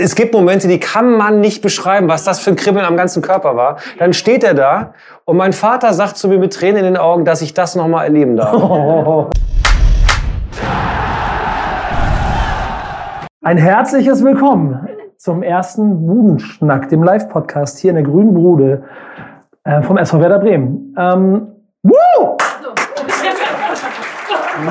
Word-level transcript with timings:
Es 0.00 0.14
gibt 0.14 0.32
Momente, 0.32 0.68
die 0.68 0.80
kann 0.80 1.18
man 1.18 1.40
nicht 1.40 1.60
beschreiben, 1.60 2.08
was 2.08 2.24
das 2.24 2.40
für 2.40 2.48
ein 2.48 2.56
Kribbeln 2.56 2.86
am 2.86 2.96
ganzen 2.96 3.20
Körper 3.20 3.56
war. 3.56 3.76
Dann 3.98 4.14
steht 4.14 4.42
er 4.42 4.54
da 4.54 4.94
und 5.26 5.36
mein 5.36 5.52
Vater 5.52 5.92
sagt 5.92 6.16
zu 6.16 6.28
mir 6.28 6.38
mit 6.38 6.54
Tränen 6.54 6.78
in 6.78 6.84
den 6.84 6.96
Augen, 6.96 7.26
dass 7.26 7.42
ich 7.42 7.52
das 7.52 7.76
nochmal 7.76 8.06
erleben 8.06 8.34
darf. 8.34 8.54
Ein 13.42 13.58
herzliches 13.58 14.24
Willkommen 14.24 14.88
zum 15.18 15.42
ersten 15.42 16.06
Budenschnack, 16.06 16.88
dem 16.88 17.02
Live-Podcast 17.02 17.78
hier 17.78 17.90
in 17.90 17.96
der 17.96 18.04
Grünen 18.04 18.32
Brude 18.32 18.84
äh, 19.64 19.82
vom 19.82 19.98
SV 19.98 20.20
Werder 20.20 20.38
Bremen. 20.38 20.94
Ähm, 20.96 21.48
woo! 21.82 22.38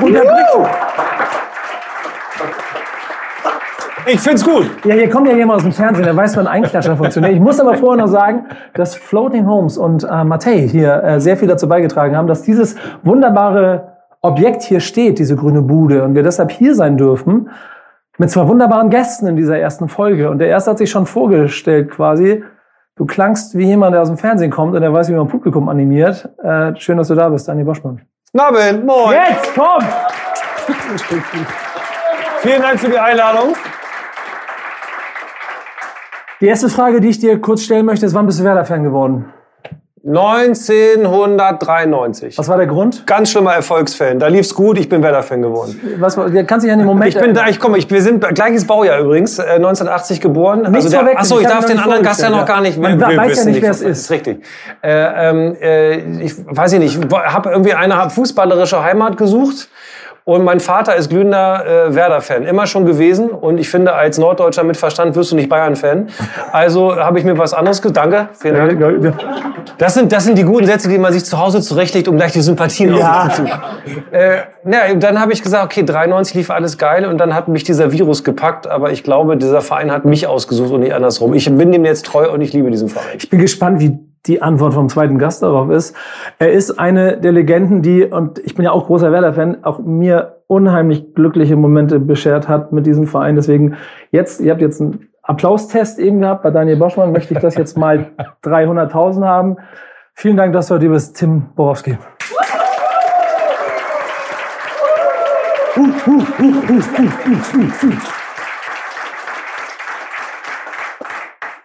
Woo! 0.00 0.66
Ich 4.06 4.20
find's 4.20 4.44
gut. 4.44 4.68
Ja, 4.84 4.94
hier 4.94 5.08
kommt 5.08 5.28
ja 5.28 5.36
jemand 5.36 5.58
aus 5.58 5.62
dem 5.62 5.72
Fernsehen, 5.72 6.04
der 6.04 6.16
weiß, 6.16 6.36
wann 6.36 6.46
ein 6.46 6.62
Einklatscher 6.64 6.96
funktioniert. 6.96 7.34
Ich 7.34 7.40
muss 7.40 7.60
aber 7.60 7.74
vorher 7.74 8.02
noch 8.02 8.10
sagen, 8.10 8.46
dass 8.74 8.96
Floating 8.96 9.46
Homes 9.46 9.78
und 9.78 10.04
äh, 10.04 10.24
Matei 10.24 10.66
hier 10.66 11.02
äh, 11.04 11.20
sehr 11.20 11.36
viel 11.36 11.46
dazu 11.46 11.68
beigetragen 11.68 12.16
haben, 12.16 12.26
dass 12.26 12.42
dieses 12.42 12.74
wunderbare 13.04 13.98
Objekt 14.20 14.62
hier 14.62 14.80
steht, 14.80 15.18
diese 15.18 15.36
grüne 15.36 15.62
Bude, 15.62 16.02
und 16.04 16.14
wir 16.14 16.22
deshalb 16.22 16.50
hier 16.50 16.74
sein 16.74 16.96
dürfen, 16.96 17.50
mit 18.18 18.30
zwei 18.30 18.46
wunderbaren 18.48 18.90
Gästen 18.90 19.26
in 19.26 19.36
dieser 19.36 19.58
ersten 19.58 19.88
Folge. 19.88 20.30
Und 20.30 20.38
der 20.38 20.48
erste 20.48 20.72
hat 20.72 20.78
sich 20.78 20.90
schon 20.90 21.06
vorgestellt 21.06 21.90
quasi. 21.90 22.42
Du 22.96 23.06
klangst 23.06 23.56
wie 23.56 23.66
jemand, 23.66 23.94
der 23.94 24.02
aus 24.02 24.08
dem 24.08 24.18
Fernsehen 24.18 24.50
kommt 24.50 24.74
und 24.74 24.80
der 24.80 24.92
weiß, 24.92 25.08
wie 25.10 25.14
man 25.14 25.28
Publikum 25.28 25.68
animiert. 25.68 26.28
Äh, 26.42 26.74
schön, 26.76 26.98
dass 26.98 27.08
du 27.08 27.14
da 27.14 27.28
bist, 27.28 27.48
Daniel 27.48 27.66
Boschmann. 27.66 28.02
Nabend, 28.32 28.84
moin. 28.84 29.12
Jetzt, 29.12 29.54
komm! 29.54 29.82
Vielen 32.40 32.62
Dank 32.62 32.80
für 32.80 32.90
die 32.90 32.98
Einladung. 32.98 33.54
Die 36.42 36.48
erste 36.48 36.68
Frage, 36.68 37.00
die 37.00 37.08
ich 37.08 37.18
dir 37.20 37.40
kurz 37.40 37.62
stellen 37.62 37.86
möchte, 37.86 38.04
ist, 38.04 38.12
wann 38.14 38.26
bist 38.26 38.40
du 38.40 38.44
Werder-Fan 38.44 38.82
geworden? 38.82 39.26
1993. 40.04 42.36
Was 42.36 42.48
war 42.48 42.56
der 42.56 42.66
Grund? 42.66 43.06
Ganz 43.06 43.30
schlimmer 43.30 43.54
Erfolgsfan. 43.54 44.18
Da 44.18 44.26
lief's 44.26 44.52
gut, 44.52 44.76
ich 44.76 44.88
bin 44.88 45.04
Werder-Fan 45.04 45.40
geworden. 45.40 45.80
Was, 46.00 46.16
kannst 46.48 46.66
dich 46.66 46.72
an 46.72 46.80
den 46.80 46.88
Moment 46.88 47.14
Ich 47.14 47.20
bin 47.20 47.32
da, 47.32 47.46
ich 47.46 47.60
komme, 47.60 47.78
ich, 47.78 47.88
wir 47.88 48.02
sind 48.02 48.28
gleiches 48.34 48.66
Baujahr 48.66 48.98
übrigens, 48.98 49.38
äh, 49.38 49.42
1980 49.42 50.20
geboren. 50.20 50.62
Nichts 50.72 50.90
der, 50.90 50.98
vorwegnehmen, 50.98 51.20
achso, 51.20 51.36
ich 51.36 51.42
ich 51.42 51.46
hab 51.46 51.60
darf 51.60 51.66
den 51.66 51.78
anderen 51.78 52.02
Gast 52.02 52.20
ja 52.20 52.30
noch 52.30 52.44
gar 52.44 52.60
nicht. 52.60 52.76
Man 52.76 53.00
weiß 53.00 53.44
ja 53.44 53.46
nicht, 53.48 53.62
wer 53.62 53.70
es 53.70 53.80
ist. 53.80 54.00
ist 54.00 54.10
richtig. 54.10 54.44
Äh, 54.82 55.30
ähm, 55.30 55.56
äh, 55.60 55.98
ich 56.24 56.34
weiß 56.44 56.72
ich 56.72 56.80
nicht, 56.80 56.98
habe 57.14 57.50
irgendwie 57.50 57.74
eine 57.74 57.96
hab 57.96 58.10
fußballerische 58.10 58.82
Heimat 58.82 59.16
gesucht. 59.16 59.68
Und 60.24 60.44
mein 60.44 60.60
Vater 60.60 60.94
ist 60.94 61.10
glühender 61.10 61.64
äh, 61.66 61.94
Werder-Fan, 61.94 62.44
immer 62.44 62.66
schon 62.66 62.86
gewesen. 62.86 63.30
Und 63.30 63.58
ich 63.58 63.68
finde, 63.68 63.94
als 63.94 64.18
Norddeutscher 64.18 64.62
mit 64.62 64.76
Verstand 64.76 65.16
wirst 65.16 65.32
du 65.32 65.36
nicht 65.36 65.48
Bayern-Fan. 65.48 66.08
Also 66.52 66.94
habe 66.96 67.18
ich 67.18 67.24
mir 67.24 67.36
was 67.38 67.54
anderes 67.54 67.82
gesagt. 67.82 67.96
Danke, 67.96 68.28
vielen 68.34 68.78
Dank. 68.78 69.14
Das 69.78 69.94
sind, 69.94 70.12
das 70.12 70.24
sind 70.24 70.38
die 70.38 70.44
guten 70.44 70.66
Sätze, 70.66 70.88
die 70.88 70.98
man 70.98 71.12
sich 71.12 71.24
zu 71.24 71.38
Hause 71.38 71.60
zurechtlegt, 71.60 72.06
um 72.08 72.16
gleich 72.16 72.32
die 72.32 72.40
Sympathien 72.40 72.94
Ja. 72.94 73.24
aufzuziehen. 73.24 73.50
Äh, 74.12 74.36
na, 74.64 74.94
dann 74.94 75.20
habe 75.20 75.32
ich 75.32 75.42
gesagt, 75.42 75.64
okay, 75.64 75.82
93 75.84 76.34
lief 76.34 76.50
alles 76.50 76.78
geil 76.78 77.04
und 77.06 77.18
dann 77.18 77.34
hat 77.34 77.48
mich 77.48 77.64
dieser 77.64 77.90
Virus 77.92 78.22
gepackt, 78.22 78.66
aber 78.68 78.92
ich 78.92 79.02
glaube, 79.02 79.36
dieser 79.36 79.60
Verein 79.60 79.90
hat 79.90 80.04
mich 80.04 80.26
ausgesucht 80.26 80.70
und 80.72 80.80
nicht 80.80 80.94
andersrum. 80.94 81.34
Ich 81.34 81.44
bin 81.54 81.72
dem 81.72 81.84
jetzt 81.84 82.06
treu 82.06 82.30
und 82.30 82.40
ich 82.40 82.52
liebe 82.52 82.70
diesen 82.70 82.88
Verein. 82.88 83.16
Ich 83.18 83.28
bin 83.28 83.40
gespannt, 83.40 83.80
wie 83.80 83.98
die 84.26 84.40
Antwort 84.40 84.74
vom 84.74 84.88
zweiten 84.88 85.18
Gast 85.18 85.42
darauf 85.42 85.70
ist. 85.70 85.96
Er 86.38 86.52
ist 86.52 86.78
eine 86.78 87.18
der 87.18 87.32
Legenden, 87.32 87.82
die, 87.82 88.04
und 88.04 88.38
ich 88.38 88.54
bin 88.54 88.64
ja 88.64 88.72
auch 88.72 88.86
großer 88.86 89.10
Werder-Fan, 89.10 89.64
auch 89.64 89.80
mir 89.80 90.42
unheimlich 90.46 91.14
glückliche 91.14 91.56
Momente 91.56 91.98
beschert 91.98 92.48
hat 92.48 92.72
mit 92.72 92.86
diesem 92.86 93.06
Verein. 93.06 93.36
Deswegen 93.36 93.76
jetzt, 94.10 94.40
ihr 94.40 94.52
habt 94.52 94.60
jetzt 94.60 94.80
einen 94.80 95.08
Applaustest 95.22 95.98
eben 95.98 96.20
gehabt. 96.20 96.42
Bei 96.42 96.50
Daniel 96.50 96.76
Boschmann 96.76 97.12
möchte 97.12 97.34
ich 97.34 97.40
das 97.40 97.56
jetzt 97.56 97.76
mal 97.76 98.10
300.000 98.44 99.24
haben. 99.24 99.56
Vielen 100.14 100.36
Dank, 100.36 100.52
dass 100.52 100.68
du 100.68 100.74
heute 100.74 100.88
bist, 100.88 101.16
Tim 101.16 101.46
Borowski. 101.54 101.96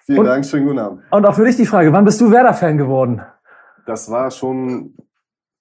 Vielen 0.08 0.20
Und- 0.20 0.26
Dank, 0.26 0.46
schönen 0.46 0.66
guten 0.68 0.80
Abend. 0.80 1.02
Und 1.12 1.26
auch 1.26 1.36
für 1.36 1.44
dich 1.44 1.58
die 1.58 1.66
Frage, 1.66 1.92
wann 1.92 2.06
bist 2.06 2.22
du 2.22 2.32
Werder-Fan 2.32 2.78
geworden? 2.78 3.22
Das 3.86 4.10
war 4.10 4.32
schon 4.32 4.94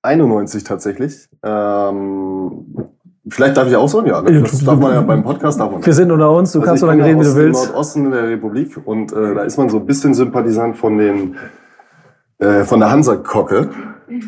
91 0.02 0.62
tatsächlich. 0.62 1.28
Ähm, 1.42 2.64
vielleicht 3.28 3.56
darf 3.56 3.66
ich 3.66 3.74
ausholen, 3.74 4.06
ja. 4.06 4.22
Ja, 4.24 4.40
Das 4.42 4.62
darf 4.64 4.78
man 4.78 4.94
ja 4.94 5.00
beim 5.00 5.24
Podcast 5.24 5.58
davon. 5.58 5.84
Wir 5.84 5.92
sind 5.92 6.12
unter 6.12 6.30
uns, 6.30 6.52
du 6.52 6.60
kannst 6.60 6.80
so 6.80 6.86
lange 6.86 7.04
reden, 7.04 7.18
wie 7.18 7.24
du 7.24 7.28
aus 7.30 7.34
dem 7.34 7.44
willst. 7.44 7.66
Nordosten 7.70 8.10
der 8.12 8.28
Republik 8.28 8.80
und 8.84 9.12
äh, 9.12 9.34
da 9.34 9.42
ist 9.42 9.56
man 9.58 9.68
so 9.68 9.78
ein 9.78 9.86
bisschen 9.86 10.14
Sympathisant 10.14 10.76
von 10.76 10.96
den 10.96 11.34
äh, 12.38 12.62
von 12.62 12.78
der 12.78 12.92
Hansa-Kocke 12.92 13.70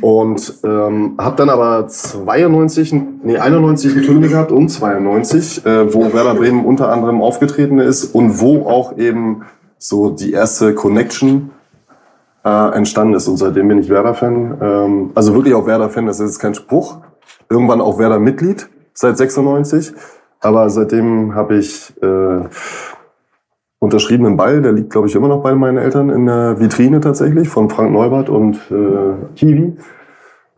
und 0.00 0.54
ähm, 0.64 1.14
habe 1.20 1.36
dann 1.36 1.48
aber 1.50 1.86
92, 1.86 2.92
nee 3.22 3.38
91 3.38 3.94
ein 3.96 4.02
Turnier 4.02 4.28
gehabt 4.30 4.50
und 4.50 4.68
92, 4.68 5.64
äh, 5.64 5.94
wo 5.94 6.12
Werder 6.12 6.34
Bremen 6.34 6.64
unter 6.64 6.90
anderem 6.90 7.22
aufgetreten 7.22 7.78
ist 7.78 8.16
und 8.16 8.40
wo 8.40 8.66
auch 8.68 8.96
eben 8.98 9.42
so 9.78 10.10
die 10.10 10.32
erste 10.32 10.74
Connection 10.74 11.50
äh, 12.44 12.74
entstanden 12.74 13.14
ist. 13.14 13.28
Und 13.28 13.36
seitdem 13.36 13.68
bin 13.68 13.78
ich 13.78 13.88
Werder-Fan. 13.88 14.58
Ähm, 14.60 15.10
also 15.14 15.34
wirklich 15.34 15.54
auch 15.54 15.66
Werder-Fan, 15.66 16.06
das 16.06 16.20
ist 16.20 16.26
jetzt 16.26 16.38
kein 16.38 16.54
Spruch. 16.54 16.98
Irgendwann 17.48 17.80
auch 17.80 17.98
Werder-Mitglied 17.98 18.68
seit 18.92 19.16
96. 19.16 19.92
Aber 20.40 20.70
seitdem 20.70 21.34
habe 21.34 21.56
ich 21.56 21.94
äh, 22.02 22.48
unterschriebenen 23.80 24.36
Ball, 24.36 24.60
der 24.60 24.72
liegt, 24.72 24.90
glaube 24.90 25.08
ich, 25.08 25.14
immer 25.14 25.28
noch 25.28 25.42
bei 25.42 25.54
meinen 25.54 25.78
Eltern 25.78 26.10
in 26.10 26.26
der 26.26 26.60
Vitrine 26.60 27.00
tatsächlich, 27.00 27.48
von 27.48 27.70
Frank 27.70 27.92
Neubert 27.92 28.28
und 28.28 28.56
äh, 28.70 29.34
Kiwi. 29.36 29.76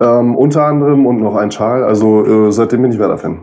Ähm, 0.00 0.36
unter 0.36 0.64
anderem 0.64 1.06
und 1.06 1.20
noch 1.20 1.36
ein 1.36 1.50
Schal. 1.50 1.84
Also 1.84 2.48
äh, 2.48 2.53
seitdem 2.53 2.82
bin 2.82 2.92
ich 2.92 2.98
Werder-Fan. 2.98 3.41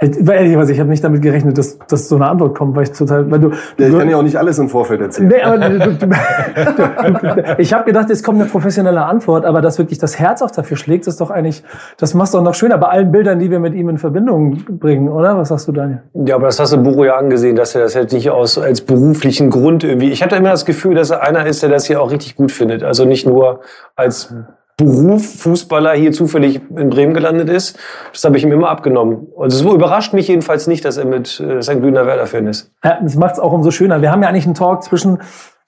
Ich, 0.00 0.26
weil 0.26 0.38
ehrlicherweise, 0.38 0.72
ich 0.72 0.80
habe 0.80 0.90
nicht 0.90 1.04
damit 1.04 1.22
gerechnet, 1.22 1.56
dass, 1.56 1.78
dass 1.78 2.08
so 2.08 2.16
eine 2.16 2.28
Antwort 2.28 2.56
kommt, 2.56 2.74
weil 2.74 2.82
ich 2.82 2.92
total, 2.92 3.30
weil 3.30 3.38
du, 3.38 3.50
Ja, 3.78 3.86
ich 3.88 3.96
kann 3.96 4.08
ja 4.10 4.16
auch 4.16 4.22
nicht 4.22 4.36
alles 4.36 4.58
im 4.58 4.68
Vorfeld 4.68 5.00
erzählen. 5.00 5.28
Nee, 5.28 5.42
aber 5.42 5.58
du, 5.58 5.78
du, 5.78 6.06
du, 6.06 7.54
ich 7.58 7.72
habe 7.72 7.84
gedacht, 7.84 8.08
jetzt 8.08 8.24
kommt 8.24 8.40
eine 8.40 8.50
professionelle 8.50 9.04
Antwort, 9.04 9.44
aber 9.44 9.60
dass 9.62 9.78
wirklich 9.78 9.98
das 9.98 10.18
Herz 10.18 10.42
auch 10.42 10.50
dafür 10.50 10.76
schlägt, 10.76 11.06
ist 11.06 11.20
doch 11.20 11.30
eigentlich, 11.30 11.62
das 11.96 12.12
machst 12.14 12.34
du 12.34 12.38
auch 12.38 12.42
noch 12.42 12.54
schöner 12.54 12.76
bei 12.78 12.88
allen 12.88 13.12
Bildern, 13.12 13.38
die 13.38 13.50
wir 13.50 13.60
mit 13.60 13.74
ihm 13.74 13.88
in 13.88 13.98
Verbindung 13.98 14.64
bringen, 14.78 15.08
oder? 15.08 15.38
Was 15.38 15.48
sagst 15.48 15.68
du, 15.68 15.72
Daniel? 15.72 16.02
Ja, 16.14 16.36
aber 16.36 16.46
das 16.46 16.58
hast 16.58 16.72
du 16.72 16.82
Buro 16.82 17.04
ja 17.04 17.16
angesehen, 17.16 17.54
dass 17.54 17.74
er 17.74 17.82
das 17.82 17.94
jetzt 17.94 18.12
nicht 18.12 18.30
aus, 18.30 18.58
als 18.58 18.80
beruflichen 18.80 19.50
Grund 19.50 19.84
irgendwie. 19.84 20.10
Ich 20.10 20.22
hatte 20.22 20.36
immer 20.36 20.50
das 20.50 20.64
Gefühl, 20.64 20.94
dass 20.94 21.10
er 21.10 21.22
einer 21.22 21.46
ist, 21.46 21.62
der 21.62 21.70
das 21.70 21.86
hier 21.86 22.02
auch 22.02 22.10
richtig 22.10 22.34
gut 22.34 22.50
findet. 22.50 22.82
Also 22.82 23.04
nicht 23.04 23.26
nur 23.26 23.60
als 23.94 24.34
Beruf 24.76 25.40
Fußballer 25.40 25.92
hier 25.92 26.10
zufällig 26.12 26.60
in 26.76 26.90
Bremen 26.90 27.14
gelandet 27.14 27.48
ist. 27.48 27.78
Das 28.12 28.24
habe 28.24 28.36
ich 28.36 28.42
ihm 28.42 28.50
immer 28.50 28.68
abgenommen. 28.68 29.28
Und 29.34 29.52
es 29.52 29.60
überrascht 29.60 30.12
mich 30.12 30.26
jedenfalls 30.28 30.66
nicht, 30.66 30.84
dass 30.84 30.96
er 30.96 31.04
mit 31.04 31.38
äh, 31.40 31.54
dass 31.54 31.68
er 31.68 31.74
ein 31.74 31.80
glühender 31.80 32.06
Werder-Fan 32.06 32.46
ist. 32.48 32.72
Ja, 32.82 32.98
das 33.00 33.14
macht 33.14 33.34
es 33.34 33.38
auch 33.38 33.52
umso 33.52 33.70
schöner. 33.70 34.02
Wir 34.02 34.10
haben 34.10 34.22
ja 34.22 34.28
eigentlich 34.28 34.46
einen 34.46 34.54
Talk 34.54 34.82
zwischen 34.82 35.18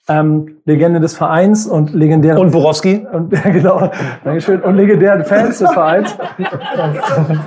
ähm, 0.09 0.57
Legende 0.65 0.99
des 0.99 1.17
Vereins 1.17 1.67
und 1.67 1.93
legendären 1.93 2.39
Und 2.39 2.51
Borowski? 2.51 3.05
und 3.11 3.29
genau, 3.43 3.91
Dankeschön, 4.23 4.61
und 4.61 4.75
legendären 4.75 5.25
Fans 5.25 5.59
des 5.59 5.71
Vereins. 5.71 6.17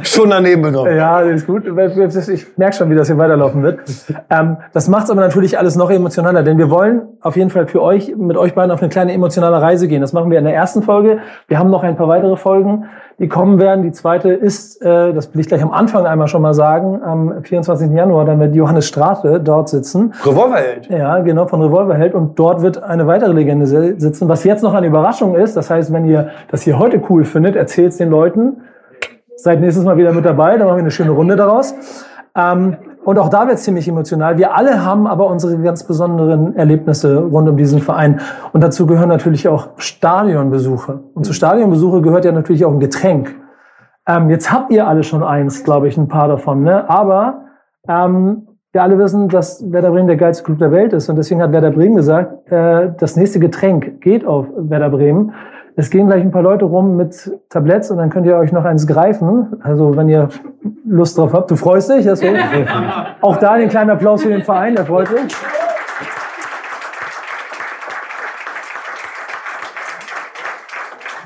Schon 0.02 0.30
daneben 0.30 0.62
genommen. 0.62 0.94
Ja, 0.96 1.20
ist 1.20 1.46
gut. 1.46 1.64
Ich 1.66 1.72
merke 2.56 2.76
schon, 2.76 2.90
wie 2.90 2.94
das 2.94 3.08
hier 3.08 3.18
weiterlaufen 3.18 3.62
wird. 3.62 3.80
Ähm, 4.28 4.58
das 4.72 4.88
macht 4.88 5.04
es 5.04 5.10
aber 5.10 5.20
natürlich 5.20 5.58
alles 5.58 5.76
noch 5.76 5.90
emotionaler, 5.90 6.42
denn 6.42 6.58
wir 6.58 6.70
wollen 6.70 7.02
auf 7.20 7.36
jeden 7.36 7.50
Fall 7.50 7.66
für 7.66 7.82
euch, 7.82 8.14
mit 8.16 8.36
euch 8.36 8.54
beiden 8.54 8.70
auf 8.70 8.80
eine 8.80 8.88
kleine 8.90 9.12
emotionale 9.12 9.60
Reise 9.60 9.88
gehen. 9.88 10.00
Das 10.00 10.12
machen 10.12 10.30
wir 10.30 10.38
in 10.38 10.44
der 10.44 10.54
ersten 10.54 10.82
Folge. 10.82 11.18
Wir 11.48 11.58
haben 11.58 11.70
noch 11.70 11.82
ein 11.82 11.96
paar 11.96 12.08
weitere 12.08 12.36
Folgen, 12.36 12.86
die 13.20 13.28
kommen 13.28 13.60
werden. 13.60 13.82
Die 13.84 13.92
zweite 13.92 14.30
ist, 14.30 14.82
äh, 14.82 15.12
das 15.12 15.32
will 15.32 15.40
ich 15.42 15.46
gleich 15.46 15.62
am 15.62 15.70
Anfang 15.70 16.06
einmal 16.06 16.26
schon 16.26 16.42
mal 16.42 16.54
sagen, 16.54 17.00
am 17.04 17.44
24. 17.44 17.92
Januar 17.92 18.24
dann 18.24 18.38
mit 18.38 18.54
Johannes 18.56 18.86
Strate 18.88 19.38
dort 19.38 19.68
sitzen. 19.68 20.12
Revolverheld. 20.24 20.88
Ja, 20.88 21.18
genau, 21.20 21.46
von 21.46 21.62
Revolverheld. 21.62 22.14
Und 22.14 22.38
dort 22.38 22.62
wird 22.62 22.82
eine 22.82 23.06
weitere 23.06 23.32
Legende 23.32 23.66
si- 23.66 23.94
sitzen. 24.00 24.28
Was 24.28 24.42
jetzt 24.44 24.62
noch 24.64 24.74
eine 24.74 24.86
Überraschung 24.88 25.36
ist, 25.36 25.56
das 25.56 25.70
heißt, 25.70 25.92
wenn 25.92 26.06
ihr 26.06 26.30
das 26.50 26.62
hier 26.62 26.78
heute 26.78 27.00
cool 27.10 27.24
findet, 27.24 27.54
erzählt 27.56 27.92
es 27.92 27.98
den 27.98 28.08
Leuten. 28.10 28.62
Seid 29.36 29.60
nächstes 29.60 29.84
Mal 29.84 29.96
wieder 29.96 30.12
mit 30.12 30.24
dabei, 30.24 30.56
dann 30.56 30.66
machen 30.66 30.78
wir 30.78 30.82
eine 30.82 30.90
schöne 30.90 31.10
Runde 31.12 31.36
daraus. 31.36 31.74
Ähm, 32.36 32.76
und 33.04 33.18
auch 33.18 33.30
da 33.30 33.46
wird 33.46 33.56
es 33.56 33.64
ziemlich 33.64 33.88
emotional. 33.88 34.36
Wir 34.36 34.54
alle 34.54 34.84
haben 34.84 35.06
aber 35.06 35.26
unsere 35.28 35.56
ganz 35.58 35.84
besonderen 35.84 36.54
Erlebnisse 36.54 37.18
rund 37.18 37.48
um 37.48 37.56
diesen 37.56 37.80
Verein. 37.80 38.20
Und 38.52 38.62
dazu 38.62 38.86
gehören 38.86 39.08
natürlich 39.08 39.48
auch 39.48 39.68
Stadionbesuche. 39.78 41.00
Und 41.14 41.24
zu 41.24 41.32
Stadionbesuche 41.32 42.02
gehört 42.02 42.24
ja 42.24 42.32
natürlich 42.32 42.64
auch 42.64 42.72
ein 42.72 42.80
Getränk. 42.80 43.34
Ähm, 44.06 44.28
jetzt 44.28 44.52
habt 44.52 44.70
ihr 44.70 44.86
alle 44.86 45.02
schon 45.02 45.22
eins, 45.22 45.64
glaube 45.64 45.88
ich, 45.88 45.96
ein 45.96 46.08
paar 46.08 46.28
davon. 46.28 46.62
Ne? 46.62 46.88
Aber 46.90 47.46
ähm, 47.88 48.48
wir 48.72 48.82
alle 48.82 48.98
wissen, 48.98 49.28
dass 49.28 49.64
Werder 49.72 49.90
Bremen 49.90 50.06
der 50.06 50.16
geilste 50.16 50.44
Club 50.44 50.58
der 50.58 50.70
Welt 50.70 50.92
ist. 50.92 51.08
Und 51.08 51.16
deswegen 51.16 51.42
hat 51.42 51.52
Werder 51.52 51.70
Bremen 51.70 51.96
gesagt, 51.96 52.52
äh, 52.52 52.92
das 52.98 53.16
nächste 53.16 53.40
Getränk 53.40 54.02
geht 54.02 54.26
auf 54.26 54.46
Werder 54.56 54.90
Bremen. 54.90 55.32
Es 55.80 55.88
gehen 55.88 56.08
gleich 56.08 56.20
ein 56.20 56.30
paar 56.30 56.42
Leute 56.42 56.66
rum 56.66 56.98
mit 56.98 57.32
Tabletts 57.48 57.90
und 57.90 57.96
dann 57.96 58.10
könnt 58.10 58.26
ihr 58.26 58.36
euch 58.36 58.52
noch 58.52 58.66
eins 58.66 58.86
greifen. 58.86 59.56
Also 59.62 59.96
wenn 59.96 60.10
ihr 60.10 60.28
Lust 60.84 61.16
drauf 61.16 61.32
habt. 61.32 61.50
Du 61.50 61.56
freust 61.56 61.88
dich? 61.88 62.04
Deswegen. 62.04 62.36
Auch 63.22 63.38
da 63.38 63.52
einen 63.52 63.70
kleinen 63.70 63.88
Applaus 63.88 64.22
für 64.22 64.28
den 64.28 64.42
Verein, 64.42 64.74
der 64.74 64.84
freut 64.84 65.08
sich. 65.08 65.34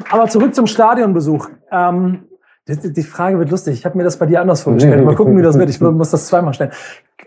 Aber 0.09 0.29
zurück 0.29 0.55
zum 0.55 0.69
Stadionbesuch. 0.69 1.49
Ähm, 1.73 2.29
die, 2.69 2.93
die 2.93 3.03
Frage 3.03 3.41
wird 3.41 3.51
lustig. 3.51 3.75
Ich 3.75 3.85
habe 3.85 3.99
mir 3.99 4.05
das 4.05 4.17
bei 4.21 4.27
dir 4.27 4.41
anders 4.41 4.63
vorgestellt. 4.63 5.05
Mal 5.05 5.17
gucken, 5.17 5.37
wie 5.37 5.43
das 5.43 5.59
wird. 5.59 5.69
Ich 5.69 5.81
muss 5.81 6.13
das 6.13 6.29
zweimal 6.29 6.55
stellen. 6.55 6.71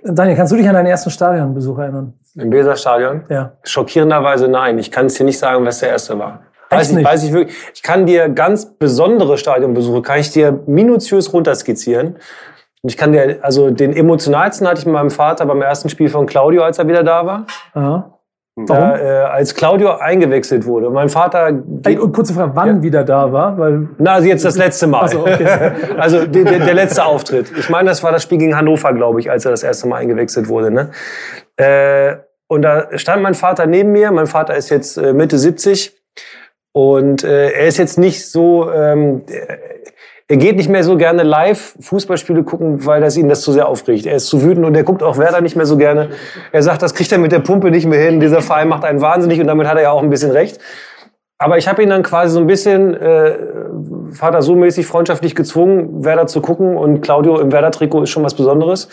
Daniel, 0.02 0.38
kannst 0.38 0.54
du 0.54 0.56
dich 0.56 0.70
an 0.70 0.76
deinen 0.76 0.86
ersten 0.86 1.10
Stadionbesuch 1.10 1.78
erinnern? 1.78 2.14
Im 2.36 2.54
Weserstadion? 2.54 3.24
Ja. 3.28 3.52
Schockierenderweise 3.64 4.48
nein. 4.48 4.80
Ich 4.80 4.92
kann 4.92 5.08
es 5.08 5.16
dir 5.16 5.26
nicht 5.26 5.40
sagen, 5.40 5.66
was 5.66 5.80
der 5.80 5.90
erste 5.90 6.18
war. 6.18 6.47
Weiß 6.70 6.90
ich, 6.90 6.96
nicht? 6.98 7.06
weiß 7.06 7.24
ich 7.24 7.34
wirklich. 7.34 7.58
Ich 7.74 7.84
kann 7.84 8.06
dir 8.06 8.30
ganz 8.30 8.66
besondere 8.66 9.38
Stadionbesuche, 9.38 10.02
kann 10.02 10.20
ich 10.20 10.32
dir 10.32 10.60
minutiös 10.66 11.34
runterskizzieren. 11.34 12.18
Und 12.82 12.90
ich 12.90 12.98
kann 12.98 13.12
dir, 13.12 13.40
also 13.42 13.70
den 13.70 13.96
emotionalsten 13.96 14.68
hatte 14.68 14.80
ich 14.80 14.86
mit 14.86 14.94
meinem 14.94 15.10
Vater 15.10 15.46
beim 15.46 15.62
ersten 15.62 15.90
Spiel 15.90 16.10
von 16.10 16.26
Claudio, 16.26 16.64
als 16.64 16.78
er 16.78 16.88
wieder 16.88 17.04
da 17.04 17.26
war. 17.26 17.46
Aha. 17.74 18.14
Da, 18.66 18.98
äh, 18.98 19.24
als 19.26 19.54
Claudio 19.54 19.98
eingewechselt 19.98 20.66
wurde. 20.66 20.90
Mein 20.90 21.10
Vater, 21.10 21.52
Ey, 21.84 22.00
und 22.00 22.12
kurze 22.12 22.34
Frage, 22.34 22.54
wann 22.56 22.82
wieder 22.82 23.04
da 23.04 23.32
war? 23.32 23.56
Weil 23.60 23.90
na, 24.00 24.14
also 24.14 24.28
jetzt 24.28 24.44
das 24.44 24.58
letzte 24.58 24.88
Mal. 24.88 25.08
So, 25.10 25.20
okay. 25.20 25.74
also 25.98 26.26
der, 26.26 26.44
der, 26.44 26.60
der 26.66 26.74
letzte 26.74 27.06
Auftritt. 27.06 27.52
Ich 27.56 27.70
meine, 27.70 27.90
das 27.90 28.02
war 28.02 28.12
das 28.12 28.24
Spiel 28.24 28.40
gegen 28.40 28.58
Hannover, 28.58 28.94
glaube 28.94 29.20
ich, 29.20 29.30
als 29.30 29.46
er 29.46 29.52
das 29.52 29.62
erste 29.62 29.88
Mal 29.88 29.98
eingewechselt 29.98 30.50
wurde. 30.50 30.72
Ne? 30.72 30.90
Äh, 31.58 32.16
und 32.48 32.64
da 32.64 32.88
stand 32.98 33.22
mein 33.22 33.36
Vater 33.36 33.68
neben 33.68 33.92
mir. 33.92 34.12
Mein 34.12 34.26
Vater 34.26 34.56
ist 34.56 34.70
jetzt 34.70 34.98
äh, 34.98 35.14
Mitte 35.14 35.38
70 35.38 35.96
und 36.78 37.24
äh, 37.24 37.54
er 37.54 37.66
ist 37.66 37.78
jetzt 37.78 37.98
nicht 37.98 38.30
so. 38.30 38.72
Ähm, 38.72 39.24
er 40.28 40.38
geht 40.38 40.58
nicht 40.58 40.70
mehr 40.70 40.84
so 40.84 40.96
gerne 40.96 41.24
live 41.24 41.76
Fußballspiele 41.80 42.44
gucken, 42.44 42.86
weil 42.86 43.02
das 43.02 43.18
ihn 43.18 43.30
das 43.30 43.42
zu 43.42 43.52
sehr 43.52 43.68
aufregt. 43.68 44.06
Er 44.06 44.18
ist 44.18 44.28
zu 44.28 44.44
wütend 44.44 44.64
und 44.64 44.76
er 44.76 44.84
guckt 44.84 45.02
auch 45.02 45.18
Werder 45.18 45.42
nicht 45.42 45.56
mehr 45.56 45.66
so 45.66 45.78
gerne. 45.78 46.10
Er 46.52 46.62
sagt, 46.62 46.84
das 46.84 46.94
kriegt 46.94 47.12
er 47.12 47.18
mit 47.18 47.32
der 47.32 47.40
Pumpe 47.40 47.72
nicht 47.72 47.88
mehr 47.88 48.00
hin. 48.00 48.20
Dieser 48.20 48.42
Verein 48.42 48.68
macht 48.68 48.84
einen 48.84 49.02
wahnsinnig 49.02 49.40
und 49.40 49.48
damit 49.48 49.66
hat 49.68 49.78
er 49.78 49.84
ja 49.84 49.92
auch 49.92 50.04
ein 50.04 50.12
bisschen 50.12 50.30
recht. 50.30 50.60
Aber 51.40 51.58
ich 51.58 51.68
habe 51.68 51.82
ihn 51.82 51.90
dann 51.90 52.04
quasi 52.04 52.34
so 52.34 52.42
ein 52.42 52.48
bisschen 52.48 52.94
äh, 52.94 53.38
Vater 54.12 54.44
so 54.44 54.56
mäßig 54.56 54.86
freundschaftlich 54.86 55.34
gezwungen, 55.34 56.06
Werder 56.06 56.28
zu 56.28 56.42
gucken 56.42 56.78
und 56.78 57.02
Claudio 57.02 57.40
im 57.40 57.52
Werder-Trikot 57.52 58.04
ist 58.04 58.12
schon 58.12 58.24
was 58.24 58.36
Besonderes. 58.36 58.88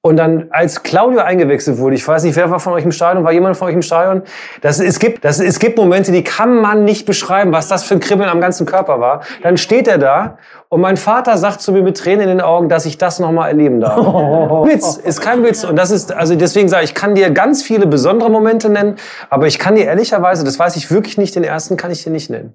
Und 0.00 0.16
dann, 0.16 0.46
als 0.50 0.84
Claudio 0.84 1.20
eingewechselt 1.20 1.78
wurde, 1.78 1.96
ich 1.96 2.06
weiß 2.06 2.22
nicht, 2.22 2.36
wer 2.36 2.48
war 2.52 2.60
von 2.60 2.72
euch 2.72 2.84
im 2.84 2.92
Stadion, 2.92 3.24
war 3.24 3.32
jemand 3.32 3.56
von 3.56 3.66
euch 3.66 3.74
im 3.74 3.82
Stadion? 3.82 4.22
Das, 4.60 4.78
es, 4.78 5.00
gibt, 5.00 5.24
das, 5.24 5.40
es 5.40 5.58
gibt 5.58 5.76
Momente, 5.76 6.12
die 6.12 6.22
kann 6.22 6.60
man 6.60 6.84
nicht 6.84 7.04
beschreiben, 7.04 7.50
was 7.50 7.66
das 7.66 7.82
für 7.82 7.94
ein 7.94 8.00
Kribbeln 8.00 8.28
am 8.28 8.40
ganzen 8.40 8.64
Körper 8.64 9.00
war. 9.00 9.22
Dann 9.42 9.56
steht 9.56 9.88
er 9.88 9.98
da 9.98 10.38
und 10.68 10.80
mein 10.80 10.96
Vater 10.96 11.36
sagt 11.36 11.62
zu 11.62 11.72
mir 11.72 11.82
mit 11.82 11.96
Tränen 11.96 12.20
in 12.20 12.28
den 12.28 12.40
Augen, 12.40 12.68
dass 12.68 12.86
ich 12.86 12.96
das 12.96 13.18
nochmal 13.18 13.48
erleben 13.48 13.80
darf. 13.80 13.98
Witz, 14.66 14.98
ist 14.98 15.20
kein 15.20 15.42
Witz. 15.42 15.64
Und 15.64 15.74
das 15.74 15.90
ist, 15.90 16.12
also 16.12 16.36
deswegen 16.36 16.68
sage 16.68 16.84
ich, 16.84 16.90
ich 16.90 16.94
kann 16.94 17.16
dir 17.16 17.30
ganz 17.30 17.64
viele 17.64 17.86
besondere 17.86 18.30
Momente 18.30 18.68
nennen, 18.70 18.96
aber 19.30 19.48
ich 19.48 19.58
kann 19.58 19.74
dir 19.74 19.86
ehrlicherweise, 19.86 20.44
das 20.44 20.60
weiß 20.60 20.76
ich 20.76 20.92
wirklich 20.92 21.18
nicht, 21.18 21.34
den 21.34 21.44
ersten 21.44 21.76
kann 21.76 21.90
ich 21.90 22.04
dir 22.04 22.10
nicht 22.10 22.30
nennen. 22.30 22.54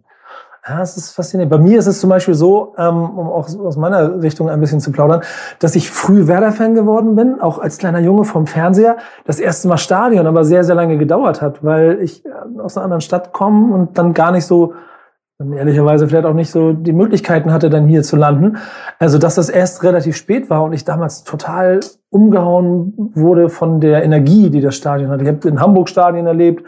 Ja, 0.65 0.81
es 0.81 0.95
ist 0.95 1.11
faszinierend. 1.11 1.51
Bei 1.51 1.57
mir 1.57 1.77
ist 1.77 1.87
es 1.87 1.99
zum 1.99 2.09
Beispiel 2.09 2.35
so, 2.35 2.73
ähm, 2.77 2.95
um 2.95 3.27
auch 3.27 3.49
aus 3.59 3.75
meiner 3.75 4.21
Richtung 4.21 4.49
ein 4.49 4.61
bisschen 4.61 4.79
zu 4.79 4.93
plaudern, 4.93 5.21
dass 5.59 5.75
ich 5.75 5.91
früh 5.91 6.27
Werder-Fan 6.27 6.73
geworden 6.73 7.15
bin, 7.15 7.41
auch 7.41 7.59
als 7.59 7.77
kleiner 7.77 7.99
Junge 7.99 8.23
vom 8.23 8.47
Fernseher. 8.47 8.95
Das 9.25 9.41
erste 9.41 9.67
Mal 9.67 9.77
Stadion, 9.77 10.25
aber 10.25 10.45
sehr, 10.45 10.63
sehr 10.63 10.75
lange 10.75 10.97
gedauert 10.97 11.41
hat, 11.41 11.65
weil 11.65 11.99
ich 12.01 12.25
äh, 12.25 12.29
aus 12.61 12.77
einer 12.77 12.85
anderen 12.85 13.01
Stadt 13.01 13.33
komme 13.33 13.73
und 13.73 13.97
dann 13.97 14.13
gar 14.13 14.31
nicht 14.31 14.45
so, 14.45 14.73
ehrlicherweise 15.37 16.07
vielleicht 16.07 16.25
auch 16.25 16.33
nicht 16.33 16.51
so 16.51 16.71
die 16.71 16.93
Möglichkeiten 16.93 17.51
hatte, 17.51 17.69
dann 17.69 17.85
hier 17.85 18.03
zu 18.03 18.15
landen. 18.15 18.55
Also, 18.99 19.17
dass 19.17 19.35
das 19.35 19.49
erst 19.49 19.83
relativ 19.83 20.15
spät 20.15 20.49
war 20.49 20.63
und 20.63 20.71
ich 20.71 20.85
damals 20.85 21.25
total 21.25 21.81
umgehauen 22.09 23.11
wurde 23.15 23.49
von 23.49 23.81
der 23.81 24.03
Energie, 24.05 24.49
die 24.49 24.61
das 24.61 24.75
Stadion 24.75 25.09
hatte. 25.09 25.23
Ich 25.23 25.29
habe 25.29 25.45
in 25.45 25.59
Hamburg 25.59 25.89
Stadien 25.89 26.25
erlebt. 26.25 26.65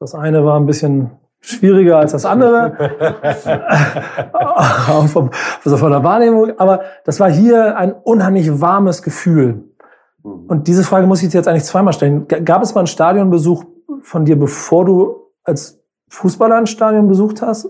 Das 0.00 0.14
eine 0.14 0.46
war 0.46 0.58
ein 0.58 0.64
bisschen 0.64 1.10
schwieriger 1.42 1.98
als 1.98 2.12
das 2.12 2.24
andere. 2.24 2.72
Vom, 5.12 5.30
also 5.64 5.76
von 5.76 5.90
der 5.90 6.02
Wahrnehmung. 6.02 6.52
Aber 6.58 6.80
das 7.04 7.20
war 7.20 7.30
hier 7.30 7.76
ein 7.76 7.92
unheimlich 7.92 8.60
warmes 8.60 9.02
Gefühl. 9.02 9.64
Und 10.22 10.68
diese 10.68 10.84
Frage 10.84 11.06
muss 11.06 11.22
ich 11.22 11.32
jetzt 11.32 11.48
eigentlich 11.48 11.64
zweimal 11.64 11.92
stellen. 11.92 12.26
Gab 12.28 12.62
es 12.62 12.74
mal 12.74 12.82
einen 12.82 12.86
Stadionbesuch 12.86 13.64
von 14.02 14.24
dir, 14.24 14.38
bevor 14.38 14.84
du 14.84 15.16
als 15.44 15.80
Fußballer 16.08 16.56
ein 16.56 16.66
Stadion 16.66 17.08
besucht 17.08 17.42
hast? 17.42 17.68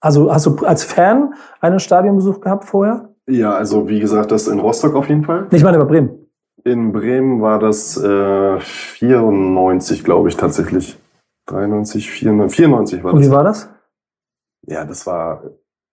Also 0.00 0.32
hast 0.32 0.46
du 0.46 0.64
als 0.64 0.84
Fan 0.84 1.34
einen 1.60 1.80
Stadionbesuch 1.80 2.40
gehabt 2.40 2.64
vorher? 2.64 3.08
Ja, 3.26 3.54
also 3.54 3.88
wie 3.88 3.98
gesagt, 3.98 4.30
das 4.30 4.46
in 4.46 4.60
Rostock 4.60 4.94
auf 4.94 5.08
jeden 5.08 5.24
Fall. 5.24 5.48
Ich 5.50 5.64
meine 5.64 5.78
bei 5.78 5.84
Bremen. 5.84 6.10
In 6.64 6.92
Bremen 6.92 7.42
war 7.42 7.58
das 7.58 7.96
äh, 7.96 8.60
94, 8.60 10.04
glaube 10.04 10.28
ich, 10.28 10.36
tatsächlich. 10.36 10.96
93, 11.48 12.10
94, 12.10 12.56
94 12.56 13.04
war 13.04 13.12
Und 13.12 13.20
wie 13.20 13.24
das. 13.24 13.32
war 13.32 13.44
das? 13.44 13.68
Ja, 14.66 14.84
das 14.84 15.06
war, 15.06 15.42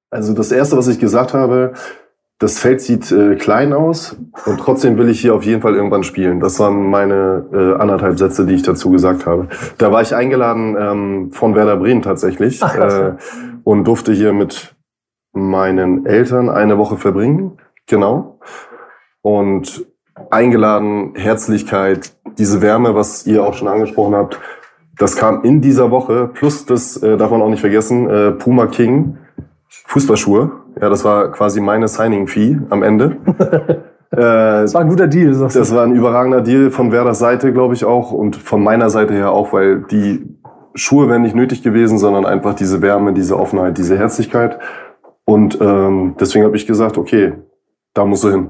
also 0.09 0.33
das 0.33 0.51
Erste, 0.51 0.77
was 0.77 0.87
ich 0.87 0.99
gesagt 0.99 1.33
habe, 1.33 1.73
das 2.37 2.59
Feld 2.59 2.81
sieht 2.81 3.11
äh, 3.13 3.35
klein 3.35 3.71
aus 3.71 4.17
und 4.45 4.59
trotzdem 4.59 4.97
will 4.97 5.07
ich 5.07 5.21
hier 5.21 5.33
auf 5.33 5.43
jeden 5.43 5.61
Fall 5.61 5.73
irgendwann 5.73 6.03
spielen. 6.03 6.41
Das 6.41 6.59
waren 6.59 6.89
meine 6.89 7.45
äh, 7.53 7.81
anderthalb 7.81 8.19
Sätze, 8.19 8.45
die 8.45 8.55
ich 8.55 8.63
dazu 8.63 8.89
gesagt 8.89 9.25
habe. 9.25 9.47
Da 9.77 9.91
war 9.93 10.01
ich 10.01 10.13
eingeladen 10.13 10.75
ähm, 10.77 11.31
von 11.31 11.55
Werder 11.55 11.77
Bremen 11.77 12.01
tatsächlich 12.01 12.61
Ach, 12.61 12.75
äh, 12.75 13.13
und 13.63 13.85
durfte 13.85 14.11
hier 14.11 14.33
mit 14.33 14.75
meinen 15.31 16.05
Eltern 16.05 16.49
eine 16.49 16.77
Woche 16.77 16.97
verbringen. 16.97 17.57
Genau. 17.87 18.39
Und 19.21 19.85
eingeladen, 20.29 21.13
Herzlichkeit, 21.15 22.13
diese 22.37 22.61
Wärme, 22.61 22.95
was 22.95 23.25
ihr 23.25 23.45
auch 23.45 23.53
schon 23.53 23.67
angesprochen 23.69 24.15
habt, 24.15 24.39
das 24.97 25.15
kam 25.15 25.43
in 25.43 25.61
dieser 25.61 25.91
Woche, 25.91 26.29
plus 26.33 26.65
das 26.65 26.97
äh, 27.03 27.17
darf 27.17 27.31
man 27.31 27.41
auch 27.41 27.49
nicht 27.49 27.61
vergessen, 27.61 28.09
äh, 28.09 28.31
Puma 28.31 28.67
King 28.67 29.17
Fußballschuhe. 29.87 30.51
Ja, 30.81 30.89
das 30.89 31.05
war 31.05 31.31
quasi 31.31 31.61
meine 31.61 31.87
Signing-Fee 31.87 32.59
am 32.69 32.83
Ende. 32.83 33.17
äh, 34.11 34.15
Das 34.17 34.73
war 34.73 34.81
ein 34.81 34.89
guter 34.89 35.07
Deal, 35.07 35.33
sagst 35.33 35.55
du. 35.55 35.59
das 35.59 35.73
war 35.73 35.83
ein 35.83 35.93
überragender 35.93 36.41
Deal 36.41 36.71
von 36.71 36.91
Werders 36.91 37.19
Seite, 37.19 37.53
glaube 37.53 37.73
ich 37.73 37.85
auch, 37.85 38.11
und 38.11 38.35
von 38.35 38.63
meiner 38.63 38.89
Seite 38.89 39.13
her 39.13 39.31
auch, 39.31 39.53
weil 39.53 39.81
die 39.83 40.25
Schuhe 40.73 41.07
wären 41.07 41.21
nicht 41.21 41.35
nötig 41.35 41.63
gewesen, 41.63 41.97
sondern 41.97 42.25
einfach 42.25 42.53
diese 42.53 42.81
Wärme, 42.81 43.13
diese 43.13 43.39
Offenheit, 43.39 43.77
diese 43.77 43.97
Herzlichkeit. 43.97 44.59
Und 45.23 45.59
ähm, 45.61 46.15
deswegen 46.19 46.45
habe 46.45 46.55
ich 46.57 46.67
gesagt, 46.67 46.97
okay, 46.97 47.33
da 47.93 48.05
musst 48.05 48.23
du 48.23 48.29
hin. 48.29 48.49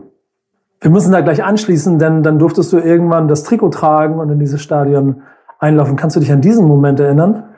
Wir 0.81 0.91
müssen 0.91 1.11
da 1.11 1.21
gleich 1.21 1.43
anschließen, 1.43 1.99
denn 1.99 2.23
dann 2.23 2.39
durftest 2.39 2.73
du 2.73 2.77
irgendwann 2.79 3.27
das 3.27 3.43
Trikot 3.43 3.69
tragen 3.69 4.19
und 4.19 4.29
in 4.29 4.39
dieses 4.39 4.61
Stadion 4.61 5.21
einlaufen. 5.59 5.95
Kannst 5.95 6.15
du 6.15 6.19
dich 6.19 6.31
an 6.31 6.41
diesen 6.41 6.65
Moment 6.67 6.99
erinnern? 6.99 7.55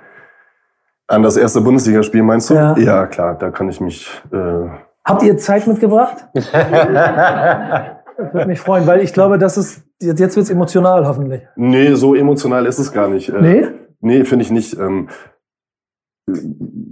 An 1.08 1.24
das 1.24 1.38
erste 1.38 1.62
Bundesligaspiel 1.62 2.24
meinst 2.24 2.50
du? 2.50 2.54
Ja. 2.56 3.06
klar, 3.08 3.36
da 3.38 3.50
kann 3.52 3.70
ich 3.70 3.80
mich. 3.80 4.10
Äh, 4.32 4.68
Habt 5.06 5.24
ihr 5.24 5.38
Zeit 5.38 5.68
mitgebracht? 5.68 6.28
Das 8.20 8.34
würde 8.34 8.48
mich 8.48 8.60
freuen, 8.60 8.88
weil 8.88 9.02
ich 9.02 9.14
glaube, 9.14 9.38
das 9.38 9.58
ist, 9.58 9.84
jetzt, 10.02 10.20
jetzt 10.20 10.36
wird's 10.36 10.50
emotional 10.50 11.08
hoffentlich. 11.08 11.44
nee, 11.56 11.94
so 11.94 12.16
emotional 12.16 12.66
ist 12.66 12.80
es 12.80 12.92
gar 12.92 13.08
nicht. 13.08 13.30
Äh, 13.30 13.40
Nee? 13.42 13.68
Nee, 14.00 14.26
finde 14.26 14.44
ich 14.44 14.50
nicht. 14.50 14.76
Ähm, 14.80 15.10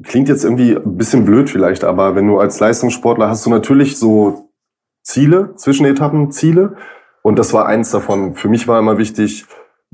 klingt 0.04 0.30
jetzt 0.30 0.44
irgendwie 0.44 0.76
ein 0.76 0.98
bisschen 0.98 1.26
blöd 1.26 1.50
vielleicht, 1.50 1.84
aber 1.84 2.16
wenn 2.16 2.28
du 2.28 2.38
als 2.40 2.60
Leistungssportler 2.60 3.28
hast 3.28 3.44
du 3.46 3.50
natürlich 3.50 3.98
so 3.98 4.52
Ziele, 5.04 5.56
Zwischenetappen, 5.56 6.30
Ziele. 6.32 6.76
Und 7.24 7.40
das 7.40 7.54
war 7.54 7.66
eins 7.66 7.90
davon. 7.90 8.36
Für 8.36 8.48
mich 8.48 8.68
war 8.68 8.78
immer 8.80 8.98
wichtig, 9.00 9.46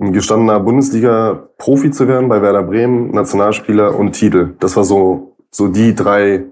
ein 0.01 0.13
gestandener 0.13 0.60
Bundesliga-Profi 0.60 1.91
zu 1.91 2.08
werden 2.08 2.27
bei 2.27 2.41
Werder 2.41 2.63
Bremen, 2.63 3.12
Nationalspieler 3.12 3.96
und 3.98 4.13
Titel. 4.13 4.55
Das 4.60 4.75
war 4.75 4.84
so, 4.84 5.36
so 5.51 5.67
die 5.67 5.93
drei 5.93 6.46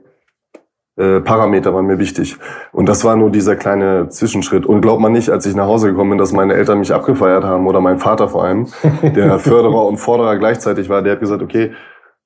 äh, 0.98 1.20
Parameter 1.22 1.74
waren 1.74 1.88
mir 1.88 1.98
wichtig. 1.98 2.38
Und 2.72 2.88
das 2.88 3.04
war 3.04 3.16
nur 3.16 3.32
dieser 3.32 3.56
kleine 3.56 4.10
Zwischenschritt. 4.10 4.68
Und 4.68 4.82
glaubt 4.82 5.02
man 5.02 5.14
nicht, 5.14 5.32
als 5.32 5.48
ich 5.48 5.56
nach 5.56 5.66
Hause 5.66 5.90
gekommen 5.90 6.12
bin, 6.12 6.20
dass 6.20 6.32
meine 6.32 6.54
Eltern 6.54 6.78
mich 6.78 6.94
abgefeiert 6.94 7.44
haben 7.44 7.66
oder 7.66 7.82
mein 7.82 7.98
Vater 7.98 8.30
vor 8.30 8.44
allem, 8.44 8.68
der 9.02 9.40
Förderer 9.40 9.88
und 9.88 9.98
Forderer 9.98 10.38
gleichzeitig 10.38 10.88
war, 10.88 11.02
der 11.02 11.14
hat 11.14 11.20
gesagt, 11.20 11.42
okay, 11.42 11.72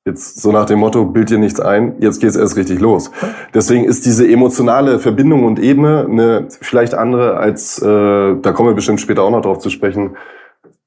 jetzt 0.06 0.42
so 0.42 0.52
nach 0.52 0.66
dem 0.66 0.80
Motto, 0.80 1.06
bild 1.06 1.30
dir 1.30 1.38
nichts 1.38 1.62
ein, 1.62 1.96
jetzt 2.00 2.20
geht's 2.20 2.36
erst 2.36 2.58
richtig 2.58 2.82
los. 2.82 3.12
Deswegen 3.54 3.86
ist 3.86 4.06
diese 4.06 4.28
emotionale 4.28 5.00
Verbindung 5.00 5.46
und 5.46 5.58
Ebene 5.58 6.06
eine 6.10 6.48
vielleicht 6.60 6.96
andere 6.96 7.38
als, 7.38 7.82
äh, 7.82 7.86
da 7.86 8.52
kommen 8.52 8.68
wir 8.68 8.76
bestimmt 8.76 9.00
später 9.00 9.24
auch 9.24 9.32
noch 9.32 9.42
drauf 9.42 9.60
zu 9.60 9.70
sprechen, 9.70 10.18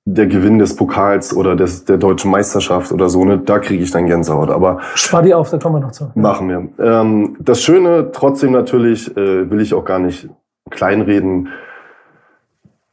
der 0.08 0.26
Gewinn 0.28 0.60
des 0.60 0.76
Pokals 0.76 1.34
oder 1.36 1.56
des, 1.56 1.84
der 1.84 1.98
deutschen 1.98 2.30
Meisterschaft 2.30 2.92
oder 2.92 3.08
so, 3.08 3.24
ne, 3.24 3.38
da 3.38 3.58
kriege 3.58 3.82
ich 3.82 3.90
dann 3.90 4.06
Gänsehaut. 4.06 4.50
Aber 4.50 4.78
Spar 4.94 5.22
die 5.22 5.34
auf, 5.34 5.50
da 5.50 5.58
kommen 5.58 5.74
wir 5.74 5.80
noch 5.80 5.90
zu. 5.90 6.12
Machen 6.14 6.48
wir. 6.48 6.68
Ähm, 6.78 7.36
das 7.40 7.60
Schöne, 7.60 8.12
trotzdem 8.12 8.52
natürlich, 8.52 9.14
äh, 9.16 9.50
will 9.50 9.60
ich 9.60 9.74
auch 9.74 9.84
gar 9.84 9.98
nicht 9.98 10.28
kleinreden, 10.70 11.48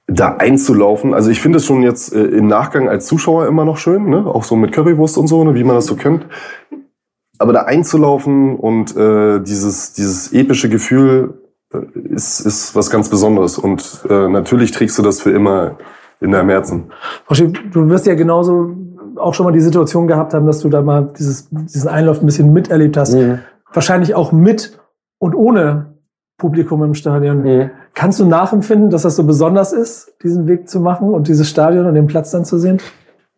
da 0.07 0.37
einzulaufen. 0.37 1.13
Also 1.13 1.29
ich 1.29 1.39
finde 1.39 1.57
es 1.57 1.65
schon 1.65 1.83
jetzt 1.83 2.13
äh, 2.13 2.23
im 2.23 2.47
Nachgang 2.47 2.89
als 2.89 3.05
Zuschauer 3.05 3.47
immer 3.47 3.63
noch 3.63 3.77
schön, 3.77 4.09
ne? 4.09 4.25
auch 4.25 4.43
so 4.43 4.55
mit 4.55 4.71
Currywurst 4.71 5.17
und 5.19 5.27
so, 5.27 5.43
ne? 5.43 5.53
wie 5.53 5.63
man 5.63 5.75
das 5.75 5.85
so 5.85 5.95
kennt. 5.95 6.25
Aber 7.37 7.53
da 7.53 7.61
einzulaufen 7.61 8.55
und 8.55 8.97
äh, 8.97 9.39
dieses, 9.39 9.93
dieses 9.93 10.33
epische 10.33 10.67
Gefühl 10.67 11.35
äh, 11.71 11.77
ist, 12.09 12.39
ist 12.39 12.75
was 12.75 12.89
ganz 12.89 13.09
Besonderes. 13.09 13.59
Und 13.59 14.03
äh, 14.09 14.29
natürlich 14.29 14.71
trägst 14.71 14.97
du 14.97 15.03
das 15.03 15.21
für 15.21 15.31
immer 15.31 15.77
in 16.23 16.31
deinem 16.31 16.49
Herzen. 16.49 16.85
Du 17.71 17.89
wirst 17.89 18.07
ja 18.07 18.15
genauso 18.15 18.75
auch 19.17 19.33
schon 19.33 19.45
mal 19.45 19.51
die 19.51 19.59
Situation 19.59 20.07
gehabt 20.07 20.33
haben, 20.33 20.47
dass 20.47 20.59
du 20.59 20.69
da 20.69 20.81
mal 20.81 21.11
dieses, 21.17 21.49
diesen 21.51 21.89
Einlauf 21.89 22.21
ein 22.21 22.25
bisschen 22.25 22.53
miterlebt 22.53 22.97
hast. 22.97 23.13
Mhm. 23.13 23.39
Wahrscheinlich 23.71 24.15
auch 24.15 24.31
mit 24.31 24.79
und 25.19 25.35
ohne 25.35 25.97
Publikum 26.37 26.83
im 26.83 26.93
Stadion. 26.93 27.43
Mhm. 27.43 27.71
Kannst 27.93 28.19
du 28.19 28.25
nachempfinden, 28.25 28.89
dass 28.89 29.03
das 29.03 29.15
so 29.15 29.25
besonders 29.25 29.73
ist, 29.73 30.13
diesen 30.23 30.47
Weg 30.47 30.69
zu 30.69 30.79
machen 30.79 31.09
und 31.09 31.27
dieses 31.27 31.49
Stadion 31.49 31.85
und 31.85 31.93
den 31.93 32.07
Platz 32.07 32.31
dann 32.31 32.45
zu 32.45 32.57
sehen? 32.57 32.79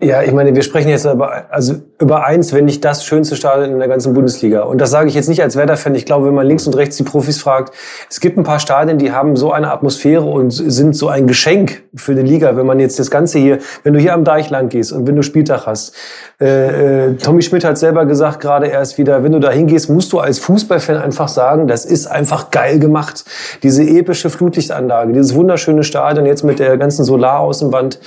Ja, 0.02 0.22
ich 0.24 0.34
meine, 0.34 0.54
wir 0.54 0.62
sprechen 0.62 0.90
jetzt 0.90 1.06
über, 1.06 1.46
also 1.52 1.75
über 2.02 2.25
eins, 2.25 2.52
wenn 2.52 2.66
nicht 2.66 2.84
das 2.84 3.06
schönste 3.06 3.38
Stadion 3.38 3.72
in 3.72 3.80
der 3.80 3.88
ganzen 3.88 4.14
Bundesliga. 4.14 4.64
Und 4.64 4.82
das 4.82 4.92
sage 4.92 5.08
ich 5.08 5.16
jetzt 5.16 5.30
nicht 5.30 5.42
als 5.42 5.56
Werder-Fan. 5.56 5.96
Ich 5.96 6.04
glaube, 6.04 6.28
wenn 6.28 6.34
man 6.34 6.46
links 6.46 6.68
und 6.68 6.75
rechts 6.75 6.98
die 6.98 7.04
Profis 7.04 7.38
fragt, 7.38 7.74
es 8.10 8.20
gibt 8.20 8.38
ein 8.38 8.44
paar 8.44 8.60
Stadien, 8.60 8.98
die 8.98 9.14
haben 9.14 9.38
so 9.38 9.54
eine 9.54 9.72
Atmosphäre 9.72 10.25
und 10.25 10.52
sind 10.52 10.98
so 10.98 11.08
ein 11.08 11.28
Geschenk 11.28 11.84
für 11.96 12.12
eine 12.12 12.24
Liga. 12.24 12.58
Wenn 12.58 12.66
man 12.66 12.82
jetzt 12.82 13.00
das 13.00 13.10
Ganze 13.10 13.40
hier, 13.40 13.60
wenn 13.84 13.94
du 13.94 14.00
hier 14.02 14.14
am 14.14 14.25
Deich 14.25 14.50
lang 14.50 14.68
gehst 14.68 14.92
und 14.92 15.08
wenn 15.08 15.16
du 15.16 15.22
Spieltag 15.22 15.66
hast. 15.66 15.96
Äh, 16.42 17.12
äh, 17.12 17.16
Tommy 17.16 17.42
Schmidt 17.42 17.64
hat 17.64 17.78
selber 17.78 18.06
gesagt, 18.06 18.42
gerade 18.42 18.68
erst 18.68 18.98
wieder, 18.98 19.24
wenn 19.24 19.32
du 19.32 19.40
da 19.40 19.50
hingehst, 19.50 19.90
musst 19.90 20.12
du 20.12 20.20
als 20.20 20.40
Fußballfan 20.40 20.98
einfach 20.98 21.30
sagen, 21.30 21.70
das 21.70 21.86
ist 21.86 22.08
einfach 22.08 22.52
geil 22.52 22.80
gemacht. 22.80 23.24
Diese 23.64 23.84
epische 23.84 24.30
Flutlichtanlage, 24.30 25.14
dieses 25.14 25.34
wunderschöne 25.36 25.86
Stadion 25.86 26.25
jetzt 26.25 26.44
mit 26.44 26.60
der 26.60 26.78
ganzen 26.78 27.06
Solaraußenwand, 27.06 28.02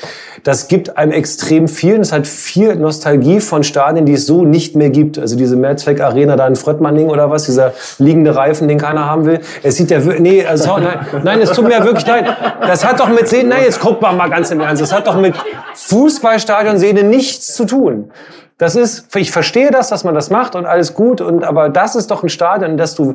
das 0.45 0.69
gibt 0.69 0.99
einem 0.99 1.13
extrem 1.13 1.67
viel. 1.67 1.78
Es 1.85 2.13
hat 2.13 2.27
viel 2.27 2.75
Nostalgie 2.77 3.41
von 3.41 3.63
Stadien, 3.63 4.07
die 4.07 4.15
es 4.15 4.27
so 4.27 4.45
nicht 4.45 4.75
mehr 4.77 4.91
gibt. 4.91 5.19
Also 5.19 5.37
diese 5.37 5.57
Mehrzweck-Arena 5.57 6.37
da 6.37 6.47
in 6.47 6.57
Fröttmanning 6.57 7.09
oder 7.09 7.31
was, 7.31 7.45
dieser 7.45 7.73
liegende 7.99 8.35
Reifen, 8.35 8.69
den 8.69 8.79
keiner 8.79 9.07
haben 9.07 9.27
will. 9.27 9.41
Es 9.63 9.77
sieht 9.77 9.91
ja 9.91 9.99
nee, 9.99 10.45
also, 10.45 10.79
nein, 10.79 10.99
nein, 11.23 11.41
es 11.41 11.53
tut 11.53 11.67
mir 11.67 11.83
wirklich 11.85 12.07
leid. 12.07 12.27
Das 12.61 12.85
hat 12.85 13.01
doch 13.01 13.09
mit 13.09 13.29
Sehen, 13.29 13.49
nein, 13.49 13.63
jetzt 13.65 13.81
guck 13.81 14.03
mal, 14.03 14.13
mal 14.13 14.29
ganz 14.29 14.51
im 14.51 14.61
Ernst, 14.61 14.83
das 14.83 14.93
hat 14.93 15.07
doch 15.07 15.17
mit 15.17 15.35
Fußballstadion-Szene 15.75 17.05
nichts 17.05 17.55
zu 17.55 17.65
tun. 17.65 18.11
Das 18.59 18.75
ist, 18.75 19.15
ich 19.15 19.31
verstehe 19.31 19.71
das, 19.71 19.89
dass 19.89 20.03
man 20.03 20.17
das 20.17 20.31
macht 20.31 20.57
und 20.57 20.67
alles 20.67 20.95
gut, 20.95 21.21
und 21.21 21.45
aber 21.45 21.69
das 21.69 21.95
ist 21.95 22.11
doch 22.11 22.25
ein 22.25 22.29
Stadion, 22.29 22.77
dass 22.77 22.97
du, 22.97 23.15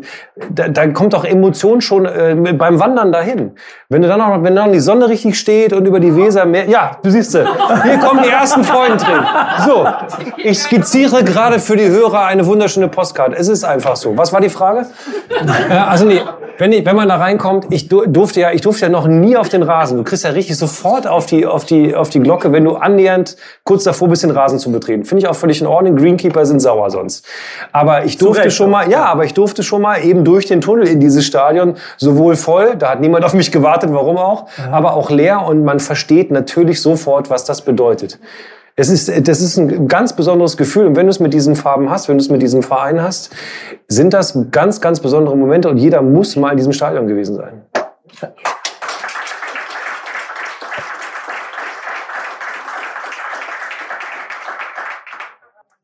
da, 0.50 0.70
da 0.70 0.88
kommt 0.88 1.12
doch 1.12 1.26
Emotion 1.26 1.82
schon 1.82 2.06
äh, 2.06 2.36
beim 2.54 2.80
Wandern 2.80 3.12
dahin. 3.12 3.52
Wenn 3.90 4.02
du 4.02 4.08
dann 4.08 4.20
noch, 4.20 4.42
wenn 4.42 4.56
dann 4.56 4.72
die 4.72 4.80
Sonne 4.80 5.10
richtig 5.10 5.38
steht 5.38 5.74
und 5.74 5.86
über 5.86 6.00
die 6.00 6.16
Weser 6.16 6.46
mehr, 6.46 6.70
ja, 6.70 6.98
du 7.04 7.10
siehst, 7.10 7.34
hier 7.34 7.98
kommen 8.00 8.24
die 8.24 8.30
ersten 8.30 8.64
Freundentränen. 8.64 9.26
So, 9.66 9.86
ich 10.38 10.60
skizziere 10.60 11.26
gerade 11.26 11.60
für 11.60 11.76
die 11.76 11.90
Hörer 11.90 12.26
eine 12.26 12.46
wunderschöne 12.46 12.88
Postkarte. 12.88 13.36
Es 13.36 13.50
ist 13.50 13.66
einfach 13.66 13.98
so. 13.98 14.18
Was 14.18 14.32
war 14.32 14.40
die 14.40 14.50
Frage? 14.50 14.86
Äh, 15.70 15.74
also 15.74 16.06
nee, 16.06 16.22
wenn, 16.58 16.72
ich, 16.72 16.86
wenn 16.86 16.96
man 16.96 17.10
da 17.10 17.16
reinkommt, 17.18 17.68
ich 17.70 17.90
durfte 17.90 18.40
ja, 18.40 18.52
ich 18.52 18.62
durfte 18.62 18.86
ja 18.86 18.90
noch 18.90 19.08
nie 19.08 19.36
auf 19.36 19.50
den 19.50 19.64
Rasen. 19.64 19.98
Du 19.98 20.04
kriegst 20.04 20.24
ja 20.24 20.30
richtig 20.32 20.58
sofort 20.58 21.08
auf 21.08 21.26
die, 21.26 21.46
auf 21.46 21.66
die, 21.66 21.96
auf 21.96 22.10
die 22.10 22.20
Glocke, 22.20 22.52
wenn 22.52 22.64
du 22.64 22.76
annähernd 22.76 23.36
kurz 23.64 23.84
davor 23.84 24.08
bist, 24.08 24.24
den 24.24 24.32
Rasen 24.32 24.60
zu 24.60 24.72
betreten. 24.72 25.04
Finde 25.04 25.24
ich 25.24 25.28
auch 25.28 25.33
völlig 25.36 25.62
in 25.62 25.68
Ordnung. 25.68 25.96
Greenkeeper 25.96 26.46
sind 26.46 26.60
sauer 26.60 26.90
sonst. 26.90 27.26
Aber 27.72 28.06
ich 28.06 28.18
durfte 28.18 28.46
Recht, 28.46 28.56
schon 28.56 28.70
mal, 28.70 28.90
ja, 28.90 29.06
aber 29.06 29.26
ich 29.26 29.34
durfte 29.34 29.64
schon 29.64 29.82
mal 29.82 30.04
eben 30.04 30.24
durch 30.24 30.46
den 30.46 30.62
Tunnel 30.62 30.88
in 30.88 31.00
dieses 31.00 31.26
Stadion 31.26 31.76
sowohl 31.98 32.36
voll, 32.36 32.76
da 32.78 32.92
hat 32.92 33.02
niemand 33.02 33.26
auf 33.26 33.34
mich 33.34 33.52
gewartet, 33.52 33.92
warum 33.94 34.18
auch, 34.18 34.48
ja. 34.58 34.72
aber 34.72 34.94
auch 34.94 35.10
leer 35.10 35.46
und 35.46 35.64
man 35.64 35.80
versteht 35.80 36.32
natürlich 36.32 36.82
sofort, 36.82 37.30
was 37.30 37.46
das 37.46 37.62
bedeutet. 37.62 38.20
Es 38.76 38.90
ist, 38.90 39.28
das 39.28 39.40
ist 39.40 39.58
ein 39.58 39.88
ganz 39.88 40.14
besonderes 40.14 40.58
Gefühl. 40.58 40.88
Und 40.88 40.96
wenn 40.96 41.06
du 41.06 41.12
es 41.12 41.20
mit 41.20 41.34
diesen 41.34 41.56
Farben 41.56 41.92
hast, 41.92 42.10
wenn 42.10 42.18
du 42.18 42.24
es 42.24 42.30
mit 42.30 42.42
diesem 42.42 42.64
Verein 42.64 43.04
hast, 43.04 43.32
sind 43.88 44.14
das 44.14 44.38
ganz, 44.50 44.82
ganz 44.82 45.00
besondere 45.00 45.38
Momente 45.38 45.70
und 45.70 45.78
jeder 45.78 46.02
muss 46.02 46.36
mal 46.36 46.52
in 46.52 46.58
diesem 46.58 46.74
Stadion 46.74 47.08
gewesen 47.08 47.36
sein. 47.36 47.62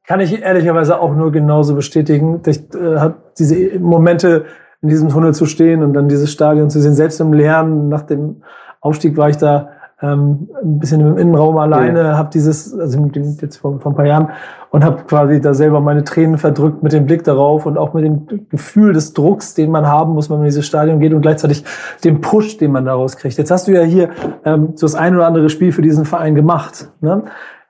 Kann 0.09 0.21
ich 0.21 0.41
ehrlicherweise 0.41 0.99
auch 0.99 1.13
nur 1.13 1.31
genauso 1.31 1.75
bestätigen. 1.75 2.41
Ich 2.47 2.73
äh, 2.73 2.97
habe 2.97 3.17
diese 3.37 3.77
Momente 3.77 4.45
in 4.81 4.89
diesem 4.89 5.09
Tunnel 5.09 5.35
zu 5.35 5.45
stehen 5.45 5.83
und 5.83 5.93
dann 5.93 6.07
dieses 6.09 6.31
Stadion 6.31 6.71
zu 6.71 6.81
sehen. 6.81 6.95
Selbst 6.95 7.21
im 7.21 7.31
Leeren 7.31 7.89
nach 7.89 8.01
dem 8.01 8.41
Aufstieg 8.81 9.17
war 9.17 9.29
ich 9.29 9.37
da 9.37 9.69
ähm, 10.01 10.49
ein 10.63 10.79
bisschen 10.79 11.01
im 11.01 11.15
Innenraum 11.15 11.57
alleine, 11.57 11.99
ja. 11.99 12.17
habe 12.17 12.31
dieses, 12.33 12.73
also 12.73 13.07
jetzt 13.13 13.57
vor, 13.57 13.79
vor 13.79 13.91
ein 13.91 13.95
paar 13.95 14.07
Jahren, 14.07 14.29
und 14.71 14.83
habe 14.83 15.03
quasi 15.03 15.41
da 15.41 15.53
selber 15.53 15.79
meine 15.79 16.03
Tränen 16.03 16.39
verdrückt 16.39 16.81
mit 16.81 16.91
dem 16.91 17.05
Blick 17.05 17.23
darauf 17.23 17.67
und 17.67 17.77
auch 17.77 17.93
mit 17.93 18.03
dem 18.03 18.47
Gefühl 18.49 18.93
des 18.93 19.13
Drucks, 19.13 19.53
den 19.53 19.69
man 19.69 19.85
haben 19.85 20.13
muss, 20.13 20.31
wenn 20.31 20.37
man 20.37 20.45
in 20.45 20.49
dieses 20.49 20.65
Stadion 20.65 20.99
geht 20.99 21.13
und 21.13 21.21
gleichzeitig 21.21 21.63
dem 22.03 22.19
Push, 22.21 22.57
den 22.57 22.71
man 22.71 22.85
daraus 22.85 23.15
kriegt. 23.15 23.37
Jetzt 23.37 23.51
hast 23.51 23.67
du 23.67 23.73
ja 23.73 23.81
hier 23.81 24.09
ähm, 24.43 24.69
so 24.73 24.87
das 24.87 24.95
ein 24.95 25.15
oder 25.15 25.27
andere 25.27 25.49
Spiel 25.49 25.71
für 25.71 25.83
diesen 25.83 26.05
Verein 26.05 26.33
gemacht. 26.33 26.89
Ne? 26.99 27.25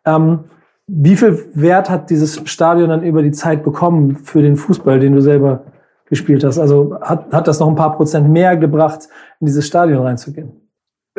Ähm, 0.06 0.40
wie 0.92 1.16
viel 1.16 1.46
Wert 1.54 1.90
hat 1.90 2.10
dieses 2.10 2.42
Stadion 2.46 2.90
dann 2.90 3.04
über 3.04 3.22
die 3.22 3.32
Zeit 3.32 3.64
bekommen 3.64 4.18
für 4.18 4.42
den 4.42 4.56
Fußball, 4.56 5.00
den 5.00 5.14
du 5.14 5.22
selber 5.22 5.64
gespielt 6.08 6.44
hast? 6.44 6.58
Also 6.58 6.98
hat, 7.02 7.32
hat 7.32 7.48
das 7.48 7.60
noch 7.60 7.68
ein 7.68 7.76
paar 7.76 7.94
Prozent 7.94 8.30
mehr 8.30 8.58
gebracht, 8.58 9.08
in 9.40 9.46
dieses 9.46 9.68
Stadion 9.68 10.04
reinzugehen? 10.04 10.52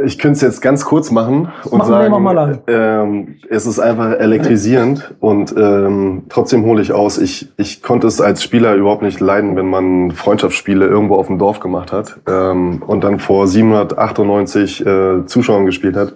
Ich 0.03 0.19
könnte 0.19 0.37
es 0.37 0.41
jetzt 0.41 0.63
ganz 0.63 0.85
kurz 0.85 1.11
machen 1.11 1.49
und 1.65 1.79
machen 1.79 1.91
sagen, 1.91 2.61
ähm, 2.69 3.37
es 3.51 3.67
ist 3.67 3.79
einfach 3.79 4.13
elektrisierend 4.19 5.15
und 5.21 5.55
ähm, 5.57 6.23
trotzdem 6.31 6.65
hole 6.65 6.81
ich 6.81 6.93
aus. 6.93 7.19
Ich, 7.19 7.53
ich 7.59 7.83
konnte 7.83 8.07
es 8.07 8.21
als 8.21 8.43
Spieler 8.43 8.75
überhaupt 8.77 9.03
nicht 9.03 9.21
leiden, 9.21 9.57
wenn 9.57 9.69
man 9.69 10.13
Freundschaftsspiele 10.13 10.87
irgendwo 10.87 11.17
auf 11.17 11.27
dem 11.27 11.39
Dorf 11.39 11.61
gemacht 11.61 11.93
hat 11.93 12.19
ähm, 12.27 12.83
und 12.87 13.05
dann 13.05 13.19
vor 13.19 13.47
798 13.47 14.87
äh, 14.87 15.27
Zuschauern 15.27 15.67
gespielt 15.67 15.97
hat. 15.97 16.15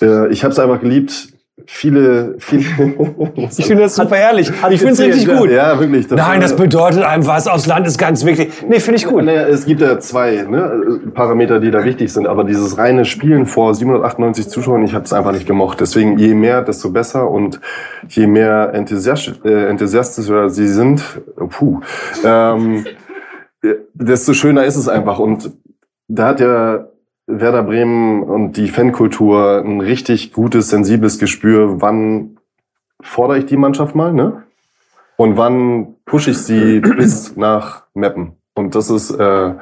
Äh, 0.00 0.28
ich 0.28 0.44
habe 0.44 0.52
es 0.52 0.58
einfach 0.60 0.80
geliebt, 0.80 1.37
viele, 1.70 2.36
viele. 2.38 2.62
ich 3.36 3.66
finde 3.66 3.82
das 3.82 3.94
super 3.94 4.16
ehrlich. 4.16 4.50
Ich 4.70 4.80
finde 4.80 4.94
es 4.94 5.00
richtig 5.00 5.28
gut. 5.28 5.50
Ja, 5.50 5.78
wirklich. 5.78 6.08
Das 6.08 6.16
Nein, 6.18 6.40
das 6.40 6.56
bedeutet 6.56 7.02
einem 7.02 7.26
was 7.26 7.46
aufs 7.46 7.66
Land 7.66 7.86
ist 7.86 7.98
ganz 7.98 8.24
wichtig. 8.24 8.50
Nee, 8.66 8.80
finde 8.80 8.96
ich 8.96 9.04
gut. 9.04 9.22
Naja, 9.22 9.42
es 9.42 9.66
gibt 9.66 9.82
ja 9.82 9.98
zwei 9.98 10.46
ne, 10.48 11.00
Parameter, 11.12 11.60
die 11.60 11.70
da 11.70 11.84
wichtig 11.84 12.10
sind. 12.10 12.26
Aber 12.26 12.44
dieses 12.44 12.78
reine 12.78 13.04
Spielen 13.04 13.44
vor 13.44 13.74
798 13.74 14.48
Zuschauern, 14.48 14.82
ich 14.82 14.94
habe 14.94 15.04
es 15.04 15.12
einfach 15.12 15.32
nicht 15.32 15.46
gemocht. 15.46 15.78
Deswegen 15.80 16.18
je 16.18 16.34
mehr, 16.34 16.62
desto 16.62 16.90
besser. 16.90 17.30
Und 17.30 17.60
je 18.08 18.26
mehr 18.26 18.72
enthusiastisch, 18.72 19.34
äh, 19.44 19.68
enthusiastischer 19.68 20.48
sie 20.48 20.68
sind, 20.68 21.02
puh, 21.50 21.80
ähm, 22.24 22.86
desto 23.92 24.32
schöner 24.32 24.64
ist 24.64 24.76
es 24.76 24.88
einfach. 24.88 25.18
Und 25.18 25.52
da 26.08 26.28
hat 26.28 26.40
ja 26.40 26.87
Werder 27.28 27.62
Bremen 27.62 28.22
und 28.22 28.56
die 28.56 28.68
Fankultur 28.68 29.62
ein 29.62 29.82
richtig 29.82 30.32
gutes, 30.32 30.70
sensibles 30.70 31.18
Gespür, 31.18 31.82
wann 31.82 32.38
fordere 33.02 33.38
ich 33.38 33.46
die 33.46 33.58
Mannschaft 33.58 33.94
mal, 33.94 34.12
ne? 34.12 34.44
Und 35.16 35.36
wann 35.36 35.96
pushe 36.06 36.30
ich 36.30 36.38
sie 36.38 36.80
bis 36.96 37.36
nach 37.36 37.84
Meppen. 37.92 38.32
Und 38.54 38.74
das 38.74 38.88
ist, 38.88 39.10
äh, 39.10 39.52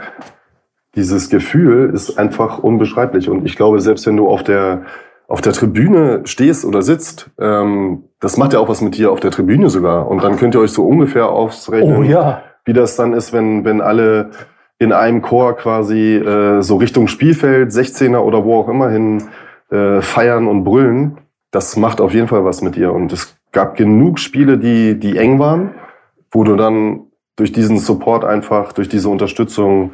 dieses 0.95 1.29
Gefühl 1.29 1.91
ist 1.93 2.19
einfach 2.19 2.61
unbeschreiblich. 2.61 3.29
Und 3.29 3.45
ich 3.45 3.57
glaube, 3.57 3.81
selbst 3.81 4.07
wenn 4.07 4.17
du 4.17 4.29
auf 4.29 4.45
der, 4.45 4.83
auf 5.27 5.41
der 5.41 5.53
Tribüne 5.53 6.23
stehst 6.25 6.65
oder 6.65 6.83
sitzt, 6.83 7.31
ähm, 7.39 8.05
das 8.21 8.37
macht 8.37 8.53
ja 8.53 8.61
auch 8.61 8.69
was 8.69 8.81
mit 8.81 8.97
dir 8.97 9.11
auf 9.11 9.21
der 9.21 9.33
Tribüne 9.33 9.71
sogar. 9.71 10.09
Und 10.09 10.23
dann 10.23 10.37
könnt 10.37 10.55
ihr 10.55 10.61
euch 10.61 10.71
so 10.71 10.87
ungefähr 10.87 11.29
ausrechnen, 11.31 11.97
oh, 11.97 12.03
ja. 12.03 12.43
wie 12.65 12.73
das 12.73 12.95
dann 12.95 13.13
ist, 13.13 13.33
wenn, 13.33 13.65
wenn 13.65 13.81
alle 13.81 14.31
in 14.79 14.93
einem 14.93 15.23
Chor 15.23 15.57
quasi 15.57 16.17
äh, 16.17 16.63
so 16.63 16.77
Richtung 16.77 17.09
Spielfeld, 17.09 17.71
16er 17.71 18.19
oder 18.19 18.45
wo 18.45 18.57
auch 18.57 18.69
immer 18.69 18.91
hin 18.91 19.29
äh, 19.71 20.01
feiern 20.03 20.47
und 20.47 20.65
brüllen, 20.65 21.19
das 21.51 21.77
macht 21.77 22.01
auf 22.01 22.13
jeden 22.13 22.29
Fall 22.29 22.45
was 22.45 22.63
mit 22.63 22.77
dir. 22.77 22.93
Und 22.93 23.13
es 23.13 23.37
gab 23.53 23.77
genug 23.77 24.19
Spiele, 24.19 24.59
die, 24.59 24.99
die 24.99 25.17
eng 25.17 25.39
waren, 25.39 25.75
wo 26.31 26.45
du 26.45 26.57
dann 26.57 27.07
durch 27.37 27.53
diesen 27.53 27.79
Support 27.79 28.25
einfach, 28.25 28.73
durch 28.73 28.89
diese 28.89 29.09
Unterstützung, 29.09 29.93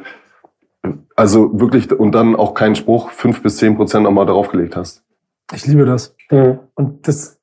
also 1.15 1.59
wirklich, 1.59 1.91
und 1.91 2.13
dann 2.13 2.35
auch 2.35 2.53
keinen 2.53 2.75
Spruch, 2.75 3.11
fünf 3.11 3.41
bis 3.41 3.57
zehn 3.57 3.75
Prozent 3.75 4.03
nochmal 4.03 4.25
draufgelegt 4.25 4.75
hast. 4.75 5.03
Ich 5.53 5.65
liebe 5.65 5.85
das. 5.85 6.15
Mhm. 6.31 6.59
Und 6.75 7.07
das 7.07 7.39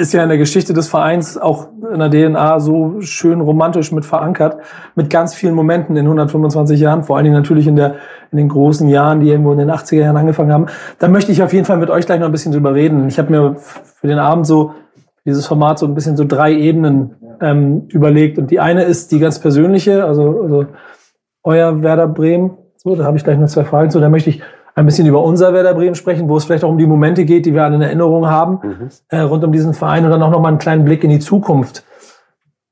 ist 0.00 0.12
ja 0.12 0.22
in 0.22 0.30
der 0.30 0.38
Geschichte 0.38 0.72
des 0.72 0.88
Vereins 0.88 1.36
auch 1.36 1.68
in 1.92 2.00
der 2.00 2.10
DNA 2.10 2.58
so 2.58 3.00
schön 3.00 3.40
romantisch 3.40 3.92
mit 3.92 4.04
verankert, 4.06 4.56
mit 4.94 5.10
ganz 5.10 5.34
vielen 5.34 5.54
Momenten 5.54 5.96
in 5.96 6.06
125 6.06 6.80
Jahren, 6.80 7.02
vor 7.02 7.16
allen 7.16 7.24
Dingen 7.24 7.36
natürlich 7.36 7.66
in, 7.66 7.76
der, 7.76 7.96
in 8.32 8.38
den 8.38 8.48
großen 8.48 8.88
Jahren, 8.88 9.20
die 9.20 9.28
irgendwo 9.28 9.52
in 9.52 9.58
den 9.58 9.70
80er 9.70 9.96
Jahren 9.96 10.16
angefangen 10.16 10.52
haben. 10.52 10.66
Da 10.98 11.08
möchte 11.08 11.32
ich 11.32 11.42
auf 11.42 11.52
jeden 11.52 11.66
Fall 11.66 11.76
mit 11.76 11.90
euch 11.90 12.06
gleich 12.06 12.18
noch 12.18 12.26
ein 12.26 12.32
bisschen 12.32 12.52
drüber 12.52 12.74
reden. 12.74 13.08
Ich 13.08 13.18
habe 13.18 13.30
mir 13.30 13.56
für 13.58 14.06
den 14.06 14.18
Abend 14.18 14.46
so 14.46 14.72
dieses 15.26 15.46
Format 15.46 15.78
so 15.78 15.86
ein 15.86 15.94
bisschen 15.94 16.16
so 16.16 16.24
drei 16.24 16.52
Ebenen 16.52 17.16
ähm, 17.42 17.86
überlegt. 17.88 18.38
Und 18.38 18.50
die 18.50 18.58
eine 18.58 18.84
ist 18.84 19.12
die 19.12 19.18
ganz 19.18 19.38
persönliche, 19.38 20.04
also, 20.04 20.40
also 20.42 20.66
euer 21.42 21.82
Werder 21.82 22.08
Bremen. 22.08 22.56
So, 22.76 22.96
da 22.96 23.04
habe 23.04 23.18
ich 23.18 23.24
gleich 23.24 23.38
noch 23.38 23.48
zwei 23.48 23.64
Fragen 23.64 23.90
zu. 23.90 24.00
Da 24.00 24.08
möchte 24.08 24.30
ich 24.30 24.42
ein 24.74 24.86
bisschen 24.86 25.06
über 25.06 25.22
unser 25.22 25.52
Werder 25.52 25.74
Bremen 25.74 25.94
sprechen, 25.94 26.28
wo 26.28 26.36
es 26.36 26.44
vielleicht 26.44 26.64
auch 26.64 26.70
um 26.70 26.78
die 26.78 26.86
Momente 26.86 27.24
geht, 27.24 27.46
die 27.46 27.54
wir 27.54 27.64
alle 27.64 27.76
in 27.76 27.82
Erinnerung 27.82 28.26
haben, 28.26 28.60
mhm. 28.62 28.88
äh, 29.08 29.20
rund 29.20 29.44
um 29.44 29.52
diesen 29.52 29.74
Verein 29.74 30.04
und 30.04 30.10
dann 30.10 30.22
auch 30.22 30.30
nochmal 30.30 30.50
einen 30.50 30.58
kleinen 30.58 30.84
Blick 30.84 31.04
in 31.04 31.10
die 31.10 31.18
Zukunft. 31.18 31.84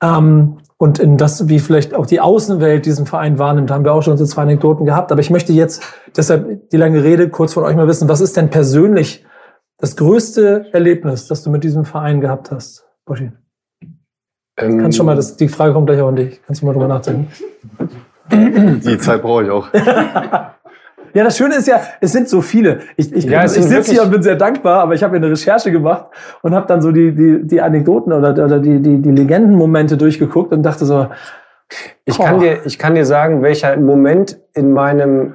Ähm, 0.03 0.59
und 0.81 1.01
in 1.01 1.17
das, 1.17 1.49
wie 1.49 1.59
vielleicht 1.59 1.93
auch 1.93 2.07
die 2.07 2.21
Außenwelt 2.21 2.87
diesen 2.87 3.05
Verein 3.05 3.41
wahrnimmt, 3.41 3.71
haben 3.73 3.85
wir 3.85 3.93
auch 3.93 4.03
schon 4.03 4.17
so 4.17 4.25
zwei 4.25 4.43
Anekdoten 4.43 4.87
gehabt. 4.87 5.11
Aber 5.11 5.21
ich 5.21 5.29
möchte 5.29 5.53
jetzt 5.53 5.83
deshalb 6.17 6.71
die 6.71 6.77
lange 6.77 7.03
Rede 7.03 7.29
kurz 7.29 7.55
von 7.55 7.65
euch 7.65 7.75
mal 7.75 7.89
wissen, 7.89 8.09
was 8.09 8.21
ist 8.21 8.37
denn 8.37 8.49
persönlich 8.49 9.27
das 9.79 9.97
größte 9.97 10.67
Erlebnis, 10.73 11.27
das 11.27 11.43
du 11.43 11.51
mit 11.51 11.65
diesem 11.65 11.85
Verein 11.85 12.21
gehabt 12.21 12.53
hast, 12.53 12.87
Boschi? 13.05 13.33
Ähm, 14.57 14.79
Kannst 14.79 14.97
schon 14.97 15.07
mal, 15.07 15.17
das, 15.17 15.37
die 15.37 15.49
Frage 15.49 15.73
kommt 15.73 15.89
gleich 15.89 16.01
auch 16.01 16.09
an 16.09 16.17
dich. 16.17 16.41
Kannst 16.47 16.63
du 16.63 16.67
mal 16.67 16.73
drüber 16.73 16.89
nachdenken? 16.89 17.29
Die 18.31 18.99
Zeit 18.99 19.23
brauche 19.23 19.45
ich 19.45 19.51
auch. 19.51 19.69
Ja, 21.19 21.25
das 21.25 21.37
Schöne 21.37 21.57
ist 21.57 21.67
ja, 21.67 21.81
es 22.01 22.13
sind 22.13 22.29
so 22.29 22.41
viele. 22.41 22.79
Ich, 22.97 23.13
ich, 23.13 23.25
Ja, 23.25 23.45
ich 23.45 23.51
sitze 23.51 23.91
hier 23.91 24.05
und 24.05 24.13
bin 24.13 24.23
sehr 24.23 24.37
dankbar, 24.37 24.83
aber 24.83 24.95
ich 24.95 25.03
habe 25.03 25.19
mir 25.19 25.25
eine 25.25 25.33
Recherche 25.33 25.73
gemacht 25.73 26.07
und 26.43 26.55
habe 26.55 26.69
dann 26.69 26.81
so 26.81 26.93
die, 26.93 27.13
die, 27.13 27.45
die 27.45 27.61
Anekdoten 27.61 28.13
oder, 28.13 28.31
oder 28.31 28.61
die, 28.61 28.81
die, 28.81 29.03
die 29.03 29.11
Legendenmomente 29.11 29.97
durchgeguckt 29.97 30.53
und 30.53 30.63
dachte 30.63 30.85
so, 30.85 31.09
Ich 32.05 32.17
kann, 32.19 32.39
dir, 32.39 32.65
ich 32.65 32.79
kann 32.79 32.95
dir 32.95 33.05
sagen, 33.05 33.43
welcher 33.43 33.77
Moment 33.79 34.39
in 34.55 34.73
meinem, 34.73 35.35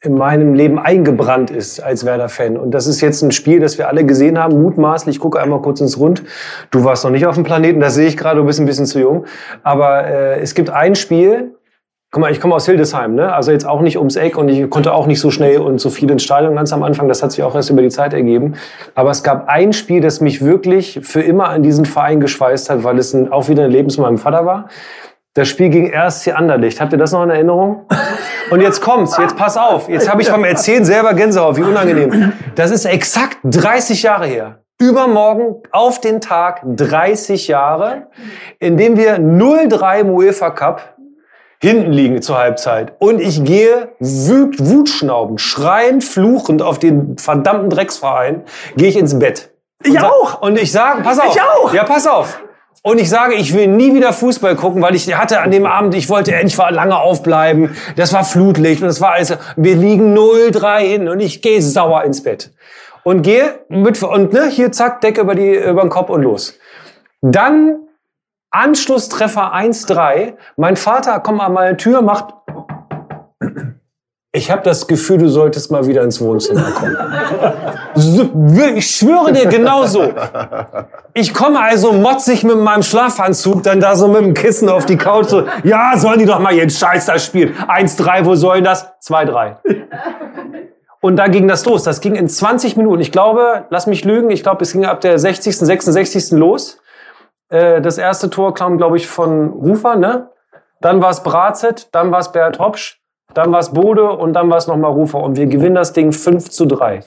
in 0.00 0.14
meinem 0.14 0.54
Leben 0.54 0.78
eingebrannt 0.78 1.50
ist 1.50 1.80
als 1.80 2.06
Werder-Fan. 2.06 2.56
Und 2.56 2.70
das 2.70 2.86
ist 2.86 3.02
jetzt 3.02 3.20
ein 3.20 3.32
Spiel, 3.32 3.60
das 3.60 3.76
wir 3.76 3.88
alle 3.88 4.06
gesehen 4.06 4.38
haben, 4.38 4.62
mutmaßlich. 4.62 5.16
Ich 5.16 5.20
gucke 5.20 5.38
einmal 5.38 5.60
kurz 5.60 5.82
ins 5.82 5.98
Rund. 5.98 6.22
Du 6.70 6.84
warst 6.84 7.04
noch 7.04 7.10
nicht 7.10 7.26
auf 7.26 7.34
dem 7.34 7.44
Planeten, 7.44 7.80
das 7.80 7.96
sehe 7.96 8.08
ich 8.08 8.16
gerade, 8.16 8.40
du 8.40 8.46
bist 8.46 8.60
ein 8.60 8.66
bisschen 8.66 8.86
zu 8.86 8.98
jung. 8.98 9.26
Aber 9.62 10.06
äh, 10.06 10.40
es 10.40 10.54
gibt 10.54 10.70
ein 10.70 10.94
Spiel, 10.94 11.54
guck 12.12 12.20
mal, 12.20 12.30
ich 12.30 12.40
komme 12.40 12.54
aus 12.54 12.66
Hildesheim, 12.66 13.14
ne? 13.14 13.32
also 13.32 13.52
jetzt 13.52 13.66
auch 13.66 13.80
nicht 13.80 13.96
ums 13.96 14.16
Eck 14.16 14.36
und 14.36 14.50
ich 14.50 14.68
konnte 14.68 14.92
auch 14.92 15.06
nicht 15.06 15.18
so 15.18 15.30
schnell 15.30 15.58
und 15.60 15.80
so 15.80 15.88
viel 15.88 16.10
ins 16.10 16.22
Stadion 16.22 16.54
ganz 16.54 16.70
am 16.74 16.82
Anfang. 16.82 17.08
Das 17.08 17.22
hat 17.22 17.32
sich 17.32 17.42
auch 17.42 17.54
erst 17.54 17.70
über 17.70 17.80
die 17.80 17.88
Zeit 17.88 18.12
ergeben. 18.12 18.54
Aber 18.94 19.10
es 19.10 19.22
gab 19.22 19.48
ein 19.48 19.72
Spiel, 19.72 20.02
das 20.02 20.20
mich 20.20 20.44
wirklich 20.44 21.00
für 21.02 21.22
immer 21.22 21.48
an 21.48 21.62
diesen 21.62 21.86
Verein 21.86 22.20
geschweißt 22.20 22.68
hat, 22.68 22.84
weil 22.84 22.98
es 22.98 23.14
ein, 23.14 23.32
auch 23.32 23.48
wieder 23.48 23.64
ein 23.64 23.70
Lebens 23.70 23.96
mit 23.96 24.04
meinem 24.04 24.18
Vater 24.18 24.44
war. 24.44 24.68
Das 25.32 25.48
Spiel 25.48 25.70
gegen 25.70 25.90
RSC 25.90 26.32
Anderlecht. 26.32 26.82
Habt 26.82 26.92
ihr 26.92 26.98
das 26.98 27.12
noch 27.12 27.24
in 27.24 27.30
Erinnerung? 27.30 27.86
Und 28.50 28.60
jetzt 28.60 28.82
kommt's, 28.82 29.16
jetzt 29.16 29.34
pass 29.34 29.56
auf. 29.56 29.88
Jetzt 29.88 30.10
habe 30.10 30.20
ich 30.20 30.30
beim 30.30 30.44
Erzählen 30.44 30.84
selber 30.84 31.14
Gänsehaut, 31.14 31.56
wie 31.56 31.62
unangenehm. 31.62 32.34
Das 32.54 32.70
ist 32.70 32.84
exakt 32.84 33.38
30 33.44 34.02
Jahre 34.02 34.26
her. 34.26 34.58
Übermorgen 34.78 35.62
auf 35.70 35.98
den 36.00 36.20
Tag 36.20 36.60
30 36.66 37.48
Jahre, 37.48 38.08
in 38.58 38.76
dem 38.76 38.98
wir 38.98 39.16
0-3 39.16 40.00
im 40.00 40.10
UEFA 40.10 40.50
Cup 40.50 40.92
hinten 41.62 41.92
liegen 41.92 42.20
zur 42.20 42.36
Halbzeit. 42.38 42.92
Und 42.98 43.20
ich 43.20 43.42
gehe 43.44 43.92
wut, 44.00 44.56
wutschnaubend, 44.58 45.40
schreiend, 45.40 46.02
fluchend 46.04 46.60
auf 46.60 46.78
den 46.78 47.16
verdammten 47.16 47.70
Drecksverein, 47.70 48.42
gehe 48.76 48.88
ich 48.88 48.96
ins 48.98 49.18
Bett. 49.18 49.50
Ich 49.84 49.92
Und 49.94 50.00
sa- 50.00 50.08
auch. 50.08 50.42
Und 50.42 50.58
ich 50.60 50.70
sage, 50.72 51.02
pass 51.02 51.18
auf. 51.18 51.34
Ich 51.34 51.40
auch. 51.40 51.72
Ja, 51.72 51.84
pass 51.84 52.06
auf. 52.06 52.40
Und 52.82 53.00
ich 53.00 53.08
sage, 53.08 53.34
ich 53.34 53.54
will 53.54 53.68
nie 53.68 53.94
wieder 53.94 54.12
Fußball 54.12 54.56
gucken, 54.56 54.82
weil 54.82 54.96
ich 54.96 55.14
hatte 55.16 55.40
an 55.40 55.52
dem 55.52 55.66
Abend, 55.66 55.94
ich 55.94 56.08
wollte 56.10 56.34
endlich 56.34 56.58
war 56.58 56.72
lange 56.72 56.96
aufbleiben. 56.98 57.76
Das 57.94 58.12
war 58.12 58.24
Flutlicht 58.24 58.82
und 58.82 58.88
es 58.88 59.00
war 59.00 59.12
alles. 59.12 59.32
Wir 59.56 59.76
liegen 59.76 60.16
0-3 60.18 60.78
hin 60.80 61.08
und 61.08 61.20
ich 61.20 61.42
gehe 61.42 61.62
sauer 61.62 62.02
ins 62.02 62.24
Bett. 62.24 62.50
Und 63.04 63.22
gehe 63.22 63.60
mit, 63.68 64.02
und 64.02 64.32
ne, 64.32 64.46
hier 64.48 64.72
zack, 64.72 65.00
Decke 65.00 65.20
über, 65.20 65.36
die, 65.36 65.54
über 65.54 65.82
den 65.82 65.90
Kopf 65.90 66.10
und 66.10 66.22
los. 66.22 66.54
Dann 67.20 67.76
Anschlusstreffer 68.52 69.54
1-3. 69.54 70.34
Mein 70.56 70.76
Vater 70.76 71.18
kommt 71.20 71.40
an 71.40 71.54
meine 71.54 71.76
Tür, 71.76 72.02
macht. 72.02 72.34
Ich 74.34 74.50
habe 74.50 74.62
das 74.62 74.86
Gefühl, 74.86 75.18
du 75.18 75.28
solltest 75.28 75.70
mal 75.70 75.86
wieder 75.86 76.02
ins 76.02 76.20
Wohnzimmer 76.20 76.70
kommen. 76.70 76.96
So, 77.94 78.30
Ich 78.74 78.96
schwöre 78.96 79.34
dir, 79.34 79.46
genau 79.48 79.84
so. 79.84 80.14
Ich 81.12 81.34
komme 81.34 81.60
also 81.60 81.92
motzig 81.92 82.42
mit 82.42 82.56
meinem 82.56 82.82
Schlafanzug, 82.82 83.62
dann 83.62 83.80
da 83.80 83.94
so 83.96 84.08
mit 84.08 84.22
dem 84.22 84.32
Kissen 84.32 84.70
auf 84.70 84.86
die 84.86 84.96
Couch. 84.96 85.26
So, 85.28 85.44
ja, 85.62 85.92
sollen 85.96 86.18
die 86.18 86.24
doch 86.24 86.38
mal 86.38 86.54
ihren 86.54 86.70
Scheiß 86.70 87.04
da 87.04 87.18
spielen. 87.18 87.54
1-3, 87.54 88.24
wo 88.24 88.34
sollen 88.34 88.64
das? 88.64 88.86
2-3. 89.06 89.56
Und 91.02 91.16
da 91.16 91.28
ging 91.28 91.48
das 91.48 91.66
los. 91.66 91.82
Das 91.82 92.00
ging 92.00 92.14
in 92.14 92.28
20 92.28 92.78
Minuten. 92.78 93.02
Ich 93.02 93.12
glaube, 93.12 93.66
lass 93.68 93.86
mich 93.86 94.06
lügen, 94.06 94.30
ich 94.30 94.42
glaube, 94.42 94.62
es 94.62 94.72
ging 94.72 94.86
ab 94.86 95.02
der 95.02 95.18
60., 95.18 95.54
66. 95.54 96.30
los. 96.30 96.78
Äh, 97.52 97.80
Das 97.80 97.98
erste 97.98 98.30
Tor 98.30 98.54
kam, 98.54 98.78
glaube 98.78 98.96
ich, 98.96 99.06
von 99.06 99.50
Rufer, 99.50 99.96
ne? 99.96 100.30
Dann 100.80 101.00
war 101.00 101.10
es 101.10 101.22
Brazet, 101.22 101.88
dann 101.92 102.10
war 102.10 102.18
es 102.18 102.32
Bert 102.32 102.58
Hopsch, 102.58 102.98
dann 103.34 103.52
war 103.52 103.60
es 103.60 103.72
Bode 103.72 104.10
und 104.10 104.32
dann 104.32 104.50
war 104.50 104.58
es 104.58 104.66
nochmal 104.66 104.90
Rufer. 104.90 105.18
Und 105.20 105.36
wir 105.36 105.46
gewinnen 105.46 105.76
das 105.76 105.92
Ding 105.92 106.12
5 106.12 106.50
zu 106.50 106.66
3. 106.66 107.00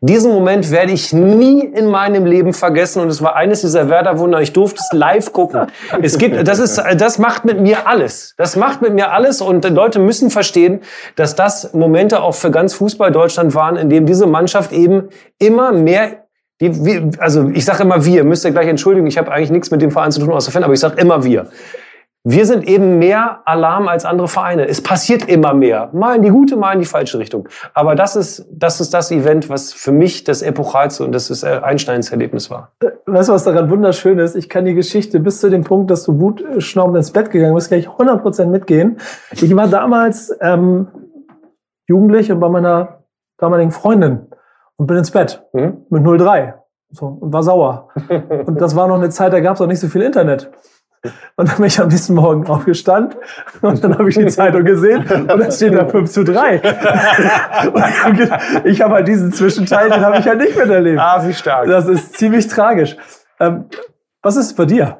Diesen 0.00 0.32
Moment 0.32 0.70
werde 0.70 0.92
ich 0.92 1.12
nie 1.12 1.64
in 1.64 1.86
meinem 1.90 2.26
Leben 2.26 2.52
vergessen. 2.52 3.00
Und 3.02 3.08
es 3.08 3.22
war 3.22 3.36
eines 3.36 3.62
dieser 3.62 3.88
Werder-Wunder. 3.88 4.40
Ich 4.40 4.52
durfte 4.52 4.80
es 4.80 4.92
live 4.92 5.32
gucken. 5.32 5.68
Es 6.02 6.18
gibt, 6.18 6.46
das 6.46 6.58
ist, 6.58 6.80
das 6.98 7.18
macht 7.18 7.44
mit 7.44 7.60
mir 7.60 7.86
alles. 7.88 8.34
Das 8.36 8.54
macht 8.54 8.82
mit 8.82 8.92
mir 8.94 9.12
alles. 9.12 9.40
Und 9.40 9.68
Leute 9.70 9.98
müssen 9.98 10.30
verstehen, 10.30 10.80
dass 11.16 11.34
das 11.34 11.72
Momente 11.72 12.22
auch 12.22 12.34
für 12.34 12.50
ganz 12.50 12.74
Fußball 12.74 13.10
Deutschland 13.10 13.54
waren, 13.54 13.76
in 13.76 13.88
dem 13.88 14.06
diese 14.06 14.26
Mannschaft 14.26 14.72
eben 14.72 15.08
immer 15.38 15.72
mehr 15.72 16.21
die, 16.62 16.84
wir, 16.84 17.10
also 17.18 17.50
ich 17.52 17.64
sage 17.64 17.82
immer 17.82 18.04
wir, 18.04 18.22
müsst 18.22 18.44
ihr 18.44 18.52
gleich 18.52 18.68
entschuldigen, 18.68 19.06
ich 19.08 19.18
habe 19.18 19.32
eigentlich 19.32 19.50
nichts 19.50 19.70
mit 19.72 19.82
dem 19.82 19.90
Verein 19.90 20.12
zu 20.12 20.20
tun 20.20 20.30
außer 20.30 20.52
Fan, 20.52 20.62
aber 20.62 20.72
ich 20.72 20.80
sage 20.80 21.00
immer 21.00 21.24
wir. 21.24 21.48
Wir 22.24 22.46
sind 22.46 22.68
eben 22.68 23.00
mehr 23.00 23.40
Alarm 23.46 23.88
als 23.88 24.04
andere 24.04 24.28
Vereine. 24.28 24.68
Es 24.68 24.80
passiert 24.80 25.28
immer 25.28 25.54
mehr. 25.54 25.90
Mal 25.92 26.14
in 26.14 26.22
die 26.22 26.28
gute, 26.28 26.56
mal 26.56 26.72
in 26.72 26.78
die 26.78 26.86
falsche 26.86 27.18
Richtung. 27.18 27.48
Aber 27.74 27.96
das 27.96 28.14
ist 28.14 28.46
das, 28.48 28.80
ist 28.80 28.94
das 28.94 29.10
Event, 29.10 29.48
was 29.48 29.72
für 29.72 29.90
mich 29.90 30.22
das 30.22 30.40
epochalste 30.40 31.04
und 31.04 31.10
das 31.10 31.30
ist 31.30 31.42
äh, 31.42 31.58
Einsteins 31.64 32.12
Erlebnis 32.12 32.48
war. 32.48 32.70
weißt 33.06 33.28
du, 33.28 33.32
was 33.32 33.42
daran 33.42 33.68
wunderschön 33.70 34.20
ist? 34.20 34.36
Ich 34.36 34.48
kann 34.48 34.64
die 34.64 34.74
Geschichte 34.74 35.18
bis 35.18 35.40
zu 35.40 35.50
dem 35.50 35.64
Punkt, 35.64 35.90
dass 35.90 36.04
du 36.04 36.20
wutschnaubend 36.20 36.96
ins 36.96 37.10
Bett 37.10 37.32
gegangen 37.32 37.56
bist, 37.56 37.70
gleich 37.70 37.88
100% 37.88 38.46
mitgehen. 38.46 38.98
Ich 39.32 39.56
war 39.56 39.66
damals 39.66 40.32
ähm, 40.40 40.86
jugendlich 41.88 42.30
und 42.30 42.38
bei 42.38 42.48
meiner 42.48 43.00
damaligen 43.38 43.72
Freundin 43.72 44.28
und 44.82 44.86
bin 44.88 44.96
ins 44.96 45.12
Bett 45.12 45.42
Hm? 45.52 45.86
mit 45.90 46.02
03 46.20 46.54
so, 46.90 47.06
und 47.06 47.32
war 47.32 47.42
sauer. 47.44 47.88
Und 48.46 48.60
das 48.60 48.74
war 48.76 48.86
noch 48.88 48.96
eine 48.96 49.08
Zeit, 49.10 49.32
da 49.32 49.40
gab 49.40 49.54
es 49.54 49.60
auch 49.62 49.66
nicht 49.66 49.80
so 49.80 49.86
viel 49.88 50.02
Internet. 50.02 50.50
Und 51.36 51.48
dann 51.48 51.56
bin 51.56 51.66
ich 51.66 51.80
am 51.80 51.88
nächsten 51.88 52.14
Morgen 52.14 52.46
aufgestanden 52.46 53.18
und 53.60 53.82
dann 53.82 53.98
habe 53.98 54.08
ich 54.08 54.16
die 54.16 54.26
Zeitung 54.26 54.64
gesehen 54.64 55.04
und 55.10 55.26
da 55.28 55.50
steht 55.50 55.74
da 55.74 55.86
5 55.88 56.08
zu 56.10 56.22
3. 56.22 56.60
Und 57.72 57.78
ich 57.88 58.04
habe 58.04 58.14
ge- 58.16 58.30
ich 58.70 58.80
habe 58.82 58.94
halt 58.94 59.08
diesen 59.08 59.32
Zwischenteil, 59.32 59.90
den 59.90 60.00
habe 60.04 60.18
ich 60.18 60.26
halt 60.28 60.38
nicht 60.40 60.56
miterlebt. 60.56 61.00
Ah, 61.00 61.26
wie 61.26 61.32
stark. 61.32 61.66
Das 61.66 61.88
ist 61.88 62.16
ziemlich 62.18 62.46
tragisch. 62.48 62.96
Ähm, 63.40 63.64
was 64.22 64.36
ist 64.36 64.54
bei 64.56 64.64
dir? 64.66 64.98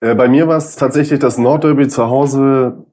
Äh, 0.00 0.14
Bei 0.14 0.28
mir 0.28 0.46
war 0.48 0.56
es 0.56 0.76
tatsächlich 0.76 1.18
das 1.20 1.36
Nordderby 1.36 1.88
zu 1.88 2.08
Hause, 2.08 2.84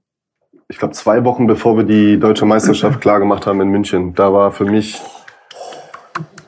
ich 0.68 0.78
glaube 0.80 0.94
zwei 0.94 1.24
Wochen 1.24 1.48
bevor 1.48 1.78
wir 1.78 1.84
die 1.84 2.20
deutsche 2.20 2.46
Meisterschaft 2.46 3.00
klar 3.02 3.20
gemacht 3.20 3.46
haben 3.48 3.62
in 3.62 3.70
München. 3.70 4.14
Da 4.16 4.34
war 4.34 4.52
für 4.52 4.66
mich, 4.66 5.02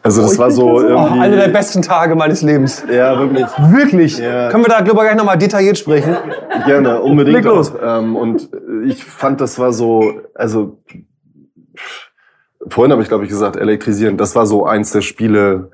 also 0.03 0.21
das 0.21 0.37
war 0.37 0.51
so 0.51 0.73
Oh, 0.73 0.79
irgendwie, 0.81 1.19
einer 1.19 1.35
der 1.37 1.47
besten 1.47 1.81
Tage 1.81 2.15
meines 2.15 2.41
Lebens. 2.41 2.83
ja 2.91 3.17
wirklich 3.17 3.45
Wirklich. 3.71 4.17
Ja. 4.19 4.49
Können 4.49 4.63
wir 4.65 4.69
da 4.69 4.81
glaube 4.81 4.99
ich 4.99 5.05
gleich 5.05 5.15
nochmal 5.17 5.37
detailliert 5.37 5.77
sprechen? 5.77 6.15
gerne 6.65 7.01
unbedingt 7.01 7.37
Leg 7.37 7.45
los. 7.45 7.73
Ähm, 7.81 8.15
und 8.15 8.49
ich 8.85 9.03
fand, 9.03 9.41
das 9.41 9.57
war 9.59 9.71
so, 9.73 10.21
also 10.35 10.77
vorhin 12.67 12.91
habe 12.91 13.01
ich 13.01 13.07
glaube 13.07 13.23
ich 13.23 13.29
gesagt, 13.29 13.55
elektrisierend. 13.55 14.19
Das 14.19 14.35
war 14.35 14.45
so 14.45 14.65
eins 14.65 14.91
der 14.91 15.01
Spiele. 15.01 15.71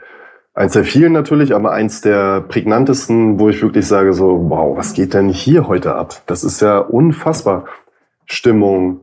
Eins 0.56 0.74
der 0.74 0.84
vielen 0.84 1.14
natürlich, 1.14 1.56
aber 1.56 1.72
eins 1.72 2.02
der 2.02 2.42
prägnantesten, 2.42 3.40
wo 3.40 3.48
ich 3.50 3.62
wirklich 3.62 3.88
sage 3.88 4.14
so, 4.14 4.50
wow, 4.50 4.76
was 4.76 4.94
geht 4.94 5.14
denn 5.14 5.30
hier 5.30 5.68
heute 5.68 5.96
ab? 5.96 6.16
Das 6.26 6.44
ist 6.44 6.60
ja 6.62 6.80
unfassbar. 6.80 7.66
Stimmung, 8.26 9.02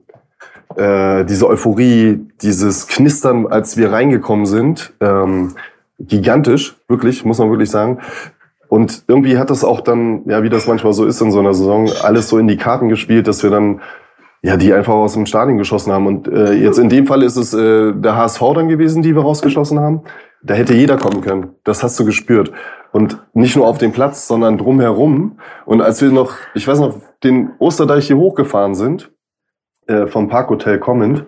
äh, 0.74 1.24
diese 1.24 1.48
Euphorie, 1.48 2.26
dieses 2.42 2.88
Knistern, 2.88 3.46
als 3.46 3.76
wir 3.76 3.92
reingekommen 3.92 4.46
sind, 4.46 4.92
ähm, 5.00 5.54
gigantisch, 5.98 6.76
wirklich, 6.88 7.24
muss 7.24 7.38
man 7.38 7.50
wirklich 7.50 7.70
sagen. 7.70 8.00
Und 8.68 9.04
irgendwie 9.06 9.38
hat 9.38 9.50
das 9.50 9.64
auch 9.64 9.80
dann, 9.80 10.22
ja, 10.26 10.42
wie 10.42 10.48
das 10.48 10.66
manchmal 10.66 10.92
so 10.92 11.04
ist 11.04 11.20
in 11.20 11.30
so 11.30 11.38
einer 11.38 11.54
Saison, 11.54 11.88
alles 12.02 12.28
so 12.28 12.38
in 12.38 12.48
die 12.48 12.56
Karten 12.56 12.88
gespielt, 12.88 13.28
dass 13.28 13.42
wir 13.42 13.50
dann, 13.50 13.80
ja, 14.42 14.56
die 14.56 14.72
einfach 14.72 14.94
aus 14.94 15.14
dem 15.14 15.26
Stadion 15.26 15.58
geschossen 15.58 15.92
haben. 15.92 16.06
Und 16.06 16.28
äh, 16.28 16.52
jetzt 16.52 16.78
in 16.78 16.88
dem 16.88 17.06
Fall 17.06 17.22
ist 17.22 17.36
es 17.36 17.54
äh, 17.54 17.92
der 17.92 18.16
HSV 18.16 18.40
dann 18.54 18.68
gewesen, 18.68 19.02
die 19.02 19.14
wir 19.14 19.22
rausgeschossen 19.22 19.78
haben. 19.78 20.02
Da 20.42 20.54
hätte 20.54 20.74
jeder 20.74 20.96
kommen 20.96 21.22
können. 21.22 21.54
Das 21.64 21.82
hast 21.82 21.98
du 21.98 22.04
gespürt. 22.04 22.52
Und 22.92 23.18
nicht 23.34 23.56
nur 23.56 23.66
auf 23.66 23.78
dem 23.78 23.92
Platz, 23.92 24.26
sondern 24.26 24.58
drumherum. 24.58 25.38
Und 25.64 25.80
als 25.80 26.02
wir 26.02 26.10
noch, 26.10 26.34
ich 26.54 26.66
weiß 26.66 26.80
noch, 26.80 26.96
den 27.24 27.50
Osterdeich 27.58 28.06
hier 28.06 28.16
hochgefahren 28.16 28.74
sind, 28.74 29.10
äh, 29.86 30.06
vom 30.06 30.28
Parkhotel 30.28 30.78
kommend, 30.78 31.24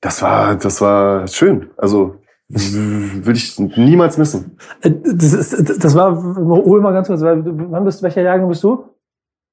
das 0.00 0.20
war, 0.22 0.54
das 0.56 0.80
war 0.80 1.26
schön. 1.28 1.70
Also 1.76 2.16
w- 2.48 3.26
will 3.26 3.34
ich 3.36 3.58
niemals 3.58 4.18
missen. 4.18 4.58
Äh, 4.82 4.90
Das, 5.02 5.32
ist, 5.32 5.84
das 5.84 5.94
war, 5.94 6.16
hol 6.16 6.80
mal 6.80 6.92
ganz 6.92 7.08
kurz, 7.08 7.22
weil- 7.22 7.42
wann 7.44 7.84
bist, 7.84 8.02
welcher 8.02 8.22
Jahrgang 8.22 8.48
bist 8.48 8.62
du? 8.64 8.84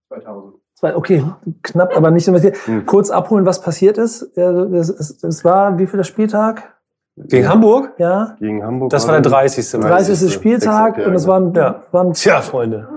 2000. 0.10 0.56
Zwei, 0.76 0.96
okay, 0.96 1.24
knapp, 1.62 1.96
aber 1.96 2.10
nicht 2.10 2.26
so 2.26 2.34
was 2.34 2.42
hier. 2.42 2.54
Hm. 2.66 2.86
Kurz 2.88 3.12
abholen, 3.12 3.46
was 3.46 3.62
passiert 3.62 3.98
ist. 4.00 4.24
Ist- 4.24 5.24
das 5.24 5.46
war, 5.46 5.78
wie 5.78 5.86
viel 5.86 5.98
der 5.98 6.04
Spieltag? 6.06 6.76
Gegen 7.18 7.48
Hamburg? 7.48 7.92
Ja, 7.98 8.36
Gegen 8.40 8.64
Hamburg. 8.64 8.90
Das 8.90 9.06
war 9.06 9.14
der 9.14 9.22
30. 9.22 9.70
30. 9.70 10.32
Spieltag 10.34 10.92
Exakt, 10.92 10.98
ja, 11.00 11.08
und 11.08 11.14
es 11.14 11.24
genau. 11.26 11.34
waren, 11.34 11.54
Ja. 11.54 11.84
waren 11.92 12.14
Tja, 12.14 12.42
Freunde. 12.42 12.88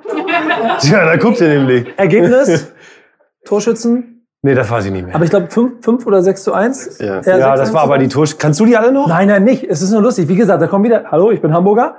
Tja, 0.80 1.04
da 1.04 1.16
guckt 1.16 1.40
ihr 1.40 1.48
nämlich. 1.48 1.86
Ergebnis 1.98 2.72
Torschützen. 3.44 4.13
Nee, 4.44 4.54
das 4.54 4.70
weiß 4.70 4.84
ich 4.84 4.92
nicht 4.92 5.06
mehr. 5.06 5.14
Aber 5.14 5.24
ich 5.24 5.30
glaube 5.30 5.46
5, 5.48 5.82
5 5.82 6.06
oder 6.06 6.22
6 6.22 6.44
zu 6.44 6.52
1. 6.52 6.98
Ja. 6.98 7.06
Ja, 7.06 7.22
6 7.22 7.38
das 7.38 7.72
war 7.72 7.80
1. 7.80 7.88
aber 7.88 7.96
die 7.96 8.08
Tour. 8.08 8.26
Kannst 8.38 8.60
du 8.60 8.66
die 8.66 8.76
alle 8.76 8.92
noch? 8.92 9.08
Nein, 9.08 9.28
nein, 9.28 9.42
nicht. 9.42 9.64
Es 9.64 9.80
ist 9.80 9.90
nur 9.90 10.02
lustig. 10.02 10.28
Wie 10.28 10.36
gesagt, 10.36 10.60
da 10.60 10.66
kommt 10.66 10.84
wieder, 10.84 11.04
hallo, 11.10 11.30
ich 11.30 11.40
bin 11.40 11.54
Hamburger. 11.54 11.96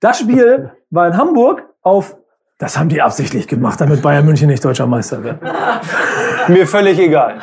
Das 0.00 0.18
Spiel 0.18 0.72
war 0.90 1.06
in 1.06 1.16
Hamburg 1.16 1.62
auf, 1.82 2.16
das 2.58 2.76
haben 2.76 2.88
die 2.88 3.00
absichtlich 3.00 3.46
gemacht, 3.46 3.80
damit 3.80 4.02
Bayern 4.02 4.26
München 4.26 4.48
nicht 4.48 4.64
deutscher 4.64 4.88
Meister 4.88 5.22
wird. 5.22 5.36
Mir 6.48 6.66
völlig 6.66 6.98
egal. 6.98 7.36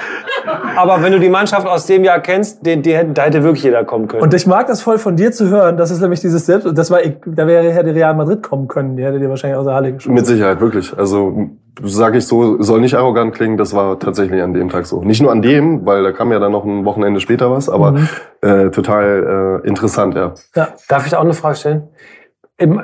Aber 0.75 1.01
wenn 1.01 1.13
du 1.13 1.19
die 1.21 1.29
Mannschaft 1.29 1.65
aus 1.65 1.85
dem 1.85 2.03
Jahr 2.03 2.19
kennst, 2.19 2.65
die, 2.65 2.81
die, 2.81 2.99
da 3.13 3.23
hätte 3.23 3.43
wirklich 3.43 3.63
jeder 3.63 3.85
kommen 3.85 4.09
können. 4.09 4.21
Und 4.21 4.33
ich 4.33 4.45
mag 4.47 4.67
das 4.67 4.81
voll 4.81 4.97
von 4.97 5.15
dir 5.15 5.31
zu 5.31 5.47
hören. 5.47 5.77
Das 5.77 5.91
ist 5.91 6.01
nämlich 6.01 6.19
dieses 6.19 6.45
Selbst, 6.45 6.67
das 6.77 6.91
war, 6.91 6.99
da 7.25 7.47
wäre 7.47 7.71
hätte 7.71 7.95
Real 7.95 8.15
Madrid 8.15 8.43
kommen 8.43 8.67
können. 8.67 8.97
Die 8.97 9.03
hätte 9.05 9.17
dir 9.17 9.29
wahrscheinlich 9.29 9.57
aus 9.57 9.65
der 9.65 9.75
Halle 9.75 9.93
geschossen. 9.93 10.13
Mit 10.13 10.25
Sicherheit, 10.25 10.59
wirklich. 10.59 10.93
Also 10.97 11.51
sage 11.83 12.17
ich 12.17 12.27
so, 12.27 12.61
soll 12.61 12.81
nicht 12.81 12.95
arrogant 12.95 13.33
klingen, 13.33 13.57
das 13.57 13.73
war 13.73 13.97
tatsächlich 13.99 14.41
an 14.41 14.53
dem 14.53 14.69
Tag 14.69 14.85
so. 14.85 15.03
Nicht 15.03 15.21
nur 15.21 15.31
an 15.31 15.41
dem, 15.41 15.85
weil 15.85 16.03
da 16.03 16.11
kam 16.11 16.31
ja 16.31 16.39
dann 16.39 16.51
noch 16.51 16.65
ein 16.65 16.85
Wochenende 16.85 17.19
später 17.19 17.49
was, 17.51 17.69
aber 17.69 17.93
Mhm. 17.93 18.09
äh, 18.41 18.69
total 18.71 19.61
äh, 19.63 19.67
interessant, 19.67 20.15
ja. 20.15 20.33
Ja. 20.55 20.69
Darf 20.89 21.05
ich 21.05 21.11
da 21.11 21.17
auch 21.17 21.23
eine 21.23 21.33
Frage 21.33 21.55
stellen? 21.55 21.87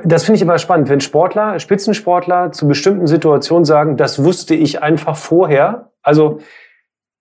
Das 0.06 0.24
finde 0.24 0.38
ich 0.38 0.42
immer 0.42 0.58
spannend, 0.58 0.90
wenn 0.90 1.02
Sportler, 1.02 1.60
Spitzensportler 1.60 2.52
zu 2.52 2.68
bestimmten 2.68 3.06
Situationen 3.06 3.64
sagen, 3.64 3.96
das 3.96 4.24
wusste 4.24 4.56
ich 4.56 4.82
einfach 4.82 5.16
vorher. 5.16 5.92
Also 6.02 6.40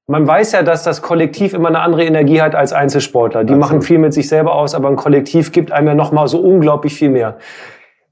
man 0.06 0.26
weiß 0.26 0.52
ja, 0.52 0.62
dass 0.62 0.82
das 0.82 1.02
Kollektiv 1.02 1.52
immer 1.52 1.68
eine 1.68 1.80
andere 1.80 2.04
Energie 2.04 2.40
hat 2.40 2.54
als 2.54 2.72
Einzelsportler. 2.72 3.44
Die 3.44 3.52
Absolut. 3.52 3.60
machen 3.60 3.82
viel 3.82 3.98
mit 3.98 4.14
sich 4.14 4.28
selber 4.28 4.54
aus, 4.54 4.74
aber 4.74 4.88
ein 4.88 4.96
Kollektiv 4.96 5.52
gibt 5.52 5.70
einem 5.72 5.88
ja 5.88 5.94
noch 5.94 6.12
mal 6.12 6.28
so 6.28 6.38
unglaublich 6.40 6.94
viel 6.94 7.10
mehr. 7.10 7.36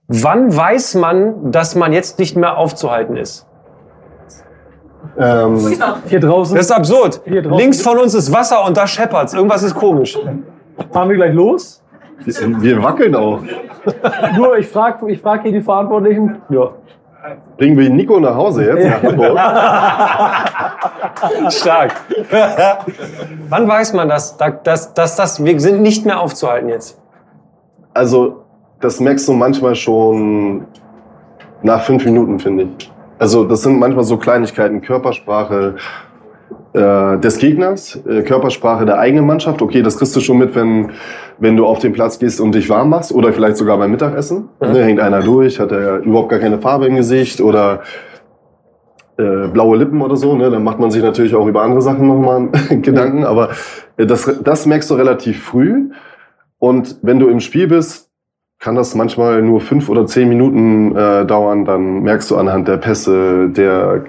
Wann 0.09 0.55
weiß 0.55 0.95
man, 0.97 1.51
dass 1.51 1.75
man 1.75 1.93
jetzt 1.93 2.19
nicht 2.19 2.37
mehr 2.37 2.59
aufzuhalten 2.59 3.17
ist? 3.17 3.47
Ähm, 5.19 5.59
Hier 6.07 6.21
draußen 6.21 6.57
Das 6.57 6.67
ist 6.67 6.73
absurd. 6.73 7.21
Hier 7.25 7.43
draußen- 7.43 7.59
Links 7.59 7.83
von 7.83 7.99
uns 7.99 8.15
ist 8.15 8.33
Wasser 8.33 8.65
und 8.67 8.77
da 8.77 8.87
scheppert's. 8.87 9.33
Irgendwas 9.35 9.63
ist 9.63 9.75
komisch. 9.75 10.19
fahren 10.93 11.09
wir 11.09 11.17
gleich 11.17 11.35
los. 11.35 11.83
wir, 12.25 12.63
wir 12.63 12.83
wackeln 12.83 13.15
auch. 13.15 13.41
Nur, 14.37 14.59
ich 14.59 14.69
frage 14.69 15.11
ich 15.11 15.21
frag 15.21 15.43
hier 15.43 15.53
die 15.53 15.61
Verantwortlichen. 15.63 16.37
Ja. 16.49 16.71
Bringen 17.57 17.79
wir 17.79 17.89
Nico 17.89 18.21
nach 18.21 18.35
Hause 18.35 18.67
jetzt 18.67 18.87
nach 18.87 19.03
Hamburg? 19.03 19.39
Stark. 21.53 21.95
Wann 23.49 23.67
weiß 23.69 23.95
man 23.95 24.09
das, 24.11 24.37
dass, 24.37 24.53
dass, 24.63 24.95
dass 24.95 25.17
das, 25.17 25.43
wir 25.45 25.59
sind 25.61 25.81
nicht 25.81 26.05
mehr 26.05 26.21
aufzuhalten 26.21 26.69
jetzt? 26.69 27.01
Also, 27.95 28.44
das 28.85 29.01
merkst 29.01 29.27
du 29.27 29.33
manchmal 29.33 29.75
schon 29.75 30.67
nach 31.63 31.83
fünf 31.83 32.05
Minuten, 32.05 32.39
finde 32.39 32.69
ich. 32.79 32.93
Also, 33.19 33.45
das 33.45 33.63
sind 33.63 33.79
manchmal 33.79 34.05
so 34.05 34.19
Kleinigkeiten, 34.19 34.83
Körpersprache 34.83 35.77
äh, 36.75 37.19
des 37.19 37.39
Gegners, 37.39 37.97
äh, 38.07 38.23
Körpersprache 38.23 38.85
der 38.85 38.99
eigenen 38.99 39.27
Mannschaft. 39.27 39.63
Okay, 39.63 39.81
das 39.81 39.97
kriegst 39.97 40.15
du 40.15 40.21
schon 40.21 40.37
mit, 40.37 40.55
wenn, 40.55 40.91
wenn 41.39 41.57
du 41.57 41.65
auf 41.65 41.79
den 41.79 41.93
Platz 41.93 42.19
gehst 42.19 42.41
und 42.41 42.55
dich 42.55 42.69
warm 42.69 42.91
machst 42.91 43.13
oder 43.13 43.33
vielleicht 43.33 43.57
sogar 43.57 43.79
beim 43.79 43.91
Mittagessen. 43.91 44.51
Ne, 44.61 44.85
hängt 44.85 45.01
einer 45.01 45.21
durch, 45.21 45.59
hat 45.59 45.73
er 45.73 46.01
überhaupt 46.01 46.29
gar 46.29 46.41
keine 46.41 46.59
Farbe 46.59 46.87
im 46.87 46.97
Gesicht 46.97 47.41
oder 47.41 47.81
äh, 49.17 49.47
blaue 49.49 49.79
Lippen 49.79 50.03
oder 50.03 50.17
so, 50.17 50.35
ne? 50.35 50.51
dann 50.51 50.65
macht 50.65 50.81
man 50.81 50.91
sich 50.91 51.03
natürlich 51.03 51.35
auch 51.35 51.47
über 51.47 51.63
andere 51.63 51.81
Sachen 51.81 52.07
nochmal 52.07 52.49
Gedanken, 52.83 53.25
aber 53.25 53.51
äh, 53.97 54.05
das, 54.05 54.41
das 54.43 54.67
merkst 54.67 54.91
du 54.91 54.95
relativ 54.95 55.43
früh. 55.43 55.91
Und 56.59 56.97
wenn 57.03 57.21
du 57.21 57.29
im 57.29 57.41
Spiel 57.41 57.69
bist, 57.69 58.04
kann 58.65 58.77
das 58.77 58.95
manchmal 58.95 59.43
nur 59.43 59.61
fünf 59.61 59.91
oder 59.91 60.07
zehn 60.07 60.27
Minuten 60.27 60.97
äh, 60.97 61.27
dauern, 61.27 61.67
dann 61.67 62.03
merkst 62.03 62.31
du 62.31 62.39
anhand 62.39 62.67
der 62.67 62.79
Pässe, 62.79 63.51
der, 63.51 64.07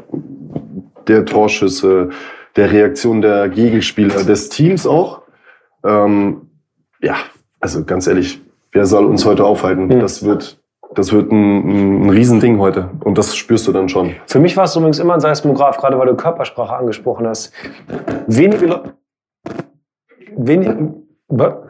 der 1.09 1.25
Torschüsse, 1.25 2.11
der 2.55 2.71
Reaktion 2.71 3.21
der 3.21 3.49
Gegenspieler, 3.49 4.23
des 4.23 4.47
Teams 4.47 4.87
auch. 4.87 5.23
Ähm, 5.83 6.51
ja, 7.01 7.15
also 7.59 7.83
ganz 7.83 8.07
ehrlich, 8.07 8.41
wer 8.71 8.85
soll 8.85 9.03
uns 9.03 9.25
heute 9.25 9.43
aufhalten? 9.43 9.87
Mhm. 9.87 9.99
Das 9.99 10.23
wird, 10.23 10.57
das 10.93 11.11
wird 11.11 11.33
ein, 11.33 12.05
ein 12.05 12.09
Riesending 12.09 12.57
heute. 12.57 12.91
Und 13.03 13.17
das 13.17 13.35
spürst 13.35 13.67
du 13.67 13.73
dann 13.73 13.89
schon. 13.89 14.15
Für 14.25 14.39
mich 14.39 14.55
war 14.55 14.63
es 14.63 14.75
übrigens 14.77 14.99
immer 14.99 15.15
ein 15.15 15.19
Seismograph, 15.19 15.75
gerade 15.79 15.99
weil 15.99 16.07
du 16.07 16.15
Körpersprache 16.15 16.77
angesprochen 16.77 17.27
hast. 17.27 17.51
Wenige 18.27 18.67
Leute. 18.67 18.93
Wenige, 20.37 20.93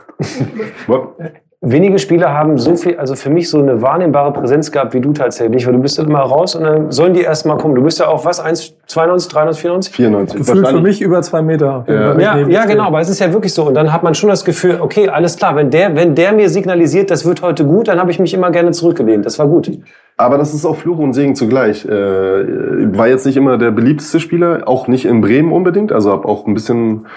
wenige 1.65 1.99
Spieler 1.99 2.34
haben 2.34 2.58
so 2.58 2.75
viel, 2.75 2.97
also 2.97 3.15
für 3.15 3.30
mich 3.30 3.49
so 3.49 3.60
eine 3.60 3.82
wahrnehmbare 3.82 4.32
Präsenz 4.32 4.71
gehabt 4.71 4.93
wie 4.93 5.01
du 5.01 5.13
tatsächlich, 5.13 5.65
weil 5.65 5.73
du 5.73 5.80
bist 5.80 5.97
dann 5.97 6.08
immer 6.08 6.19
raus 6.19 6.56
und 6.56 6.63
dann 6.63 6.91
sollen 6.91 7.13
die 7.13 7.21
erst 7.21 7.45
mal 7.45 7.58
kommen. 7.58 7.75
Du 7.75 7.84
bist 7.84 7.99
ja 7.99 8.08
auch 8.08 8.23
was, 8.23 8.39
1, 8.39 8.78
92, 8.88 9.32
93, 9.32 9.62
94? 9.62 9.95
94. 9.95 10.38
Gefühlt 10.38 10.67
für 10.67 10.82
mich 10.82 11.01
über 11.01 11.21
zwei 11.21 11.41
Meter. 11.41 11.84
Ja. 11.88 12.19
Ja, 12.19 12.38
ja, 12.47 12.65
genau, 12.65 12.86
aber 12.86 13.01
es 13.01 13.10
ist 13.10 13.19
ja 13.19 13.34
wirklich 13.34 13.54
so. 13.54 13.67
Und 13.67 13.73
dann 13.73 13.91
hat 13.91 14.04
man 14.04 14.15
schon 14.15 14.30
das 14.30 14.45
Gefühl, 14.45 14.80
okay, 14.80 15.10
alles 15.10 15.38
klar, 15.38 15.56
wenn 15.56 15.69
der, 15.71 15.95
wenn 15.95 16.15
der 16.15 16.34
mir 16.34 16.49
signalisiert, 16.49 17.12
das 17.12 17.25
wird 17.25 17.41
heute 17.41 17.65
gut, 17.65 17.88
dann 17.88 17.99
habe 17.99 18.12
ich 18.12 18.19
mich 18.19 18.34
immer 18.34 18.51
gerne 18.51 18.71
zurückgelehnt. 18.71 19.25
Das 19.25 19.39
war 19.39 19.47
gut. 19.47 19.71
Aber 20.17 20.38
das 20.38 20.54
ist 20.54 20.65
auch 20.65 20.78
Fluch 20.78 20.97
und 20.99 21.13
Segen 21.13 21.36
zugleich. 21.36 21.86
Äh, 21.86 21.89
war 21.89 23.08
jetzt 23.08 23.25
nicht 23.25 23.38
immer 23.38 23.58
der 23.58 23.71
beliebteste 23.71 24.19
Spieler, 24.19 24.63
auch 24.65 24.88
nicht 24.88 25.06
in 25.06 25.21
Bremen 25.21 25.51
unbedingt. 25.51 25.91
Also 25.91 26.12
habe 26.12 26.28
auch 26.28 26.47
ein 26.47 26.54
bisschen 26.54 27.08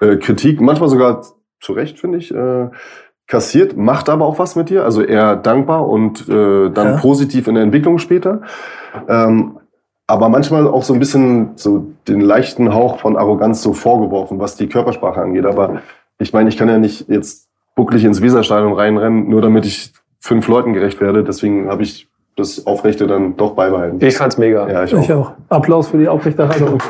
äh, 0.00 0.16
Kritik, 0.16 0.60
manchmal 0.60 0.88
sogar 0.88 1.22
zu 1.60 1.72
Recht, 1.72 2.00
finde 2.00 2.18
ich, 2.18 2.34
äh, 2.34 2.68
kassiert, 3.26 3.76
macht 3.76 4.08
aber 4.08 4.26
auch 4.26 4.38
was 4.38 4.56
mit 4.56 4.68
dir. 4.70 4.84
Also 4.84 5.02
eher 5.02 5.36
dankbar 5.36 5.88
und 5.88 6.28
äh, 6.28 6.70
dann 6.70 6.94
Ja. 6.94 6.96
positiv 6.98 7.48
in 7.48 7.54
der 7.54 7.64
Entwicklung 7.64 7.98
später. 7.98 8.42
Ähm, 9.08 9.58
aber 10.06 10.28
manchmal 10.28 10.66
auch 10.66 10.82
so 10.82 10.92
ein 10.92 10.98
bisschen 10.98 11.52
so 11.56 11.86
den 12.08 12.20
leichten 12.20 12.74
Hauch 12.74 12.98
von 12.98 13.16
Arroganz 13.16 13.62
so 13.62 13.72
vorgeworfen, 13.72 14.38
was 14.38 14.56
die 14.56 14.68
Körpersprache 14.68 15.20
angeht. 15.22 15.46
Aber 15.46 15.80
ich 16.18 16.32
meine, 16.32 16.48
ich 16.50 16.56
kann 16.58 16.68
ja 16.68 16.78
nicht 16.78 17.08
jetzt 17.08 17.48
bucklig 17.74 18.04
ins 18.04 18.20
Weserstadion 18.20 18.74
reinrennen, 18.74 19.28
nur 19.30 19.40
damit 19.40 19.64
ich 19.64 19.92
fünf 20.20 20.46
Leuten 20.48 20.72
gerecht 20.74 21.00
werde. 21.00 21.24
Deswegen 21.24 21.68
habe 21.70 21.82
ich 21.82 22.08
das 22.36 22.66
Aufrechte 22.66 23.06
dann 23.06 23.36
doch 23.36 23.52
beibehalten. 23.54 23.98
Ich 24.04 24.16
fand's 24.16 24.36
mega. 24.38 24.68
Ja, 24.68 24.84
ich 24.84 24.94
auch. 24.94 25.02
Ich 25.02 25.12
auch. 25.12 25.32
Applaus 25.48 25.88
für 25.88 25.98
die 25.98 26.08
Aufrechterhaltung. 26.08 26.82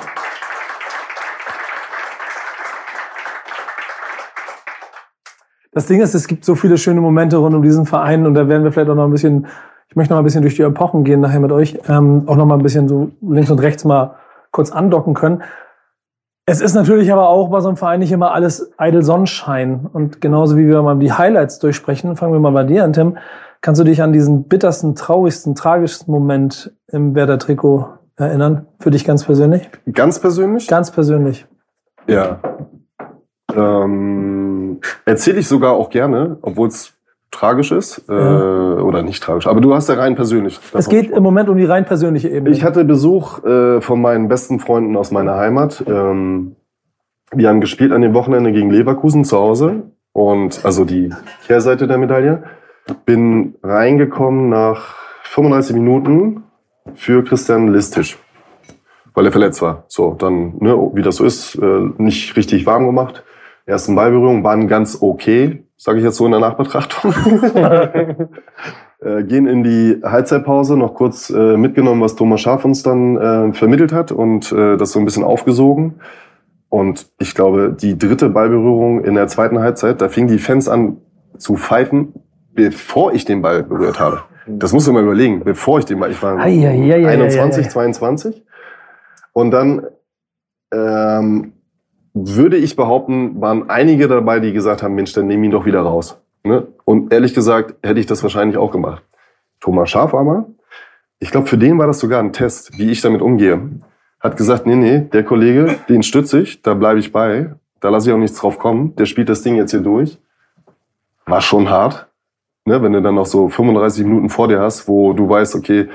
Das 5.72 5.86
Ding 5.86 6.00
ist, 6.00 6.14
es 6.14 6.28
gibt 6.28 6.44
so 6.44 6.54
viele 6.54 6.78
schöne 6.78 7.00
Momente 7.00 7.38
rund 7.38 7.54
um 7.54 7.62
diesen 7.62 7.86
Verein 7.86 8.26
und 8.26 8.34
da 8.34 8.46
werden 8.46 8.62
wir 8.62 8.72
vielleicht 8.72 8.90
auch 8.90 8.94
noch 8.94 9.04
ein 9.04 9.10
bisschen, 9.10 9.46
ich 9.88 9.96
möchte 9.96 10.12
noch 10.12 10.18
mal 10.18 10.22
ein 10.22 10.24
bisschen 10.24 10.42
durch 10.42 10.56
die 10.56 10.62
Epochen 10.62 11.02
gehen 11.02 11.20
nachher 11.20 11.40
mit 11.40 11.50
euch, 11.50 11.78
ähm, 11.88 12.24
auch 12.26 12.36
noch 12.36 12.46
mal 12.46 12.56
ein 12.56 12.62
bisschen 12.62 12.88
so 12.88 13.10
links 13.22 13.50
und 13.50 13.58
rechts 13.58 13.84
mal 13.84 14.16
kurz 14.50 14.70
andocken 14.70 15.14
können. 15.14 15.42
Es 16.44 16.60
ist 16.60 16.74
natürlich 16.74 17.12
aber 17.12 17.28
auch 17.28 17.50
bei 17.50 17.60
so 17.60 17.68
einem 17.68 17.76
Verein 17.76 18.00
nicht 18.00 18.12
immer 18.12 18.32
alles 18.32 18.72
eitel 18.76 19.02
Sonnenschein. 19.02 19.86
Und 19.92 20.20
genauso 20.20 20.56
wie 20.56 20.66
wir 20.66 20.82
mal 20.82 20.98
die 20.98 21.12
Highlights 21.12 21.60
durchsprechen, 21.60 22.16
fangen 22.16 22.32
wir 22.32 22.40
mal 22.40 22.50
bei 22.50 22.64
dir 22.64 22.84
an, 22.84 22.92
Tim. 22.92 23.16
Kannst 23.60 23.80
du 23.80 23.84
dich 23.84 24.02
an 24.02 24.12
diesen 24.12 24.48
bittersten, 24.48 24.96
traurigsten, 24.96 25.54
tragischsten 25.54 26.12
Moment 26.12 26.72
im 26.88 27.14
Werder-Trikot 27.14 27.86
erinnern? 28.16 28.66
Für 28.80 28.90
dich 28.90 29.04
ganz 29.04 29.24
persönlich? 29.24 29.70
Ganz 29.92 30.18
persönlich? 30.18 30.66
Ganz 30.66 30.90
persönlich. 30.90 31.46
Ja. 32.08 32.40
Ähm, 33.54 34.51
Erzähle 35.04 35.40
ich 35.40 35.48
sogar 35.48 35.72
auch 35.72 35.90
gerne, 35.90 36.38
obwohl 36.42 36.68
es 36.68 36.94
tragisch 37.30 37.72
ist. 37.72 38.04
Äh, 38.08 38.12
oder 38.12 39.02
nicht 39.02 39.22
tragisch. 39.22 39.46
Aber 39.46 39.60
du 39.60 39.74
hast 39.74 39.88
ja 39.88 39.96
rein 39.96 40.14
persönlich. 40.14 40.60
Es 40.74 40.88
geht 40.88 41.10
im 41.10 41.22
Moment 41.22 41.48
um 41.48 41.56
die 41.56 41.64
rein 41.64 41.84
persönliche 41.84 42.28
Ebene. 42.28 42.54
Ich 42.54 42.62
hatte 42.62 42.84
Besuch 42.84 43.42
äh, 43.44 43.80
von 43.80 44.00
meinen 44.00 44.28
besten 44.28 44.60
Freunden 44.60 44.96
aus 44.96 45.10
meiner 45.10 45.36
Heimat. 45.36 45.82
Ähm, 45.86 46.56
wir 47.32 47.48
haben 47.48 47.60
gespielt 47.60 47.92
an 47.92 48.02
dem 48.02 48.14
Wochenende 48.14 48.52
gegen 48.52 48.70
Leverkusen 48.70 49.24
zu 49.24 49.38
Hause. 49.38 49.84
Und 50.12 50.64
also 50.64 50.84
die 50.84 51.10
Kehrseite 51.46 51.86
der 51.86 51.98
Medaille. 51.98 52.44
Bin 53.06 53.54
reingekommen 53.62 54.50
nach 54.50 54.96
35 55.24 55.74
Minuten 55.74 56.42
für 56.94 57.24
Christian 57.24 57.68
Listisch. 57.68 58.18
Weil 59.14 59.26
er 59.26 59.32
verletzt 59.32 59.62
war. 59.62 59.84
So, 59.88 60.14
dann, 60.18 60.54
ne, 60.58 60.76
wie 60.94 61.02
das 61.02 61.16
so 61.16 61.24
ist, 61.24 61.54
äh, 61.56 61.90
nicht 61.98 62.36
richtig 62.36 62.66
warm 62.66 62.86
gemacht. 62.86 63.24
Ersten 63.66 63.94
Ballberührungen 63.94 64.42
waren 64.44 64.68
ganz 64.68 64.98
okay, 65.00 65.64
sage 65.76 65.98
ich 65.98 66.04
jetzt 66.04 66.16
so 66.16 66.26
in 66.26 66.32
der 66.32 66.40
Nachbetrachtung. 66.40 67.12
äh, 69.00 69.24
gehen 69.24 69.46
in 69.46 69.62
die 69.62 70.00
Halbzeitpause, 70.02 70.76
noch 70.76 70.94
kurz 70.94 71.30
äh, 71.30 71.56
mitgenommen, 71.56 72.00
was 72.00 72.16
Thomas 72.16 72.40
Schaaf 72.40 72.64
uns 72.64 72.82
dann 72.82 73.16
äh, 73.16 73.52
vermittelt 73.52 73.92
hat 73.92 74.12
und 74.12 74.52
äh, 74.52 74.76
das 74.76 74.92
so 74.92 74.98
ein 74.98 75.04
bisschen 75.04 75.24
aufgesogen. 75.24 76.00
Und 76.68 77.10
ich 77.18 77.34
glaube, 77.34 77.76
die 77.78 77.98
dritte 77.98 78.30
Ballberührung 78.30 79.04
in 79.04 79.14
der 79.14 79.28
zweiten 79.28 79.58
Halbzeit, 79.58 80.00
da 80.00 80.08
fingen 80.08 80.28
die 80.28 80.38
Fans 80.38 80.68
an 80.68 80.96
zu 81.36 81.56
pfeifen, 81.56 82.14
bevor 82.52 83.12
ich 83.12 83.24
den 83.24 83.42
Ball 83.42 83.62
berührt 83.62 84.00
habe. 84.00 84.22
Das 84.46 84.72
musst 84.72 84.88
du 84.88 84.92
mal 84.92 85.02
überlegen, 85.02 85.44
bevor 85.44 85.78
ich 85.78 85.84
den 85.84 86.00
Ball, 86.00 86.10
ich 86.10 86.22
war 86.22 86.38
Ei, 86.38 86.66
ei, 86.66 86.92
ei, 86.92 86.94
ei, 86.94 87.06
ei, 87.06 87.12
21, 87.12 87.66
ei. 87.66 87.68
22. 87.68 88.44
Und 89.32 89.50
dann 89.50 89.86
ähm, 90.72 91.52
würde 92.14 92.56
ich 92.56 92.76
behaupten, 92.76 93.40
waren 93.40 93.70
einige 93.70 94.08
dabei, 94.08 94.40
die 94.40 94.52
gesagt 94.52 94.82
haben, 94.82 94.94
Mensch, 94.94 95.12
dann 95.12 95.26
nehm 95.26 95.42
ihn 95.44 95.50
doch 95.50 95.64
wieder 95.64 95.80
raus. 95.80 96.18
Ne? 96.44 96.66
Und 96.84 97.12
ehrlich 97.12 97.34
gesagt, 97.34 97.74
hätte 97.82 98.00
ich 98.00 98.06
das 98.06 98.22
wahrscheinlich 98.22 98.56
auch 98.56 98.70
gemacht. 98.70 99.02
Thomas 99.60 99.90
Schaf 99.90 100.12
aber, 100.14 100.46
ich 101.18 101.30
glaube, 101.30 101.46
für 101.46 101.58
den 101.58 101.78
war 101.78 101.86
das 101.86 102.00
sogar 102.00 102.20
ein 102.20 102.32
Test, 102.32 102.78
wie 102.78 102.90
ich 102.90 103.00
damit 103.00 103.22
umgehe. 103.22 103.70
hat 104.18 104.36
gesagt, 104.36 104.66
nee, 104.66 104.76
nee, 104.76 105.00
der 105.00 105.24
Kollege, 105.24 105.76
den 105.88 106.02
stütze 106.02 106.40
ich, 106.40 106.62
da 106.62 106.74
bleibe 106.74 106.98
ich 106.98 107.12
bei, 107.12 107.54
da 107.80 107.88
lasse 107.88 108.08
ich 108.08 108.14
auch 108.14 108.18
nichts 108.18 108.38
drauf 108.38 108.58
kommen, 108.58 108.94
der 108.96 109.06
spielt 109.06 109.28
das 109.28 109.42
Ding 109.42 109.56
jetzt 109.56 109.70
hier 109.70 109.80
durch. 109.80 110.18
War 111.26 111.40
schon 111.40 111.70
hart, 111.70 112.08
ne, 112.64 112.82
wenn 112.82 112.92
du 112.92 113.02
dann 113.02 113.14
noch 113.14 113.26
so 113.26 113.48
35 113.48 114.04
Minuten 114.04 114.30
vor 114.30 114.48
dir 114.48 114.60
hast, 114.60 114.88
wo 114.88 115.12
du 115.12 115.28
weißt, 115.28 115.54
okay, 115.54 115.88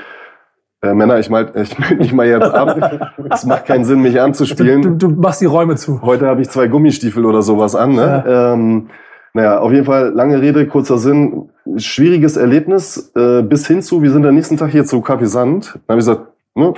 äh, 0.81 0.93
Männer, 0.93 1.19
ich 1.19 1.29
mal, 1.29 1.51
ich 1.55 1.77
melde 1.79 1.95
mich 1.95 2.13
mal 2.13 2.27
jetzt 2.27 2.53
ab. 2.53 3.11
Es 3.31 3.45
macht 3.45 3.65
keinen 3.65 3.85
Sinn, 3.85 4.01
mich 4.01 4.19
anzuspielen. 4.19 4.81
Du, 4.81 4.89
du 4.91 5.09
machst 5.09 5.41
die 5.41 5.45
Räume 5.45 5.75
zu. 5.75 6.01
Heute 6.01 6.27
habe 6.27 6.41
ich 6.41 6.49
zwei 6.49 6.67
Gummistiefel 6.67 7.25
oder 7.25 7.41
sowas 7.41 7.75
an. 7.75 7.93
Ne? 7.93 8.23
Ähm, 8.27 8.89
naja, 9.33 9.59
auf 9.59 9.71
jeden 9.71 9.85
Fall, 9.85 10.11
lange 10.13 10.41
Rede, 10.41 10.67
kurzer 10.67 10.97
Sinn. 10.97 11.49
Schwieriges 11.77 12.37
Erlebnis. 12.37 13.11
Äh, 13.15 13.41
bis 13.43 13.67
hin 13.67 13.81
zu, 13.81 14.01
wir 14.01 14.11
sind 14.11 14.25
am 14.25 14.35
nächsten 14.35 14.57
Tag 14.57 14.71
hier 14.71 14.85
zu 14.85 14.97
Café 14.97 15.25
Sand. 15.25 15.73
Dann 15.73 15.95
habe 15.95 15.99
ich 15.99 16.05
gesagt, 16.05 16.27
ne, 16.55 16.73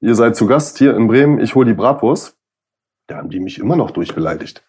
ihr 0.00 0.14
seid 0.14 0.36
zu 0.36 0.46
Gast 0.46 0.78
hier 0.78 0.96
in 0.96 1.08
Bremen, 1.08 1.40
ich 1.40 1.54
hole 1.54 1.66
die 1.66 1.74
Bratwurst. 1.74 2.36
Da 3.06 3.16
haben 3.16 3.30
die 3.30 3.40
mich 3.40 3.58
immer 3.58 3.76
noch 3.76 3.90
durchbeleidigt. 3.90 4.62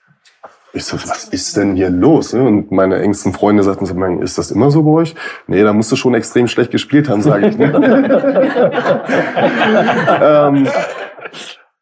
Ich 0.73 0.86
so, 0.86 0.95
was 0.97 1.25
ist 1.25 1.57
denn 1.57 1.75
hier 1.75 1.89
los? 1.89 2.34
ne? 2.34 2.43
Und 2.43 2.71
meine 2.71 2.99
engsten 2.99 3.34
Freunde 3.34 3.63
sagten 3.63 3.86
so, 3.86 3.93
"Mann, 3.93 4.21
ist 4.21 4.38
das 4.38 4.51
immer 4.51 4.71
so 4.71 4.84
bei 4.84 4.91
euch? 4.91 5.15
Nee, 5.47 5.63
da 5.63 5.73
musst 5.73 5.91
du 5.91 5.97
schon 5.97 6.13
extrem 6.13 6.47
schlecht 6.47 6.71
gespielt 6.71 7.10
haben, 7.10 7.21
sage 7.21 7.49
ich. 7.49 7.57
Ne? 7.57 7.73
ähm, 10.21 10.67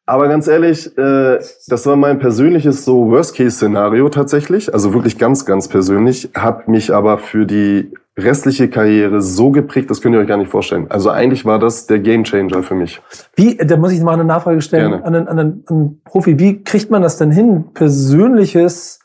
aber 0.08 0.28
ganz 0.28 0.48
ehrlich, 0.48 0.88
äh, 0.98 1.38
das 1.68 1.86
war 1.86 1.96
mein 1.96 2.18
persönliches 2.18 2.84
so 2.84 3.12
Worst-Case-Szenario 3.12 4.10
tatsächlich. 4.10 4.74
Also 4.74 4.92
wirklich 4.96 5.20
ganz, 5.20 5.46
ganz 5.46 5.68
persönlich. 5.68 6.30
Hat 6.34 6.68
mich 6.68 6.92
aber 6.92 7.20
für 7.20 7.46
die 7.46 7.94
restliche 8.24 8.70
Karriere 8.70 9.22
so 9.22 9.52
geprägt, 9.52 9.90
das 9.90 10.02
könnt 10.02 10.16
ihr 10.16 10.22
euch 10.22 10.28
gar 10.28 10.38
nicht 10.38 10.52
vorstellen. 10.52 10.88
Also 10.90 11.10
eigentlich 11.10 11.46
war 11.46 11.60
das 11.60 11.88
der 11.88 12.00
Gamechanger 12.00 12.64
für 12.64 12.76
mich. 12.76 13.02
Wie, 13.36 13.58
da 13.58 13.78
muss 13.78 13.92
ich 13.92 14.02
mal 14.02 14.14
eine 14.14 14.26
Nachfrage 14.26 14.62
stellen 14.62 14.92
Gerne. 14.92 15.06
an 15.06 15.16
einen, 15.16 15.28
an, 15.28 15.40
einen, 15.40 15.64
an 15.68 15.76
einen 15.76 16.02
Profi. 16.04 16.40
Wie 16.40 16.64
kriegt 16.64 16.90
man 16.90 17.02
das 17.02 17.18
denn 17.18 17.32
hin, 17.32 17.66
Persönliches 17.74 19.00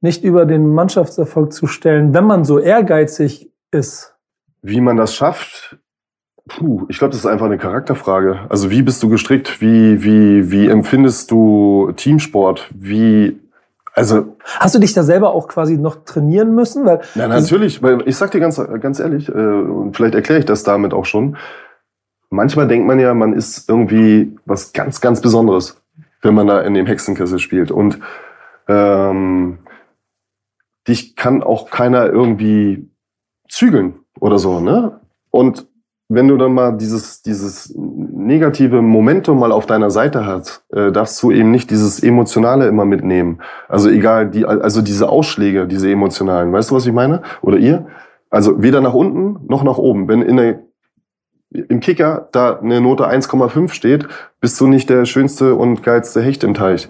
nicht 0.00 0.24
über 0.24 0.44
den 0.44 0.66
Mannschaftserfolg 0.68 1.52
zu 1.52 1.66
stellen, 1.66 2.12
wenn 2.12 2.24
man 2.24 2.44
so 2.44 2.58
ehrgeizig 2.58 3.50
ist? 3.70 4.14
Wie 4.62 4.80
man 4.80 4.96
das 4.96 5.14
schafft, 5.14 5.78
puh, 6.48 6.86
ich 6.88 6.98
glaube, 6.98 7.12
das 7.12 7.20
ist 7.20 7.26
einfach 7.26 7.46
eine 7.46 7.58
Charakterfrage. 7.58 8.40
Also 8.48 8.70
wie 8.70 8.82
bist 8.82 9.02
du 9.02 9.08
gestrickt? 9.08 9.60
Wie, 9.60 10.02
wie, 10.02 10.50
wie 10.50 10.68
empfindest 10.68 11.30
du 11.30 11.92
Teamsport? 11.96 12.70
Wie, 12.74 13.40
also 13.94 14.36
Hast 14.44 14.74
du 14.74 14.80
dich 14.80 14.92
da 14.92 15.02
selber 15.02 15.32
auch 15.32 15.48
quasi 15.48 15.78
noch 15.78 16.04
trainieren 16.04 16.54
müssen? 16.54 16.84
Weil 16.84 17.00
Ja, 17.14 17.28
natürlich, 17.28 17.82
weil 17.82 18.06
ich 18.06 18.16
sag 18.16 18.32
dir 18.32 18.40
ganz, 18.40 18.60
ganz 18.80 18.98
ehrlich, 18.98 19.28
äh, 19.28 19.32
und 19.32 19.96
vielleicht 19.96 20.14
erkläre 20.14 20.40
ich 20.40 20.46
das 20.46 20.64
damit 20.64 20.92
auch 20.92 21.04
schon. 21.04 21.36
Manchmal 22.30 22.66
denkt 22.66 22.86
man 22.86 22.98
ja, 22.98 23.14
man 23.14 23.32
ist 23.32 23.68
irgendwie 23.68 24.36
was 24.44 24.72
ganz, 24.72 25.00
ganz 25.00 25.20
Besonderes, 25.20 25.80
wenn 26.22 26.34
man 26.34 26.48
da 26.48 26.60
in 26.62 26.74
dem 26.74 26.86
Hexenkessel 26.86 27.38
spielt. 27.38 27.70
Und 27.70 28.00
ähm, 28.66 29.58
dich 30.88 31.14
kann 31.14 31.42
auch 31.42 31.70
keiner 31.70 32.06
irgendwie 32.06 32.90
zügeln 33.48 34.00
oder 34.18 34.38
so, 34.38 34.60
ne? 34.60 35.00
Und 35.30 35.66
wenn 36.08 36.28
du 36.28 36.36
dann 36.36 36.52
mal 36.52 36.72
dieses, 36.76 37.22
dieses 37.22 37.72
negative 37.76 38.82
Momentum 38.82 39.38
mal 39.38 39.52
auf 39.52 39.66
deiner 39.66 39.90
Seite 39.90 40.26
hast, 40.26 40.62
äh, 40.72 40.92
darfst 40.92 41.22
du 41.22 41.30
eben 41.30 41.50
nicht 41.50 41.70
dieses 41.70 42.02
Emotionale 42.02 42.66
immer 42.66 42.84
mitnehmen. 42.84 43.38
Also 43.68 43.88
egal, 43.88 44.30
die, 44.30 44.44
also 44.44 44.82
diese 44.82 45.08
Ausschläge, 45.08 45.66
diese 45.66 45.90
emotionalen. 45.90 46.52
Weißt 46.52 46.70
du, 46.70 46.74
was 46.74 46.86
ich 46.86 46.92
meine? 46.92 47.22
Oder 47.40 47.56
ihr? 47.56 47.86
Also 48.30 48.62
weder 48.62 48.80
nach 48.80 48.94
unten 48.94 49.46
noch 49.48 49.64
nach 49.64 49.78
oben. 49.78 50.08
Wenn 50.08 50.20
in 50.22 50.36
der, 50.36 50.60
im 51.50 51.80
Kicker 51.80 52.28
da 52.32 52.58
eine 52.58 52.80
Note 52.80 53.08
1,5 53.08 53.72
steht, 53.72 54.06
bist 54.40 54.60
du 54.60 54.66
nicht 54.66 54.90
der 54.90 55.06
schönste 55.06 55.54
und 55.54 55.82
geilste 55.82 56.20
Hecht 56.20 56.44
im 56.44 56.52
Teich. 56.52 56.88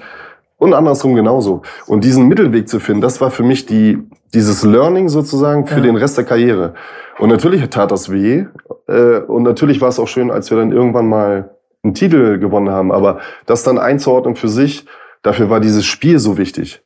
Und 0.57 0.73
andersrum 0.73 1.15
genauso. 1.15 1.63
Und 1.87 2.05
diesen 2.05 2.27
Mittelweg 2.27 2.69
zu 2.69 2.81
finden, 2.81 3.03
das 3.03 3.21
war 3.21 3.31
für 3.31 3.43
mich 3.43 3.67
die, 3.67 3.99
dieses 4.33 4.65
Learning 4.65 5.09
sozusagen 5.09 5.67
für 5.67 5.77
Ja. 5.77 5.83
den 5.83 5.97
Rest 5.97 6.17
der 6.17 6.25
Karriere. 6.25 6.75
Und 7.19 7.29
natürlich 7.29 7.69
tat 7.71 7.91
das 7.91 8.11
weh. 8.11 8.47
Äh, 8.89 9.19
und 9.21 9.43
natürlich 9.43 9.81
war 9.81 9.89
es 9.89 9.99
auch 9.99 10.09
schön, 10.09 10.31
als 10.31 10.51
wir 10.51 10.59
dann 10.59 10.73
irgendwann 10.73 11.07
mal 11.07 11.57
einen 11.83 11.95
Titel 11.95 12.39
gewonnen 12.39 12.71
haben. 12.71 12.93
Aber 12.93 13.21
das 13.47 13.63
dann 13.63 13.79
einzuordnen 13.79 14.37
für 14.37 14.49
sich, 14.49 14.87
dafür 15.23 15.51
war 15.51 15.61
dieses 15.61 15.85
Spiel 15.85 16.19
so 16.19 16.39
wichtig. 16.39 16.83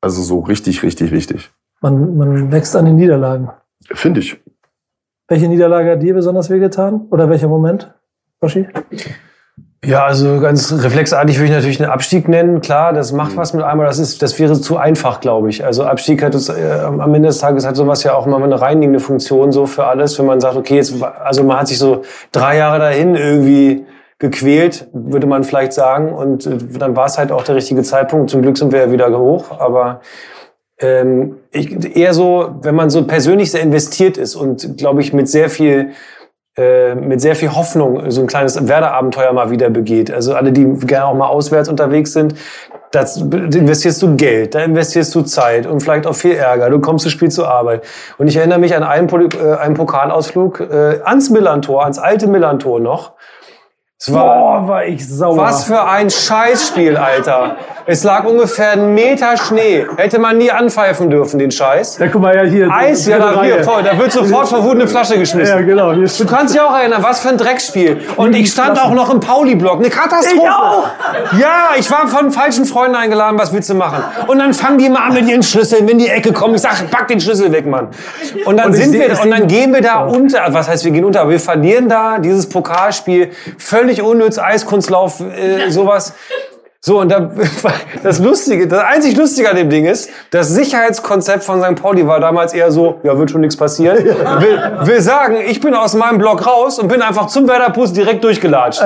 Also 0.00 0.22
so 0.22 0.40
richtig, 0.40 0.82
richtig 0.82 1.12
wichtig. 1.12 1.50
man, 1.80 2.16
man 2.16 2.52
wächst 2.52 2.76
an 2.76 2.84
den 2.84 2.96
Niederlagen. 2.96 3.50
Finde 3.92 4.20
ich. 4.20 4.40
Welche 5.28 5.48
Niederlage 5.48 5.92
hat 5.92 6.02
dir 6.02 6.14
besonders 6.14 6.50
wehgetan? 6.50 7.06
Oder 7.10 7.30
welcher 7.30 7.48
Moment, 7.48 7.94
Yoshi? 8.42 8.68
Ja, 9.86 10.06
also 10.06 10.40
ganz 10.40 10.72
reflexartig 10.72 11.36
würde 11.36 11.46
ich 11.46 11.52
natürlich 11.52 11.80
einen 11.80 11.90
Abstieg 11.90 12.28
nennen. 12.28 12.60
Klar, 12.60 12.92
das 12.92 13.12
macht 13.12 13.36
was 13.36 13.52
mit 13.52 13.62
einmal. 13.62 13.86
Das 13.86 13.98
ist, 13.98 14.22
das 14.22 14.38
wäre 14.38 14.58
zu 14.58 14.78
einfach, 14.78 15.20
glaube 15.20 15.50
ich. 15.50 15.64
Also 15.64 15.84
Abstieg 15.84 16.22
hat 16.22 16.34
es, 16.34 16.48
äh, 16.48 16.80
am 16.84 17.14
Ende 17.14 17.28
des 17.28 17.38
Tages 17.38 17.66
hat 17.66 17.76
sowas 17.76 18.02
ja 18.02 18.14
auch 18.14 18.26
immer 18.26 18.42
eine 18.42 18.60
reinigende 18.60 19.00
Funktion 19.00 19.52
so 19.52 19.66
für 19.66 19.86
alles. 19.86 20.18
Wenn 20.18 20.26
man 20.26 20.40
sagt, 20.40 20.56
okay, 20.56 20.76
jetzt, 20.76 20.94
also 21.02 21.44
man 21.44 21.58
hat 21.58 21.68
sich 21.68 21.78
so 21.78 22.02
drei 22.32 22.56
Jahre 22.56 22.78
dahin 22.78 23.14
irgendwie 23.14 23.84
gequält, 24.18 24.88
würde 24.92 25.26
man 25.26 25.44
vielleicht 25.44 25.72
sagen. 25.72 26.12
Und 26.12 26.46
äh, 26.46 26.56
dann 26.78 26.96
war 26.96 27.06
es 27.06 27.18
halt 27.18 27.30
auch 27.30 27.44
der 27.44 27.56
richtige 27.56 27.82
Zeitpunkt. 27.82 28.30
Zum 28.30 28.42
Glück 28.42 28.56
sind 28.56 28.72
wir 28.72 28.80
ja 28.80 28.90
wieder 28.90 29.18
hoch. 29.18 29.60
Aber 29.60 30.00
ähm, 30.78 31.36
ich, 31.50 31.96
eher 31.96 32.14
so, 32.14 32.54
wenn 32.62 32.74
man 32.74 32.90
so 32.90 33.06
persönlich 33.06 33.50
sehr 33.50 33.62
investiert 33.62 34.16
ist 34.16 34.34
und, 34.34 34.78
glaube 34.78 35.02
ich, 35.02 35.12
mit 35.12 35.28
sehr 35.28 35.50
viel 35.50 35.90
mit 36.56 37.20
sehr 37.20 37.34
viel 37.34 37.52
Hoffnung 37.54 38.10
so 38.10 38.20
ein 38.20 38.28
kleines 38.28 38.68
Werder-Abenteuer 38.68 39.32
mal 39.32 39.50
wieder 39.50 39.70
begeht. 39.70 40.12
Also 40.12 40.34
alle, 40.34 40.52
die 40.52 40.64
gerne 40.86 41.06
auch 41.06 41.14
mal 41.14 41.26
auswärts 41.26 41.68
unterwegs 41.68 42.12
sind, 42.12 42.34
da 42.94 43.02
investierst 43.02 44.00
du 44.02 44.14
Geld, 44.16 44.54
da 44.54 44.60
investierst 44.60 45.14
du 45.14 45.22
Zeit 45.22 45.66
und 45.66 45.80
vielleicht 45.80 46.06
auch 46.06 46.14
viel 46.14 46.34
Ärger. 46.34 46.70
Du 46.70 46.80
kommst 46.80 47.02
zu 47.02 47.10
Spiel 47.10 47.30
zur 47.30 47.48
Arbeit. 47.48 47.82
Und 48.18 48.28
ich 48.28 48.36
erinnere 48.36 48.58
mich 48.58 48.74
an 48.76 48.84
einen, 48.84 49.08
äh, 49.08 49.56
einen 49.56 49.74
Pokalausflug 49.74 50.60
äh, 50.60 51.00
ans 51.02 51.30
Millantor, 51.30 51.82
ans 51.82 51.98
alte 51.98 52.28
Millantor 52.28 52.78
noch. 52.80 53.12
War, 54.12 54.22
Boah, 54.24 54.68
war 54.68 54.84
ich 54.84 55.08
sauer. 55.08 55.36
was 55.36 55.64
für 55.64 55.82
ein 55.82 56.10
Scheißspiel, 56.10 56.96
Alter. 56.96 57.56
Es 57.86 58.02
lag 58.02 58.24
ungefähr 58.24 58.72
ein 58.72 58.94
Meter 58.94 59.36
Schnee. 59.36 59.86
Hätte 59.96 60.18
man 60.18 60.38
nie 60.38 60.50
anpfeifen 60.50 61.10
dürfen, 61.10 61.38
den 61.38 61.50
Scheiß. 61.50 61.98
Ja, 61.98 62.08
guck 62.08 62.22
mal, 62.22 62.34
ja, 62.34 62.42
hier. 62.42 62.70
Eis, 62.70 63.06
ja, 63.06 63.18
da, 63.18 63.42
hier, 63.42 63.62
voll. 63.62 63.82
Da 63.82 63.98
wird 63.98 64.10
sofort 64.10 64.48
verwundert 64.54 64.82
eine 64.82 64.88
Flasche 64.88 65.18
geschmissen. 65.18 65.58
Ja, 65.58 65.62
genau. 65.62 65.92
Du 65.92 66.26
kannst 66.26 66.54
dich 66.54 66.60
auch 66.60 66.74
erinnern, 66.74 67.02
was 67.02 67.20
für 67.20 67.28
ein 67.28 67.36
Drecksspiel. 67.36 68.00
Und 68.16 68.34
ich 68.34 68.50
stand 68.50 68.82
auch 68.82 68.92
noch 68.92 69.12
im 69.12 69.20
Pauli-Block. 69.20 69.80
Eine 69.80 69.90
Katastrophe. 69.90 70.40
Ich 70.42 70.48
auch. 70.50 71.38
Ja, 71.38 71.70
ich 71.78 71.90
war 71.90 72.08
von 72.08 72.30
falschen 72.30 72.64
Freunden 72.64 72.96
eingeladen, 72.96 73.38
was 73.38 73.52
willst 73.52 73.68
du 73.68 73.74
machen? 73.74 74.02
Und 74.28 74.38
dann 74.38 74.54
fangen 74.54 74.78
die 74.78 74.88
mal 74.88 75.08
an 75.08 75.14
mit 75.14 75.28
ihren 75.28 75.42
Schlüsseln, 75.42 75.86
wenn 75.86 75.98
die 75.98 76.08
Ecke 76.08 76.32
kommen. 76.32 76.54
Ich 76.54 76.62
sag, 76.62 76.90
pack 76.90 77.08
den 77.08 77.20
Schlüssel 77.20 77.52
weg, 77.52 77.66
Mann. 77.66 77.88
Und 78.46 78.56
dann 78.56 78.68
Und 78.68 78.72
sind 78.74 78.92
wir, 78.92 79.20
und 79.22 79.30
dann 79.30 79.46
gehen 79.46 79.72
wir 79.74 79.82
da 79.82 80.04
unter. 80.04 80.42
Was 80.48 80.68
heißt, 80.68 80.84
wir 80.84 80.90
gehen 80.90 81.04
unter? 81.04 81.28
Wir 81.28 81.40
verlieren 81.40 81.88
da 81.88 82.18
dieses 82.18 82.48
Pokalspiel. 82.48 83.30
Völlig 83.58 83.93
unnütz, 84.02 84.38
Eiskunstlauf, 84.38 85.20
äh, 85.20 85.70
sowas. 85.70 86.14
So, 86.86 87.00
und 87.00 87.10
da, 87.10 87.30
das 88.02 88.18
Lustige, 88.18 88.68
das 88.68 88.84
einzig 88.84 89.16
Lustige 89.16 89.48
an 89.48 89.56
dem 89.56 89.70
Ding 89.70 89.86
ist, 89.86 90.10
das 90.30 90.50
Sicherheitskonzept 90.50 91.42
von 91.42 91.62
St. 91.62 91.80
Pauli 91.80 92.06
war 92.06 92.20
damals 92.20 92.52
eher 92.52 92.70
so, 92.70 93.00
ja, 93.02 93.16
wird 93.16 93.30
schon 93.30 93.40
nichts 93.40 93.56
passieren. 93.56 94.04
Will, 94.04 94.60
will 94.82 95.00
sagen, 95.00 95.38
ich 95.48 95.62
bin 95.62 95.74
aus 95.74 95.94
meinem 95.94 96.18
Block 96.18 96.46
raus 96.46 96.78
und 96.78 96.88
bin 96.88 97.00
einfach 97.00 97.28
zum 97.28 97.48
Werder-Bus 97.48 97.94
direkt 97.94 98.22
durchgelatscht. 98.22 98.82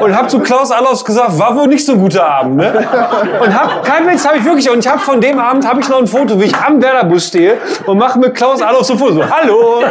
Und 0.00 0.16
hab 0.16 0.30
zu 0.30 0.38
Klaus 0.38 0.70
Allofs 0.70 1.04
gesagt, 1.04 1.38
war 1.38 1.54
wohl 1.54 1.68
nicht 1.68 1.84
so 1.84 1.92
ein 1.92 1.98
guter 1.98 2.26
Abend, 2.26 2.56
ne? 2.56 2.72
Und 3.42 3.54
hab, 3.54 3.84
kein 3.84 4.08
Witz, 4.08 4.26
habe 4.26 4.38
ich 4.38 4.44
wirklich, 4.46 4.70
und 4.70 4.78
ich 4.78 4.90
habe 4.90 5.00
von 5.00 5.20
dem 5.20 5.38
Abend, 5.38 5.68
habe 5.68 5.82
ich 5.82 5.88
noch 5.90 5.98
ein 5.98 6.06
Foto, 6.06 6.40
wie 6.40 6.44
ich 6.44 6.56
am 6.56 6.80
Werder-Bus 6.80 7.26
stehe 7.26 7.58
und 7.84 7.98
mache 7.98 8.18
mit 8.18 8.34
Klaus 8.34 8.62
Allofs 8.62 8.86
so 8.86 8.96
Foto, 8.96 9.16
so, 9.16 9.22
hallo! 9.22 9.82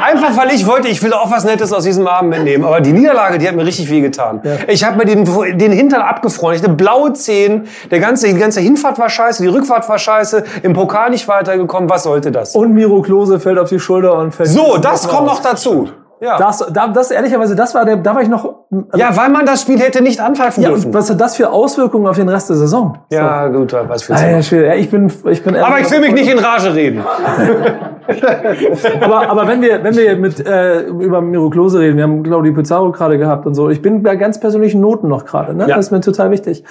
Einfach, 0.00 0.36
weil 0.36 0.54
ich 0.54 0.64
wollte, 0.68 0.86
ich 0.86 1.02
will 1.02 1.12
auch 1.14 1.32
was 1.32 1.42
Nettes 1.42 1.72
aus 1.72 1.82
diesem 1.82 2.06
Abend 2.06 2.30
mitnehmen. 2.30 2.64
Aber 2.64 2.80
die 2.80 2.92
Niederlage, 2.92 3.38
die 3.38 3.48
hat 3.48 3.56
mir 3.56 3.66
richtig 3.66 3.90
wehgetan. 3.90 4.40
Ich 4.68 4.84
habe 4.84 4.96
mir 4.96 5.04
den, 5.04 5.24
den 5.58 5.72
Hintern 5.72 6.02
abgefroren. 6.02 6.59
Hatte 6.62 6.72
blaue 6.72 7.12
Zehen. 7.12 7.68
Der 7.90 8.00
ganze, 8.00 8.26
die 8.28 8.38
ganze 8.38 8.60
Hinfahrt 8.60 8.98
war 8.98 9.08
scheiße, 9.08 9.42
die 9.42 9.48
Rückfahrt 9.48 9.88
war 9.88 9.98
scheiße. 9.98 10.44
Im 10.62 10.72
Pokal 10.72 11.10
nicht 11.10 11.26
weitergekommen. 11.28 11.88
Was 11.90 12.04
sollte 12.04 12.30
das? 12.30 12.54
Und 12.54 12.72
Miro 12.74 13.02
Klose 13.02 13.40
fällt 13.40 13.58
auf 13.58 13.68
die 13.68 13.80
Schulter 13.80 14.16
und 14.18 14.34
fällt. 14.34 14.48
So, 14.48 14.78
das 14.78 15.08
kommt 15.08 15.26
noch 15.26 15.40
dazu. 15.40 15.88
Ja. 16.20 16.36
Das, 16.36 16.58
da, 16.70 16.88
das 16.88 17.10
ehrlicherweise, 17.10 17.56
das 17.56 17.74
war 17.74 17.86
der, 17.86 17.96
da 17.96 18.14
war 18.14 18.20
ich 18.20 18.28
noch. 18.28 18.44
Also, 18.70 18.86
ja, 18.94 19.16
weil 19.16 19.30
man 19.30 19.46
das 19.46 19.62
Spiel 19.62 19.78
hätte 19.78 20.02
nicht 20.02 20.20
anpfeifen 20.20 20.62
ja, 20.62 20.68
dürfen. 20.68 20.92
was 20.92 21.08
hat 21.08 21.18
das 21.18 21.36
für 21.36 21.50
Auswirkungen 21.50 22.06
auf 22.06 22.16
den 22.16 22.28
Rest 22.28 22.50
der 22.50 22.56
Saison? 22.56 22.98
Ja, 23.10 23.48
gut, 23.48 23.72
was 23.72 24.02
So. 24.02 24.10
willst 24.10 24.52
Ah, 24.52 24.56
ja, 24.56 24.74
ich 24.74 24.90
bin, 24.90 25.10
ich 25.30 25.42
bin. 25.42 25.56
Aber 25.56 25.80
ich 25.80 25.90
will 25.90 26.00
mich 26.00 26.12
nicht 26.12 26.30
in 26.30 26.38
Rage 26.38 26.74
reden. 26.74 27.02
aber, 29.00 29.30
aber 29.30 29.48
wenn 29.48 29.62
wir, 29.62 29.82
wenn 29.82 29.96
wir 29.96 30.16
mit, 30.16 30.46
äh, 30.46 30.82
über 30.82 31.22
Miro 31.22 31.48
Klose 31.48 31.80
reden, 31.80 31.96
wir 31.96 32.04
haben 32.04 32.22
Claudio 32.22 32.52
Pizarro 32.52 32.92
gerade 32.92 33.16
gehabt 33.16 33.46
und 33.46 33.54
so. 33.54 33.70
Ich 33.70 33.80
bin 33.80 34.02
bei 34.02 34.16
ganz 34.16 34.38
persönlichen 34.38 34.82
Noten 34.82 35.08
noch 35.08 35.24
gerade, 35.24 35.54
ne? 35.54 35.68
Ja. 35.68 35.76
Das 35.76 35.86
ist 35.86 35.90
mir 35.90 36.02
total 36.02 36.30
wichtig. 36.30 36.64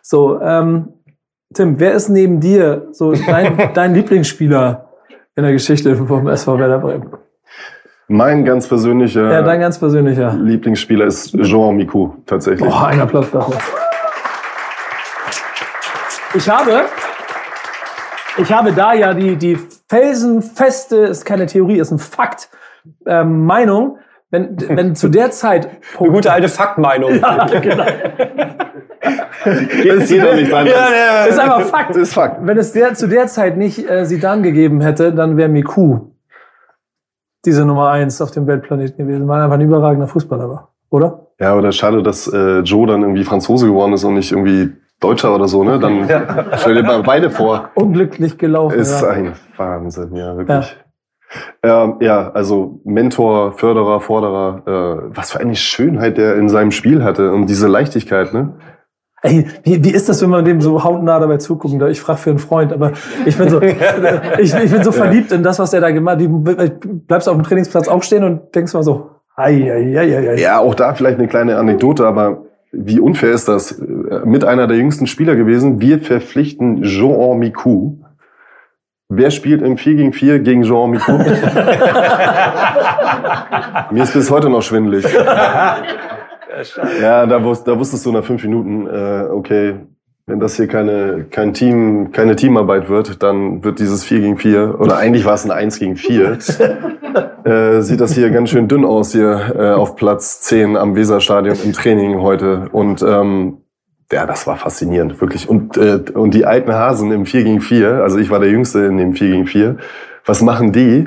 So, 0.00 0.40
ähm, 0.40 0.94
Tim, 1.52 1.78
wer 1.78 1.92
ist 1.92 2.08
neben 2.08 2.40
dir 2.40 2.88
so 2.92 3.12
dein, 3.12 3.70
dein 3.74 3.94
Lieblingsspieler 3.94 4.88
in 5.36 5.42
der 5.42 5.52
Geschichte 5.52 5.94
vom 5.94 6.26
SV 6.26 6.58
Werder 6.58 6.78
Bremen? 6.78 7.10
Mein 8.08 8.44
ganz 8.44 8.68
persönlicher 8.68 9.30
Ja, 9.32 9.42
dein 9.42 9.60
ganz 9.60 9.78
persönlicher. 9.78 10.34
Lieblingsspieler 10.34 11.06
ist 11.06 11.36
Jean 11.42 11.76
Miku, 11.76 12.10
tatsächlich. 12.26 12.68
Boah, 12.68 12.88
ein 12.88 13.00
Applaus 13.00 13.30
dafür. 13.30 13.56
Ich 16.34 16.48
habe, 16.48 16.82
ich 18.36 18.52
habe 18.52 18.72
da 18.72 18.92
ja 18.92 19.14
die, 19.14 19.36
die 19.36 19.58
felsenfeste, 19.88 20.96
ist 20.96 21.24
keine 21.24 21.46
Theorie, 21.46 21.78
ist 21.78 21.92
ein 21.92 21.98
Fakt, 21.98 22.50
ähm, 23.06 23.46
Meinung, 23.46 23.98
wenn, 24.30 24.56
wenn 24.68 24.94
zu 24.94 25.08
der 25.08 25.30
Zeit. 25.30 25.68
Eine 26.00 26.10
gute 26.10 26.32
alte 26.32 26.48
Faktmeinung. 26.48 27.20
Ja, 27.20 27.46
genau. 27.46 27.84
Das 29.44 30.08
sieht 30.08 30.24
doch 30.24 30.34
nicht 30.34 30.50
sein. 30.50 30.66
ja, 30.66 31.24
Ist 31.26 31.38
einfach 31.38 31.60
Fakt. 31.62 31.90
Das 31.90 31.98
ist 31.98 32.14
Fakt. 32.14 32.44
Wenn 32.44 32.58
es 32.58 32.72
der, 32.72 32.94
zu 32.94 33.06
der 33.06 33.28
Zeit 33.28 33.56
nicht 33.56 33.88
äh, 33.88 34.04
Sidan 34.04 34.42
gegeben 34.42 34.80
hätte, 34.80 35.12
dann 35.12 35.36
wäre 35.36 35.48
Miku 35.48 36.13
diese 37.44 37.64
Nummer 37.64 37.90
eins 37.90 38.20
auf 38.20 38.30
dem 38.30 38.46
Weltplaneten 38.46 39.06
gewesen. 39.06 39.28
War 39.28 39.42
einfach 39.42 39.54
ein 39.54 39.60
überragender 39.60 40.06
Fußballer, 40.06 40.48
war, 40.48 40.68
oder? 40.90 41.26
Ja, 41.40 41.56
oder 41.56 41.72
schade, 41.72 42.02
dass 42.02 42.26
äh, 42.28 42.60
Joe 42.60 42.86
dann 42.86 43.02
irgendwie 43.02 43.24
Franzose 43.24 43.66
geworden 43.66 43.92
ist 43.92 44.04
und 44.04 44.14
nicht 44.14 44.32
irgendwie 44.32 44.72
Deutscher 45.00 45.34
oder 45.34 45.48
so, 45.48 45.64
ne? 45.64 45.78
Dann 45.78 46.08
stell 46.56 46.76
dir 46.76 46.82
mal 46.82 47.02
beide 47.02 47.30
vor. 47.30 47.70
Unglücklich 47.74 48.38
gelaufen. 48.38 48.78
Ist 48.78 49.02
ja. 49.02 49.08
ein 49.08 49.32
Wahnsinn, 49.56 50.14
ja, 50.14 50.36
wirklich. 50.36 50.76
Ja, 51.64 51.84
ähm, 51.84 51.96
ja 52.00 52.30
also 52.32 52.80
Mentor, 52.84 53.52
Förderer, 53.52 54.00
Forderer, 54.00 54.62
äh, 54.66 55.16
was 55.16 55.32
für 55.32 55.40
eine 55.40 55.56
Schönheit 55.56 56.16
der 56.16 56.36
in 56.36 56.48
seinem 56.48 56.70
Spiel 56.70 57.02
hatte 57.02 57.32
und 57.32 57.46
diese 57.46 57.68
Leichtigkeit, 57.68 58.32
ne? 58.32 58.54
Ey, 59.24 59.46
wie, 59.62 59.82
wie 59.82 59.90
ist 59.90 60.06
das, 60.10 60.20
wenn 60.20 60.28
man 60.28 60.44
dem 60.44 60.60
so 60.60 60.84
hautnah 60.84 61.18
dabei 61.18 61.38
zugucken 61.38 61.78
darf? 61.78 61.88
Ich 61.88 61.98
frage 62.02 62.18
für 62.18 62.28
einen 62.28 62.38
Freund, 62.38 62.74
aber 62.74 62.92
ich 63.24 63.38
bin 63.38 63.48
so, 63.48 63.58
ich, 64.38 64.54
ich 64.54 64.70
bin 64.70 64.84
so 64.84 64.92
verliebt 64.92 65.32
in 65.32 65.42
das, 65.42 65.58
was 65.58 65.70
der 65.70 65.80
da 65.80 65.90
gemacht 65.90 66.20
hat. 66.20 66.26
Du 66.26 66.42
bleibst 67.06 67.26
auf 67.26 67.34
dem 67.34 67.42
Trainingsplatz 67.42 67.88
auch 67.88 68.02
stehen 68.02 68.22
und 68.22 68.54
denkst 68.54 68.74
mal 68.74 68.82
so, 68.82 69.12
ei, 69.34 69.72
ei, 69.72 69.98
ei, 69.98 70.18
ei, 70.18 70.30
ei. 70.32 70.40
Ja, 70.40 70.58
auch 70.58 70.74
da 70.74 70.92
vielleicht 70.92 71.18
eine 71.18 71.26
kleine 71.26 71.56
Anekdote, 71.56 72.06
aber 72.06 72.42
wie 72.70 73.00
unfair 73.00 73.32
ist 73.32 73.48
das? 73.48 73.72
Äh, 73.72 74.26
Mit 74.26 74.44
einer 74.44 74.66
der 74.66 74.76
jüngsten 74.76 75.06
Spieler 75.06 75.36
gewesen. 75.36 75.80
Wir 75.80 76.00
verpflichten 76.00 76.82
Jean 76.82 77.38
Miku. 77.38 77.94
Wer 79.08 79.30
spielt 79.30 79.62
im 79.62 79.78
4 79.78 79.94
gegen 79.94 80.12
4 80.12 80.40
gegen 80.40 80.64
Jean 80.64 80.90
Miku? 80.90 81.12
Mir 83.90 84.02
ist 84.02 84.12
bis 84.12 84.30
heute 84.30 84.50
noch 84.50 84.60
schwindelig. 84.60 85.06
Ja, 87.00 87.26
da, 87.26 87.42
wus 87.42 87.64
da 87.64 87.78
wusstest 87.78 88.06
du 88.06 88.12
nach 88.12 88.24
fünf 88.24 88.42
Minuten, 88.44 88.86
äh, 88.86 89.28
okay, 89.30 89.76
wenn 90.26 90.40
das 90.40 90.56
hier 90.56 90.68
keine, 90.68 91.26
kein 91.30 91.52
Team, 91.52 92.10
keine 92.12 92.34
Teamarbeit 92.34 92.88
wird, 92.88 93.22
dann 93.22 93.62
wird 93.62 93.78
dieses 93.78 94.04
4 94.04 94.20
gegen 94.20 94.38
4, 94.38 94.80
oder 94.80 94.96
eigentlich 94.96 95.26
war 95.26 95.34
es 95.34 95.44
ein 95.44 95.50
1 95.50 95.78
gegen 95.78 95.96
4, 95.96 96.38
äh, 97.44 97.80
sieht 97.82 98.00
das 98.00 98.14
hier 98.14 98.30
ganz 98.30 98.48
schön 98.48 98.66
dünn 98.66 98.86
aus 98.86 99.12
hier 99.12 99.54
äh, 99.54 99.70
auf 99.72 99.96
Platz 99.96 100.40
10 100.42 100.76
am 100.76 100.96
Weserstadion 100.96 101.56
im 101.62 101.74
Training 101.74 102.22
heute. 102.22 102.68
Und 102.72 103.02
ähm, 103.02 103.58
ja, 104.10 104.24
das 104.26 104.46
war 104.46 104.56
faszinierend, 104.56 105.20
wirklich. 105.20 105.48
Und, 105.48 105.76
äh, 105.76 106.00
und 106.14 106.32
die 106.32 106.46
alten 106.46 106.72
Hasen 106.72 107.12
im 107.12 107.26
4 107.26 107.44
gegen 107.44 107.60
4, 107.60 108.02
also 108.02 108.18
ich 108.18 108.30
war 108.30 108.40
der 108.40 108.48
Jüngste 108.48 108.86
in 108.86 108.96
dem 108.96 109.12
4 109.14 109.28
gegen 109.28 109.46
4, 109.46 109.76
was 110.24 110.40
machen 110.40 110.72
die? 110.72 111.06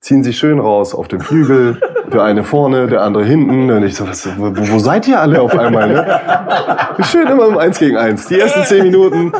Ziehen 0.00 0.22
sich 0.22 0.38
schön 0.38 0.60
raus 0.60 0.94
auf 0.94 1.08
dem 1.08 1.20
Flügel, 1.20 1.80
der 2.12 2.22
eine 2.22 2.44
vorne, 2.44 2.86
der 2.86 3.02
andere 3.02 3.24
hinten. 3.24 3.70
Und 3.70 3.82
ich 3.82 3.96
so, 3.96 4.08
was, 4.08 4.28
wo, 4.38 4.52
wo 4.54 4.78
seid 4.78 5.08
ihr 5.08 5.20
alle 5.20 5.40
auf 5.40 5.58
einmal? 5.58 5.88
Ne? 5.88 7.04
Schön 7.04 7.26
immer 7.26 7.48
im 7.48 7.58
1 7.58 7.78
gegen 7.78 7.96
1. 7.96 8.28
Die 8.28 8.38
ersten 8.38 8.62
10 8.62 8.84
Minuten, 8.84 9.32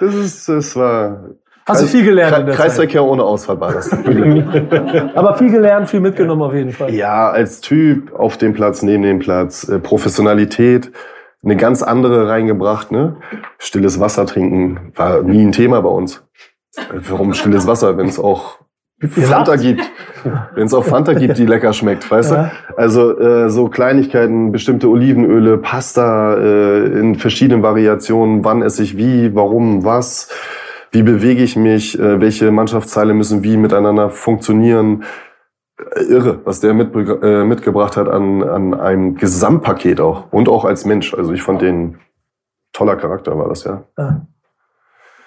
das 0.00 0.14
ist, 0.14 0.48
das 0.48 0.74
war... 0.76 1.30
Hast 1.66 1.82
du 1.82 1.86
viel 1.86 2.04
gelernt. 2.04 2.48
Kreisverkehr 2.50 3.04
ohne 3.04 3.24
Ausfall 3.24 3.60
war 3.60 3.72
das. 3.72 3.92
Aber 5.14 5.34
viel 5.36 5.50
gelernt, 5.50 5.90
viel 5.90 5.98
mitgenommen 5.98 6.42
auf 6.42 6.54
jeden 6.54 6.70
Fall. 6.70 6.94
Ja, 6.94 7.30
als 7.30 7.60
Typ 7.60 8.14
auf 8.14 8.36
dem 8.36 8.52
Platz, 8.52 8.82
neben 8.82 9.02
dem 9.02 9.18
Platz, 9.18 9.68
äh, 9.68 9.80
Professionalität, 9.80 10.92
eine 11.44 11.56
ganz 11.56 11.82
andere 11.82 12.28
reingebracht. 12.28 12.92
Ne? 12.92 13.16
Stilles 13.58 13.98
Wasser 13.98 14.26
trinken 14.26 14.92
war 14.94 15.22
nie 15.22 15.44
ein 15.44 15.52
Thema 15.52 15.80
bei 15.82 15.88
uns. 15.88 16.24
Warum 16.92 17.32
stilles 17.34 17.66
Wasser, 17.66 17.96
wenn 17.96 18.06
es 18.06 18.18
auch 18.18 18.58
Fanta 19.00 19.56
gibt? 19.56 19.82
Wenn 20.54 20.66
es 20.66 20.74
auch 20.74 20.84
Fanta 20.84 21.12
gibt, 21.12 21.36
die 21.38 21.46
lecker 21.46 21.72
schmeckt, 21.72 22.10
weißt 22.10 22.32
Ja. 22.32 22.50
du? 22.68 22.78
Also 22.78 23.18
äh, 23.18 23.50
so 23.50 23.68
Kleinigkeiten, 23.68 24.52
bestimmte 24.52 24.88
Olivenöle, 24.88 25.58
Pasta 25.58 26.34
äh, 26.36 26.98
in 26.98 27.14
verschiedenen 27.16 27.62
Variationen, 27.62 28.44
wann 28.44 28.62
esse 28.62 28.82
ich 28.82 28.96
wie, 28.96 29.34
warum, 29.34 29.84
was, 29.84 30.30
wie 30.92 31.02
bewege 31.02 31.42
ich 31.42 31.56
mich, 31.56 31.98
äh, 31.98 32.20
welche 32.20 32.50
Mannschaftsteile 32.50 33.12
müssen 33.14 33.42
wie 33.44 33.56
miteinander 33.56 34.10
funktionieren 34.10 35.04
Äh, 35.94 36.04
irre, 36.04 36.40
was 36.46 36.60
der 36.60 36.72
mitbe 36.72 37.00
äh, 37.22 37.44
mitgebracht 37.44 37.98
hat 37.98 38.08
an, 38.08 38.42
an 38.42 38.72
einem 38.72 39.16
Gesamtpaket 39.16 40.00
auch. 40.00 40.32
Und 40.32 40.48
auch 40.48 40.64
als 40.64 40.86
Mensch. 40.86 41.12
Also 41.12 41.34
ich 41.34 41.42
fand 41.42 41.60
den 41.60 41.98
toller 42.72 42.96
Charakter 42.96 43.36
war 43.36 43.48
das, 43.50 43.64
ja. 43.64 43.84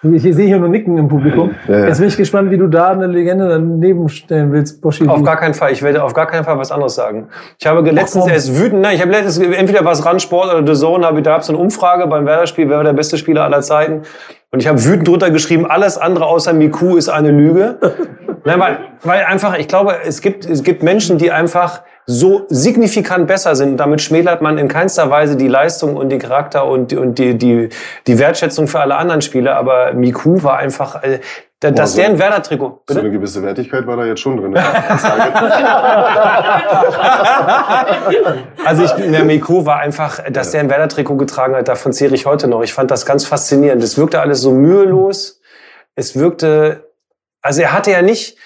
Ich 0.01 0.21
sehe 0.21 0.47
hier 0.47 0.59
nur 0.59 0.69
Nicken 0.69 0.97
im 0.97 1.09
Publikum. 1.09 1.55
Ja, 1.67 1.79
ja. 1.79 1.87
Jetzt 1.87 1.99
bin 1.99 2.07
ich 2.07 2.15
gespannt, 2.15 2.51
wie 2.51 2.57
du 2.57 2.67
da 2.67 2.91
eine 2.91 3.07
Legende 3.07 3.49
daneben 3.49 4.07
stellen 4.07 4.51
willst, 4.53 4.81
Boschi. 4.81 5.05
Auf 5.05 5.23
gar 5.23 5.35
keinen 5.35 5.53
Fall. 5.53 5.73
Ich 5.73 5.83
werde 5.83 6.03
auf 6.03 6.13
gar 6.13 6.25
keinen 6.25 6.45
Fall 6.45 6.57
was 6.57 6.71
anderes 6.71 6.95
sagen. 6.95 7.27
Ich 7.59 7.67
habe 7.67 7.81
letztens 7.91 8.27
erst 8.27 8.57
wütend, 8.57 8.81
nein, 8.81 8.95
ich 8.95 9.01
habe 9.01 9.11
letztens 9.11 9.39
entweder 9.39 9.83
was 9.83 10.05
Randsport 10.05 10.53
oder 10.53 10.65
The 10.65 10.79
Zone, 10.79 11.05
habe 11.05 11.17
ich, 11.17 11.23
da 11.23 11.31
gab 11.31 11.41
es 11.41 11.49
eine 11.49 11.57
Umfrage 11.57 12.07
beim 12.07 12.25
Werder-Spiel, 12.25 12.69
wer 12.69 12.77
war 12.77 12.83
der 12.85 12.93
beste 12.93 13.17
Spieler 13.17 13.43
aller 13.43 13.61
Zeiten. 13.61 14.03
Und 14.51 14.61
ich 14.61 14.67
habe 14.67 14.83
wütend 14.83 15.07
drunter 15.07 15.31
geschrieben, 15.31 15.65
alles 15.65 15.97
andere 15.97 16.25
außer 16.25 16.53
Miku 16.53 16.95
ist 16.95 17.09
eine 17.09 17.31
Lüge. 17.31 17.77
nein, 18.45 18.59
weil, 18.59 18.77
weil 19.03 19.23
einfach, 19.25 19.57
ich 19.57 19.67
glaube, 19.67 19.95
es 20.05 20.21
gibt, 20.21 20.45
es 20.45 20.63
gibt 20.63 20.81
Menschen, 20.81 21.17
die 21.17 21.31
einfach 21.31 21.81
so 22.05 22.45
signifikant 22.49 23.27
besser 23.27 23.55
sind. 23.55 23.71
Und 23.71 23.77
damit 23.77 24.01
schmälert 24.01 24.41
man 24.41 24.57
in 24.57 24.67
keinster 24.67 25.09
Weise 25.09 25.35
die 25.35 25.47
Leistung 25.47 25.95
und 25.95 26.09
den 26.09 26.19
Charakter 26.19 26.65
und, 26.65 26.91
die- 26.91 26.97
und 26.97 27.19
die, 27.19 27.37
die, 27.37 27.69
die 28.07 28.19
Wertschätzung 28.19 28.67
für 28.67 28.79
alle 28.79 28.95
anderen 28.95 29.21
Spieler. 29.21 29.55
Aber 29.57 29.93
Miku 29.93 30.41
war 30.41 30.57
einfach, 30.57 31.03
äh, 31.03 31.19
da- 31.59 31.71
dass 31.71 31.91
so- 31.91 31.97
der 31.97 32.07
ein 32.09 32.17
Werder-Trikot. 32.19 32.81
So 32.89 32.99
eine 32.99 33.11
gewisse 33.11 33.43
Wertigkeit 33.43 33.85
war 33.85 33.97
da 33.97 34.05
jetzt 34.05 34.21
schon 34.21 34.37
drin. 34.37 34.51
Ne? 34.51 34.63
Also 38.65 38.83
ich, 38.83 38.91
der 38.91 39.23
Miku 39.25 39.65
war 39.65 39.79
einfach, 39.79 40.19
dass 40.31 40.51
der 40.51 40.61
ein 40.61 40.69
Werder-Trikot 40.69 41.15
getragen 41.17 41.55
hat, 41.55 41.67
davon 41.67 41.93
zehre 41.93 42.13
ich 42.15 42.25
heute 42.25 42.47
noch. 42.47 42.61
Ich 42.63 42.73
fand 42.73 42.91
das 42.91 43.05
ganz 43.05 43.25
faszinierend. 43.25 43.83
Es 43.83 43.97
wirkte 43.97 44.19
alles 44.21 44.41
so 44.41 44.51
mühelos. 44.51 45.41
Es 45.95 46.17
wirkte, 46.17 46.89
also 47.41 47.61
er 47.61 47.73
hatte 47.73 47.91
ja 47.91 48.01
nicht, 48.01 48.37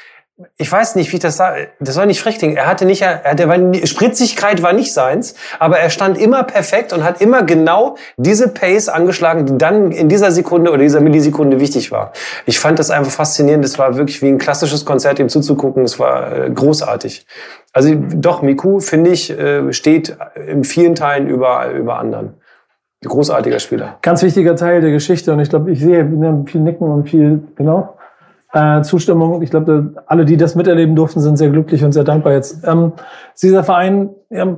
ich 0.58 0.72
weiß 0.72 0.96
nicht, 0.96 1.12
wie 1.12 1.18
ich 1.18 1.22
das 1.22 1.38
sage, 1.38 1.70
das 1.80 1.94
soll 1.94 2.08
nicht 2.08 2.20
frech 2.20 2.40
klingen. 2.40 2.58
Er 2.58 2.66
hatte 2.66 2.86
nicht, 2.86 3.04
er 3.04 3.24
hatte, 3.24 3.88
Spritzigkeit 3.88 4.64
war 4.64 4.74
nicht 4.74 4.92
seins, 4.92 5.36
aber 5.60 5.78
er 5.78 5.92
stand 5.92 6.18
immer 6.18 6.44
perfekt 6.44 6.92
und 6.92 7.04
hat 7.04 7.22
immer 7.22 7.44
genau 7.44 7.98
diese 8.18 8.48
Pace 8.48 8.90
angeschlagen, 8.90 9.46
die 9.46 9.58
dann 9.60 9.92
in 9.92 10.10
dieser 10.10 10.32
Sekunde 10.32 10.72
oder 10.72 10.82
dieser 10.82 11.02
Millisekunde 11.02 11.60
wichtig 11.60 11.92
war. 11.92 12.14
Ich 12.48 12.60
fand 12.60 12.80
das 12.80 12.90
einfach 12.90 13.12
faszinierend. 13.12 13.64
Es 13.64 13.78
war 13.78 13.96
wirklich 13.96 14.24
wie 14.24 14.28
ein 14.28 14.40
klassisches 14.40 14.86
Konzert, 14.86 15.20
ihm 15.20 15.30
zuzugucken. 15.30 15.84
Es 15.84 16.00
war 16.00 16.36
äh, 16.36 16.50
großartig. 16.50 17.28
Also 17.72 17.94
doch, 17.96 18.42
Miku, 18.42 18.80
finde 18.80 19.12
ich, 19.12 19.30
äh, 19.30 19.72
steht 19.72 20.18
in 20.48 20.64
vielen 20.64 20.96
Teilen 20.96 21.28
über, 21.28 21.70
über 21.72 22.00
anderen. 22.00 22.36
Großartiger 23.04 23.60
Spieler. 23.60 23.98
Ganz 24.02 24.24
wichtiger 24.24 24.56
Teil 24.56 24.82
der 24.82 24.92
Geschichte 24.92 25.32
und 25.34 25.40
ich 25.42 25.50
glaube, 25.50 25.72
ich 25.72 25.80
sehe 25.80 26.06
ne, 26.06 26.46
viel 26.48 26.62
Nicken 26.62 26.88
und 26.88 27.10
viel, 27.10 27.44
genau, 27.56 27.98
äh, 28.54 28.82
Zustimmung. 28.84 29.42
Ich 29.42 29.50
glaube, 29.50 29.94
alle, 30.06 30.26
die 30.26 30.38
das 30.38 30.56
miterleben 30.56 30.96
durften, 30.96 31.20
sind 31.20 31.38
sehr 31.38 31.50
glücklich 31.50 31.84
und 31.84 31.92
sehr 31.92 32.04
dankbar 32.04 32.34
jetzt. 32.34 32.66
Ähm, 32.66 32.94
dieser 33.42 33.64
Verein, 33.64 34.12
ja, 34.30 34.58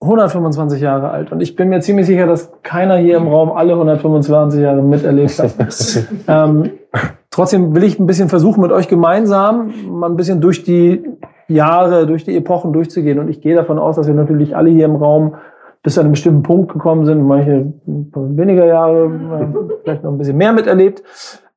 125 0.00 0.80
Jahre 0.80 1.10
alt 1.10 1.32
und 1.32 1.40
ich 1.40 1.56
bin 1.56 1.70
mir 1.70 1.80
ziemlich 1.80 2.06
sicher, 2.06 2.26
dass 2.26 2.52
keiner 2.62 2.98
hier 2.98 3.16
im 3.16 3.26
Raum 3.26 3.50
alle 3.50 3.72
125 3.72 4.60
Jahre 4.60 4.80
miterlebt 4.80 5.36
hat. 5.40 5.54
ähm, 6.28 6.70
trotzdem 7.30 7.74
will 7.74 7.82
ich 7.82 7.98
ein 7.98 8.06
bisschen 8.06 8.28
versuchen, 8.28 8.60
mit 8.60 8.70
euch 8.70 8.86
gemeinsam 8.86 9.72
mal 9.90 10.08
ein 10.08 10.14
bisschen 10.14 10.40
durch 10.40 10.62
die 10.62 11.02
Jahre, 11.48 12.06
durch 12.06 12.24
die 12.24 12.36
Epochen 12.36 12.72
durchzugehen 12.72 13.18
und 13.18 13.28
ich 13.28 13.40
gehe 13.40 13.56
davon 13.56 13.80
aus, 13.80 13.96
dass 13.96 14.06
wir 14.06 14.14
natürlich 14.14 14.54
alle 14.54 14.70
hier 14.70 14.84
im 14.84 14.94
Raum 14.94 15.34
bis 15.82 15.94
zu 15.94 16.00
einem 16.00 16.12
bestimmten 16.12 16.44
Punkt 16.44 16.72
gekommen 16.72 17.04
sind, 17.04 17.26
manche 17.26 17.72
weniger 17.84 18.66
Jahre, 18.66 19.06
äh, 19.06 19.76
vielleicht 19.82 20.04
noch 20.04 20.12
ein 20.12 20.18
bisschen 20.18 20.36
mehr 20.36 20.52
miterlebt. 20.52 21.02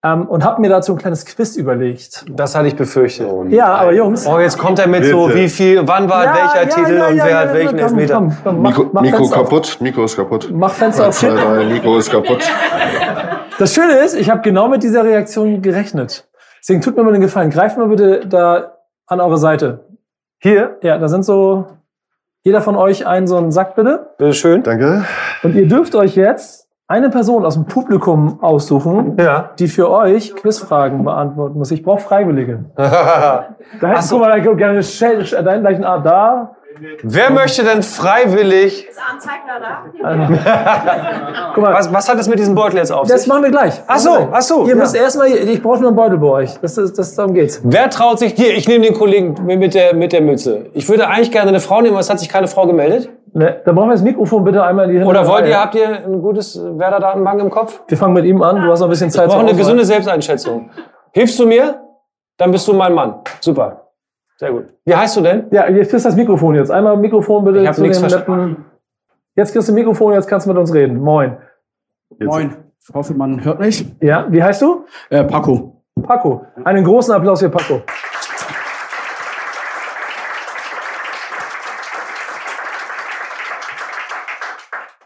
Ähm, 0.03 0.27
und 0.27 0.43
habe 0.43 0.59
mir 0.61 0.69
dazu 0.69 0.93
ein 0.93 0.97
kleines 0.97 1.25
Quiz 1.25 1.55
überlegt. 1.55 2.25
Das 2.27 2.55
hatte 2.55 2.67
ich 2.67 2.75
befürchtet. 2.75 3.27
Ja, 3.49 3.75
aber 3.75 3.93
Jungs. 3.93 4.25
Oh, 4.25 4.39
jetzt 4.39 4.57
kommt 4.57 4.79
er 4.79 4.87
mit 4.87 5.05
so, 5.05 5.27
Bitte. 5.27 5.39
wie 5.39 5.49
viel, 5.49 5.87
wann 5.87 6.09
war 6.09 6.23
Ja, 6.23 6.33
welcher 6.33 6.63
ja, 6.63 6.75
Titel 6.75 6.97
ja, 6.97 7.07
und 7.07 7.17
wer 7.17 7.29
ja, 7.29 7.37
hat 7.37 7.53
welchen 7.53 7.69
komm, 7.69 7.79
Elfmeter. 7.79 8.13
Komm, 8.15 8.33
komm, 8.43 8.61
mach, 8.63 8.69
Mikro, 8.71 8.89
mach 8.93 9.01
Mikro 9.03 9.29
kaputt, 9.29 9.77
Mikro 9.79 10.03
ist 10.05 10.15
kaputt. 10.15 10.49
Mach 10.51 10.73
Fenster 10.73 11.07
auf. 11.07 11.15
Zwei, 11.15 11.29
drei, 11.29 11.65
Mikro 11.65 11.97
ist 11.97 12.09
kaputt. 12.09 12.39
Das 13.59 13.75
Schöne 13.75 13.93
ist, 13.99 14.15
ich 14.15 14.31
habe 14.31 14.41
genau 14.41 14.67
mit 14.67 14.81
dieser 14.81 15.03
Reaktion 15.03 15.61
gerechnet. 15.61 16.27
Deswegen 16.61 16.81
tut 16.81 16.97
mir 16.97 17.03
mal 17.03 17.11
den 17.11 17.21
Gefallen. 17.21 17.51
Greift 17.51 17.77
mal 17.77 17.87
bitte 17.87 18.25
da 18.25 18.77
an 19.05 19.21
eure 19.21 19.37
Seite. 19.37 19.85
Hier, 20.39 20.77
ja, 20.81 20.97
da 20.97 21.09
sind 21.09 21.23
so, 21.23 21.67
jeder 22.41 22.61
von 22.61 22.75
euch 22.75 23.05
einen 23.05 23.27
so 23.27 23.37
einen 23.37 23.51
Sack 23.51 23.75
bitte. 23.75 24.13
Bitte 24.17 24.33
schön. 24.33 24.63
Danke. 24.63 25.05
Und 25.43 25.53
ihr 25.53 25.67
dürft 25.67 25.93
euch 25.93 26.15
jetzt 26.15 26.67
eine 26.91 27.09
Person 27.09 27.45
aus 27.45 27.53
dem 27.55 27.65
Publikum 27.65 28.39
aussuchen, 28.43 29.17
Ja. 29.19 29.51
die 29.57 29.67
für 29.67 29.89
euch 29.89 30.35
Quizfragen 30.35 31.03
beantworten 31.05 31.57
muss. 31.57 31.71
Ich 31.71 31.83
brauche 31.83 32.01
Freiwillige. 32.01 32.65
Da 33.79 33.87
hättest 33.87 34.09
so. 34.09 34.17
du 34.17 34.23
mal 34.25 34.41
gerne 34.41 34.81
deinen 35.43 35.61
gleichen 35.61 35.85
Art 35.85 36.05
da. 36.05 36.55
Wer 37.03 37.29
möchte 37.31 37.63
denn 37.63 37.83
freiwillig. 37.83 38.87
Ist 38.89 38.99
Arndt 38.99 39.21
Zeigler 39.21 39.59
da? 39.61 41.51
Guck 41.53 41.63
mal, 41.63 41.73
Was, 41.73 41.93
was 41.93 42.09
hat 42.09 42.19
es 42.19 42.27
mit 42.27 42.39
diesem 42.39 42.55
Beutel 42.55 42.77
jetzt 42.77 42.91
auf 42.91 43.07
das 43.07 43.21
sich? 43.21 43.29
machen 43.29 43.43
wir 43.43 43.51
gleich. 43.51 43.81
Ach 43.87 43.97
so, 43.97 44.29
ach 44.31 44.41
so, 44.41 44.63
Ihr 44.63 44.69
ja. 44.69 44.75
müsst 44.75 44.95
erstmal, 44.95 45.27
ich 45.29 45.61
brauche 45.61 45.79
nur 45.79 45.89
einen 45.89 45.95
Beutel 45.95 46.17
bei 46.17 46.27
euch. 46.27 46.57
Das, 46.61 46.77
ist, 46.77 46.97
das, 46.97 47.15
darum 47.15 47.33
geht's. 47.33 47.61
Wer 47.63 47.89
traut 47.89 48.19
sich 48.19 48.33
dir? 48.35 48.55
Ich 48.55 48.67
nehme 48.67 48.83
den 48.85 48.93
Kollegen 48.95 49.35
mit 49.45 49.73
der, 49.73 49.93
mit 49.95 50.11
der 50.11 50.21
Mütze. 50.21 50.65
Ich 50.73 50.89
würde 50.89 51.07
eigentlich 51.07 51.31
gerne 51.31 51.49
eine 51.49 51.59
Frau 51.59 51.81
nehmen, 51.81 51.93
aber 51.93 51.99
es 52.01 52.09
hat 52.09 52.19
sich 52.19 52.29
keine 52.29 52.47
Frau 52.47 52.65
gemeldet. 52.67 53.09
Ne, 53.33 53.61
da 53.63 53.71
brauchen 53.71 53.87
wir 53.89 53.93
das 53.93 54.03
Mikrofon 54.03 54.43
bitte 54.43 54.61
einmal 54.63 54.89
in 54.89 54.99
die 54.99 55.05
Oder 55.05 55.19
hintere 55.19 55.27
wollt 55.35 55.47
ihr, 55.47 55.59
habt 55.61 55.75
ihr 55.75 55.87
ein 56.05 56.21
gutes 56.21 56.59
Werder-Datenbank 56.61 57.39
im 57.41 57.49
Kopf? 57.49 57.81
Wir 57.87 57.97
fangen 57.97 58.13
mit 58.13 58.25
ihm 58.25 58.41
an. 58.41 58.61
Du 58.61 58.69
hast 58.69 58.81
noch 58.81 58.87
ein 58.87 58.89
bisschen 58.89 59.07
Ich 59.07 59.13
Zeit. 59.13 59.27
brauche 59.27 59.39
zur 59.39 59.47
eine 59.49 59.57
gesunde 59.57 59.85
Selbsteinschätzung. 59.85 60.69
Hilfst 61.13 61.39
du 61.39 61.45
mir? 61.47 61.81
Dann 62.37 62.51
bist 62.51 62.67
du 62.67 62.73
mein 62.73 62.93
Mann. 62.93 63.15
Super. 63.39 63.87
Sehr 64.37 64.51
gut. 64.51 64.65
Wie 64.85 64.95
heißt 64.95 65.15
du 65.17 65.21
denn? 65.21 65.45
Ja, 65.51 65.69
jetzt 65.69 65.91
kriegst 65.91 66.05
du 66.05 66.09
das 66.09 66.15
Mikrofon 66.17 66.55
jetzt. 66.55 66.71
Einmal 66.71 66.97
Mikrofon 66.97 67.45
bitte 67.45 67.59
Ich 67.59 67.67
hab 67.67 67.75
zu 67.75 67.81
nichts 67.83 67.99
verstanden. 67.99 68.65
Jetzt 69.35 69.53
kriegst 69.53 69.69
du 69.69 69.73
Mikrofon, 69.73 70.13
jetzt 70.13 70.27
kannst 70.27 70.45
du 70.45 70.49
mit 70.51 70.57
uns 70.59 70.73
reden. 70.73 70.99
Moin. 70.99 71.37
Jetzt- 72.09 72.27
Moin. 72.27 72.55
Ich 72.85 72.93
hoffe, 72.93 73.13
man 73.13 73.43
hört 73.45 73.59
mich. 73.59 73.85
Ja, 74.01 74.25
wie 74.29 74.43
heißt 74.43 74.61
du? 74.63 74.85
Äh, 75.09 75.23
Paco. 75.23 75.83
Paco. 76.01 76.45
Einen 76.65 76.83
großen 76.83 77.13
Applaus 77.13 77.39
für 77.39 77.49
Paco. 77.49 77.81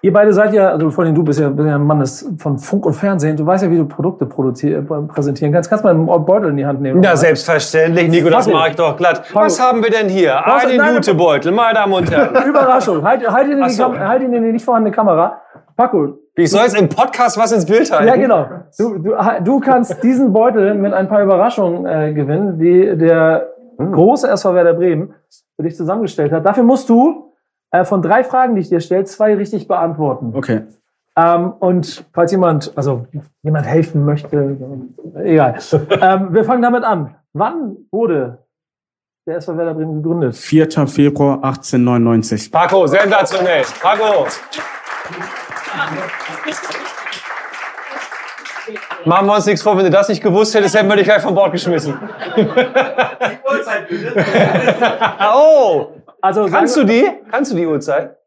Ihr 0.05 0.13
beide 0.13 0.31
seid 0.33 0.53
ja, 0.53 0.69
also 0.69 0.91
vor 0.91 1.03
allem 1.03 1.15
du 1.15 1.23
bist 1.23 1.39
ja, 1.39 1.49
bist 1.49 1.67
ja 1.67 1.73
ein 1.73 1.81
Mann 1.83 1.99
des, 1.99 2.31
von 2.37 2.59
Funk 2.59 2.85
und 2.85 2.93
Fernsehen. 2.93 3.35
Du 3.35 3.43
weißt 3.43 3.63
ja, 3.63 3.71
wie 3.71 3.77
du 3.77 3.85
Produkte 3.85 4.25
äh, 4.25 4.81
präsentieren 5.07 5.51
kannst. 5.51 5.67
Kannst 5.67 5.83
du 5.83 5.87
mal 5.91 5.95
einen 5.95 6.25
Beutel 6.25 6.51
in 6.51 6.57
die 6.57 6.65
Hand 6.67 6.79
nehmen? 6.79 7.01
Ja, 7.01 7.15
selbstverständlich, 7.15 8.07
Nico, 8.09 8.29
das 8.29 8.47
mache 8.47 8.69
ich 8.69 8.75
doch 8.75 8.95
glatt. 8.97 9.23
Was 9.33 9.59
haben 9.59 9.81
wir 9.83 9.89
denn 9.89 10.07
hier? 10.07 10.39
Was- 10.45 10.65
Einen 10.65 10.77
nein, 10.77 10.93
Jutebeutel, 10.93 11.51
meine 11.51 11.73
Damen 11.73 11.93
und 11.93 12.11
Herren. 12.11 12.35
Überraschung. 12.49 13.03
Halt, 13.03 13.27
halt, 13.27 13.47
ihn 13.47 13.57
in 13.57 13.63
die 13.63 13.69
so. 13.71 13.81
Kam- 13.81 13.97
halt 13.99 14.21
ihn 14.21 14.31
in 14.31 14.43
die 14.43 14.51
nicht 14.51 14.63
vorhandene 14.63 14.95
Kamera. 14.95 15.41
Paco, 15.75 16.19
Ich 16.35 16.51
soll 16.51 16.61
jetzt 16.61 16.79
im 16.79 16.87
Podcast 16.87 17.39
was 17.39 17.51
ins 17.51 17.65
Bild 17.65 17.91
halten. 17.91 18.07
Ja, 18.07 18.15
genau. 18.15 18.45
Du, 18.77 18.99
du, 18.99 19.15
du 19.43 19.59
kannst 19.59 20.03
diesen 20.03 20.31
Beutel 20.31 20.75
mit 20.75 20.93
ein 20.93 21.07
paar 21.07 21.23
Überraschungen 21.23 21.87
äh, 21.87 22.13
gewinnen, 22.13 22.59
die 22.59 22.95
der 22.95 23.47
große 23.79 24.29
SV 24.29 24.53
Werder 24.53 24.75
Bremen 24.75 25.15
für 25.55 25.63
dich 25.63 25.75
zusammengestellt 25.75 26.31
hat. 26.31 26.45
Dafür 26.45 26.63
musst 26.63 26.89
du 26.89 27.31
äh, 27.71 27.85
von 27.85 28.01
drei 28.01 28.23
Fragen, 28.23 28.55
die 28.55 28.61
ich 28.61 28.69
dir 28.69 28.79
stelle, 28.79 29.03
zwei 29.05 29.35
richtig 29.35 29.67
beantworten. 29.67 30.31
Okay. 30.33 30.63
Ähm, 31.17 31.53
und 31.59 32.05
falls 32.13 32.31
jemand, 32.31 32.73
also 32.75 33.07
jemand 33.41 33.65
helfen 33.65 34.03
möchte, 34.03 34.57
äh, 35.15 35.33
egal. 35.33 35.57
ähm, 36.01 36.33
wir 36.33 36.43
fangen 36.43 36.61
damit 36.61 36.83
an. 36.83 37.15
Wann 37.33 37.77
wurde 37.91 38.39
der 39.25 39.37
SV 39.37 39.57
Werder 39.57 39.73
Bremen 39.73 40.03
gegründet? 40.03 40.35
4. 40.35 40.87
Februar 40.87 41.35
1899. 41.43 42.51
Paco, 42.51 42.85
sensationell. 42.85 43.63
Paco. 43.81 44.27
Machen 49.05 49.27
wir 49.27 49.35
uns 49.35 49.45
nichts 49.45 49.61
vor, 49.61 49.77
wenn 49.77 49.85
du 49.85 49.91
das 49.91 50.09
nicht 50.09 50.23
gewusst 50.23 50.53
hättest, 50.55 50.75
hätten 50.75 50.89
wir 50.89 50.95
dich 50.95 51.05
gleich 51.05 51.21
von 51.21 51.35
Bord 51.35 51.51
geschmissen. 51.51 51.93
oh, 55.33 55.91
Also 56.25 56.47
kannst 56.47 56.75
du 56.75 56.83
die? 56.83 57.05
Kannst 57.29 57.51
du 57.51 57.55
die 57.55 57.67
Uhrzeit? 57.67 58.17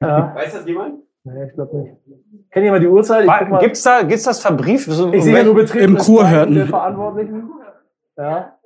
Ja. 0.00 0.34
Weiß 0.34 0.54
das 0.54 0.66
jemand? 0.66 1.00
Nee, 1.24 1.44
ich 1.44 1.52
glaube 1.52 1.76
nicht. 1.76 1.94
Kennt 2.50 2.64
jemand 2.64 2.82
die 2.82 2.88
Uhrzeit? 2.88 3.26
Mal. 3.26 3.58
Gibt's 3.58 3.82
da, 3.82 4.02
gibt's 4.02 4.24
das 4.24 4.40
verbrieft? 4.40 4.88
So, 4.90 5.12
Ich 5.12 5.24
sehe 5.24 5.36
ja 5.36 5.44
nur 5.44 5.54
Betrieb 5.54 5.82
Im 5.82 5.98
Verantwortlichen. 5.98 7.50
Ja. 8.16 8.56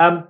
Ähm, 0.00 0.22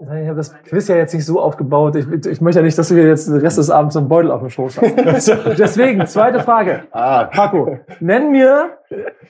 ich 0.00 0.26
habe 0.26 0.36
das 0.36 0.52
Quiz 0.64 0.88
ja 0.88 0.96
jetzt 0.96 1.14
nicht 1.14 1.24
so 1.24 1.40
aufgebaut. 1.40 1.94
Ich, 1.94 2.08
ich 2.26 2.40
möchte 2.40 2.60
ja 2.60 2.64
nicht, 2.64 2.76
dass 2.76 2.88
du 2.88 2.94
hier 2.94 3.06
jetzt 3.06 3.28
den 3.28 3.36
Rest 3.36 3.58
des 3.58 3.70
Abends 3.70 3.92
so 3.92 4.00
einen 4.00 4.08
Beutel 4.08 4.32
auf 4.32 4.40
dem 4.40 4.50
Schoß 4.50 4.80
hast. 4.80 5.28
Deswegen, 5.58 6.04
zweite 6.06 6.40
Frage. 6.40 6.84
Ah, 6.90 7.24
Paco, 7.26 7.78
nenn 8.00 8.32
mir 8.32 8.78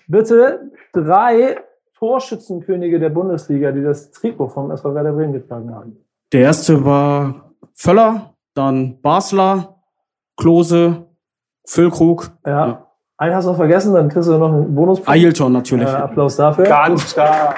bitte 0.07 0.71
drei 0.93 1.57
Torschützenkönige 1.99 2.99
der 2.99 3.11
Bundesliga, 3.11 3.73
die 3.73 3.83
das 3.83 4.11
Trikot 4.11 4.49
vom 4.49 4.71
SV 4.71 4.95
Werder 4.95 5.13
Bremen 5.13 5.35
getragen 5.35 5.75
haben. 5.75 5.99
Der 6.33 6.43
erste 6.43 6.85
war 6.85 7.53
Völler, 7.75 8.35
dann 8.55 9.01
Basler, 9.01 9.77
Klose, 10.37 11.07
Füllkrug, 11.67 12.31
Ja. 12.47 12.67
Ja. 12.67 12.87
Einen 13.17 13.35
hast 13.35 13.45
du 13.45 13.51
noch 13.51 13.57
vergessen, 13.59 13.93
dann 13.93 14.09
kriegst 14.09 14.31
du 14.31 14.39
noch 14.39 14.51
einen 14.51 14.75
Bonus. 14.75 15.07
Ailton 15.07 15.53
natürlich. 15.53 15.87
Äh, 15.87 15.93
Applaus 15.93 16.37
dafür. 16.37 16.65
Ganz 16.65 17.11
stark. 17.11 17.57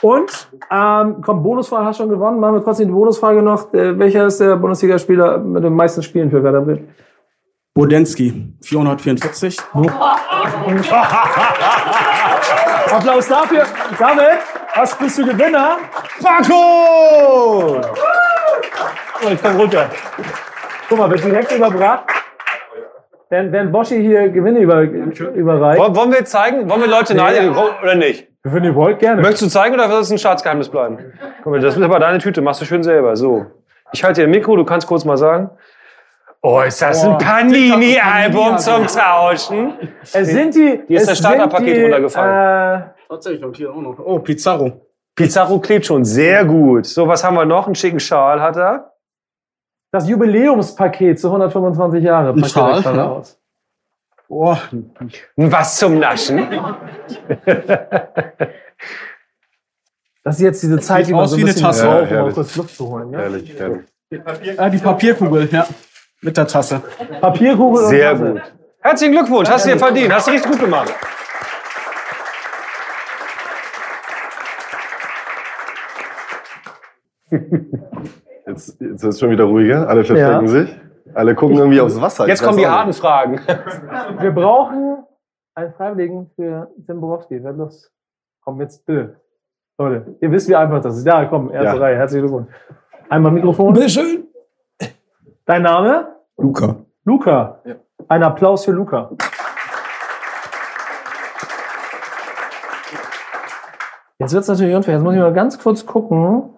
Und, 0.00 0.48
ähm, 0.70 1.16
komm, 1.20 1.42
Bonusfrage 1.42 1.84
hast 1.84 1.98
du 1.98 2.04
schon 2.04 2.10
gewonnen. 2.10 2.40
Machen 2.40 2.54
wir 2.54 2.64
trotzdem 2.64 2.88
die 2.88 2.94
Bonusfrage 2.94 3.42
noch. 3.42 3.74
Äh, 3.74 3.98
welcher 3.98 4.26
ist 4.26 4.40
der 4.40 4.56
Bundesligaspieler 4.56 5.36
mit 5.36 5.64
den 5.64 5.74
meisten 5.74 6.02
Spielen 6.02 6.30
für 6.30 6.42
Werder 6.42 6.62
Bremen? 6.62 6.88
Bodensky, 7.74 8.54
444. 8.62 9.58
Applaus 12.90 13.28
dafür. 13.28 13.64
Damit 13.98 14.38
was 14.74 14.94
bist 14.96 15.18
du 15.18 15.26
Gewinner. 15.26 15.78
Paco! 16.22 17.80
Oh, 19.24 19.28
ich 19.30 19.42
komm 19.42 19.56
runter. 19.56 19.90
Guck 20.88 20.98
mal, 20.98 21.10
wird 21.10 21.24
direkt 21.24 21.52
überbracht. 21.52 22.04
Während, 23.30 23.52
während 23.52 23.72
Boschi 23.72 24.00
hier 24.00 24.28
Gewinne 24.30 24.60
über, 24.60 24.82
überreicht. 24.82 25.80
Wollen 25.80 25.96
wollen 25.96 26.12
wir 26.12 26.24
zeigen? 26.24 26.70
Wollen 26.70 26.80
wir 26.80 26.88
Leute 26.88 27.14
neidigen 27.14 27.54
oder 27.54 27.94
nicht? 27.94 28.28
Wenn 28.44 28.64
ihr 28.64 28.74
wollt, 28.74 29.00
gerne. 29.00 29.20
Möchtest 29.20 29.42
du 29.42 29.48
zeigen 29.48 29.74
oder 29.74 29.88
soll 29.88 30.00
es 30.00 30.10
ein 30.10 30.18
Staatsgeheimnis 30.18 30.68
bleiben? 30.68 31.12
Guck 31.42 31.52
mal, 31.52 31.60
das 31.60 31.76
ist 31.76 31.82
aber 31.82 31.98
deine 31.98 32.18
Tüte, 32.18 32.40
machst 32.40 32.60
du 32.60 32.64
schön 32.64 32.82
selber. 32.82 33.16
So. 33.16 33.46
Ich 33.92 34.04
halte 34.04 34.22
dir 34.22 34.28
ein 34.28 34.30
Mikro, 34.30 34.56
du 34.56 34.64
kannst 34.64 34.86
kurz 34.86 35.04
mal 35.04 35.18
sagen. 35.18 35.50
Oh, 36.40 36.60
ist 36.60 36.80
das 36.80 37.02
ein 37.04 37.18
Panini-Album 37.18 38.58
zum 38.58 38.86
Tauschen? 38.86 39.72
Es 40.12 40.28
sind 40.28 40.54
die. 40.54 40.82
Hier 40.86 41.00
ist 41.00 41.08
das 41.10 41.18
Starterpaket 41.18 41.84
runtergefallen. 41.84 42.82
Äh, 42.82 42.84
Tatsächlich, 43.08 43.44
und 43.44 43.56
hier 43.56 43.72
auch 43.72 43.80
noch. 43.80 43.98
Oh, 43.98 44.18
Pizarro. 44.20 44.80
Pizarro 45.16 45.58
klebt 45.58 45.86
schon, 45.86 46.04
sehr 46.04 46.44
gut. 46.44 46.86
So, 46.86 47.08
was 47.08 47.24
haben 47.24 47.34
wir 47.34 47.44
noch? 47.44 47.66
Einen 47.66 47.74
schicken 47.74 47.98
Schal 47.98 48.40
hat 48.40 48.56
er. 48.56 48.92
das 49.90 50.08
Jubiläumspaket 50.08 51.18
zu 51.18 51.26
125 51.28 52.04
Jahre. 52.04 52.30
Ein 52.32 52.44
Schal, 52.44 52.82
ja. 52.82 53.08
aus. 53.08 53.40
Oh, 54.28 54.56
Was 55.36 55.76
zum 55.78 55.98
Naschen. 55.98 56.46
Das 60.24 60.36
ist 60.36 60.42
jetzt 60.42 60.62
diese 60.62 60.78
Zeit, 60.80 61.06
die 61.06 61.12
man 61.12 61.22
aus 61.22 61.30
so 61.30 61.36
ein 61.36 61.38
wie 61.38 61.42
eine 61.44 61.52
bisschen 61.52 61.66
Tasse. 61.66 61.86
braucht, 61.86 61.94
Ja, 61.94 62.02
um 62.02 62.04
mal 62.10 62.16
herrlich. 62.16 62.34
kurz 62.34 62.56
Luft 62.56 62.76
zu 62.76 62.86
holen. 62.88 63.10
Ne? 63.10 63.18
herrlich, 63.18 63.54
herrlich. 63.58 64.58
ah, 64.58 64.68
die 64.68 64.76
Papierkugel, 64.78 65.48
ja. 65.50 65.66
Mit 66.20 66.36
der 66.36 66.46
Tasse. 66.46 66.82
Papierkugel 67.20 67.82
und 67.84 67.88
Sehr 67.90 68.10
Tasse. 68.12 68.32
gut. 68.32 68.42
Herzlichen 68.80 69.12
Glückwunsch, 69.12 69.48
hast 69.48 69.66
du 69.66 69.70
dir 69.70 69.78
verdient, 69.78 70.12
hast 70.12 70.26
du 70.26 70.30
richtig 70.32 70.50
gut 70.50 70.60
gemacht. 70.60 70.92
Jetzt, 78.46 78.80
jetzt 78.80 79.02
ist 79.02 79.04
es 79.04 79.20
schon 79.20 79.30
wieder 79.30 79.44
ruhiger. 79.44 79.88
Alle 79.88 80.04
verstecken 80.04 80.46
Ja. 80.46 80.48
sich. 80.48 80.80
Alle 81.14 81.34
gucken 81.34 81.56
irgendwie 81.56 81.80
aufs 81.80 82.00
Wasser. 82.00 82.26
Jetzt 82.28 82.42
kommen 82.42 82.58
die 82.58 82.66
harten 82.66 82.92
Fragen. 82.92 83.40
Wir 84.20 84.30
brauchen 84.32 85.04
einen 85.54 85.72
Freiwilligen 85.74 86.30
für 86.36 86.68
Tim 86.86 87.00
Borowski. 87.00 87.42
Wer 87.42 87.52
Lust? 87.52 87.90
Komm, 88.44 88.60
jetzt 88.60 88.84
bitte. 88.86 89.20
Leute, 89.78 90.16
ihr 90.20 90.30
wisst, 90.30 90.48
wie 90.48 90.56
einfach 90.56 90.80
das 90.80 90.96
ist. 90.98 91.06
Ja, 91.06 91.24
komm, 91.26 91.50
erste 91.50 91.76
Ja. 91.76 91.82
Reihe. 91.82 91.96
Herzlichen 91.96 92.26
Glückwunsch. 92.26 92.48
Einmal 93.08 93.32
Mikrofon. 93.32 93.72
Bitteschön. 93.72 94.27
Dein 95.48 95.62
Name? 95.62 96.08
Luca. 96.36 96.76
Luca. 97.06 97.62
Ein 98.06 98.22
Applaus 98.22 98.66
für 98.66 98.72
Luca. 98.72 99.10
Jetzt 104.18 104.34
wird 104.34 104.42
es 104.42 104.48
natürlich 104.48 104.74
unfair. 104.74 104.96
Jetzt 104.96 105.02
muss 105.04 105.14
ich 105.14 105.20
mal 105.20 105.32
ganz 105.32 105.58
kurz 105.58 105.86
gucken. 105.86 106.50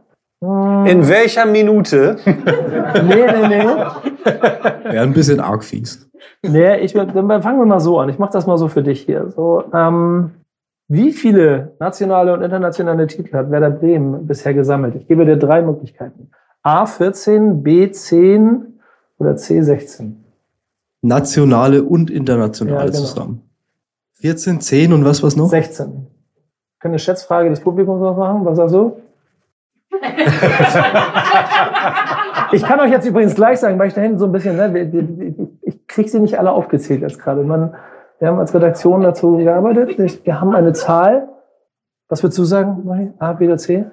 Hm, 0.43 0.86
In 0.86 1.09
welcher 1.09 1.47
Minute? 1.47 2.16
nee, 2.24 3.26
nee, 3.26 3.49
nee. 3.49 3.64
Wäre 3.64 5.05
ein 5.05 5.12
bisschen 5.12 5.38
arg 5.38 5.62
fies. 5.62 6.11
Nee, 6.43 6.78
ich, 6.78 6.93
dann 6.93 7.12
fangen 7.43 7.61
wir 7.61 7.66
mal 7.66 7.78
so 7.78 8.01
an. 8.01 8.09
Ich 8.09 8.18
mache 8.18 8.32
das 8.32 8.49
mal 8.49 8.59
so 8.59 8.66
für 8.66 8.82
dich 8.82 9.03
hier. 9.03 9.30
So, 9.30 9.62
ähm, 9.72 10.32
wie 10.88 11.12
viele 11.12 11.76
nationale 11.78 12.32
und 12.34 12.43
internationale 12.43 13.07
Titel 13.07 13.36
hat 13.36 13.53
Werder 13.53 13.70
Bremen 13.70 14.26
bisher 14.26 14.53
gesammelt? 14.53 14.97
Ich 14.97 15.07
gebe 15.07 15.24
dir 15.26 15.36
drei 15.36 15.62
Möglichkeiten. 15.62 16.32
A14, 16.64 17.62
B10 17.62 18.70
oder 19.21 19.33
C16. 19.33 20.12
Nationale 21.03 21.83
und 21.85 22.11
internationale 22.11 22.79
Ja, 22.79 22.87
genau. 22.87 22.99
zusammen. 22.99 23.43
14, 24.14 24.61
10 24.61 24.93
und 24.93 25.05
was 25.05 25.23
was 25.23 25.37
noch? 25.37 25.49
16. 25.49 26.07
Können 26.79 26.93
eine 26.93 26.99
Schätzfrage 26.99 27.49
des 27.51 27.61
Publikums 27.61 28.01
noch 28.01 28.16
machen? 28.16 28.45
Was 28.45 28.57
sagst 28.57 28.75
du? 28.75 28.97
Ich 32.53 32.62
kann 32.62 32.81
euch 32.81 32.91
jetzt 32.91 33.07
übrigens 33.07 33.35
gleich 33.35 33.61
sagen, 33.61 33.79
weil 33.79 33.89
ich 33.89 33.95
da 33.95 34.01
hinten 34.01 34.18
so 34.18 34.27
ein 34.27 34.33
bisschen, 34.33 34.57
ne, 34.57 35.49
ich 35.62 35.87
kriege 35.87 36.09
sie 36.09 36.21
nicht 36.21 36.39
alle 36.39 36.51
aufgezählt 36.53 37.01
jetzt 37.03 37.18
gerade. 37.18 37.43
Man, 37.45 37.75
wir 38.18 38.29
haben 38.29 38.39
als 38.39 38.55
Redaktion 38.55 39.03
dazu 39.03 39.37
gearbeitet. 39.37 40.25
Wir 40.25 40.41
haben 40.41 40.55
eine 40.55 40.73
Zahl. 40.73 41.29
Was 42.09 42.23
würdest 42.23 42.39
du 42.39 42.45
sagen, 42.45 42.83
Marie? 42.85 43.12
A, 43.18 43.33
B 43.35 43.47
oder 43.47 43.57
C? 43.59 43.85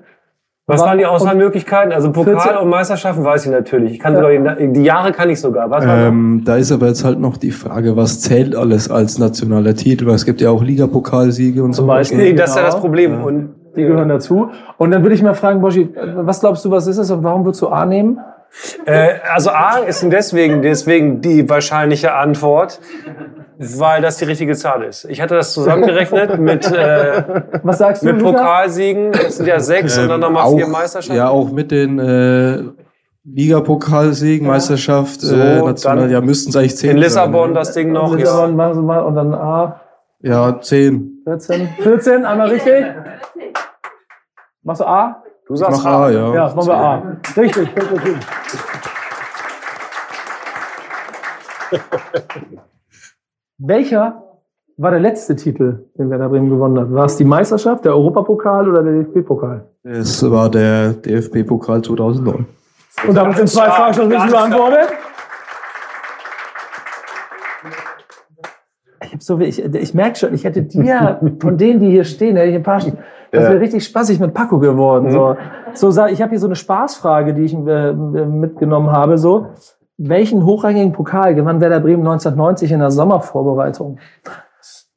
Was 0.70 0.82
waren 0.82 0.97
die 0.97 1.05
Auswahlmöglichkeiten? 1.05 1.93
Also 1.93 2.11
Pokal 2.11 2.41
14? 2.41 2.57
und 2.57 2.68
Meisterschaften 2.70 3.24
weiß 3.24 3.45
ich 3.45 3.51
natürlich. 3.51 3.93
Ich 3.93 3.99
kann 3.99 4.13
Ja. 4.13 4.20
sogar 4.20 4.55
die, 4.57 4.74
die 4.74 4.84
Jahre 4.84 5.13
kann 5.13 5.30
ich 5.30 5.39
sogar. 5.39 5.70
Was? 5.70 5.86
Ähm, 5.88 6.41
da 6.43 6.57
ist 6.57 6.74
aber 6.74 6.88
jetzt 6.88 7.05
halt 7.05 7.20
noch 7.22 7.38
die 7.38 7.51
Frage, 7.51 7.95
was 7.95 8.20
zählt 8.20 8.53
alles 8.53 8.91
als 8.91 9.18
nationaler 9.18 9.76
Titel? 9.76 10.07
Weil 10.07 10.15
es 10.15 10.26
gibt 10.26 10.41
ja 10.41 10.49
auch 10.49 10.61
Ligapokalsiege 10.61 11.63
und 11.63 11.72
Zum 11.72 11.84
so. 11.86 11.88
Beispiel. 11.88 12.18
Nee, 12.18 12.34
das 12.34 12.49
ist 12.49 12.55
ja 12.57 12.63
genau. 12.63 12.74
das 12.74 12.82
Problem. 12.82 13.13
Ja. 13.13 13.24
Und 13.24 13.55
Die 13.78 13.84
gehören 13.84 14.09
dazu. 14.09 14.49
Und 14.78 14.91
dann 14.91 15.03
würde 15.03 15.15
ich 15.15 15.24
mal 15.24 15.36
fragen, 15.36 15.61
Boschi, 15.61 15.88
was 16.18 16.41
glaubst 16.41 16.65
du, 16.65 16.72
was 16.72 16.86
ist 16.88 16.97
es 16.97 17.11
und 17.11 17.24
warum 17.24 17.45
würdest 17.45 17.61
du 17.61 17.70
A 17.70 17.86
nehmen? 17.86 18.20
Äh, 18.86 19.20
also 19.34 19.51
A 19.51 19.78
ist 19.88 20.03
deswegen, 20.11 20.61
deswegen 20.61 21.22
die 21.22 21.47
wahrscheinliche 21.49 22.13
Antwort, 22.13 22.80
weil 23.60 24.01
das 24.01 24.18
die 24.18 24.26
richtige 24.26 24.55
Zahl 24.55 24.84
ist. 24.84 25.05
Ich 25.05 25.20
hatte 25.22 25.36
das 25.36 25.53
zusammengerechnet 25.53 26.39
mit, 26.39 26.66
äh, 26.72 27.24
Was 27.64 27.80
sagst 27.80 28.03
du, 28.03 28.08
mit 28.08 28.20
Luca? 28.22 28.32
Pokalsiegen. 28.38 29.12
Das 29.12 29.38
sind 29.38 29.47
ja 29.47 29.60
sechs 29.60 29.97
und 29.97 30.10
dann 30.10 30.20
nochmal 30.20 30.49
Ähm, 30.51 30.58
vier 30.58 30.68
Meisterschaften. 30.68 31.16
Ja, 31.18 31.30
auch 31.30 31.51
mit 31.51 31.72
den 31.72 31.97
äh, 31.99 32.64
Ligapokalsiegen, 33.24 34.47
Meisterschaft, 34.47 35.22
So, 35.22 35.36
äh, 35.36 35.62
national, 35.62 36.10
ja, 36.12 36.22
müssten 36.22 36.49
es 36.51 36.55
eigentlich 36.55 36.78
zehn 36.78 36.91
In 36.91 36.97
Lissabon 36.97 37.41
sein, 37.41 37.49
ne? 37.49 37.53
das 37.55 37.74
Ding 37.74 37.91
noch. 37.91 38.12
Und, 38.12 38.20
Ja. 38.20 38.47
machen 38.47 38.74
Sie 38.76 38.82
mal, 38.82 38.99
und 39.01 39.16
dann 39.16 39.34
A, 39.34 39.82
Ja, 40.22 40.60
zehn. 40.62 41.22
14. 41.26 41.70
14, 41.82 42.26
einmal 42.26 42.49
richtig. 42.49 42.86
Machst 44.64 44.82
du 44.82 44.86
A? 44.86 45.24
Du 45.47 45.55
sagst 45.55 45.84
Mach 45.84 45.91
A, 46.03 46.10
ja. 46.10 46.34
Ja, 46.34 46.43
das 46.45 46.55
machen 46.55 46.68
wir 46.68 46.76
A. 46.76 47.18
Richtig, 47.38 47.68
richtig, 47.76 47.91
richtig. 48.05 48.18
Welcher 53.58 54.24
war 54.78 54.91
der 54.91 54.99
letzte 54.99 55.36
Titel, 55.36 55.86
den 55.97 56.10
Werder 56.12 56.30
Bremen 56.30 56.49
gewonnen 56.49 56.80
hat? 56.80 56.93
War 56.93 57.05
es 57.05 57.18
die 57.18 57.24
Meisterschaft, 57.26 57.86
der 57.86 57.93
Europapokal 57.93 58.70
oder 58.70 58.84
der 58.84 58.93
DFB-Pokal? 59.03 59.66
Es 59.84 60.30
war 60.30 60.49
der 60.49 60.93
DFB-Pokal 60.93 61.82
2009. 61.82 62.45
Und 63.08 63.16
damit 63.16 63.38
sind 63.38 63.49
zwei 63.49 63.70
Fragen 63.70 63.93
schon 63.95 64.12
richtig 64.12 64.32
beantwortet. 64.32 64.89
Ich, 69.03 69.14
hab 69.14 69.24
so, 69.24 69.39
ich, 69.39 69.64
ich 69.64 69.93
merke 69.93 70.16
schon, 70.18 70.34
ich 70.34 70.43
hätte 70.43 70.64
dir 70.64 71.20
von 71.39 71.58
denen, 71.58 71.80
die 71.80 71.89
hier 71.89 72.03
stehen, 72.03 72.36
hätte 72.36 72.49
ich 72.49 72.55
ein 72.55 72.64
paar. 72.64 72.78
Das 72.80 73.43
Ja. 73.43 73.49
wäre 73.49 73.60
richtig 73.60 73.84
spaßig 73.86 74.20
mit 74.20 74.34
Paco 74.34 74.58
geworden. 74.60 75.12
So, 75.12 75.36
so 75.74 75.91
sa- 75.91 76.08
ich 76.08 76.22
habe 76.22 76.30
hier 76.30 76.39
so 76.39 76.47
eine 76.47 76.55
Spaßfrage, 76.55 77.34
die 77.34 77.41
ich 77.43 77.53
äh, 77.53 77.93
mitgenommen 77.93 78.89
habe. 78.91 79.18
So, 79.18 79.47
welchen 79.97 80.45
hochrangigen 80.45 80.93
Pokal 80.93 81.35
gewann 81.35 81.59
Werder 81.59 81.79
Bremen 81.79 82.05
1990 82.07 82.71
in 82.71 82.79
der 82.79 82.91
Sommervorbereitung? 82.91 83.99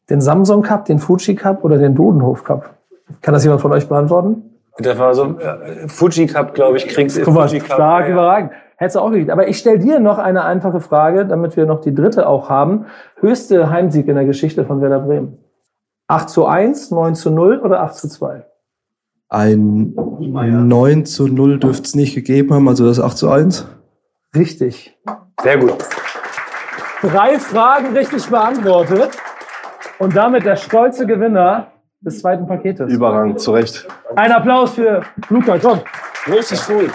Den 0.08 0.20
Samsung 0.20 0.62
Cup, 0.62 0.84
den 0.84 0.98
Fuji 0.98 1.34
Cup 1.34 1.64
oder 1.64 1.78
den 1.78 1.94
Dodenhof 1.94 2.44
Cup? 2.44 2.74
Kann 3.22 3.34
das 3.34 3.44
jemand 3.44 3.60
von 3.60 3.72
euch 3.72 3.88
beantworten? 3.88 4.42
Das 4.78 4.98
war 4.98 5.14
so 5.14 5.38
äh, 5.38 5.88
Fuji 5.88 6.26
Cup, 6.26 6.54
glaube 6.54 6.76
ich, 6.76 6.88
kriegst 6.88 7.22
Guck 7.22 7.34
mal, 7.34 7.48
Fuji 7.48 7.60
Cup. 7.60 7.74
stark, 7.74 8.06
ja. 8.06 8.12
überragend. 8.12 8.52
Hättest 8.76 8.96
du 8.96 9.00
auch 9.00 9.10
gekriegt. 9.10 9.30
Aber 9.30 9.46
ich 9.46 9.58
stelle 9.58 9.78
dir 9.78 10.00
noch 10.00 10.18
eine 10.18 10.44
einfache 10.44 10.80
Frage, 10.80 11.26
damit 11.26 11.56
wir 11.56 11.66
noch 11.66 11.80
die 11.80 11.94
dritte 11.94 12.26
auch 12.26 12.48
haben. 12.48 12.86
Höchste 13.16 13.68
Heimsieg 13.68 14.08
in 14.08 14.14
der 14.14 14.24
Geschichte 14.24 14.64
von 14.64 14.80
Werder 14.80 15.00
Bremen. 15.00 15.38
8 16.08 16.28
zu 16.30 16.46
1, 16.46 16.90
9 16.90 17.14
zu 17.14 17.30
0 17.30 17.60
oder 17.60 17.82
8 17.82 17.94
zu 17.94 18.08
2? 18.08 18.46
Ein 19.28 19.94
9 19.94 21.04
zu 21.04 21.28
0 21.28 21.60
dürfte 21.60 21.84
es 21.84 21.94
nicht 21.94 22.14
gegeben 22.14 22.54
haben, 22.54 22.66
also 22.68 22.86
das 22.86 22.98
8 23.00 23.16
zu 23.16 23.30
1. 23.30 23.66
Richtig. 24.34 24.96
Sehr 25.42 25.58
gut. 25.58 25.74
Drei 27.02 27.38
Fragen 27.38 27.96
richtig 27.96 28.26
beantwortet. 28.26 29.10
Und 29.98 30.16
damit 30.16 30.46
der 30.46 30.56
stolze 30.56 31.06
Gewinner 31.06 31.72
des 32.00 32.20
zweiten 32.20 32.46
Paketes. 32.46 32.92
Überragend, 32.92 33.40
zu 33.40 33.52
Recht. 33.52 33.86
Ein 34.16 34.32
Applaus 34.32 34.74
für 34.74 35.02
Luca, 35.28 35.58
komm. 35.58 35.80
Richtig 36.26 36.60
cool. 36.68 36.90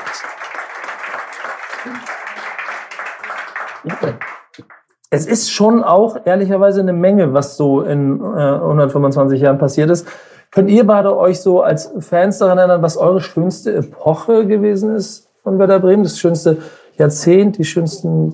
Es 5.11 5.27
ist 5.27 5.51
schon 5.51 5.83
auch 5.83 6.25
ehrlicherweise 6.25 6.79
eine 6.79 6.93
Menge, 6.93 7.33
was 7.33 7.57
so 7.57 7.81
in 7.81 8.19
äh, 8.21 8.23
125 8.23 9.41
Jahren 9.41 9.57
passiert 9.57 9.89
ist. 9.89 10.07
Könnt 10.51 10.69
ihr 10.69 10.87
beide 10.87 11.15
euch 11.17 11.41
so 11.41 11.61
als 11.61 11.91
Fans 11.99 12.39
daran 12.39 12.57
erinnern, 12.57 12.81
was 12.81 12.97
eure 12.97 13.21
schönste 13.21 13.75
Epoche 13.75 14.47
gewesen 14.47 14.95
ist 14.95 15.29
von 15.43 15.59
Werder 15.59 15.79
Bremen? 15.79 16.03
Das 16.03 16.17
schönste 16.17 16.57
Jahrzehnt, 16.97 17.57
die 17.57 17.65
schönsten, 17.65 18.33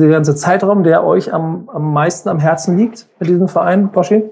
der 0.00 0.08
ganze 0.08 0.34
Zeitraum, 0.34 0.82
der 0.82 1.04
euch 1.04 1.32
am, 1.32 1.68
am 1.72 1.92
meisten 1.92 2.28
am 2.28 2.38
Herzen 2.38 2.76
liegt 2.76 3.06
mit 3.20 3.28
diesem 3.28 3.48
Verein, 3.48 3.90
Boschi? 3.90 4.24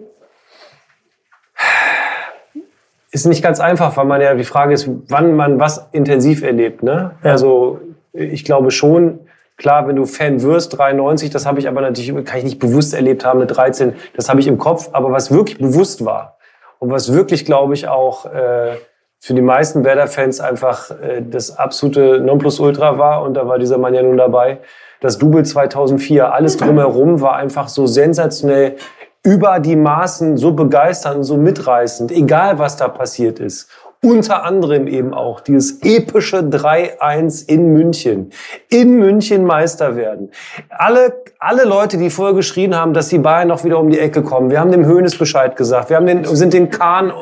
Ist 3.10 3.26
nicht 3.26 3.42
ganz 3.42 3.60
einfach, 3.60 3.96
weil 3.96 4.06
man 4.06 4.20
ja 4.20 4.34
die 4.34 4.44
Frage 4.44 4.74
ist, 4.74 4.88
wann 5.08 5.36
man 5.36 5.60
was 5.60 5.88
intensiv 5.92 6.42
erlebt. 6.42 6.82
Ne? 6.82 7.12
Ja. 7.22 7.30
Also 7.30 7.80
ich 8.12 8.44
glaube 8.44 8.72
schon, 8.72 9.20
klar, 9.56 9.86
wenn 9.86 9.96
du 9.96 10.04
Fan 10.04 10.42
wirst, 10.42 10.76
93, 10.76 11.30
das 11.30 11.46
habe 11.46 11.60
ich 11.60 11.68
aber 11.68 11.80
natürlich, 11.80 12.12
kann 12.24 12.38
ich 12.38 12.44
nicht 12.44 12.58
bewusst 12.58 12.92
erlebt 12.92 13.24
haben, 13.24 13.38
mit 13.38 13.54
13, 13.56 13.94
das 14.14 14.28
habe 14.28 14.40
ich 14.40 14.48
im 14.48 14.58
Kopf, 14.58 14.90
aber 14.92 15.12
was 15.12 15.30
wirklich 15.30 15.58
bewusst 15.58 16.04
war 16.04 16.38
und 16.80 16.90
was 16.90 17.12
wirklich, 17.12 17.44
glaube 17.44 17.74
ich, 17.74 17.86
auch 17.86 18.26
äh, 18.26 18.76
für 19.24 19.32
die 19.32 19.40
meisten 19.40 19.84
Werder-Fans 19.84 20.40
einfach 20.40 20.90
äh, 20.90 21.22
das 21.22 21.56
absolute 21.56 22.20
Nonplusultra 22.20 22.98
war 22.98 23.22
und 23.22 23.32
da 23.32 23.48
war 23.48 23.58
dieser 23.58 23.78
Mann 23.78 23.94
ja 23.94 24.02
nun 24.02 24.18
dabei, 24.18 24.58
das 25.00 25.16
Double 25.16 25.42
2004, 25.42 26.30
alles 26.30 26.58
drumherum 26.58 27.22
war 27.22 27.36
einfach 27.36 27.68
so 27.68 27.86
sensationell 27.86 28.76
über 29.22 29.60
die 29.60 29.76
Maßen 29.76 30.36
so 30.36 30.52
begeisternd 30.52 31.24
so 31.24 31.38
mitreißend, 31.38 32.12
egal 32.12 32.58
was 32.58 32.76
da 32.76 32.88
passiert 32.88 33.40
ist. 33.40 33.70
Unter 34.04 34.44
anderem 34.44 34.86
eben 34.86 35.14
auch 35.14 35.40
dieses 35.40 35.80
epische 35.80 36.40
3-1 36.40 37.48
in 37.48 37.72
München. 37.72 38.32
In 38.68 38.98
München 38.98 39.46
Meister 39.46 39.96
werden. 39.96 40.30
Alle, 40.68 41.22
alle 41.38 41.64
Leute, 41.64 41.96
die 41.96 42.10
vorher 42.10 42.34
geschrien 42.34 42.76
haben, 42.76 42.92
dass 42.92 43.08
die 43.08 43.18
Bayern 43.18 43.48
noch 43.48 43.64
wieder 43.64 43.78
um 43.78 43.88
die 43.88 43.98
Ecke 43.98 44.22
kommen. 44.22 44.50
Wir 44.50 44.60
haben 44.60 44.72
dem 44.72 44.84
Höhnes 44.84 45.16
Bescheid 45.16 45.56
gesagt. 45.56 45.88
Wir 45.88 45.96
haben 45.96 46.04
den, 46.04 46.26
sind 46.36 46.52
den 46.52 46.68
Kahn, 46.68 47.14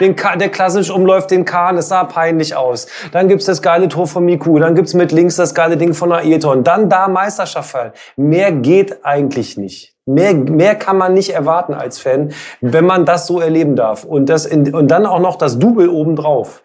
den 0.00 0.16
Kahn, 0.16 0.38
der 0.38 0.48
klassisch 0.48 0.88
umläuft 0.88 1.30
den 1.30 1.44
Kahn. 1.44 1.76
Es 1.76 1.88
sah 1.88 2.04
peinlich 2.04 2.56
aus. 2.56 2.86
Dann 3.12 3.28
gibt's 3.28 3.44
das 3.44 3.60
geile 3.60 3.88
Tor 3.88 4.06
von 4.06 4.24
Miku. 4.24 4.58
Dann 4.58 4.74
gibt's 4.74 4.94
mit 4.94 5.12
links 5.12 5.36
das 5.36 5.54
geile 5.54 5.76
Ding 5.76 5.92
von 5.92 6.10
Ayrton. 6.10 6.64
Dann 6.64 6.88
da 6.88 7.08
Meisterschaft 7.08 7.70
fallen. 7.70 7.92
Mehr 8.16 8.50
geht 8.50 9.04
eigentlich 9.04 9.58
nicht. 9.58 9.94
Mehr, 10.14 10.34
mehr 10.34 10.74
kann 10.74 10.98
man 10.98 11.14
nicht 11.14 11.30
erwarten 11.30 11.74
als 11.74 11.98
Fan, 11.98 12.32
wenn 12.60 12.84
man 12.84 13.04
das 13.04 13.26
so 13.26 13.40
erleben 13.40 13.76
darf. 13.76 14.04
Und, 14.04 14.28
das 14.28 14.46
in, 14.46 14.74
und 14.74 14.90
dann 14.90 15.06
auch 15.06 15.20
noch 15.20 15.36
das 15.36 15.58
Double 15.58 15.88
obendrauf. 15.88 16.62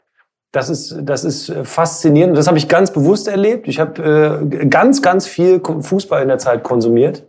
Das 0.51 0.69
ist, 0.69 0.95
das 1.01 1.25
ist 1.25 1.49
äh, 1.49 1.65
faszinierend. 1.65 2.37
Das 2.37 2.47
habe 2.47 2.57
ich 2.57 2.69
ganz 2.69 2.91
bewusst 2.91 3.27
erlebt. 3.27 3.67
Ich 3.67 3.79
habe 3.79 4.41
äh, 4.41 4.65
ganz, 4.67 5.01
ganz 5.01 5.27
viel 5.27 5.61
Fußball 5.61 6.21
in 6.21 6.29
der 6.29 6.37
Zeit 6.37 6.63
konsumiert. 6.63 7.23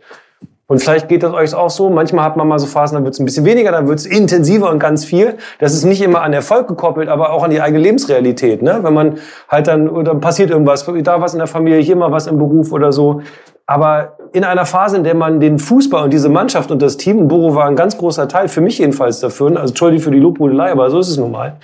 Und 0.69 0.79
vielleicht 0.81 1.07
geht 1.07 1.23
das 1.23 1.33
euch 1.33 1.55
auch 1.55 1.69
so. 1.69 1.89
Manchmal 1.89 2.25
hat 2.25 2.35
man 2.35 2.47
mal 2.47 2.59
so 2.59 2.67
Phasen, 2.67 2.95
dann 2.95 3.05
wird 3.05 3.13
es 3.13 3.19
ein 3.19 3.25
bisschen 3.25 3.45
weniger, 3.45 3.71
dann 3.71 3.87
wird 3.87 3.99
es 3.99 4.05
intensiver 4.05 4.69
und 4.69 4.79
ganz 4.79 5.05
viel. 5.05 5.35
Das 5.59 5.73
ist 5.73 5.85
nicht 5.85 6.01
immer 6.01 6.21
an 6.21 6.33
Erfolg 6.33 6.67
gekoppelt, 6.67 7.07
aber 7.07 7.31
auch 7.31 7.43
an 7.43 7.51
die 7.51 7.61
eigene 7.61 7.81
Lebensrealität. 7.81 8.61
Ne? 8.61 8.79
Wenn 8.81 8.93
man 8.93 9.17
halt 9.47 9.67
dann, 9.67 9.89
oder 9.89 10.15
passiert 10.15 10.49
irgendwas, 10.49 10.85
da 10.85 11.21
was 11.21 11.33
in 11.33 11.39
der 11.39 11.47
Familie, 11.47 11.79
hier 11.79 11.95
mal 11.95 12.11
was 12.11 12.27
im 12.27 12.37
Beruf 12.37 12.73
oder 12.73 12.91
so. 12.91 13.21
Aber 13.65 14.16
in 14.37 14.43
einer 14.43 14.65
Phase, 14.65 14.97
in 14.97 15.03
der 15.03 15.15
man 15.15 15.39
den 15.39 15.59
Fußball 15.59 16.03
und 16.05 16.13
diese 16.13 16.29
Mannschaft 16.29 16.71
und 16.71 16.81
das 16.81 16.97
Team, 16.97 17.17
und 17.17 17.27
Boro 17.27 17.55
war 17.55 17.65
ein 17.65 17.75
ganz 17.75 17.97
großer 17.97 18.27
Teil, 18.27 18.47
für 18.47 18.61
mich 18.61 18.77
jedenfalls 18.77 19.19
dafür, 19.19 19.47
also 19.57 19.71
Entschuldigung 19.71 20.03
für 20.03 20.11
die 20.11 20.19
Lobhudelei, 20.19 20.71
aber 20.71 20.89
so 20.89 20.99
ist 20.99 21.09
es 21.09 21.17
nun 21.17 21.31
mal. 21.31 21.57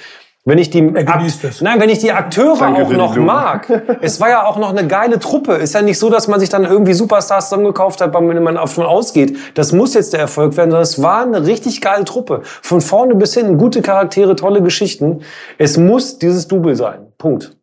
Wenn 0.45 0.57
ich 0.57 0.69
die, 0.69 0.81
genießt 0.81 1.45
es. 1.45 1.61
nein, 1.61 1.79
wenn 1.79 1.89
ich 1.89 1.99
die 1.99 2.11
Akteure 2.11 2.57
Danke 2.57 2.83
auch 2.83 2.91
noch 2.91 3.15
mag. 3.15 3.81
Es 4.01 4.19
war 4.19 4.29
ja 4.29 4.45
auch 4.45 4.57
noch 4.57 4.71
eine 4.71 4.85
geile 4.87 5.17
Truppe. 5.17 5.53
Ist 5.53 5.73
ja 5.73 5.81
nicht 5.81 5.97
so, 5.97 6.09
dass 6.09 6.27
man 6.27 6.41
sich 6.41 6.49
dann 6.49 6.65
irgendwie 6.65 6.93
Superstars 6.93 7.47
zusammengekauft 7.47 8.01
hat, 8.01 8.13
wenn 8.13 8.43
man 8.43 8.55
davon 8.55 8.85
ausgeht. 8.85 9.37
Das 9.53 9.71
muss 9.71 9.93
jetzt 9.93 10.11
der 10.11 10.19
Erfolg 10.19 10.57
werden, 10.57 10.71
sondern 10.71 10.83
es 10.83 11.01
war 11.01 11.21
eine 11.21 11.45
richtig 11.45 11.79
geile 11.79 12.03
Truppe. 12.03 12.41
Von 12.43 12.81
vorne 12.81 13.15
bis 13.15 13.35
hinten, 13.35 13.57
gute 13.57 13.81
Charaktere, 13.81 14.35
tolle 14.35 14.61
Geschichten. 14.61 15.21
Es 15.57 15.77
muss 15.77 16.19
dieses 16.19 16.49
Double 16.49 16.75
sein. 16.75 17.13
Punkt. 17.17 17.55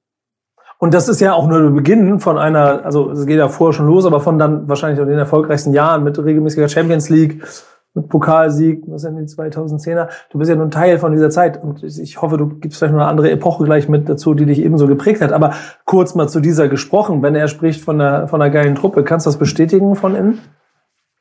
Und 0.81 0.95
das 0.95 1.11
ist 1.11 1.21
ja 1.21 1.35
auch 1.35 1.47
nur 1.47 1.61
der 1.61 1.69
Beginn 1.69 2.21
von 2.21 2.39
einer, 2.39 2.87
also 2.87 3.11
es 3.11 3.27
geht 3.27 3.37
ja 3.37 3.49
vorher 3.49 3.75
schon 3.75 3.87
los, 3.87 4.07
aber 4.07 4.19
von 4.19 4.39
dann 4.39 4.67
wahrscheinlich 4.67 4.99
den 4.99 5.19
erfolgreichsten 5.19 5.75
Jahren 5.75 6.03
mit 6.03 6.19
regelmäßiger 6.19 6.71
Champions 6.71 7.11
League, 7.11 7.45
mit 7.93 8.09
Pokalsieg, 8.09 8.85
was 8.87 9.03
sind 9.03 9.19
die 9.19 9.25
2010er. 9.25 10.09
Du 10.31 10.39
bist 10.39 10.49
ja 10.49 10.57
nun 10.57 10.71
Teil 10.71 10.99
von 10.99 11.13
dieser 11.13 11.29
Zeit 11.29 11.63
und 11.63 11.83
ich 11.83 12.23
hoffe, 12.23 12.39
du 12.39 12.49
gibst 12.49 12.79
vielleicht 12.79 12.95
noch 12.95 13.01
eine 13.03 13.11
andere 13.11 13.31
Epoche 13.31 13.65
gleich 13.65 13.91
mit 13.91 14.09
dazu, 14.09 14.33
die 14.33 14.47
dich 14.47 14.63
ebenso 14.63 14.87
geprägt 14.87 15.21
hat. 15.21 15.35
Aber 15.35 15.53
kurz 15.85 16.15
mal 16.15 16.31
zu 16.31 16.41
dieser 16.41 16.69
gesprochen, 16.69 17.23
wenn 17.23 17.35
er 17.35 17.49
spricht 17.49 17.85
von 17.85 18.01
einer, 18.01 18.27
von 18.27 18.41
einer 18.41 18.51
geilen 18.51 18.75
Truppe, 18.75 19.05
kannst 19.05 19.27
du 19.27 19.29
das 19.29 19.39
bestätigen 19.39 19.97
von 19.97 20.15
innen? 20.15 20.39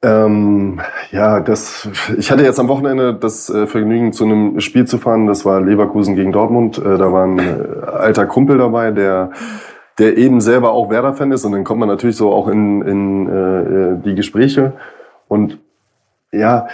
Ähm, 0.02 0.80
ja, 1.12 1.42
das, 1.42 1.90
ich 2.18 2.32
hatte 2.32 2.44
jetzt 2.44 2.60
am 2.60 2.70
Wochenende 2.70 3.14
das 3.14 3.50
äh, 3.50 3.68
Vergnügen, 3.68 4.14
zu 4.14 4.24
einem 4.24 4.60
Spiel 4.62 4.86
zu 4.86 4.98
fahren. 4.98 5.28
Das 5.28 5.46
war 5.46 5.60
Leverkusen 5.60 6.16
gegen 6.16 6.32
Dortmund. 6.32 6.78
Äh, 6.78 6.98
da 6.98 7.12
war 7.12 7.26
ein 7.26 7.40
äh, 7.40 7.86
alter 7.86 8.26
Kumpel 8.26 8.58
dabei, 8.58 8.92
der, 8.92 9.32
der 9.98 10.18
eben 10.18 10.40
selber 10.40 10.72
auch 10.72 10.90
Werder-Fan 10.90 11.34
ist. 11.34 11.44
Und 11.44 11.52
dann 11.52 11.66
kommt 11.66 11.82
man 11.82 11.90
natürlich 11.90 12.16
so 12.16 12.32
auch 12.32 12.48
in, 12.48 12.82
in 12.82 13.28
äh, 13.28 13.62
äh 13.62 13.98
die 14.06 14.16
Gespräche. 14.16 14.74
Und 15.28 15.60
ja, 16.32 16.68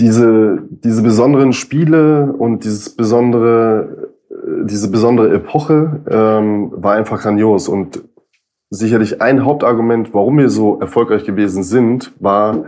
diese, 0.00 0.58
diese 0.70 1.02
besonderen 1.02 1.52
Spiele 1.52 2.32
und 2.36 2.64
dieses 2.64 2.96
besondere, 2.96 4.10
äh, 4.28 4.64
diese 4.64 4.90
besondere 4.90 5.32
Epoche 5.34 6.00
ähm, 6.10 6.72
war 6.74 6.94
einfach 6.94 7.22
grandios. 7.22 7.68
Und 7.68 8.02
sicherlich 8.72 9.20
ein 9.20 9.44
Hauptargument, 9.44 10.14
warum 10.14 10.38
wir 10.38 10.48
so 10.48 10.80
erfolgreich 10.80 11.24
gewesen 11.24 11.62
sind, 11.62 12.12
war, 12.20 12.64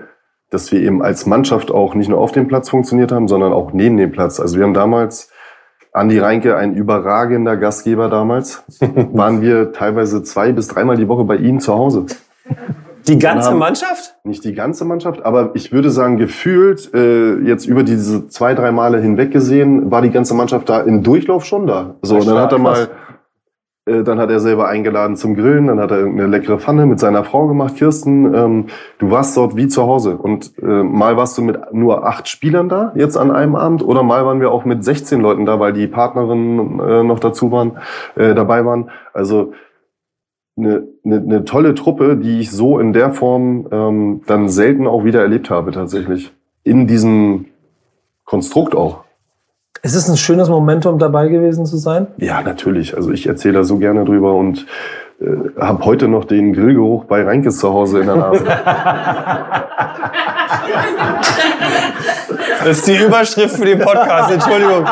dass 0.51 0.71
wir 0.71 0.81
eben 0.81 1.03
als 1.03 1.25
Mannschaft 1.25 1.71
auch 1.71 1.95
nicht 1.95 2.09
nur 2.09 2.19
auf 2.19 2.31
dem 2.31 2.47
Platz 2.47 2.69
funktioniert 2.69 3.11
haben, 3.11 3.27
sondern 3.27 3.53
auch 3.55 3.73
neben 3.73 3.97
dem 3.97 4.13
Platz. 4.13 4.39
Also 4.39 4.59
wir 4.59 4.65
haben 4.65 4.75
damals, 4.75 5.31
Andi 5.93 6.19
Reinke, 6.19 6.57
ein 6.57 6.75
überragender 6.75 7.57
Gastgeber 7.57 8.11
damals, 8.11 8.65
waren 8.81 9.41
wir 9.41 9.73
teilweise 9.73 10.23
zwei 10.23 10.53
bis 10.53 10.69
dreimal 10.69 10.97
die 10.97 11.09
Woche 11.09 11.25
bei 11.25 11.37
ihm 11.37 11.59
zu 11.59 11.75
Hause. 11.75 12.05
Die 13.09 13.19
ganze 13.19 13.51
haben, 13.51 13.59
Mannschaft? 13.59 14.15
Nicht 14.25 14.45
die 14.45 14.55
ganze 14.55 14.85
Mannschaft, 14.85 15.25
aber 15.25 15.53
ich 15.55 15.73
würde 15.73 15.91
sagen, 15.91 16.19
gefühlt, 16.19 16.93
äh, 16.95 17.37
jetzt 17.41 17.67
über 17.67 17.83
diese 17.83 18.29
zwei, 18.29 18.55
drei 18.55 18.73
Male 18.73 19.01
hinweg 19.01 19.31
gesehen, 19.31 19.91
war 19.91 20.03
die 20.03 20.11
ganze 20.11 20.35
Mannschaft 20.35 20.69
da 20.69 20.81
im 20.81 21.03
Durchlauf 21.03 21.47
schon 21.47 21.67
da. 21.67 21.95
So, 22.03 22.17
und 22.17 22.27
dann 22.27 22.39
hat 22.39 22.53
er 22.53 22.59
mal 22.59 22.89
dann 23.87 24.19
hat 24.19 24.31
er 24.31 24.41
selber 24.41 24.67
eingeladen 24.67 25.17
zum 25.17 25.35
Grillen, 25.35 25.67
dann 25.67 25.79
hat 25.79 25.91
er 25.91 26.07
eine 26.07 26.27
leckere 26.27 26.59
Pfanne 26.59 26.87
mit 26.87 26.99
seiner 26.99 27.23
Frau 27.23 27.47
gemacht, 27.49 27.77
Kirsten. 27.77 28.35
Ähm, 28.35 28.67
du 28.99 29.11
warst 29.11 29.37
dort 29.37 29.57
wie 29.57 29.69
zu 29.69 29.83
Hause. 29.83 30.17
Und 30.17 30.57
äh, 30.63 30.83
mal 30.83 31.19
warst 31.19 31.37
du 31.37 31.43
mit 31.43 31.75
nur 31.75 32.07
acht 32.07 32.29
Spielern 32.29 32.71
da, 32.71 32.93
jetzt 32.95 33.19
an 33.19 33.31
einem 33.31 33.55
Abend, 33.57 33.83
oder 33.85 34.03
mal 34.03 34.25
waren 34.25 34.41
wir 34.41 34.53
auch 34.53 34.65
mit 34.65 34.83
16 34.83 35.21
Leuten 35.21 35.45
da, 35.45 35.61
weil 35.61 35.75
die 35.75 35.87
Partnerinnen 35.87 36.81
äh, 36.81 37.03
noch 37.03 37.19
dazu 37.19 37.53
waren, 37.53 37.73
äh, 38.15 38.35
dabei 38.35 38.65
waren. 38.65 38.91
Also 39.13 39.53
eine, 40.57 40.87
eine, 41.05 41.17
eine 41.17 41.45
tolle 41.45 41.75
Truppe, 41.75 42.17
die 42.17 42.41
ich 42.41 42.51
so 42.51 42.79
in 42.79 42.95
der 42.95 43.13
Form 43.13 43.69
ähm, 43.71 44.23
dann 44.27 44.49
selten 44.49 44.87
auch 44.87 45.05
wieder 45.05 45.21
erlebt 45.21 45.51
habe, 45.51 45.73
tatsächlich. 45.73 46.33
In 46.63 46.87
diesem 46.87 47.47
Konstrukt 48.25 48.75
auch. 48.75 49.04
Ist 49.83 49.95
es 49.95 50.09
ein 50.09 50.17
schönes 50.17 50.49
Momentum, 50.49 50.99
dabei 50.99 51.29
gewesen 51.29 51.67
zu 51.67 51.77
sein? 51.77 52.07
Ja, 52.17 52.43
natürlich. 52.43 52.97
Also 52.97 53.11
ich 53.11 53.27
erzähle 53.27 53.55
da 53.55 53.65
so 53.65 53.79
gerne 53.79 54.05
drüber 54.05 54.35
und 54.35 54.67
äh, 55.21 55.61
habe 55.61 55.85
heute 55.85 56.09
noch 56.09 56.25
den 56.25 56.53
Grillgeruch 56.53 57.05
bei 57.05 57.23
Reinkes 57.23 57.59
zu 57.59 57.73
Hause 57.73 58.01
in 58.01 58.07
der 58.07 58.17
Nase. 58.17 58.45
Das 62.65 62.79
ist 62.79 62.87
die 62.87 62.97
Überschrift 62.97 63.57
für 63.57 63.67
den 63.67 63.79
Podcast, 63.79 64.31
Entschuldigung. 64.31 64.87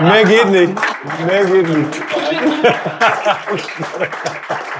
Mehr 0.00 0.24
geht 0.24 0.50
nicht. 0.50 0.72
Mehr 1.26 1.44
geht 1.44 1.68
nicht. 1.68 2.02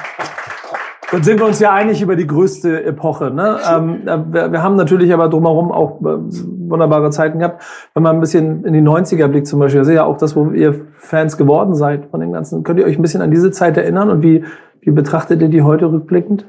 Dann 1.13 1.23
sind 1.23 1.39
wir 1.39 1.47
uns 1.47 1.61
ja 1.61 1.75
einig 1.75 2.01
über 2.01 2.17
die 2.17 2.27
größte 2.27 2.85
Epoche. 2.85 3.31
Ne? 3.31 3.59
Ähm, 3.71 4.01
wir, 4.33 4.51
wir, 4.51 4.63
haben 4.63 4.77
natürlich 4.77 5.13
aber 5.13 5.29
drumherum 5.29 5.71
auch 5.71 6.01
äh, 6.01 6.17
wunderbare 6.69 7.11
Zeiten 7.11 7.39
gehabt. 7.39 7.63
Wenn 7.93 8.03
man 8.03 8.17
ein 8.17 8.21
bisschen 8.21 8.65
in 8.65 8.73
die 8.73 8.81
90er 8.81 9.29
blickt 9.29 9.47
zum 9.47 9.61
Beispiel, 9.61 9.81
das 9.81 9.89
ist 9.89 9.95
ja 9.95 10.05
auch 10.05 10.17
das, 10.17 10.35
wo 10.35 10.51
ihr 10.51 10.87
Fans 10.97 11.37
geworden 11.37 11.75
seid 11.75 12.07
von 12.11 12.21
dem 12.21 12.33
Ganzen. 12.33 12.65
Könnt 12.65 12.81
ihr 12.81 12.87
euch 12.87 12.99
ein 12.99 13.03
bisschen 13.03 13.21
an 13.21 13.31
diese 13.31 13.51
Zeit 13.51 13.77
erinnern 13.77 14.09
und 14.09 14.23
wie, 14.23 14.43
wie 14.81 14.91
betrachtet 14.91 15.43
ihr 15.43 15.49
die 15.49 15.61
heute 15.61 15.93
rückblickend? 15.93 16.47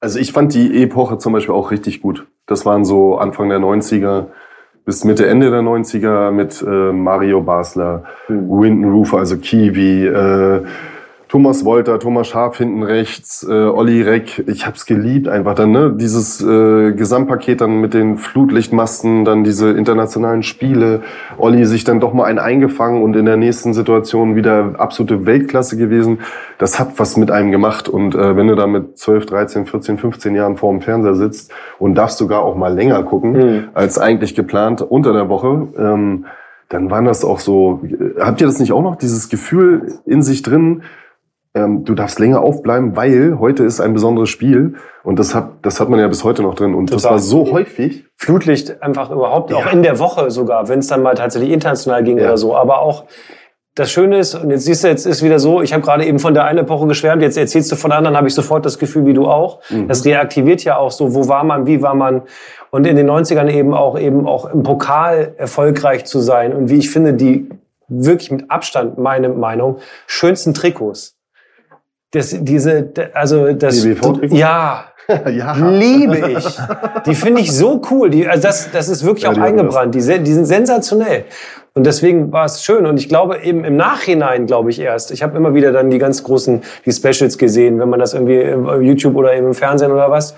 Also 0.00 0.18
ich 0.18 0.32
fand 0.32 0.52
die 0.54 0.82
Epoche 0.82 1.18
zum 1.18 1.32
Beispiel 1.32 1.54
auch 1.54 1.70
richtig 1.70 2.02
gut. 2.02 2.26
Das 2.46 2.66
waren 2.66 2.84
so 2.84 3.16
Anfang 3.16 3.48
der 3.48 3.60
90er 3.60 4.26
bis 4.84 5.04
Mitte, 5.04 5.26
Ende 5.26 5.50
der 5.50 5.62
90er 5.62 6.32
mit 6.32 6.62
äh, 6.62 6.92
Mario 6.92 7.42
Basler, 7.42 8.02
mhm. 8.28 8.50
Winton 8.50 8.90
Roof, 8.90 9.14
also 9.14 9.36
Kiwi, 9.36 10.06
äh, 10.06 10.62
Thomas 11.28 11.64
Wolter, 11.64 11.98
Thomas 11.98 12.28
Scharf 12.28 12.58
hinten 12.58 12.82
rechts, 12.82 13.46
äh, 13.48 13.52
Olli 13.52 14.02
Reck. 14.02 14.44
Ich 14.46 14.66
hab's 14.66 14.86
geliebt 14.86 15.26
einfach 15.26 15.54
dann, 15.54 15.72
ne? 15.72 15.92
Dieses 15.96 16.40
äh, 16.40 16.92
Gesamtpaket 16.92 17.60
dann 17.60 17.80
mit 17.80 17.94
den 17.94 18.18
Flutlichtmasten, 18.18 19.24
dann 19.24 19.42
diese 19.42 19.70
internationalen 19.70 20.42
Spiele. 20.42 21.02
Olli 21.38 21.64
sich 21.64 21.84
dann 21.84 21.98
doch 21.98 22.12
mal 22.12 22.24
ein 22.24 22.38
eingefangen 22.38 23.02
und 23.02 23.16
in 23.16 23.24
der 23.24 23.36
nächsten 23.36 23.74
Situation 23.74 24.36
wieder 24.36 24.74
absolute 24.78 25.26
Weltklasse 25.26 25.76
gewesen. 25.76 26.20
Das 26.58 26.78
hat 26.78 26.98
was 26.98 27.16
mit 27.16 27.30
einem 27.30 27.50
gemacht. 27.50 27.88
Und 27.88 28.14
äh, 28.14 28.36
wenn 28.36 28.48
du 28.48 28.54
da 28.54 28.66
mit 28.66 28.98
12, 28.98 29.26
13, 29.26 29.66
14, 29.66 29.98
15 29.98 30.34
Jahren 30.34 30.56
vor 30.56 30.70
dem 30.70 30.82
Fernseher 30.82 31.14
sitzt 31.14 31.52
und 31.78 31.94
darfst 31.94 32.18
sogar 32.18 32.42
auch 32.42 32.54
mal 32.54 32.72
länger 32.72 33.02
gucken, 33.02 33.32
mhm. 33.32 33.68
als 33.74 33.98
eigentlich 33.98 34.34
geplant 34.34 34.82
unter 34.82 35.12
der 35.12 35.28
Woche, 35.28 35.68
ähm, 35.78 36.26
dann 36.68 36.90
waren 36.90 37.04
das 37.04 37.24
auch 37.24 37.40
so. 37.40 37.82
Habt 38.18 38.40
ihr 38.40 38.46
das 38.46 38.58
nicht 38.58 38.72
auch 38.72 38.82
noch, 38.82 38.96
dieses 38.96 39.28
Gefühl 39.28 39.98
in 40.06 40.22
sich 40.22 40.42
drin? 40.42 40.82
Ähm, 41.54 41.84
du 41.84 41.94
darfst 41.94 42.18
länger 42.18 42.42
aufbleiben, 42.42 42.96
weil 42.96 43.38
heute 43.38 43.64
ist 43.64 43.80
ein 43.80 43.94
besonderes 43.94 44.28
Spiel 44.28 44.74
und 45.04 45.18
das 45.18 45.34
hat, 45.34 45.50
das 45.62 45.80
hat 45.80 45.88
man 45.88 46.00
ja 46.00 46.08
bis 46.08 46.24
heute 46.24 46.42
noch 46.42 46.54
drin 46.54 46.74
und 46.74 46.88
Total. 46.88 47.02
das 47.02 47.10
war 47.10 47.18
so 47.18 47.52
häufig. 47.52 48.04
Flutlicht 48.16 48.82
einfach 48.82 49.10
überhaupt, 49.10 49.50
ja. 49.50 49.58
auch 49.58 49.72
in 49.72 49.82
der 49.82 49.98
Woche 49.98 50.30
sogar, 50.30 50.68
wenn 50.68 50.80
es 50.80 50.88
dann 50.88 51.02
mal 51.02 51.14
tatsächlich 51.14 51.52
international 51.52 52.02
ging 52.02 52.18
ja. 52.18 52.24
oder 52.24 52.38
so, 52.38 52.56
aber 52.56 52.80
auch 52.80 53.04
das 53.76 53.90
Schöne 53.90 54.18
ist, 54.18 54.36
und 54.36 54.50
jetzt 54.50 54.64
siehst 54.64 54.84
du, 54.84 54.88
jetzt 54.88 55.04
ist 55.04 55.22
wieder 55.22 55.40
so, 55.40 55.60
ich 55.60 55.72
habe 55.72 55.82
gerade 55.82 56.04
eben 56.06 56.20
von 56.20 56.32
der 56.32 56.44
einen 56.44 56.60
Epoche 56.60 56.86
geschwärmt, 56.86 57.22
jetzt 57.22 57.36
erzählst 57.36 57.72
du 57.72 57.76
von 57.76 57.90
der 57.90 57.98
anderen, 57.98 58.16
habe 58.16 58.28
ich 58.28 58.34
sofort 58.34 58.64
das 58.64 58.78
Gefühl, 58.78 59.04
wie 59.04 59.14
du 59.14 59.26
auch. 59.26 59.60
Mhm. 59.68 59.88
Das 59.88 60.04
reaktiviert 60.04 60.62
ja 60.62 60.76
auch 60.76 60.92
so, 60.92 61.14
wo 61.14 61.26
war 61.26 61.42
man, 61.42 61.66
wie 61.66 61.82
war 61.82 61.94
man. 61.94 62.22
Und 62.70 62.86
in 62.86 62.94
den 62.94 63.10
90ern 63.10 63.50
eben 63.50 63.74
auch, 63.74 63.98
eben 63.98 64.28
auch 64.28 64.48
im 64.52 64.62
Pokal 64.62 65.34
erfolgreich 65.38 66.04
zu 66.04 66.20
sein. 66.20 66.54
Und 66.54 66.70
wie 66.70 66.78
ich 66.78 66.90
finde, 66.90 67.14
die 67.14 67.48
wirklich 67.88 68.30
mit 68.30 68.48
Abstand, 68.48 68.96
meine 68.96 69.28
Meinung, 69.28 69.78
schönsten 70.06 70.54
Trikots 70.54 71.13
das, 72.14 72.36
diese, 72.40 72.92
also 73.12 73.52
das, 73.52 73.86
ja, 74.30 74.84
ja, 75.26 75.54
liebe 75.54 76.32
ich. 76.32 76.46
Die 77.06 77.14
finde 77.14 77.40
ich 77.40 77.52
so 77.52 77.82
cool. 77.90 78.10
Die, 78.10 78.26
also 78.26 78.42
das, 78.42 78.70
das 78.70 78.88
ist 78.88 79.04
wirklich 79.04 79.24
ja, 79.24 79.32
auch 79.32 79.38
eingebrannt. 79.38 79.94
Die, 79.94 79.98
die 79.98 80.32
sind 80.32 80.46
sensationell. 80.46 81.24
Und 81.74 81.86
deswegen 81.86 82.32
war 82.32 82.44
es 82.44 82.62
schön. 82.62 82.86
Und 82.86 82.98
ich 82.98 83.08
glaube 83.08 83.38
eben 83.42 83.64
im 83.64 83.76
Nachhinein, 83.76 84.46
glaube 84.46 84.70
ich 84.70 84.78
erst. 84.78 85.10
Ich 85.10 85.22
habe 85.22 85.36
immer 85.36 85.54
wieder 85.54 85.72
dann 85.72 85.90
die 85.90 85.98
ganz 85.98 86.22
großen, 86.22 86.62
die 86.86 86.92
Specials 86.92 87.36
gesehen, 87.36 87.80
wenn 87.80 87.88
man 87.88 87.98
das 87.98 88.14
irgendwie 88.14 88.52
auf 88.52 88.80
YouTube 88.80 89.16
oder 89.16 89.34
eben 89.34 89.48
im 89.48 89.54
Fernsehen 89.54 89.90
oder 89.90 90.10
was. 90.10 90.36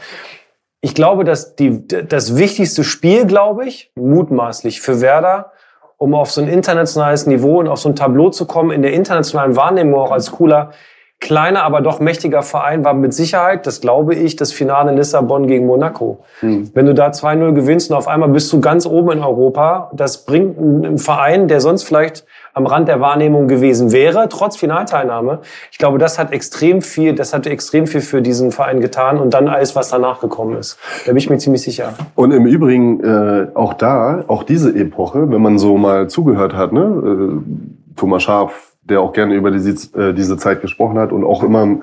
Ich 0.81 0.95
glaube, 0.95 1.25
dass 1.25 1.57
die, 1.57 1.87
das 1.87 2.37
wichtigste 2.37 2.85
Spiel, 2.85 3.27
glaube 3.27 3.67
ich, 3.67 3.93
mutmaßlich 3.97 4.81
für 4.81 5.01
Werder, 5.01 5.53
um 5.99 6.15
auf 6.15 6.31
so 6.31 6.41
ein 6.41 6.49
internationales 6.49 7.27
Niveau 7.27 7.61
und 7.61 7.69
auf 7.69 7.81
so 7.81 7.89
ein 7.89 7.97
Tableau 7.97 8.31
zu 8.31 8.47
kommen, 8.47 8.71
in 8.71 8.83
der 8.83 8.93
internationalen 8.93 9.57
Wahrnehmung 9.57 10.01
auch 10.01 10.13
als 10.13 10.31
cooler, 10.31 10.73
kleiner, 11.21 11.63
aber 11.63 11.81
doch 11.81 11.99
mächtiger 11.99 12.43
Verein 12.43 12.85
war 12.85 12.95
mit 12.95 13.15
Sicherheit, 13.15 13.67
das 13.67 13.81
glaube 13.81 14.15
ich, 14.15 14.37
das 14.37 14.53
Finale 14.53 14.93
Lissabon 14.93 15.47
gegen 15.47 15.67
Monaco. 15.67 16.25
Mhm. 16.43 16.71
Wenn 16.75 16.87
du 16.87 16.95
da 16.95 17.09
2-0 17.09 17.53
gewinnst 17.53 17.91
und 17.91 17.97
auf 17.97 18.07
einmal 18.07 18.29
bist 18.29 18.53
du 18.53 18.61
ganz 18.61 18.87
oben 18.87 19.13
in 19.13 19.23
Europa, 19.23 19.91
das 19.95 20.25
bringt 20.25 20.59
einen 20.59 20.99
Verein, 20.99 21.49
der 21.49 21.61
sonst 21.61 21.85
vielleicht 21.85 22.27
am 22.53 22.67
Rand 22.67 22.89
der 22.89 23.01
Wahrnehmung 23.01 23.49
gewesen 23.49 23.93
wäre, 23.93 24.29
trotz 24.29 24.57
Finalteilnahme. 24.57 25.41
Ich 25.71 25.79
glaube, 25.79 25.99
das 25.99 26.19
hat 26.19 26.33
extrem 26.33 26.81
viel, 26.81 27.15
das 27.15 27.35
hat 27.35 27.47
extrem 27.47 27.87
viel 27.87 28.01
für 28.01 28.23
diesen 28.23 28.53
Verein 28.53 28.81
getan 28.81 29.19
und 29.19 29.35
dann 29.35 29.49
alles, 29.49 29.75
was 29.75 29.91
danach 29.91 30.21
gekommen 30.21 30.57
ist. 30.57 30.79
Da 31.05 31.13
bin 31.13 31.19
ich 31.19 31.29
mir 31.29 31.39
ziemlich 31.39 31.63
sicher. 31.63 31.95
Und 32.15 32.33
im 32.33 32.47
Übrigen 32.47 33.01
äh, 33.01 33.49
auch 33.55 33.75
da, 33.75 34.25
auch 34.29 34.43
diese 34.43 34.75
Epoche, 34.75 35.31
wenn 35.31 35.43
man 35.43 35.59
so 35.59 35.77
mal 35.77 36.09
zugehört 36.09 36.55
hat, 36.55 36.73
ne, 36.73 36.81
äh, 36.81 37.97
Thomas 37.97 38.23
Scharf, 38.23 38.76
der 38.89 39.01
auch 39.01 39.13
gerne 39.13 39.35
über 39.35 39.51
diese, 39.51 39.99
äh, 39.99 40.15
diese 40.15 40.37
Zeit 40.37 40.61
gesprochen 40.61 40.99
hat 40.99 41.13
und 41.13 41.25
auch 41.25 41.43
immer 41.43 41.81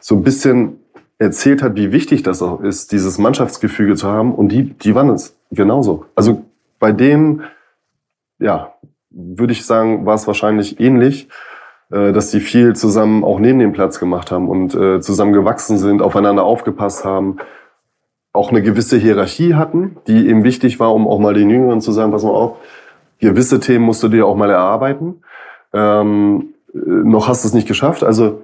so 0.00 0.16
ein 0.16 0.22
bisschen 0.22 0.80
erzählt 1.18 1.62
hat, 1.62 1.76
wie 1.76 1.92
wichtig 1.92 2.22
das 2.22 2.42
auch 2.42 2.60
ist, 2.60 2.92
dieses 2.92 3.18
Mannschaftsgefüge 3.18 3.94
zu 3.94 4.08
haben. 4.08 4.34
Und 4.34 4.48
die, 4.50 4.64
die 4.74 4.94
waren 4.94 5.10
es 5.10 5.36
genauso. 5.50 6.04
Also 6.14 6.44
bei 6.78 6.92
denen, 6.92 7.42
ja, 8.38 8.74
würde 9.10 9.52
ich 9.52 9.64
sagen, 9.64 10.04
war 10.04 10.14
es 10.14 10.26
wahrscheinlich 10.26 10.78
ähnlich, 10.78 11.28
äh, 11.90 12.12
dass 12.12 12.30
die 12.30 12.40
viel 12.40 12.76
zusammen 12.76 13.24
auch 13.24 13.38
neben 13.38 13.58
dem 13.58 13.72
Platz 13.72 13.98
gemacht 13.98 14.30
haben 14.30 14.48
und 14.48 14.74
äh, 14.74 15.00
zusammen 15.00 15.32
gewachsen 15.32 15.78
sind, 15.78 16.02
aufeinander 16.02 16.44
aufgepasst 16.44 17.04
haben, 17.04 17.38
auch 18.32 18.50
eine 18.50 18.62
gewisse 18.62 18.98
Hierarchie 18.98 19.54
hatten, 19.54 19.96
die 20.06 20.28
eben 20.28 20.44
wichtig 20.44 20.78
war, 20.78 20.94
um 20.94 21.08
auch 21.08 21.18
mal 21.18 21.32
den 21.32 21.48
Jüngeren 21.48 21.80
zu 21.80 21.92
sagen, 21.92 22.12
pass 22.12 22.22
mal 22.22 22.30
auf, 22.30 22.58
gewisse 23.18 23.60
Themen 23.60 23.86
musst 23.86 24.02
du 24.02 24.08
dir 24.08 24.26
auch 24.26 24.36
mal 24.36 24.50
erarbeiten 24.50 25.22
ähm, 25.76 26.54
noch 26.72 27.28
hast 27.28 27.44
du 27.44 27.48
es 27.48 27.54
nicht 27.54 27.68
geschafft. 27.68 28.02
Also 28.02 28.40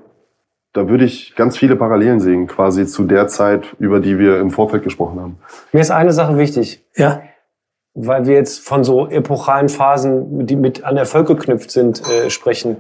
da 0.73 0.89
würde 0.89 1.05
ich 1.05 1.35
ganz 1.37 1.57
viele 1.57 1.77
Parallelen 1.77 2.21
sehen, 2.21 2.47
quasi 2.47 2.87
zu 2.87 3.05
der 3.05 3.29
Zeit, 3.29 3.75
über 3.79 4.01
die 4.01 4.19
wir 4.19 4.41
im 4.41 4.51
Vorfeld 4.51 4.85
gesprochen 4.85 5.21
haben. 5.21 5.39
Mir 5.73 5.81
ist 5.81 5.91
eine 5.91 6.13
Sache 6.13 6.39
wichtig. 6.39 6.85
Ja. 6.97 7.23
Weil 7.95 8.27
wir 8.27 8.35
jetzt 8.35 8.67
von 8.67 8.85
so 8.85 9.07
epochalen 9.07 9.69
Phasen, 9.69 10.47
die 10.47 10.57
mit 10.57 10.83
an 10.83 10.97
Erfolg 10.97 11.27
geknüpft 11.27 11.71
sind, 11.71 12.03
äh, 12.09 12.31
sprechen. 12.31 12.79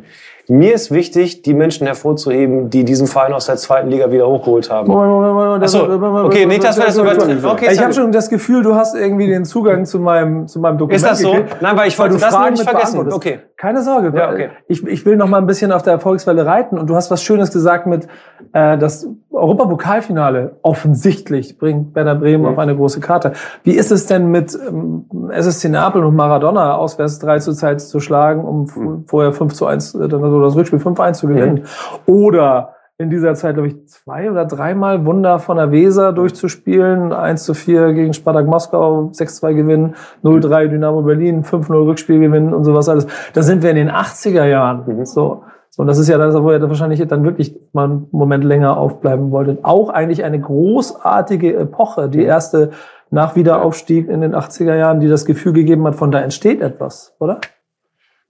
Mir 0.49 0.75
ist 0.75 0.91
wichtig, 0.91 1.43
die 1.43 1.55
Menschen 1.55 1.87
hervorzuheben, 1.87 2.71
die 2.71 2.85
diesen 2.85 3.07
Verein 3.07 3.33
aus 3.33 3.47
der 3.47 3.57
zweiten 3.57 3.91
Liga 3.91 4.11
wieder 4.11 4.27
hochgeholt 4.27 4.71
haben. 4.71 4.89
Moment, 4.89 5.13
Moment, 5.13 5.35
Moment. 5.35 5.65
Ach 5.65 5.69
so, 5.69 6.25
okay, 6.27 6.47
nicht, 6.47 6.65
dass 6.65 6.79
wir 6.79 6.87
das 6.87 6.97
übertreiben. 6.97 7.45
Okay, 7.45 7.69
ich 7.73 7.81
habe 7.81 7.93
schon 7.93 8.11
das 8.11 8.29
Gefühl, 8.29 8.63
du 8.63 8.75
hast 8.75 8.97
irgendwie 8.97 9.29
den 9.29 9.45
Zugang 9.45 9.85
zu 9.85 10.01
meinem, 10.01 10.49
zu 10.49 10.59
meinem 10.59 10.79
Dokument. 10.79 10.97
Ist 10.97 11.09
das 11.09 11.21
so? 11.21 11.37
Nein, 11.61 11.77
weil 11.77 11.89
ich 11.89 11.99
wollte 11.99 12.15
du 12.15 12.21
das 12.21 12.33
nur 12.33 12.51
nicht 12.51 12.63
vergessen. 12.63 13.13
Okay. 13.13 13.39
Keine 13.63 13.83
Sorge. 13.83 14.13
Ja, 14.19 14.29
okay. 14.33 14.51
ich, 14.67 14.85
ich 14.89 15.07
will 15.07 15.17
noch 15.17 15.29
mal 15.29 15.39
ein 15.39 15.47
bisschen 15.47 15.71
auf 15.71 15.83
der 15.83 15.93
Erfolgswelle 15.93 16.45
reiten. 16.45 16.77
Und 16.79 16.91
du 16.91 16.97
hast 16.97 17.13
was 17.13 17.23
Schönes 17.23 17.53
gesagt 17.53 17.87
mit, 17.87 18.09
äh, 18.53 18.77
das 18.77 19.07
Europapokalfinale 19.31 20.57
offensichtlich 20.63 21.59
bringt 21.59 21.95
Werder 21.95 22.17
Bremen 22.17 22.45
auf 22.45 22.59
eine 22.59 22.75
große 22.75 22.99
Karte. 22.99 23.35
Wie 23.63 23.71
ist 23.77 23.93
es 23.93 24.07
denn 24.07 24.33
mit 24.33 24.59
ähm, 24.69 25.05
SSC 25.31 25.69
Neapel 25.69 26.03
und 26.05 26.17
Maradona 26.17 26.75
auswärts 26.75 27.21
3 27.21 27.39
zu 27.39 27.53
2 27.53 27.77
zu 27.77 28.01
schlagen, 28.01 28.45
um 28.45 28.65
f- 28.65 29.09
vorher 29.09 29.33
5 29.33 29.55
zu 29.55 29.67
1, 29.67 29.95
äh, 29.95 30.09
dann 30.09 30.25
also 30.25 30.41
das 30.41 30.57
Rückspiel 30.57 30.81
5-1 30.81 31.13
zu 31.13 31.29
gewinnen? 31.29 31.63
Oder 32.07 32.75
in 32.99 33.11
dieser 33.11 33.34
Zeit, 33.34 33.55
glaube 33.55 33.68
ich, 33.68 33.88
zwei 33.88 34.30
oder 34.30 34.45
dreimal 34.45 35.05
Wunder 35.05 35.38
von 35.38 35.57
der 35.57 35.72
Weser 35.72 36.12
durchzuspielen. 36.12 37.12
1 37.12 37.45
zu 37.45 37.55
4 37.55 37.93
gegen 37.95 38.14
Spartak 38.14 38.47
Moskau, 38.47 39.11
6-2 39.12 39.55
gewinnen, 39.55 39.95
0-3 40.22 40.68
Dynamo 40.68 41.03
Berlin, 41.03 41.43
5-0 41.43 41.86
Rückspiel 41.86 42.20
gewinnen 42.20 42.55
und 42.55 42.64
sowas 42.64 42.88
alles. 42.88 43.07
Da 43.32 43.43
sind 43.43 43.62
wir 43.62 43.70
in 43.70 43.76
den 43.76 43.90
80er 43.90 44.45
Jahren. 44.47 45.05
So. 45.05 45.45
So, 45.74 45.80
und 45.80 45.86
das 45.86 45.99
ist 45.99 46.09
ja 46.09 46.18
das, 46.18 46.34
wo 46.34 46.53
ihr 46.53 46.61
wahrscheinlich 46.61 47.07
dann 47.09 47.24
wirklich 47.24 47.59
mal 47.72 47.84
einen 47.84 48.09
Moment 48.12 48.45
länger 48.45 48.76
aufbleiben 48.76 49.30
wolltet. 49.30 49.64
Auch 49.64 49.88
eigentlich 49.88 50.22
eine 50.22 50.38
großartige 50.38 51.57
Epoche, 51.57 52.11
die 52.11 52.22
erste 52.22 52.72
nach 53.11 53.36
Wiederaufstieg 53.36 54.07
in 54.09 54.20
den 54.20 54.34
80er 54.34 54.74
Jahren, 54.74 55.01
die 55.01 55.09
das 55.09 55.24
Gefühl 55.24 55.55
gegeben 55.55 55.86
hat, 55.86 55.95
von 55.95 56.11
da 56.11 56.20
entsteht 56.20 56.61
etwas, 56.61 57.16
oder? 57.20 57.40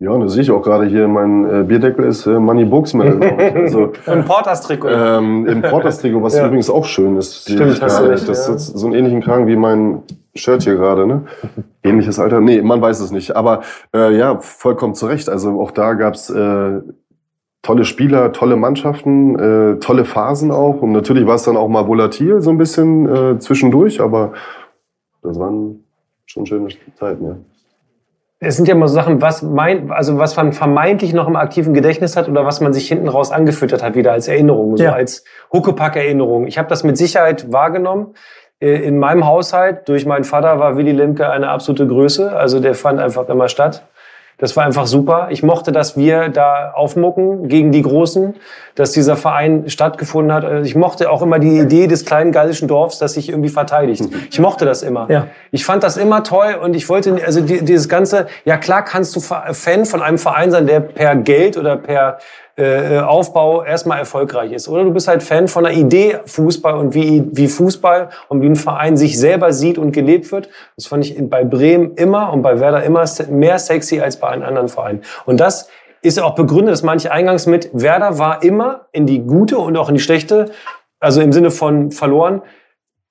Ja, 0.02 0.10
und 0.10 0.22
das 0.22 0.32
sehe 0.32 0.42
ich 0.42 0.50
auch 0.50 0.62
gerade 0.62 0.84
hier. 0.86 1.06
Mein 1.06 1.48
äh, 1.48 1.62
Bierdeckel 1.62 2.04
ist 2.06 2.26
äh, 2.26 2.40
Money 2.40 2.64
Books 2.64 2.92
Medal. 2.92 3.20
Also, 3.54 3.92
Ein 4.06 4.24
Porters-Trikot. 4.24 4.88
ähm, 4.88 5.46
Im 5.46 5.62
Porters-Trikot, 5.70 6.20
was 6.20 6.36
Ja. 6.36 6.46
übrigens 6.46 6.68
auch 6.68 6.84
schön 6.84 7.16
ist. 7.16 7.42
Stimmt, 7.42 7.74
ich 7.74 7.80
hast 7.80 8.00
du 8.00 8.06
recht, 8.08 8.28
das 8.28 8.48
ja. 8.48 8.54
ist 8.54 8.66
so 8.66 8.86
einen 8.86 8.96
ähnlichen 8.96 9.20
Kragen 9.20 9.46
wie 9.46 9.54
mein 9.54 10.02
Shirt 10.34 10.64
hier 10.64 10.74
gerade. 10.74 11.06
Ne? 11.06 11.22
Ähnliches 11.84 12.18
Alter? 12.18 12.40
Nee, 12.40 12.62
man 12.62 12.80
weiß 12.80 12.98
es 12.98 13.12
nicht. 13.12 13.36
Aber 13.36 13.60
äh, 13.94 14.16
ja, 14.16 14.40
vollkommen 14.40 14.96
zu 14.96 15.06
Recht. 15.06 15.28
Also 15.28 15.60
auch 15.60 15.70
da 15.70 15.92
gab's 15.94 16.28
äh, 16.30 16.80
tolle 17.62 17.84
Spieler, 17.84 18.32
tolle 18.32 18.56
Mannschaften, 18.56 19.38
äh, 19.38 19.78
tolle 19.78 20.04
Phasen 20.04 20.50
auch. 20.50 20.82
Und 20.82 20.90
natürlich 20.90 21.28
war 21.28 21.36
es 21.36 21.44
dann 21.44 21.56
auch 21.56 21.68
mal 21.68 21.86
volatil 21.86 22.40
so 22.40 22.50
ein 22.50 22.58
bisschen 22.58 23.08
äh, 23.08 23.38
zwischendurch, 23.38 24.00
aber 24.00 24.32
das 25.22 25.38
waren 25.38 25.84
schon 26.26 26.44
schöne 26.44 26.70
Zeiten, 26.96 27.24
ja. 27.24 27.36
Es 28.44 28.56
sind 28.56 28.66
ja 28.66 28.74
immer 28.74 28.88
so 28.88 28.94
Sachen, 28.94 29.22
was 29.22 29.42
mein, 29.42 29.90
also 29.92 30.18
was 30.18 30.36
man 30.36 30.52
vermeintlich 30.52 31.12
noch 31.12 31.28
im 31.28 31.36
aktiven 31.36 31.74
Gedächtnis 31.74 32.16
hat 32.16 32.28
oder 32.28 32.44
was 32.44 32.60
man 32.60 32.72
sich 32.72 32.88
hinten 32.88 33.06
raus 33.08 33.30
angefüttert 33.30 33.82
hat, 33.84 33.94
wieder 33.94 34.10
als 34.12 34.26
Erinnerung, 34.26 34.76
so 34.76 34.82
Ja. 34.82 34.92
als 34.94 35.24
Huckepack-Erinnerung. 35.52 36.46
Ich 36.48 36.58
habe 36.58 36.68
das 36.68 36.82
mit 36.82 36.98
Sicherheit 36.98 37.52
wahrgenommen. 37.52 38.14
Äh, 38.60 38.82
In 38.84 38.98
meinem 38.98 39.26
Haushalt, 39.26 39.88
durch 39.88 40.06
meinen 40.06 40.24
Vater, 40.24 40.58
war 40.58 40.76
Willy 40.76 40.90
Lemke 40.92 41.30
eine 41.30 41.50
absolute 41.50 41.86
Größe. 41.86 42.36
Also 42.36 42.58
der 42.58 42.74
fand 42.74 42.98
einfach 43.00 43.28
immer 43.28 43.48
statt. 43.48 43.84
Das 44.38 44.56
war 44.56 44.64
einfach 44.64 44.86
super. 44.86 45.28
Ich 45.30 45.42
mochte, 45.44 45.70
dass 45.70 45.96
wir 45.96 46.28
da 46.28 46.72
aufmucken 46.74 47.48
gegen 47.48 47.70
die 47.70 47.82
Großen, 47.82 48.34
dass 48.74 48.90
dieser 48.90 49.16
Verein 49.16 49.68
stattgefunden 49.68 50.32
hat. 50.32 50.44
Also 50.44 50.64
Ich 50.64 50.74
mochte 50.74 51.10
auch 51.10 51.22
immer 51.22 51.38
die 51.38 51.58
Idee 51.58 51.86
des 51.86 52.04
kleinen 52.04 52.32
gallischen 52.32 52.66
Dorfs, 52.66 52.98
das 52.98 53.12
sich 53.12 53.28
irgendwie 53.28 53.50
verteidigt. 53.50 54.02
Ich 54.30 54.40
mochte 54.40 54.64
das 54.64 54.82
immer. 54.82 55.08
Ja. 55.10 55.26
Ich 55.52 55.64
fand 55.64 55.84
das 55.84 55.96
immer 55.96 56.24
toll 56.24 56.56
und 56.60 56.74
ich 56.74 56.88
wollte, 56.88 57.20
also 57.24 57.40
die, 57.40 57.64
dieses 57.64 57.88
ganze, 57.88 58.26
ja 58.44 58.56
klar 58.56 58.84
kannst 58.84 59.14
du 59.14 59.20
Fa- 59.20 59.52
Fan 59.52 59.84
von 59.84 60.02
einem 60.02 60.18
Verein 60.18 60.50
sein, 60.50 60.66
der 60.66 60.80
per 60.80 61.14
Geld 61.14 61.56
oder 61.56 61.76
per 61.76 62.18
äh, 62.62 62.98
Aufbau 63.00 63.64
erstmal 63.64 63.98
erfolgreich 63.98 64.52
ist. 64.52 64.68
Oder 64.68 64.84
du 64.84 64.92
bist 64.92 65.08
halt 65.08 65.22
Fan 65.22 65.48
von 65.48 65.66
einer 65.66 65.76
Idee 65.76 66.18
Fußball 66.24 66.74
und 66.74 66.94
wie, 66.94 67.24
wie 67.32 67.48
Fußball 67.48 68.10
und 68.28 68.42
wie 68.42 68.46
ein 68.46 68.56
Verein 68.56 68.96
sich 68.96 69.18
selber 69.18 69.52
sieht 69.52 69.78
und 69.78 69.92
gelebt 69.92 70.30
wird. 70.32 70.48
Das 70.76 70.86
fand 70.86 71.04
ich 71.04 71.16
bei 71.28 71.44
Bremen 71.44 71.94
immer 71.94 72.32
und 72.32 72.42
bei 72.42 72.60
Werder 72.60 72.82
immer 72.84 73.04
mehr 73.30 73.58
sexy 73.58 74.00
als 74.00 74.18
bei 74.18 74.28
einem 74.28 74.42
anderen 74.42 74.68
Verein. 74.68 75.02
Und 75.24 75.40
das 75.40 75.68
ist 76.02 76.20
auch 76.20 76.34
begründet, 76.34 76.72
dass 76.72 76.82
manche 76.82 77.12
eingangs 77.12 77.46
mit 77.46 77.70
Werder 77.72 78.18
war 78.18 78.42
immer 78.42 78.86
in 78.92 79.06
die 79.06 79.20
gute 79.20 79.58
und 79.58 79.76
auch 79.76 79.88
in 79.88 79.94
die 79.94 80.00
schlechte, 80.00 80.50
also 81.00 81.20
im 81.20 81.32
Sinne 81.32 81.50
von 81.50 81.90
verloren, 81.90 82.42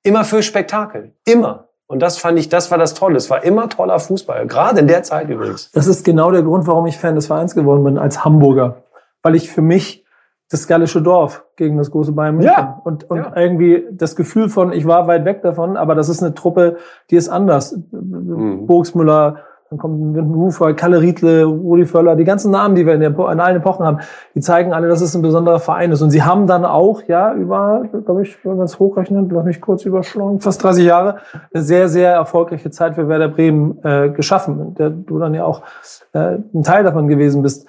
immer 0.03 0.23
für 0.23 0.43
Spektakel. 0.43 1.13
Immer. 1.25 1.69
Und 1.87 1.99
das 1.99 2.17
fand 2.17 2.39
ich, 2.39 2.47
das 2.47 2.71
war 2.71 2.77
das 2.77 2.93
Tolle. 2.93 3.17
Es 3.17 3.29
war 3.29 3.43
immer 3.43 3.67
toller 3.67 3.99
Fußball. 3.99 4.47
Gerade 4.47 4.79
in 4.79 4.87
der 4.87 5.03
Zeit 5.03 5.29
übrigens. 5.29 5.71
Das 5.71 5.87
ist 5.87 6.05
genau 6.05 6.31
der 6.31 6.41
Grund, 6.41 6.65
warum 6.65 6.85
ich 6.87 6.97
Fan 6.97 7.15
des 7.15 7.27
Vereins 7.27 7.53
geworden 7.53 7.83
bin 7.83 7.97
als 7.97 8.23
Hamburger. 8.23 8.83
Weil 9.24 9.36
ich 9.36 9.51
für 9.51 9.61
mich 9.61 10.05
das 10.49 10.67
gallische 10.67 11.01
Dorf 11.01 11.45
gegen 11.55 11.78
das 11.78 11.91
große 11.91 12.11
Bayern 12.11 12.36
München. 12.36 12.53
Ja. 12.57 12.82
Und, 12.84 13.09
und 13.09 13.17
Ja. 13.17 13.32
irgendwie 13.36 13.86
das 13.91 14.15
Gefühl 14.15 14.49
von, 14.49 14.74
ich 14.74 14.86
war 14.86 15.07
weit 15.07 15.24
weg 15.24 15.41
davon, 15.43 15.78
aber 15.78 15.95
das 15.95 16.09
ist 16.09 16.22
eine 16.22 16.34
Truppe, 16.34 16.78
die 17.09 17.15
ist 17.15 17.30
anders. 17.30 17.78
Mhm. 17.91 18.67
Burgsmüller, 18.67 19.38
dann 19.69 19.80
kommt 19.80 20.13
Windenhufer, 20.13 20.74
Kalle 20.74 20.99
Riedle, 20.99 21.45
Rudi 21.45 21.86
Völler, 21.86 22.17
die 22.17 22.26
ganzen 22.26 22.51
Namen, 22.51 22.76
die 22.76 22.86
wir 22.86 22.93
in, 22.93 22.99
der, 22.99 23.11
in 23.11 23.39
allen 23.39 23.55
Epochen 23.55 23.86
haben, 23.86 23.99
die 24.36 24.41
zeigen 24.41 24.74
alle, 24.74 24.89
dass 24.89 24.99
es 24.99 25.15
ein 25.15 25.22
besonderer 25.22 25.61
Verein 25.61 25.93
ist. 25.93 26.01
Und 26.01 26.09
sie 26.09 26.24
haben 26.24 26.45
dann 26.45 26.65
auch, 26.65 27.03
ja, 27.07 27.34
über, 27.34 27.84
glaube 28.03 28.24
ich, 28.24 28.43
wenn 28.43 28.57
man 28.57 28.65
es 28.65 28.80
hochrechnet, 28.80 29.32
lass 29.32 29.45
mich 29.45 29.61
kurz 29.61 29.86
überschlagen, 29.86 30.41
fast 30.41 30.61
30 30.61 30.84
Jahre, 30.84 31.19
eine 31.53 31.63
sehr, 31.63 31.88
sehr 31.88 32.11
erfolgreiche 32.11 32.69
Zeit 32.72 32.95
für 32.95 33.07
Werder 33.07 33.30
Bremen 33.30 33.80
äh, 33.86 34.09
geschaffen, 34.09 34.59
in 34.59 34.76
der 34.76 34.89
du 34.89 35.17
dann 35.19 35.34
ja 35.34 35.45
auch 35.45 35.61
äh, 36.11 36.39
ein 36.53 36.63
Teil 36.63 36.84
davon 36.84 37.07
gewesen 37.07 37.41
bist. 37.41 37.65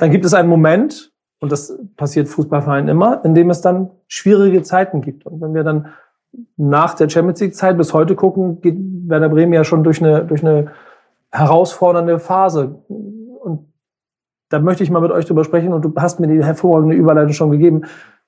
Dann 0.00 0.10
gibt 0.10 0.24
es 0.24 0.32
einen 0.32 0.48
Moment, 0.48 1.12
und 1.40 1.52
das 1.52 1.78
passiert 1.96 2.26
Fußballvereinen 2.28 2.88
immer, 2.88 3.22
in 3.22 3.34
dem 3.34 3.50
es 3.50 3.60
dann 3.60 3.90
schwierige 4.08 4.62
Zeiten 4.62 5.02
gibt. 5.02 5.26
Und 5.26 5.42
wenn 5.42 5.54
wir 5.54 5.62
dann 5.62 5.88
nach 6.56 6.94
der 6.94 7.10
Champions 7.10 7.40
League 7.40 7.54
Zeit 7.54 7.76
bis 7.76 7.92
heute 7.92 8.14
gucken, 8.14 8.62
geht 8.62 8.76
Werder 8.78 9.28
Bremen 9.28 9.52
ja 9.52 9.62
schon 9.62 9.84
durch 9.84 10.02
eine, 10.02 10.24
durch 10.24 10.42
eine 10.42 10.72
herausfordernde 11.30 12.18
Phase. 12.18 12.76
Und 12.88 13.72
da 14.48 14.58
möchte 14.58 14.82
ich 14.82 14.90
mal 14.90 15.02
mit 15.02 15.10
euch 15.10 15.26
drüber 15.26 15.44
sprechen 15.44 15.74
und 15.74 15.84
du 15.84 15.92
hast 15.96 16.18
mir 16.18 16.28
die 16.28 16.42
hervorragende 16.42 16.96
Überleitung 16.96 17.34
schon 17.34 17.50
gegeben. 17.50 17.82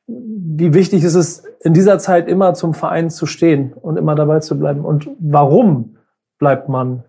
Wie 0.06 0.74
wichtig 0.74 1.04
ist 1.04 1.14
es, 1.14 1.42
in 1.60 1.72
dieser 1.72 1.98
Zeit 1.98 2.28
immer 2.28 2.52
zum 2.52 2.74
Verein 2.74 3.08
zu 3.08 3.24
stehen 3.24 3.72
und 3.72 3.96
immer 3.96 4.14
dabei 4.14 4.40
zu 4.40 4.58
bleiben? 4.58 4.84
Und 4.84 5.08
warum 5.18 5.96
bleibt 6.38 6.68
man 6.68 7.04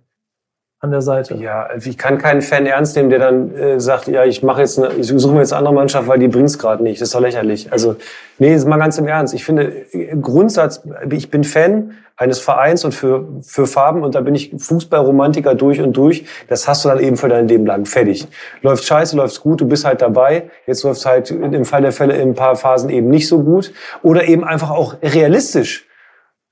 an 0.83 0.91
der 0.91 1.01
Seite? 1.01 1.35
Ja, 1.35 1.63
also 1.63 1.89
ich 1.89 1.97
kann 1.97 2.17
keinen 2.17 2.41
Fan 2.41 2.65
ernst 2.65 2.95
nehmen, 2.97 3.09
der 3.09 3.19
dann 3.19 3.55
äh, 3.55 3.79
sagt, 3.79 4.07
ja, 4.07 4.25
ich 4.25 4.43
mache 4.43 4.61
jetzt, 4.61 4.77
eine, 4.77 4.93
ich 4.93 5.07
suche 5.07 5.33
mir 5.33 5.39
jetzt 5.39 5.53
eine 5.53 5.59
andere 5.59 5.73
Mannschaft, 5.73 6.07
weil 6.07 6.19
die 6.19 6.27
bringt's 6.27 6.59
gerade 6.59 6.83
nicht. 6.83 6.99
Das 6.99 7.07
ist 7.07 7.15
doch 7.15 7.21
lächerlich. 7.21 7.71
Also 7.71 7.95
nee, 8.37 8.53
ist 8.53 8.67
mal 8.67 8.77
ganz 8.77 8.97
im 8.97 9.07
Ernst. 9.07 9.33
Ich 9.33 9.45
finde 9.45 9.85
äh, 9.93 10.15
Grundsatz, 10.17 10.83
ich 11.09 11.31
bin 11.31 11.45
Fan 11.45 11.93
eines 12.17 12.39
Vereins 12.39 12.85
und 12.85 12.93
für 12.93 13.25
für 13.41 13.65
Farben 13.65 14.03
und 14.03 14.13
da 14.13 14.21
bin 14.21 14.35
ich 14.35 14.53
Fußballromantiker 14.57 15.55
durch 15.55 15.81
und 15.81 15.93
durch. 15.93 16.25
Das 16.47 16.67
hast 16.67 16.83
du 16.83 16.89
dann 16.89 16.99
eben 16.99 17.15
für 17.17 17.29
dein 17.29 17.47
Leben 17.47 17.65
lang. 17.65 17.85
Fertig. 17.85 18.27
Läuft 18.61 18.83
scheiße, 18.83 19.15
läuft's 19.15 19.39
gut, 19.41 19.61
du 19.61 19.67
bist 19.67 19.85
halt 19.85 20.01
dabei. 20.01 20.49
Jetzt 20.67 20.83
läuft's 20.83 21.05
halt 21.05 21.31
im 21.31 21.65
Fall 21.65 21.81
der 21.81 21.93
Fälle 21.93 22.15
in 22.15 22.29
ein 22.29 22.35
paar 22.35 22.55
Phasen 22.55 22.89
eben 22.89 23.09
nicht 23.09 23.27
so 23.27 23.41
gut 23.41 23.73
oder 24.03 24.27
eben 24.27 24.43
einfach 24.43 24.69
auch 24.69 24.95
realistisch. 25.01 25.87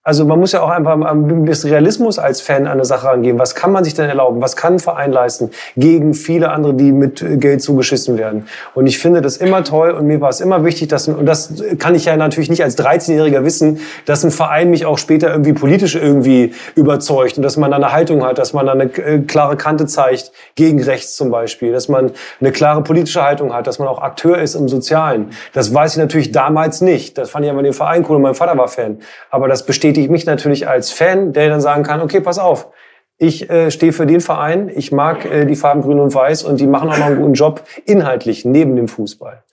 Also 0.03 0.25
man 0.25 0.39
muss 0.39 0.51
ja 0.51 0.63
auch 0.63 0.69
einfach 0.69 0.99
ein 0.99 1.45
bisschen 1.45 1.69
Realismus 1.69 2.17
als 2.17 2.41
Fan 2.41 2.65
an 2.65 2.71
eine 2.71 2.85
Sache 2.85 3.05
rangehen. 3.05 3.37
Was 3.37 3.53
kann 3.53 3.71
man 3.71 3.83
sich 3.83 3.93
denn 3.93 4.09
erlauben? 4.09 4.41
Was 4.41 4.55
kann 4.55 4.73
ein 4.73 4.79
Verein 4.79 5.11
leisten 5.11 5.51
gegen 5.77 6.15
viele 6.15 6.49
andere, 6.49 6.73
die 6.73 6.91
mit 6.91 7.23
Geld 7.39 7.61
zugeschissen 7.61 8.17
werden? 8.17 8.47
Und 8.73 8.87
ich 8.87 8.97
finde 8.97 9.21
das 9.21 9.37
immer 9.37 9.63
toll 9.63 9.91
und 9.91 10.07
mir 10.07 10.19
war 10.19 10.29
es 10.29 10.41
immer 10.41 10.65
wichtig, 10.65 10.87
dass, 10.87 11.07
und 11.07 11.27
das 11.27 11.53
kann 11.77 11.93
ich 11.93 12.05
ja 12.05 12.17
natürlich 12.17 12.49
nicht 12.49 12.63
als 12.63 12.79
13-Jähriger 12.79 13.43
wissen, 13.43 13.79
dass 14.07 14.23
ein 14.23 14.31
Verein 14.31 14.71
mich 14.71 14.87
auch 14.87 14.97
später 14.97 15.29
irgendwie 15.29 15.53
politisch 15.53 15.93
irgendwie 15.93 16.55
überzeugt 16.73 17.37
und 17.37 17.43
dass 17.43 17.57
man 17.57 17.69
da 17.69 17.77
eine 17.77 17.91
Haltung 17.91 18.25
hat, 18.25 18.39
dass 18.39 18.53
man 18.53 18.65
da 18.65 18.71
eine 18.71 18.85
äh, 18.85 19.19
klare 19.19 19.55
Kante 19.55 19.85
zeigt, 19.85 20.31
gegen 20.55 20.81
rechts 20.81 21.15
zum 21.15 21.29
Beispiel, 21.29 21.73
dass 21.73 21.89
man 21.89 22.09
eine 22.39 22.51
klare 22.51 22.81
politische 22.81 23.21
Haltung 23.21 23.53
hat, 23.53 23.67
dass 23.67 23.77
man 23.77 23.87
auch 23.87 24.01
Akteur 24.01 24.39
ist 24.39 24.55
im 24.55 24.67
Sozialen. 24.67 25.29
Das 25.53 25.71
weiß 25.71 25.91
ich 25.91 25.99
natürlich 25.99 26.31
damals 26.31 26.81
nicht. 26.81 27.19
Das 27.19 27.29
fand 27.29 27.45
ich 27.45 27.51
aber 27.51 27.61
den 27.61 27.73
Verein 27.73 28.03
cool 28.09 28.15
und 28.15 28.23
mein 28.23 28.33
Vater 28.33 28.57
war 28.57 28.67
Fan. 28.67 28.97
Aber 29.29 29.47
das 29.47 29.67
bestätigt 29.91 30.11
mich 30.11 30.25
natürlich 30.25 30.67
als 30.69 30.91
Fan, 30.91 31.33
der 31.33 31.49
dann 31.49 31.59
sagen 31.59 31.83
kann, 31.83 32.01
okay, 32.01 32.21
pass 32.21 32.39
auf, 32.39 32.69
ich 33.17 33.49
äh, 33.49 33.71
stehe 33.71 33.91
für 33.91 34.05
den 34.05 34.21
Verein, 34.21 34.71
ich 34.73 34.91
mag 34.91 35.25
äh, 35.25 35.45
die 35.45 35.55
Farben 35.55 35.81
grün 35.81 35.99
und 35.99 36.15
weiß 36.15 36.43
und 36.43 36.59
die 36.61 36.67
machen 36.67 36.89
auch 36.89 36.97
noch 36.97 37.07
einen 37.07 37.17
guten 37.17 37.33
Job 37.33 37.63
inhaltlich 37.85 38.45
neben 38.45 38.75
dem 38.77 38.87
Fußball. 38.87 39.43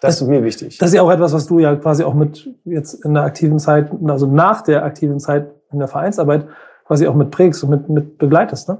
Das 0.00 0.20
ist 0.20 0.26
mir 0.26 0.42
wichtig. 0.42 0.78
Das 0.78 0.88
ist 0.88 0.94
ja 0.94 1.02
auch 1.02 1.10
etwas, 1.10 1.32
was 1.34 1.46
du 1.46 1.58
ja 1.58 1.76
quasi 1.76 2.04
auch 2.04 2.14
mit 2.14 2.48
jetzt 2.64 3.04
in 3.04 3.14
der 3.14 3.22
aktiven 3.22 3.58
Zeit, 3.58 3.90
also 4.08 4.26
nach 4.26 4.62
der 4.62 4.82
aktiven 4.82 5.20
Zeit 5.20 5.50
in 5.70 5.78
der 5.78 5.88
Vereinsarbeit 5.88 6.46
quasi 6.86 7.06
auch 7.06 7.14
mit 7.14 7.30
prägst 7.30 7.62
und 7.62 7.70
mit, 7.70 7.88
mit 7.88 8.18
begleitest, 8.18 8.68
ne? 8.68 8.78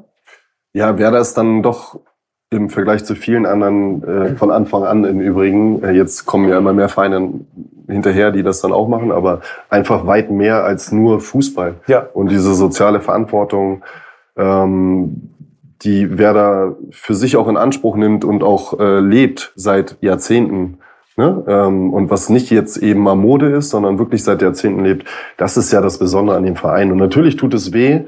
Ja, 0.73 0.99
wäre 0.99 1.13
das 1.13 1.35
dann 1.35 1.63
doch 1.63 2.01
im 2.51 2.69
Vergleich 2.69 3.05
zu 3.05 3.15
vielen 3.15 3.47
anderen 3.47 4.03
äh, 4.03 4.37
von 4.37 4.51
Anfang 4.51 4.83
an 4.85 5.05
im 5.05 5.21
Übrigen. 5.21 5.83
Äh, 5.85 5.93
jetzt 5.93 6.27
kommen 6.27 6.49
ja 6.49 6.59
immer 6.59 6.73
mehr 6.73 6.89
Vereine 6.89 7.31
hinterher, 7.89 8.33
die 8.33 8.43
das 8.43 8.61
dann 8.61 8.73
auch 8.73 8.89
machen, 8.89 9.13
aber 9.13 9.41
einfach 9.69 10.07
weit 10.07 10.31
mehr 10.31 10.65
als 10.65 10.91
nur 10.91 11.21
Fußball. 11.21 11.77
Ja. 11.87 12.09
Und 12.13 12.31
diese 12.31 12.55
soziale 12.55 13.01
Verantwortung, 13.01 13.85
ähm, 14.37 15.31
die 15.83 16.19
Werder 16.19 16.77
für 16.91 17.15
sich 17.15 17.37
auch 17.37 17.49
in 17.49 17.57
Anspruch 17.57 17.97
nimmt 17.97 18.25
und 18.25 18.43
auch 18.43 18.79
äh, 18.81 18.99
lebt 18.99 19.53
seit 19.55 19.97
Jahrzehnten. 20.01 20.79
Ne? 21.17 21.45
Ähm, 21.47 21.93
und 21.93 22.11
was 22.11 22.31
nicht 22.31 22.51
jetzt 22.51 22.79
eben 22.79 23.01
mal 23.01 23.15
Mode 23.15 23.51
ist, 23.51 23.71
sondern 23.71 23.99
wirklich 24.01 24.25
seit 24.25 24.43
Jahrzehnten 24.43 24.85
lebt, 24.85 25.07
das 25.37 25.57
ist 25.57 25.73
ja 25.73 25.81
das 25.81 25.99
Besondere 25.99 26.37
an 26.37 26.45
dem 26.45 26.57
Verein. 26.57 26.91
Und 26.91 26.99
natürlich 26.99 27.37
tut 27.37 27.55
es 27.55 27.73
weh, 27.73 28.01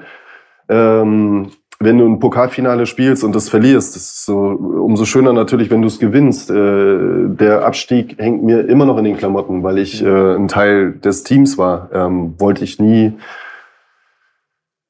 ähm, 0.69 1.51
wenn 1.85 1.99
du 1.99 2.07
ein 2.07 2.19
Pokalfinale 2.19 2.87
spielst 2.87 3.25
und 3.25 3.35
das 3.35 3.49
verlierst. 3.49 3.97
Das 3.97 4.03
ist 4.03 4.27
so, 4.27 4.35
umso 4.35 5.05
schöner 5.05 5.33
natürlich, 5.33 5.71
wenn 5.71 5.83
du 5.83 5.89
es 5.89 5.99
gewinnst. 5.99 6.51
Äh, 6.51 7.29
der 7.29 7.65
Abstieg 7.65 8.17
hängt 8.19 8.43
mir 8.43 8.69
immer 8.69 8.87
noch 8.87 8.99
in 8.99 9.05
den 9.05 9.17
Klamotten, 9.17 9.63
weil 9.63 9.79
ich 9.79 10.03
äh, 10.03 10.35
ein 10.35 10.49
Teil 10.49 10.93
des 10.93 11.25
Teams 11.25 11.59
war. 11.59 11.91
Ähm, 11.93 12.35
wollte 12.39 12.65
ich 12.65 12.79
nie 12.79 13.15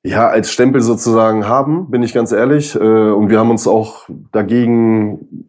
ja, 0.04 0.28
als 0.28 0.52
Stempel 0.52 0.80
sozusagen 0.80 1.46
haben, 1.46 1.90
bin 1.90 2.02
ich 2.02 2.12
ganz 2.12 2.32
ehrlich. 2.32 2.74
Äh, 2.74 2.78
und 2.78 3.30
wir 3.30 3.38
haben 3.38 3.50
uns 3.50 3.68
auch 3.68 4.08
dagegen, 4.32 5.46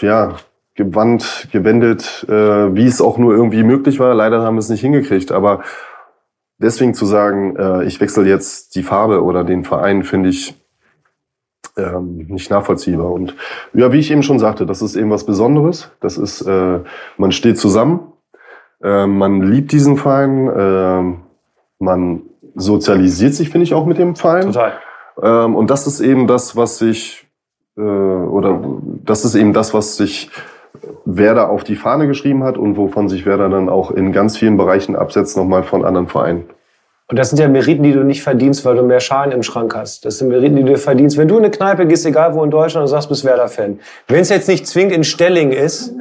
ja, 0.00 0.36
gewandt, 0.74 1.48
gewendet, 1.52 2.26
äh, 2.28 2.74
wie 2.74 2.86
es 2.86 3.00
auch 3.00 3.18
nur 3.18 3.32
irgendwie 3.32 3.62
möglich 3.62 4.00
war. 4.00 4.14
Leider 4.14 4.42
haben 4.42 4.56
wir 4.56 4.60
es 4.60 4.68
nicht 4.68 4.80
hingekriegt. 4.80 5.30
Aber 5.30 5.62
deswegen 6.58 6.94
zu 6.94 7.06
sagen, 7.06 7.56
äh, 7.56 7.84
ich 7.84 8.00
wechsle 8.00 8.26
jetzt 8.26 8.74
die 8.74 8.82
Farbe 8.82 9.22
oder 9.22 9.44
den 9.44 9.64
Verein, 9.64 10.02
finde 10.02 10.30
ich 10.30 10.60
ähm, 11.76 12.26
nicht 12.28 12.50
nachvollziehbar. 12.50 13.10
Und 13.10 13.34
ja, 13.72 13.92
wie 13.92 13.98
ich 13.98 14.10
eben 14.10 14.22
schon 14.22 14.38
sagte, 14.38 14.66
das 14.66 14.82
ist 14.82 14.96
eben 14.96 15.10
was 15.10 15.24
Besonderes. 15.24 15.90
Das 16.00 16.18
ist, 16.18 16.42
äh, 16.42 16.80
man 17.16 17.32
steht 17.32 17.58
zusammen, 17.58 18.12
äh, 18.82 19.06
man 19.06 19.42
liebt 19.42 19.72
diesen 19.72 19.96
Verein, 19.96 20.48
äh, 20.48 21.16
man 21.78 22.22
sozialisiert 22.54 23.34
sich, 23.34 23.50
finde 23.50 23.64
ich, 23.64 23.74
auch 23.74 23.86
mit 23.86 23.98
dem 23.98 24.14
Verein. 24.14 24.46
Total. 24.46 24.72
Ähm, 25.22 25.54
und 25.56 25.70
das 25.70 25.86
ist 25.86 26.00
eben 26.00 26.26
das, 26.26 26.56
was 26.56 26.78
sich, 26.78 27.26
äh, 27.76 27.80
oder 27.80 28.60
das 29.04 29.24
ist 29.24 29.34
eben 29.34 29.52
das, 29.52 29.74
was 29.74 29.96
sich 29.96 30.30
Werder 31.04 31.50
auf 31.50 31.64
die 31.64 31.76
Fahne 31.76 32.06
geschrieben 32.06 32.44
hat 32.44 32.58
und 32.58 32.76
wovon 32.76 33.08
sich 33.08 33.26
Werder 33.26 33.48
dann 33.48 33.68
auch 33.68 33.90
in 33.90 34.12
ganz 34.12 34.36
vielen 34.36 34.56
Bereichen 34.56 34.96
absetzt, 34.96 35.36
nochmal 35.36 35.62
von 35.62 35.84
anderen 35.84 36.08
Vereinen. 36.08 36.44
Und 37.06 37.18
das 37.18 37.30
sind 37.30 37.38
ja 37.38 37.48
Meriten, 37.48 37.82
die 37.82 37.92
du 37.92 38.02
nicht 38.02 38.22
verdienst, 38.22 38.64
weil 38.64 38.76
du 38.76 38.82
mehr 38.82 39.00
Schalen 39.00 39.30
im 39.30 39.42
Schrank 39.42 39.74
hast. 39.74 40.06
Das 40.06 40.18
sind 40.18 40.28
Meriten, 40.28 40.56
die 40.56 40.64
du 40.64 40.76
verdienst. 40.78 41.18
Wenn 41.18 41.28
du 41.28 41.36
in 41.36 41.44
eine 41.44 41.50
Kneipe 41.50 41.86
gehst, 41.86 42.06
egal 42.06 42.34
wo 42.34 42.42
in 42.42 42.50
Deutschland, 42.50 42.82
und 42.84 42.88
sagst, 42.88 43.10
bist 43.10 43.24
Werder-Fan. 43.24 43.78
Wenn 44.08 44.20
es 44.20 44.30
jetzt 44.30 44.48
nicht 44.48 44.66
zwingend 44.66 44.94
in 44.94 45.04
Stelling 45.04 45.52
ist, 45.52 45.92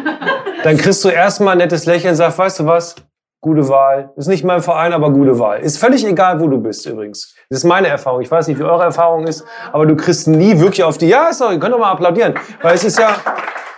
dann 0.64 0.76
kriegst 0.76 1.04
du 1.04 1.08
erstmal 1.08 1.52
ein 1.52 1.58
nettes 1.58 1.86
Lächeln 1.86 2.10
und 2.10 2.16
sagst, 2.16 2.36
weißt 2.36 2.60
du 2.60 2.66
was? 2.66 2.96
Gute 3.40 3.68
Wahl. 3.68 4.10
Ist 4.16 4.26
nicht 4.26 4.44
mein 4.44 4.60
Verein, 4.60 4.92
aber 4.92 5.10
gute 5.10 5.38
Wahl. 5.38 5.60
Ist 5.60 5.78
völlig 5.78 6.04
egal, 6.04 6.40
wo 6.40 6.48
du 6.48 6.58
bist 6.58 6.84
übrigens. 6.84 7.34
Das 7.48 7.60
ist 7.60 7.64
meine 7.64 7.86
Erfahrung. 7.86 8.20
Ich 8.20 8.30
weiß 8.30 8.48
nicht, 8.48 8.58
wie 8.58 8.64
eure 8.64 8.82
Erfahrung 8.82 9.26
ist, 9.28 9.44
aber 9.72 9.86
du 9.86 9.96
kriegst 9.96 10.26
nie 10.26 10.58
wirklich 10.58 10.82
auf 10.82 10.98
die, 10.98 11.08
ja, 11.08 11.28
ist 11.28 11.40
doch, 11.40 11.50
ihr 11.52 11.60
könnt 11.60 11.72
doch 11.72 11.78
mal 11.78 11.92
applaudieren. 11.92 12.34
Weil 12.60 12.74
es 12.74 12.84
ist 12.84 12.98
ja, 12.98 13.16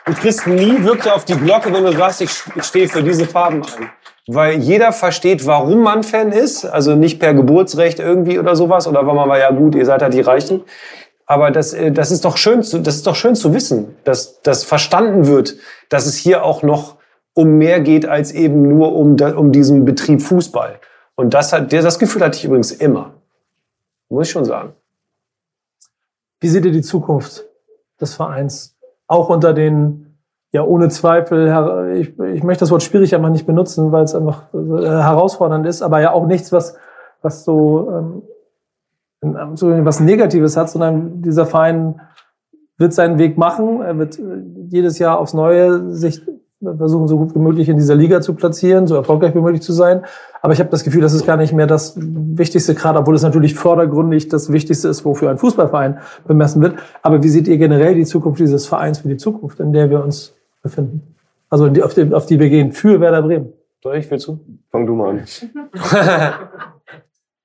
du 0.06 0.14
kriegst 0.14 0.46
nie 0.46 0.82
wirklich 0.82 1.12
auf 1.12 1.26
die 1.26 1.36
Glocke, 1.36 1.72
wenn 1.72 1.84
du 1.84 1.92
sagst, 1.92 2.22
ich, 2.22 2.30
stehe 2.64 2.88
für 2.88 3.02
diese 3.02 3.26
Farben 3.26 3.62
ein. 3.62 3.90
Weil 4.28 4.58
jeder 4.58 4.92
versteht, 4.92 5.46
warum 5.46 5.80
man 5.80 6.04
Fan 6.04 6.30
ist. 6.32 6.64
Also 6.64 6.94
nicht 6.94 7.18
per 7.18 7.34
Geburtsrecht 7.34 7.98
irgendwie 7.98 8.38
oder 8.38 8.54
sowas. 8.54 8.86
Oder 8.86 9.06
weil 9.06 9.14
man 9.14 9.28
mal, 9.28 9.40
ja 9.40 9.50
gut, 9.50 9.74
ihr 9.74 9.84
seid 9.84 10.02
halt 10.02 10.14
die 10.14 10.20
Reichen. 10.20 10.62
Aber 11.26 11.50
das, 11.50 11.72
äh, 11.72 11.92
das 11.92 12.10
ist 12.10 12.24
doch 12.24 12.36
schön 12.36 12.62
zu, 12.62 12.78
das 12.78 12.96
ist 12.96 13.06
doch 13.06 13.16
schön 13.16 13.34
zu 13.34 13.54
wissen, 13.54 13.96
dass, 14.04 14.42
dass 14.42 14.64
verstanden 14.64 15.26
wird, 15.26 15.56
dass 15.88 16.06
es 16.06 16.16
hier 16.16 16.44
auch 16.44 16.62
noch 16.62 16.96
um 17.34 17.56
mehr 17.58 17.80
geht 17.80 18.06
als 18.06 18.32
eben 18.32 18.68
nur 18.68 18.94
um, 18.94 19.16
um 19.18 19.52
diesen 19.52 19.84
Betrieb 19.84 20.20
Fußball. 20.20 20.78
Und 21.14 21.34
das 21.34 21.52
hat, 21.52 21.72
das 21.72 21.98
Gefühl 21.98 22.22
hatte 22.22 22.36
ich 22.36 22.44
übrigens 22.44 22.72
immer. 22.72 23.14
Muss 24.08 24.26
ich 24.26 24.32
schon 24.32 24.44
sagen. 24.44 24.74
Wie 26.40 26.48
seht 26.48 26.64
ihr 26.64 26.72
die 26.72 26.82
Zukunft 26.82 27.46
des 28.00 28.14
Vereins? 28.14 28.76
Auch 29.06 29.28
unter 29.28 29.54
den, 29.54 30.11
ja, 30.52 30.62
ohne 30.62 30.90
Zweifel, 30.90 31.96
ich, 31.96 32.18
ich 32.18 32.42
möchte 32.42 32.60
das 32.60 32.70
Wort 32.70 32.82
schwierig 32.82 33.14
einfach 33.14 33.30
nicht 33.30 33.46
benutzen, 33.46 33.90
weil 33.90 34.04
es 34.04 34.14
einfach 34.14 34.52
äh, 34.52 34.86
herausfordernd 34.86 35.66
ist, 35.66 35.80
aber 35.80 36.00
ja 36.00 36.12
auch 36.12 36.26
nichts, 36.26 36.52
was, 36.52 36.76
was 37.22 37.44
so, 37.44 38.22
ähm, 39.22 39.56
so 39.56 39.68
was 39.84 40.00
Negatives 40.00 40.56
hat, 40.58 40.68
sondern 40.68 41.22
dieser 41.22 41.46
Verein 41.46 42.00
wird 42.76 42.92
seinen 42.92 43.18
Weg 43.18 43.38
machen. 43.38 43.80
Er 43.80 43.96
wird 43.96 44.18
äh, 44.18 44.42
jedes 44.68 44.98
Jahr 44.98 45.18
aufs 45.18 45.32
Neue 45.32 45.90
sich 45.94 46.22
versuchen, 46.76 47.08
so 47.08 47.16
gut 47.16 47.34
wie 47.34 47.38
möglich 47.38 47.68
in 47.68 47.76
dieser 47.76 47.94
Liga 47.94 48.20
zu 48.20 48.34
platzieren, 48.34 48.86
so 48.86 48.94
erfolgreich 48.94 49.34
wie 49.34 49.40
möglich 49.40 49.62
zu 49.62 49.72
sein. 49.72 50.02
Aber 50.42 50.52
ich 50.52 50.60
habe 50.60 50.70
das 50.70 50.84
Gefühl, 50.84 51.00
das 51.00 51.14
ist 51.14 51.26
gar 51.26 51.36
nicht 51.36 51.52
mehr 51.52 51.66
das 51.66 51.94
Wichtigste, 51.96 52.74
gerade 52.74 52.98
obwohl 52.98 53.14
es 53.14 53.22
natürlich 53.22 53.54
vordergründig 53.54 54.28
das 54.28 54.52
Wichtigste 54.52 54.88
ist, 54.88 55.04
wofür 55.04 55.30
ein 55.30 55.38
Fußballverein 55.38 55.98
bemessen 56.26 56.62
wird. 56.62 56.76
Aber 57.02 57.22
wie 57.22 57.28
seht 57.28 57.48
ihr 57.48 57.56
generell 57.58 57.94
die 57.94 58.04
Zukunft 58.04 58.38
dieses 58.38 58.66
Vereins 58.66 58.98
für 58.98 59.08
die 59.08 59.16
Zukunft, 59.16 59.58
in 59.58 59.72
der 59.72 59.90
wir 59.90 60.04
uns 60.04 60.34
befinden? 60.62 61.14
Also 61.50 61.68
die, 61.68 61.82
auf, 61.82 61.94
die, 61.94 62.12
auf 62.14 62.26
die 62.26 62.40
wir 62.40 62.48
gehen, 62.48 62.72
für 62.72 63.00
Werder 63.00 63.22
Bremen. 63.22 63.52
Soll 63.82 63.96
ich, 63.96 64.10
willst 64.10 64.26
du? 64.28 64.40
Fang 64.70 64.86
du 64.86 64.94
mal 64.94 65.10
an. 65.10 65.24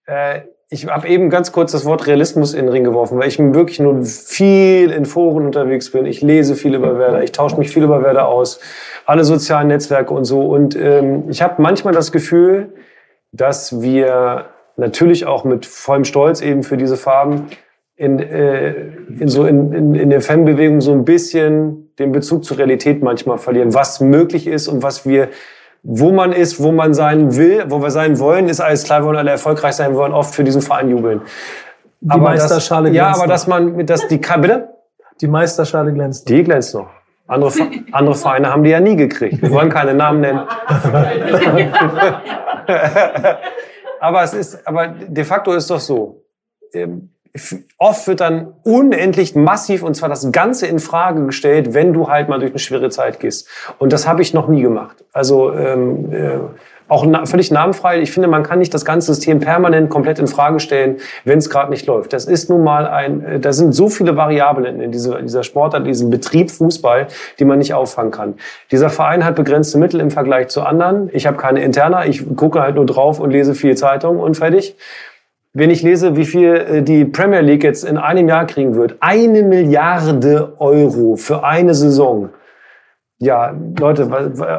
Äh, 0.09 0.43
ich 0.70 0.88
habe 0.88 1.07
eben 1.07 1.30
ganz 1.30 1.51
kurz 1.51 1.72
das 1.72 1.86
Wort 1.86 2.07
Realismus 2.07 2.53
in 2.53 2.65
den 2.65 2.70
Ring 2.70 2.84
geworfen, 2.84 3.20
weil 3.20 3.28
ich 3.28 3.39
wirklich 3.39 3.80
nur 3.80 4.03
viel 4.03 4.91
in 4.91 5.05
Foren 5.05 5.45
unterwegs 5.45 5.91
bin. 5.91 6.05
Ich 6.05 6.22
lese 6.22 6.55
viel 6.55 6.76
über 6.76 6.97
Werder, 6.97 7.24
ich 7.24 7.32
tausche 7.32 7.57
mich 7.57 7.70
viel 7.70 7.84
über 7.84 8.03
Werder 8.03 8.28
aus, 8.28 8.59
alle 9.05 9.24
sozialen 9.24 9.68
Netzwerke 9.68 10.13
und 10.13 10.26
so. 10.26 10.41
Und 10.41 10.76
ähm, 10.76 11.30
ich 11.30 11.41
habe 11.41 11.61
manchmal 11.61 11.93
das 11.93 12.11
Gefühl, 12.11 12.74
dass 13.32 13.82
wir 13.82 14.45
natürlich 14.76 15.26
auch 15.26 15.45
mit 15.45 15.65
vollem 15.65 16.03
Stolz 16.03 16.41
eben 16.41 16.63
für 16.63 16.78
diese 16.78 16.97
Farben 16.97 17.47
in, 17.95 18.20
äh, 18.20 18.74
in, 19.20 19.28
so 19.28 19.45
in, 19.45 19.72
in, 19.72 19.95
in 19.95 20.09
der 20.09 20.22
Fanbewegung 20.22 20.82
so 20.82 20.91
ein 20.91 21.05
bisschen 21.05 21.86
den 21.99 22.11
Bezug 22.11 22.45
zur 22.45 22.57
Realität 22.57 23.01
manchmal 23.01 23.37
verlieren, 23.37 23.73
was 23.73 23.99
möglich 23.99 24.47
ist 24.47 24.67
und 24.67 24.83
was 24.83 25.05
wir 25.05 25.29
wo 25.89 26.11
man 26.11 26.33
ist, 26.33 26.61
wo 26.61 26.71
man 26.71 26.93
sein 26.93 27.37
will, 27.37 27.63
wo 27.69 27.81
wir 27.81 27.91
sein 27.91 28.19
wollen, 28.19 28.49
ist 28.49 28.59
alles 28.59 28.83
klar, 28.83 29.01
wir 29.01 29.05
wollen 29.05 29.17
alle 29.17 29.31
erfolgreich 29.31 29.73
sein, 29.73 29.91
wir 29.91 29.97
wollen 29.97 30.11
oft 30.11 30.35
für 30.35 30.43
diesen 30.43 30.61
Verein 30.61 30.89
jubeln. 30.89 31.21
Die 32.01 32.19
Meisterschale 32.19 32.89
das, 32.89 32.95
Ja, 32.95 33.03
glänzt 33.05 33.19
aber 33.19 33.27
noch. 33.27 33.33
dass 33.33 33.47
man, 33.47 33.75
mit 33.75 33.89
das, 33.89 34.07
die, 34.07 34.17
bitte? 34.17 34.69
Die 35.21 35.27
Meisterschale 35.27 35.93
glänzt. 35.93 36.27
Die 36.27 36.43
glänzt 36.43 36.75
noch. 36.75 36.89
Andere, 37.27 37.53
andere 37.91 38.15
Vereine 38.15 38.51
haben 38.51 38.63
die 38.63 38.69
ja 38.71 38.79
nie 38.81 38.95
gekriegt. 38.95 39.41
Wir 39.41 39.51
wollen 39.51 39.69
keine 39.69 39.93
Namen 39.93 40.21
nennen. 40.21 40.39
aber 43.99 44.23
es 44.23 44.33
ist, 44.33 44.67
aber 44.67 44.87
de 44.87 45.23
facto 45.23 45.53
ist 45.53 45.69
doch 45.69 45.79
so. 45.79 46.23
Oft 47.77 48.07
wird 48.07 48.21
dann 48.21 48.53
unendlich 48.63 49.35
massiv 49.35 49.83
und 49.83 49.95
zwar 49.95 50.09
das 50.09 50.31
Ganze 50.31 50.67
in 50.67 50.79
Frage 50.79 51.25
gestellt, 51.25 51.73
wenn 51.73 51.93
du 51.93 52.09
halt 52.09 52.29
mal 52.29 52.39
durch 52.39 52.51
eine 52.51 52.59
schwere 52.59 52.89
Zeit 52.89 53.19
gehst. 53.19 53.47
Und 53.79 53.93
das 53.93 54.07
habe 54.07 54.21
ich 54.21 54.33
noch 54.33 54.47
nie 54.47 54.61
gemacht. 54.61 55.03
Also 55.13 55.53
ähm, 55.53 56.11
äh, 56.11 56.39
auch 56.89 57.05
na, 57.05 57.25
völlig 57.25 57.51
namenfrei. 57.51 57.99
Ich 58.01 58.11
finde, 58.11 58.27
man 58.27 58.43
kann 58.43 58.59
nicht 58.59 58.73
das 58.73 58.85
ganze 58.85 59.13
System 59.13 59.39
permanent 59.39 59.89
komplett 59.89 60.19
in 60.19 60.27
Frage 60.27 60.59
stellen, 60.59 60.97
wenn 61.25 61.38
es 61.38 61.49
gerade 61.49 61.69
nicht 61.69 61.85
läuft. 61.85 62.13
Das 62.13 62.25
ist 62.25 62.49
nun 62.49 62.63
mal 62.63 62.88
ein, 62.88 63.23
äh, 63.23 63.39
da 63.39 63.51
sind 63.51 63.73
so 63.73 63.89
viele 63.89 64.15
Variablen 64.15 64.79
in 64.79 64.91
dieser, 64.91 65.21
dieser 65.21 65.43
Sportart, 65.43 65.81
in 65.81 65.88
diesem 65.88 66.09
Betrieb 66.09 66.49
Fußball, 66.49 67.07
die 67.39 67.45
man 67.45 67.59
nicht 67.59 67.73
auffangen 67.73 68.11
kann. 68.11 68.35
Dieser 68.71 68.89
Verein 68.89 69.25
hat 69.25 69.35
begrenzte 69.35 69.77
Mittel 69.77 69.99
im 69.99 70.11
Vergleich 70.11 70.47
zu 70.47 70.61
anderen. 70.61 71.09
Ich 71.11 71.27
habe 71.27 71.38
keine 71.38 71.61
Interna, 71.61 72.05
ich 72.05 72.23
gucke 72.35 72.61
halt 72.61 72.75
nur 72.75 72.85
drauf 72.85 73.19
und 73.19 73.31
lese 73.31 73.53
viel 73.53 73.75
Zeitung 73.75 74.19
und 74.19 74.38
fertig. 74.38 74.75
Wenn 75.59 75.71
ich 75.71 75.81
lese, 75.81 76.15
wie 76.15 76.25
viel 76.25 76.53
äh, 76.53 76.83
die 76.83 77.03
Premier 77.03 77.41
League 77.41 77.63
jetzt 77.63 77.83
in 77.83 77.97
einem 77.97 78.29
Jahr 78.29 78.45
kriegen 78.45 78.75
wird, 78.75 78.95
eine 78.99 79.41
Milliarde 79.41 80.53
Euro 80.59 81.15
für 81.15 81.43
eine 81.43 81.73
Saison. 81.73 82.29
Ja, 83.20 83.51
Leute, 83.80 84.07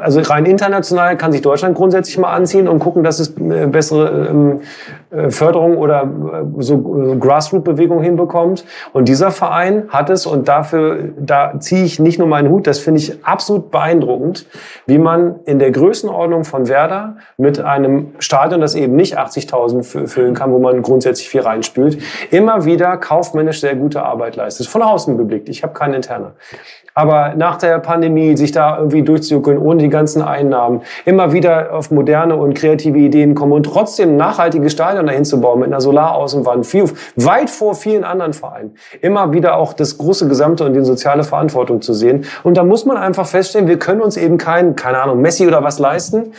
also 0.03 0.21
rein 0.21 0.45
international 0.45 1.17
kann 1.17 1.31
sich 1.31 1.43
Deutschland 1.43 1.77
grundsätzlich 1.77 2.19
mal 2.19 2.33
anziehen 2.33 2.67
und 2.67 2.81
gucken, 2.81 3.05
dass 3.05 3.21
es 3.21 3.37
äh, 3.37 3.69
bessere 3.69 4.27
ähm, 4.31 4.61
äh, 5.11 5.31
Förderung 5.31 5.77
oder 5.79 6.03
äh, 6.03 6.61
so 6.63 6.77
Grassroot-Bewegung 7.21 8.03
hinbekommt. 8.03 8.65
Und 8.93 9.07
dieser 9.09 9.31
Verein 9.31 9.85
hat 9.91 10.11
es 10.11 10.27
und 10.27 10.49
dafür, 10.49 11.11
da 11.17 11.61
ziehe 11.61 11.85
ich 11.85 12.01
nicht 12.01 12.19
nur 12.19 12.27
meinen 12.27 12.51
Hut, 12.51 12.67
das 12.67 12.81
finde 12.81 12.99
ich 12.99 13.25
absolut 13.25 13.71
beeindruckend, 13.71 14.47
wie 14.87 14.99
man 14.99 15.37
in 15.45 15.61
der 15.61 15.71
Größenordnung 15.71 16.43
von 16.43 16.67
Werder 16.67 17.19
mit 17.37 17.61
einem 17.61 18.09
Stadion, 18.19 18.61
das 18.61 18.75
eben 18.75 18.97
nicht 18.97 19.17
80.000 19.17 19.85
fü- 19.85 20.09
füllen 20.09 20.35
kann, 20.35 20.53
wo 20.53 20.59
man 20.59 20.83
grundsätzlich 20.83 21.29
viel 21.29 21.43
reinspült, 21.43 21.99
immer 22.33 22.65
wieder 22.65 22.97
kaufmännisch 22.97 23.61
sehr 23.61 23.77
gute 23.77 24.03
Arbeit 24.03 24.35
leistet. 24.35 24.67
Von 24.67 24.83
außen 24.83 25.17
geblickt. 25.17 25.49
Ich 25.49 25.63
habe 25.63 25.75
keinen 25.75 25.95
Interner. 25.95 26.33
Aber 26.99 27.35
nach 27.37 27.59
der 27.59 27.79
Pandemie 27.79 28.37
sich 28.37 28.51
da 28.51 28.77
irgendwie 28.77 29.03
durchzujuckeln, 29.03 29.57
ohne 29.57 29.81
die 29.81 29.89
ganzen 29.89 30.21
Einnahmen, 30.21 30.81
immer 31.05 31.33
wieder 31.33 31.73
auf 31.73 31.93
moderne 31.93 32.35
und 32.35 32.55
kreative 32.55 32.99
Ideen 32.99 33.37
kommen 33.37 33.53
und 33.53 33.63
trotzdem 33.63 34.09
ein 34.09 34.17
nachhaltiges 34.17 34.73
Stadion 34.73 35.07
dahin 35.07 35.25
zu 35.25 35.41
bauen 35.41 35.61
mit 35.61 35.69
einer 35.69 35.81
Solaraußenwand, 35.81 36.67
viel, 36.67 36.87
weit 37.15 37.51
vor 37.51 37.77
vielen 37.77 38.03
anderen 38.03 38.33
Vereinen. 38.33 38.75
Immer 39.01 39.33
wieder 39.33 39.59
auch 39.59 39.75
das 39.75 39.97
große 39.97 40.27
Gesamte 40.27 40.65
und 40.65 40.75
die 40.75 40.85
soziale 40.85 41.23
Verantwortung 41.23 41.83
zu 41.83 41.95
sehen. 41.95 42.25
Und 42.43 42.57
da 42.57 42.65
muss 42.65 42.85
man 42.85 42.97
einfach 42.97 43.29
feststellen, 43.29 43.69
wir 43.69 43.79
können 43.79 44.01
uns 44.01 44.17
eben 44.17 44.37
keinen, 44.37 44.75
keine 44.75 44.99
Ahnung, 44.99 45.23
Messi 45.23 45.47
oder 45.47 45.63
was 45.63 45.79
leisten. 45.79 46.33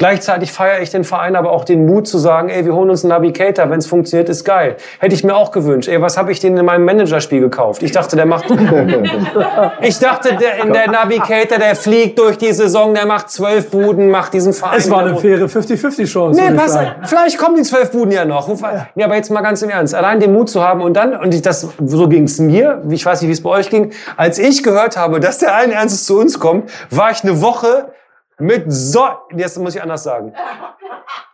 Gleichzeitig 0.00 0.52
feiere 0.52 0.80
ich 0.80 0.90
den 0.90 1.02
Verein 1.02 1.34
aber 1.34 1.50
auch 1.50 1.64
den 1.64 1.84
Mut 1.84 2.06
zu 2.06 2.18
sagen, 2.18 2.50
ey, 2.50 2.64
wir 2.64 2.72
holen 2.72 2.88
uns 2.88 3.02
einen 3.02 3.08
Navigator, 3.08 3.68
wenn 3.68 3.80
es 3.80 3.88
funktioniert, 3.88 4.28
ist 4.28 4.44
geil. 4.44 4.76
Hätte 5.00 5.12
ich 5.12 5.24
mir 5.24 5.34
auch 5.34 5.50
gewünscht. 5.50 5.88
Ey, 5.88 6.00
was 6.00 6.16
habe 6.16 6.30
ich 6.30 6.38
denn 6.38 6.56
in 6.56 6.64
meinem 6.64 6.84
Managerspiel 6.84 7.40
gekauft? 7.40 7.82
Ich 7.82 7.90
dachte, 7.90 8.14
der 8.14 8.24
macht. 8.24 8.44
ich 9.80 9.98
dachte, 9.98 10.36
der, 10.36 10.64
in 10.64 10.72
der 10.72 10.88
Navigator, 10.88 11.58
der 11.58 11.74
fliegt 11.74 12.16
durch 12.20 12.38
die 12.38 12.52
Saison, 12.52 12.94
der 12.94 13.06
macht 13.06 13.28
zwölf 13.30 13.70
Buden, 13.70 14.08
macht 14.08 14.34
diesen 14.34 14.52
Verein. 14.52 14.78
Es 14.78 14.88
war 14.88 15.00
eine 15.00 15.16
faire 15.16 15.46
50-50-Chance. 15.46 16.40
Nee, 16.40 16.56
pass, 16.56 16.74
sagen. 16.74 16.92
vielleicht 17.02 17.36
kommen 17.36 17.56
die 17.56 17.62
zwölf 17.62 17.90
Buden 17.90 18.12
ja 18.12 18.24
noch. 18.24 18.46
Nee, 18.94 19.02
aber 19.02 19.16
jetzt 19.16 19.32
mal 19.32 19.40
ganz 19.40 19.62
im 19.62 19.70
Ernst. 19.70 19.96
Allein 19.96 20.20
den 20.20 20.32
Mut 20.32 20.48
zu 20.48 20.62
haben 20.62 20.80
und 20.80 20.96
dann, 20.96 21.16
und 21.16 21.34
ich, 21.34 21.42
das, 21.42 21.66
so 21.84 22.08
ging 22.08 22.22
es 22.22 22.38
mir, 22.38 22.84
ich 22.88 23.04
weiß 23.04 23.20
nicht, 23.22 23.30
wie 23.30 23.32
es 23.32 23.42
bei 23.42 23.50
euch 23.50 23.68
ging, 23.68 23.90
als 24.16 24.38
ich 24.38 24.62
gehört 24.62 24.96
habe, 24.96 25.18
dass 25.18 25.38
der 25.38 25.56
allen 25.56 25.72
Ernstes 25.72 26.04
zu 26.04 26.20
uns 26.20 26.38
kommt, 26.38 26.70
war 26.88 27.10
ich 27.10 27.24
eine 27.24 27.42
Woche 27.42 27.90
mit 28.38 28.64
so, 28.68 29.08
jetzt 29.34 29.58
muss 29.58 29.74
ich 29.74 29.82
anders 29.82 30.04
sagen. 30.04 30.32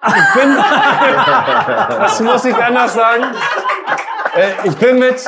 Ich 0.06 0.40
bin, 0.40 0.56
das 1.88 2.20
muss 2.20 2.44
ich 2.44 2.56
anders 2.56 2.94
sagen. 2.94 3.24
Äh, 4.34 4.68
ich 4.68 4.76
bin 4.76 4.98
mit, 4.98 5.24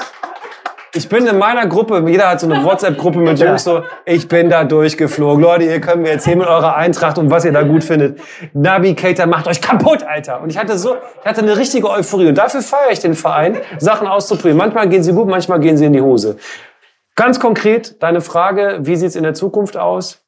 ich 0.94 1.08
bin 1.08 1.26
in 1.26 1.38
meiner 1.38 1.66
Gruppe, 1.66 2.02
jeder 2.06 2.30
hat 2.30 2.40
so 2.40 2.50
eine 2.50 2.64
WhatsApp-Gruppe 2.64 3.18
mit 3.18 3.38
Jungs 3.38 3.64
so, 3.64 3.82
ich 4.06 4.26
bin 4.26 4.48
da 4.48 4.64
durchgeflogen. 4.64 5.42
Leute, 5.42 5.64
ihr 5.64 5.80
könnt 5.80 6.02
mir 6.02 6.10
erzählen 6.10 6.38
mit 6.38 6.48
eurer 6.48 6.76
Eintracht 6.76 7.18
und 7.18 7.30
was 7.30 7.44
ihr 7.44 7.52
da 7.52 7.62
gut 7.62 7.84
findet. 7.84 8.18
Navigator 8.54 9.26
macht 9.26 9.46
euch 9.46 9.60
kaputt, 9.60 10.02
Alter. 10.02 10.40
Und 10.40 10.50
ich 10.50 10.58
hatte 10.58 10.78
so, 10.78 10.96
ich 11.20 11.26
hatte 11.26 11.42
eine 11.42 11.56
richtige 11.58 11.90
Euphorie. 11.90 12.28
Und 12.28 12.38
dafür 12.38 12.62
feiere 12.62 12.90
ich 12.92 13.00
den 13.00 13.14
Verein, 13.14 13.58
Sachen 13.78 14.06
auszuprobieren. 14.06 14.56
Manchmal 14.56 14.88
gehen 14.88 15.02
sie 15.02 15.12
gut, 15.12 15.28
manchmal 15.28 15.60
gehen 15.60 15.76
sie 15.76 15.84
in 15.84 15.92
die 15.92 16.02
Hose. 16.02 16.38
Ganz 17.14 17.40
konkret, 17.40 18.02
deine 18.02 18.22
Frage, 18.22 18.78
wie 18.80 18.96
sieht's 18.96 19.16
in 19.16 19.22
der 19.22 19.34
Zukunft 19.34 19.76
aus? 19.76 20.25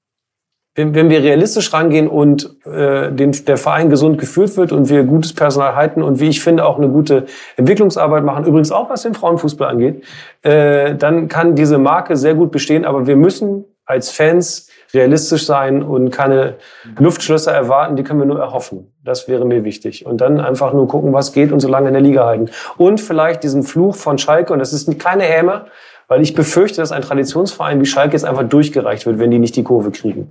Wenn, 0.79 0.95
wenn 0.95 1.11
wir 1.11 1.25
realistisch 1.25 1.73
rangehen 1.73 2.07
und 2.07 2.57
äh, 2.65 3.11
den, 3.11 3.33
der 3.33 3.57
Verein 3.57 3.91
gesund 3.91 4.17
geführt 4.17 4.57
wird 4.57 4.71
und 4.71 4.89
wir 4.89 5.03
gutes 5.03 5.35
Personal 5.35 5.75
halten 5.75 6.03
und 6.03 6.21
wie 6.21 6.29
ich 6.29 6.41
finde 6.41 6.65
auch 6.65 6.79
eine 6.79 6.89
gute 6.89 7.27
Entwicklungsarbeit 7.57 8.23
machen, 8.23 8.45
übrigens 8.45 8.71
auch 8.71 8.89
was 8.89 9.03
den 9.03 9.15
Frauenfußball 9.15 9.69
angeht, 9.69 10.05
äh, 10.43 10.95
dann 10.95 11.27
kann 11.27 11.57
diese 11.57 11.79
Marke 11.79 12.17
sehr 12.17 12.35
gut 12.35 12.53
bestehen. 12.53 12.85
Aber 12.85 13.09
wir 13.09 13.17
müssen 13.17 13.65
als 13.87 14.11
Fans 14.11 14.69
realistisch 14.95 15.47
sein 15.47 15.83
und 15.83 16.11
keine 16.11 16.55
Luftschlösser 16.97 17.53
erwarten, 17.53 17.97
die 17.97 18.05
können 18.05 18.21
wir 18.21 18.27
nur 18.27 18.39
erhoffen. 18.39 18.93
Das 19.05 19.27
wäre 19.27 19.45
mir 19.45 19.65
wichtig. 19.65 20.07
Und 20.07 20.21
dann 20.21 20.39
einfach 20.39 20.73
nur 20.73 20.87
gucken, 20.87 21.13
was 21.13 21.33
geht 21.33 21.51
und 21.51 21.59
so 21.59 21.67
lange 21.67 21.89
in 21.89 21.95
der 21.95 22.03
Liga 22.03 22.25
halten. 22.25 22.51
Und 22.77 23.01
vielleicht 23.01 23.43
diesen 23.43 23.65
Fluch 23.65 23.97
von 23.97 24.17
Schalke, 24.17 24.53
und 24.53 24.61
das 24.61 24.73
ist 24.73 24.97
keine 25.01 25.25
Häme, 25.25 25.65
weil 26.07 26.23
ich 26.23 26.35
befürchte, 26.35 26.81
dass 26.81 26.91
ein 26.91 27.03
Traditionsverein 27.03 27.81
wie 27.81 27.87
Schalke 27.87 28.13
jetzt 28.13 28.25
einfach 28.25 28.45
durchgereicht 28.45 29.07
wird, 29.07 29.19
wenn 29.19 29.31
die 29.31 29.39
nicht 29.39 29.57
die 29.57 29.63
Kurve 29.63 29.91
kriegen. 29.91 30.31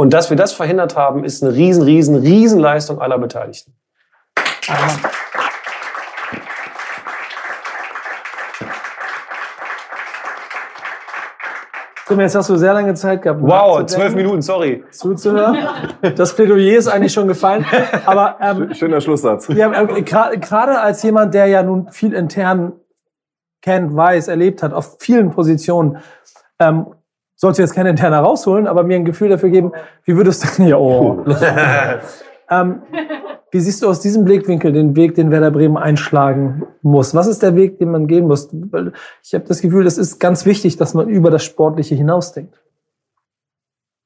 Und 0.00 0.14
dass 0.14 0.30
wir 0.30 0.36
das 0.38 0.54
verhindert 0.54 0.96
haben, 0.96 1.24
ist 1.24 1.42
eine 1.42 1.52
riesen, 1.52 1.82
riesen, 1.82 2.16
riesen 2.16 2.58
Leistung 2.58 3.02
aller 3.02 3.18
Beteiligten. 3.18 3.74
Tim, 12.08 12.18
jetzt 12.18 12.34
hast 12.34 12.48
du 12.48 12.56
sehr 12.56 12.72
lange 12.72 12.94
Zeit 12.94 13.20
gehabt. 13.20 13.42
Wow, 13.42 13.48
nachzudenken, 13.50 13.88
zwölf 13.88 14.14
Minuten, 14.14 14.40
sorry. 14.42 14.84
Zuzuhören. 14.90 15.58
Das 16.16 16.34
Plädoyer 16.34 16.78
ist 16.78 16.88
eigentlich 16.88 17.12
schon 17.12 17.28
gefallen. 17.28 17.66
Aber 18.06 18.36
ähm, 18.40 18.72
Schöner 18.74 19.02
Schlusssatz. 19.02 19.48
ja, 19.48 19.70
äh, 19.70 20.00
gra- 20.00 20.34
gerade 20.38 20.80
als 20.80 21.02
jemand, 21.02 21.34
der 21.34 21.44
ja 21.46 21.62
nun 21.62 21.88
viel 21.92 22.14
intern 22.14 22.72
kennt, 23.60 23.94
weiß, 23.94 24.28
erlebt 24.28 24.62
hat, 24.62 24.72
auf 24.72 24.96
vielen 24.98 25.30
Positionen, 25.30 25.98
ähm, 26.58 26.86
sollst 27.40 27.58
du 27.58 27.62
jetzt 27.62 27.74
keine 27.74 27.90
interne 27.90 28.18
rausholen, 28.18 28.66
aber 28.66 28.82
mir 28.82 28.96
ein 28.96 29.06
Gefühl 29.06 29.30
dafür 29.30 29.48
geben, 29.48 29.72
wie 30.04 30.14
würdest 30.14 30.58
du, 30.58 30.62
ja, 30.62 30.76
oh. 30.76 31.24
ähm, 32.50 32.82
wie 33.50 33.60
siehst 33.60 33.82
du 33.82 33.88
aus 33.88 34.00
diesem 34.00 34.24
Blickwinkel 34.24 34.72
den 34.72 34.94
Weg, 34.94 35.14
den 35.14 35.30
Werder 35.30 35.50
Bremen 35.50 35.78
einschlagen 35.78 36.66
muss? 36.82 37.14
Was 37.14 37.26
ist 37.26 37.42
der 37.42 37.56
Weg, 37.56 37.78
den 37.78 37.90
man 37.90 38.06
gehen 38.06 38.26
muss? 38.26 38.50
Weil 38.52 38.92
Ich 39.24 39.32
habe 39.32 39.46
das 39.46 39.62
Gefühl, 39.62 39.86
es 39.86 39.96
ist 39.96 40.20
ganz 40.20 40.44
wichtig, 40.44 40.76
dass 40.76 40.92
man 40.92 41.08
über 41.08 41.30
das 41.30 41.42
Sportliche 41.42 41.94
hinausdenkt. 41.94 42.60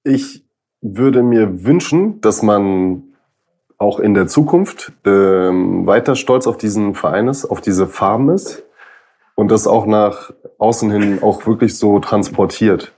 Ich 0.04 0.44
würde 0.80 1.24
mir 1.24 1.64
wünschen, 1.64 2.20
dass 2.20 2.40
man 2.42 3.02
auch 3.78 3.98
in 3.98 4.14
der 4.14 4.28
Zukunft 4.28 4.92
ähm, 5.04 5.86
weiter 5.86 6.14
stolz 6.14 6.46
auf 6.46 6.56
diesen 6.56 6.94
Verein 6.94 7.26
ist, 7.26 7.44
auf 7.44 7.60
diese 7.60 7.88
Farben 7.88 8.28
ist 8.28 8.64
und 9.34 9.50
das 9.50 9.66
auch 9.66 9.86
nach 9.86 10.32
außen 10.58 10.90
hin 10.92 11.18
auch 11.20 11.46
wirklich 11.46 11.76
so 11.76 11.98
transportiert. 11.98 12.93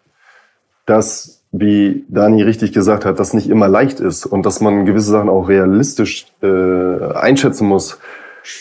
Dass, 0.86 1.44
wie 1.52 2.04
Dani 2.08 2.42
richtig 2.42 2.72
gesagt 2.72 3.04
hat, 3.04 3.20
das 3.20 3.34
nicht 3.34 3.48
immer 3.48 3.68
leicht 3.68 4.00
ist 4.00 4.24
und 4.26 4.46
dass 4.46 4.60
man 4.60 4.86
gewisse 4.86 5.10
Sachen 5.10 5.28
auch 5.28 5.48
realistisch 5.48 6.26
äh, 6.42 7.12
einschätzen 7.14 7.68
muss, 7.68 7.98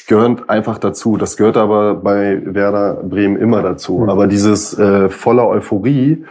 gehört 0.07 0.49
einfach 0.49 0.77
dazu. 0.77 1.17
Das 1.17 1.37
gehört 1.37 1.57
aber 1.57 1.95
bei 1.95 2.41
Werder 2.45 2.95
Bremen 3.03 3.37
immer 3.37 3.61
dazu. 3.61 4.07
Aber 4.07 4.27
dieses 4.27 4.77
äh, 4.77 5.09
voller 5.09 5.47
Euphorie, 5.47 6.25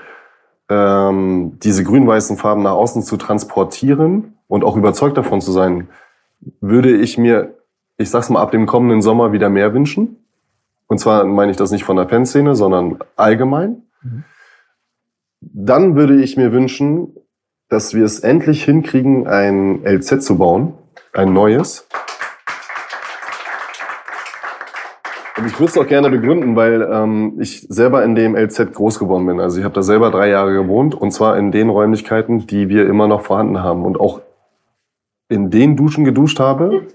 ähm, 0.69 1.59
diese 1.63 1.85
grün-weißen 1.85 2.37
Farben 2.37 2.63
nach 2.63 2.73
außen 2.73 3.03
zu 3.03 3.17
transportieren 3.17 4.35
und 4.49 4.65
auch 4.65 4.77
überzeugt 4.77 5.17
davon 5.17 5.41
zu 5.41 5.53
sein, 5.53 5.89
würde 6.61 6.97
ich 6.97 7.19
mir, 7.19 7.55
ich 7.97 8.11
sag's 8.11 8.31
mal, 8.31 8.41
ab 8.41 8.51
dem 8.51 8.67
kommenden 8.67 9.03
Sommer 9.03 9.33
wieder 9.33 9.49
mehr 9.49 9.73
wünschen. 9.73 10.25
Und 10.87 10.99
zwar 10.99 11.25
meine 11.25 11.51
ich 11.51 11.57
das 11.57 11.71
nicht 11.71 11.85
von 11.85 11.97
der 11.97 12.09
Fanszene, 12.09 12.55
sondern 12.55 12.99
allgemein. 13.17 13.83
Dann 15.53 15.97
würde 15.97 16.23
ich 16.23 16.37
mir 16.37 16.53
wünschen, 16.53 17.15
dass 17.69 17.95
wir 17.95 18.05
es 18.05 18.21
endlich 18.21 18.65
hinkriegen, 18.65 19.27
ein 19.27 19.85
LZ 19.85 20.23
zu 20.23 20.39
bauen, 20.39 20.75
ein 21.13 21.33
neues. 21.33 21.87
Und 25.37 25.47
ich 25.47 25.59
würde 25.59 25.71
es 25.71 25.79
auch 25.79 25.87
gerne 25.87 26.11
begründen, 26.11 26.57
weil 26.57 26.83
ähm, 26.83 27.37
ich 27.41 27.67
selber 27.69 28.05
in 28.05 28.15
dem 28.15 28.37
LZ 28.37 28.73
groß 28.73 28.99
geworden 28.99 29.27
bin. 29.27 29.41
Also 29.41 29.59
ich 29.59 29.65
habe 29.65 29.75
da 29.75 29.83
selber 29.83 30.11
drei 30.11 30.29
Jahre 30.29 30.55
gewohnt 30.55 30.95
und 30.95 31.11
zwar 31.11 31.37
in 31.37 31.51
den 31.51 31.69
Räumlichkeiten, 31.69 32.47
die 32.47 32.69
wir 32.69 32.87
immer 32.87 33.09
noch 33.09 33.23
vorhanden 33.23 33.63
haben 33.63 33.85
und 33.85 33.99
auch 33.99 34.23
in 35.29 35.51
den 35.51 35.77
Duschen 35.77 36.05
geduscht 36.05 36.39
habe, 36.39 36.87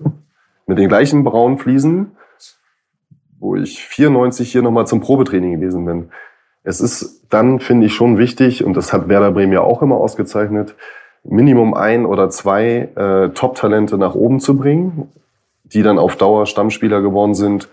mit 0.65 0.77
den 0.77 0.87
gleichen 0.87 1.23
braunen 1.23 1.57
Fliesen, 1.57 2.11
wo 3.39 3.55
ich 3.55 3.83
94 3.85 4.51
hier 4.51 4.61
nochmal 4.61 4.87
zum 4.87 5.01
Probetraining 5.01 5.59
gewesen 5.59 5.85
bin. 5.85 6.09
Es 6.69 6.81
ist 6.81 7.25
dann, 7.29 7.59
finde 7.59 7.87
ich, 7.87 7.95
schon 7.95 8.19
wichtig, 8.19 8.63
und 8.63 8.77
das 8.77 8.93
hat 8.93 9.09
Werder 9.09 9.31
Bremen 9.31 9.53
ja 9.53 9.61
auch 9.61 9.81
immer 9.81 9.95
ausgezeichnet, 9.95 10.75
Minimum 11.23 11.73
ein 11.73 12.05
oder 12.05 12.29
zwei 12.29 12.89
äh, 12.95 13.29
Top-Talente 13.29 13.97
nach 13.97 14.13
oben 14.13 14.39
zu 14.39 14.55
bringen, 14.55 15.11
die 15.63 15.81
dann 15.81 15.97
auf 15.97 16.15
Dauer 16.15 16.45
Stammspieler 16.45 17.01
geworden 17.01 17.33
sind 17.33 17.69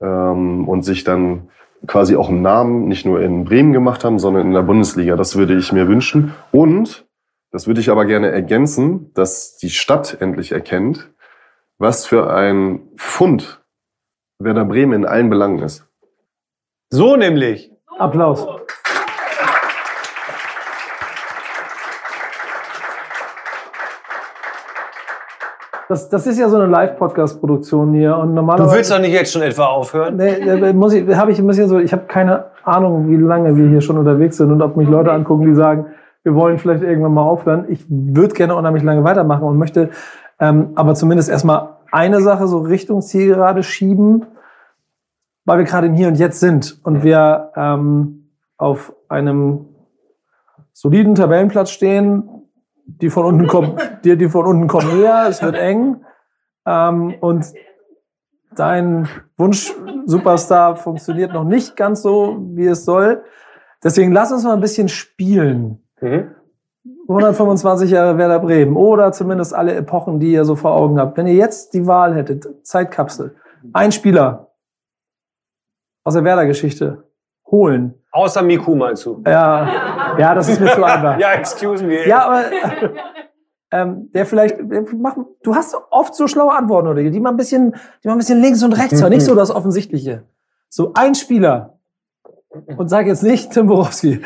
ähm, 0.00 0.68
und 0.68 0.82
sich 0.82 1.04
dann 1.04 1.48
quasi 1.86 2.16
auch 2.16 2.28
einen 2.28 2.42
Namen 2.42 2.88
nicht 2.88 3.06
nur 3.06 3.22
in 3.22 3.44
Bremen 3.44 3.72
gemacht 3.72 4.02
haben, 4.02 4.18
sondern 4.18 4.48
in 4.48 4.52
der 4.52 4.62
Bundesliga. 4.62 5.14
Das 5.14 5.36
würde 5.36 5.56
ich 5.56 5.72
mir 5.72 5.86
wünschen. 5.86 6.34
Und, 6.50 7.06
das 7.52 7.68
würde 7.68 7.80
ich 7.80 7.88
aber 7.88 8.04
gerne 8.04 8.32
ergänzen, 8.32 9.12
dass 9.14 9.58
die 9.58 9.70
Stadt 9.70 10.16
endlich 10.20 10.50
erkennt, 10.50 11.08
was 11.78 12.04
für 12.04 12.34
ein 12.34 12.80
Fund 12.96 13.62
Werder 14.40 14.64
Bremen 14.64 14.92
in 14.92 15.06
allen 15.06 15.30
Belangen 15.30 15.60
ist. 15.60 15.86
So 16.90 17.14
nämlich. 17.14 17.73
Applaus. 17.98 18.46
Das, 25.88 26.08
das 26.08 26.26
ist 26.26 26.38
ja 26.38 26.48
so 26.48 26.56
eine 26.56 26.66
Live-Podcast-Produktion 26.66 27.92
hier 27.92 28.16
und 28.16 28.28
Du 28.30 28.34
normalerweise. 28.36 28.74
willst 28.76 28.90
doch 28.90 28.98
nicht 28.98 29.12
jetzt 29.12 29.32
schon 29.32 29.42
etwa 29.42 29.66
aufhören? 29.66 30.16
Nee, 30.16 30.38
nee, 30.42 30.72
muss 30.72 30.94
ich, 30.94 31.06
habe 31.14 31.30
ich 31.30 31.38
ein 31.38 31.46
bisschen 31.46 31.68
so, 31.68 31.78
ich 31.78 31.92
habe 31.92 32.04
keine 32.08 32.46
Ahnung, 32.64 33.08
wie 33.10 33.16
lange 33.16 33.54
wir 33.56 33.68
hier 33.68 33.82
schon 33.82 33.98
unterwegs 33.98 34.38
sind 34.38 34.50
und 34.50 34.62
ob 34.62 34.76
mich 34.76 34.88
Leute 34.88 35.12
angucken, 35.12 35.44
die 35.44 35.54
sagen, 35.54 35.86
wir 36.22 36.34
wollen 36.34 36.58
vielleicht 36.58 36.82
irgendwann 36.82 37.12
mal 37.12 37.22
aufhören. 37.22 37.66
Ich 37.68 37.84
würde 37.88 38.34
gerne 38.34 38.56
unheimlich 38.56 38.82
lange 38.82 39.04
weitermachen 39.04 39.42
und 39.42 39.58
möchte 39.58 39.90
ähm, 40.40 40.70
aber 40.74 40.94
zumindest 40.94 41.28
erstmal 41.28 41.68
eine 41.92 42.22
Sache 42.22 42.46
so 42.48 42.58
Richtung 42.60 43.02
Zielgerade 43.02 43.62
schieben, 43.62 44.24
weil 45.44 45.58
wir 45.58 45.64
gerade 45.64 45.86
im 45.86 45.94
Hier 45.94 46.08
und 46.08 46.16
Jetzt 46.16 46.40
sind 46.40 46.80
und 46.84 47.02
wir 47.02 47.52
ähm, 47.56 48.30
auf 48.56 48.94
einem 49.08 49.66
soliden 50.72 51.14
Tabellenplatz 51.14 51.70
stehen, 51.70 52.28
die 52.86 53.10
von 53.10 53.24
unten 53.24 53.46
kommen, 53.46 53.76
die, 54.04 54.16
die 54.16 54.28
von 54.28 54.46
unten 54.46 54.66
kommen 54.66 55.00
eher, 55.00 55.26
es 55.28 55.42
wird 55.42 55.56
eng. 55.56 56.04
Ähm, 56.66 57.14
und 57.20 57.46
dein 58.54 59.08
Wunsch-Superstar 59.36 60.76
funktioniert 60.76 61.32
noch 61.32 61.44
nicht 61.44 61.76
ganz 61.76 62.02
so, 62.02 62.38
wie 62.54 62.66
es 62.66 62.84
soll. 62.84 63.22
Deswegen 63.82 64.12
lass 64.12 64.32
uns 64.32 64.44
mal 64.44 64.54
ein 64.54 64.60
bisschen 64.60 64.88
spielen. 64.88 65.82
Mhm. 66.00 66.30
125 67.06 67.90
Jahre 67.90 68.16
Werder 68.16 68.38
Bremen 68.38 68.76
oder 68.76 69.12
zumindest 69.12 69.54
alle 69.54 69.74
Epochen, 69.74 70.20
die 70.20 70.32
ihr 70.32 70.44
so 70.44 70.56
vor 70.56 70.72
Augen 70.72 70.98
habt. 70.98 71.18
Wenn 71.18 71.26
ihr 71.26 71.34
jetzt 71.34 71.74
die 71.74 71.86
Wahl 71.86 72.14
hättet, 72.14 72.46
Zeitkapsel, 72.66 73.36
ein 73.74 73.92
Spieler 73.92 74.53
aus 76.04 76.14
der 76.14 76.24
Werder-Geschichte 76.24 77.04
holen. 77.50 77.94
Außer 78.12 78.42
Miku 78.42 78.74
meinst 78.76 79.04
du? 79.06 79.22
Ja, 79.26 80.16
ja, 80.18 80.34
das 80.34 80.48
ist 80.48 80.60
mir 80.60 80.72
zu 80.72 80.84
einfach. 80.84 81.18
Ja, 81.18 81.32
excuse 81.32 81.84
me. 81.84 82.06
Ja, 82.06 82.26
aber 82.26 82.44
ähm, 83.72 84.10
der 84.12 84.24
vielleicht, 84.24 84.58
äh, 84.58 84.84
mach, 84.96 85.16
du 85.42 85.54
hast 85.54 85.76
oft 85.90 86.14
so 86.14 86.28
schlaue 86.28 86.52
Antworten, 86.52 86.88
oder 86.88 87.02
die 87.02 87.20
mal 87.20 87.30
ein 87.30 87.36
bisschen, 87.36 87.74
die 88.02 88.08
mal 88.08 88.14
ein 88.14 88.18
bisschen 88.18 88.40
links 88.40 88.62
und 88.62 88.72
rechts 88.72 89.02
war, 89.02 89.08
nicht 89.10 89.24
so 89.24 89.34
das 89.42 89.50
Offensichtliche. 89.50 90.24
So 90.68 90.92
ein 90.94 91.14
Spieler. 91.14 91.73
Und 92.76 92.88
sag 92.88 93.06
jetzt 93.06 93.22
nicht 93.22 93.50
Tim 93.52 93.66
Borowski. 93.66 94.20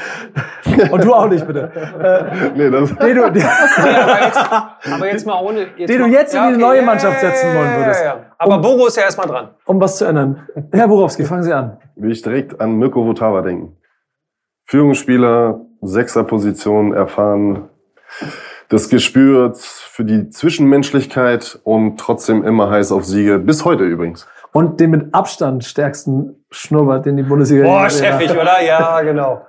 Und 0.91 1.05
du 1.05 1.15
auch 1.15 1.29
nicht, 1.29 1.47
bitte. 1.47 1.71
Äh, 1.75 2.51
Nee, 2.57 2.71
das, 2.71 2.95
den, 2.95 3.17
du, 3.17 3.31
den, 3.33 3.43
aber, 3.43 4.25
jetzt, 4.25 4.39
aber 4.93 5.07
jetzt 5.07 5.27
mal 5.27 5.41
ohne. 5.43 5.67
Jetzt 5.77 5.89
Den 5.89 5.99
du 5.99 6.07
mal- 6.07 6.13
jetzt 6.13 6.35
in 6.35 6.53
die 6.53 6.57
neue 6.59 6.83
Mannschaft 6.83 7.21
setzen 7.21 7.49
wollen 7.55 7.77
würdest. 7.77 8.01
Ja, 8.03 8.07
ja, 8.07 8.15
ja. 8.17 8.25
Aber 8.39 8.59
Boro 8.59 8.87
ist 8.87 8.97
ja 8.97 9.05
erstmal 9.05 9.27
dran. 9.29 9.49
um 9.67 9.81
was 9.81 9.97
zu 9.99 10.05
ändern. 10.05 10.47
Herr 10.73 10.89
Borowski, 10.89 11.25
fangen 11.25 11.43
Sie 11.43 11.53
an. 11.53 11.79
will 11.97 12.13
ich 12.13 12.23
direkt 12.23 12.61
an 12.61 12.77
Mirko 12.77 13.05
Votava 13.07 13.41
denken. 13.43 13.77
Führungsspieler, 14.67 15.61
Sechserposition, 15.81 16.93
erfahren, 16.93 17.69
das 18.69 18.89
Gespür 18.91 19.53
für 19.55 20.05
die 20.05 20.29
Zwischenmenschlichkeit 20.29 21.59
und 21.65 21.99
trotzdem 21.99 22.45
immer 22.45 22.69
heiß 22.71 22.93
auf 22.93 23.05
Siege. 23.05 23.39
Bis 23.39 23.65
heute 23.65 23.85
übrigens. 23.85 24.27
Und 24.59 24.81
den 24.81 24.91
mit 24.91 25.15
Abstand 25.15 25.63
stärksten 25.63 26.45
Schnurrbart, 26.51 27.07
den 27.07 27.17
die 27.17 27.23
Bundesliga 27.23 27.63
Boah, 27.63 27.89
chefig, 27.89 28.33
oder? 28.33 28.61
Ja, 28.61 29.01
genau. 29.03 29.43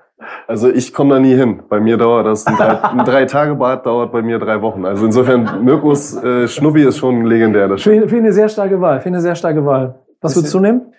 Also 0.47 0.69
ich 0.69 0.93
komme 0.93 1.15
da 1.15 1.19
nie 1.19 1.33
hin. 1.33 1.63
Bei 1.67 1.79
mir 1.79 1.97
dauert 1.97 2.27
das, 2.27 2.45
ein 2.45 2.55
drei, 2.55 2.83
ein 2.83 3.05
drei 3.05 3.25
Tage 3.25 3.55
Bad 3.55 3.87
dauert 3.87 4.11
bei 4.11 4.21
mir 4.21 4.37
drei 4.37 4.61
Wochen. 4.61 4.85
Also 4.85 5.07
insofern, 5.07 5.65
Mirkos 5.65 6.15
äh, 6.23 6.47
Schnubbi 6.47 6.83
ist 6.83 6.99
schon 6.99 7.25
legendär. 7.25 7.67
Das 7.67 7.81
Finde 7.81 8.07
finde 8.07 8.25
eine 8.25 8.33
sehr 8.33 8.49
starke 8.49 8.79
Wahl. 8.79 9.01
Finde 9.01 9.17
eine 9.17 9.23
sehr 9.23 9.33
starke 9.33 9.65
Wahl. 9.65 9.95
Was 10.21 10.35
würdest 10.35 10.53
du 10.53 10.59
nehmen? 10.59 10.93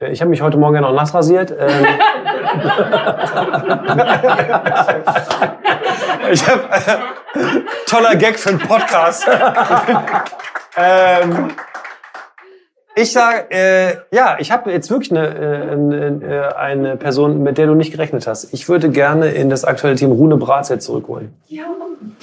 Ich 0.00 0.22
habe 0.22 0.30
mich 0.30 0.40
heute 0.40 0.56
Morgen 0.56 0.76
ja 0.76 0.80
noch 0.80 0.94
nass 0.94 1.12
rasiert. 1.12 1.50
Ähm, 1.50 1.58
ich 6.32 6.48
habe 6.48 6.62
toller 7.86 8.16
Gag 8.16 8.38
für 8.38 8.48
einen 8.48 8.60
Podcast. 8.60 9.28
ähm, 10.78 11.50
ich 12.94 13.12
sage, 13.12 13.50
äh, 13.50 13.96
ja, 14.10 14.36
ich 14.38 14.50
habe 14.50 14.70
jetzt 14.70 14.90
wirklich 14.90 15.10
eine, 15.10 15.28
äh, 15.28 15.72
eine, 15.72 16.56
eine 16.56 16.96
Person, 16.96 17.42
mit 17.42 17.58
der 17.58 17.66
du 17.66 17.74
nicht 17.74 17.92
gerechnet 17.92 18.26
hast. 18.26 18.52
Ich 18.52 18.68
würde 18.68 18.90
gerne 18.90 19.30
in 19.30 19.48
das 19.50 19.64
aktuelle 19.64 19.96
Team 19.96 20.12
Rune 20.12 20.36
Bratzett 20.36 20.82
zurückholen. 20.82 21.34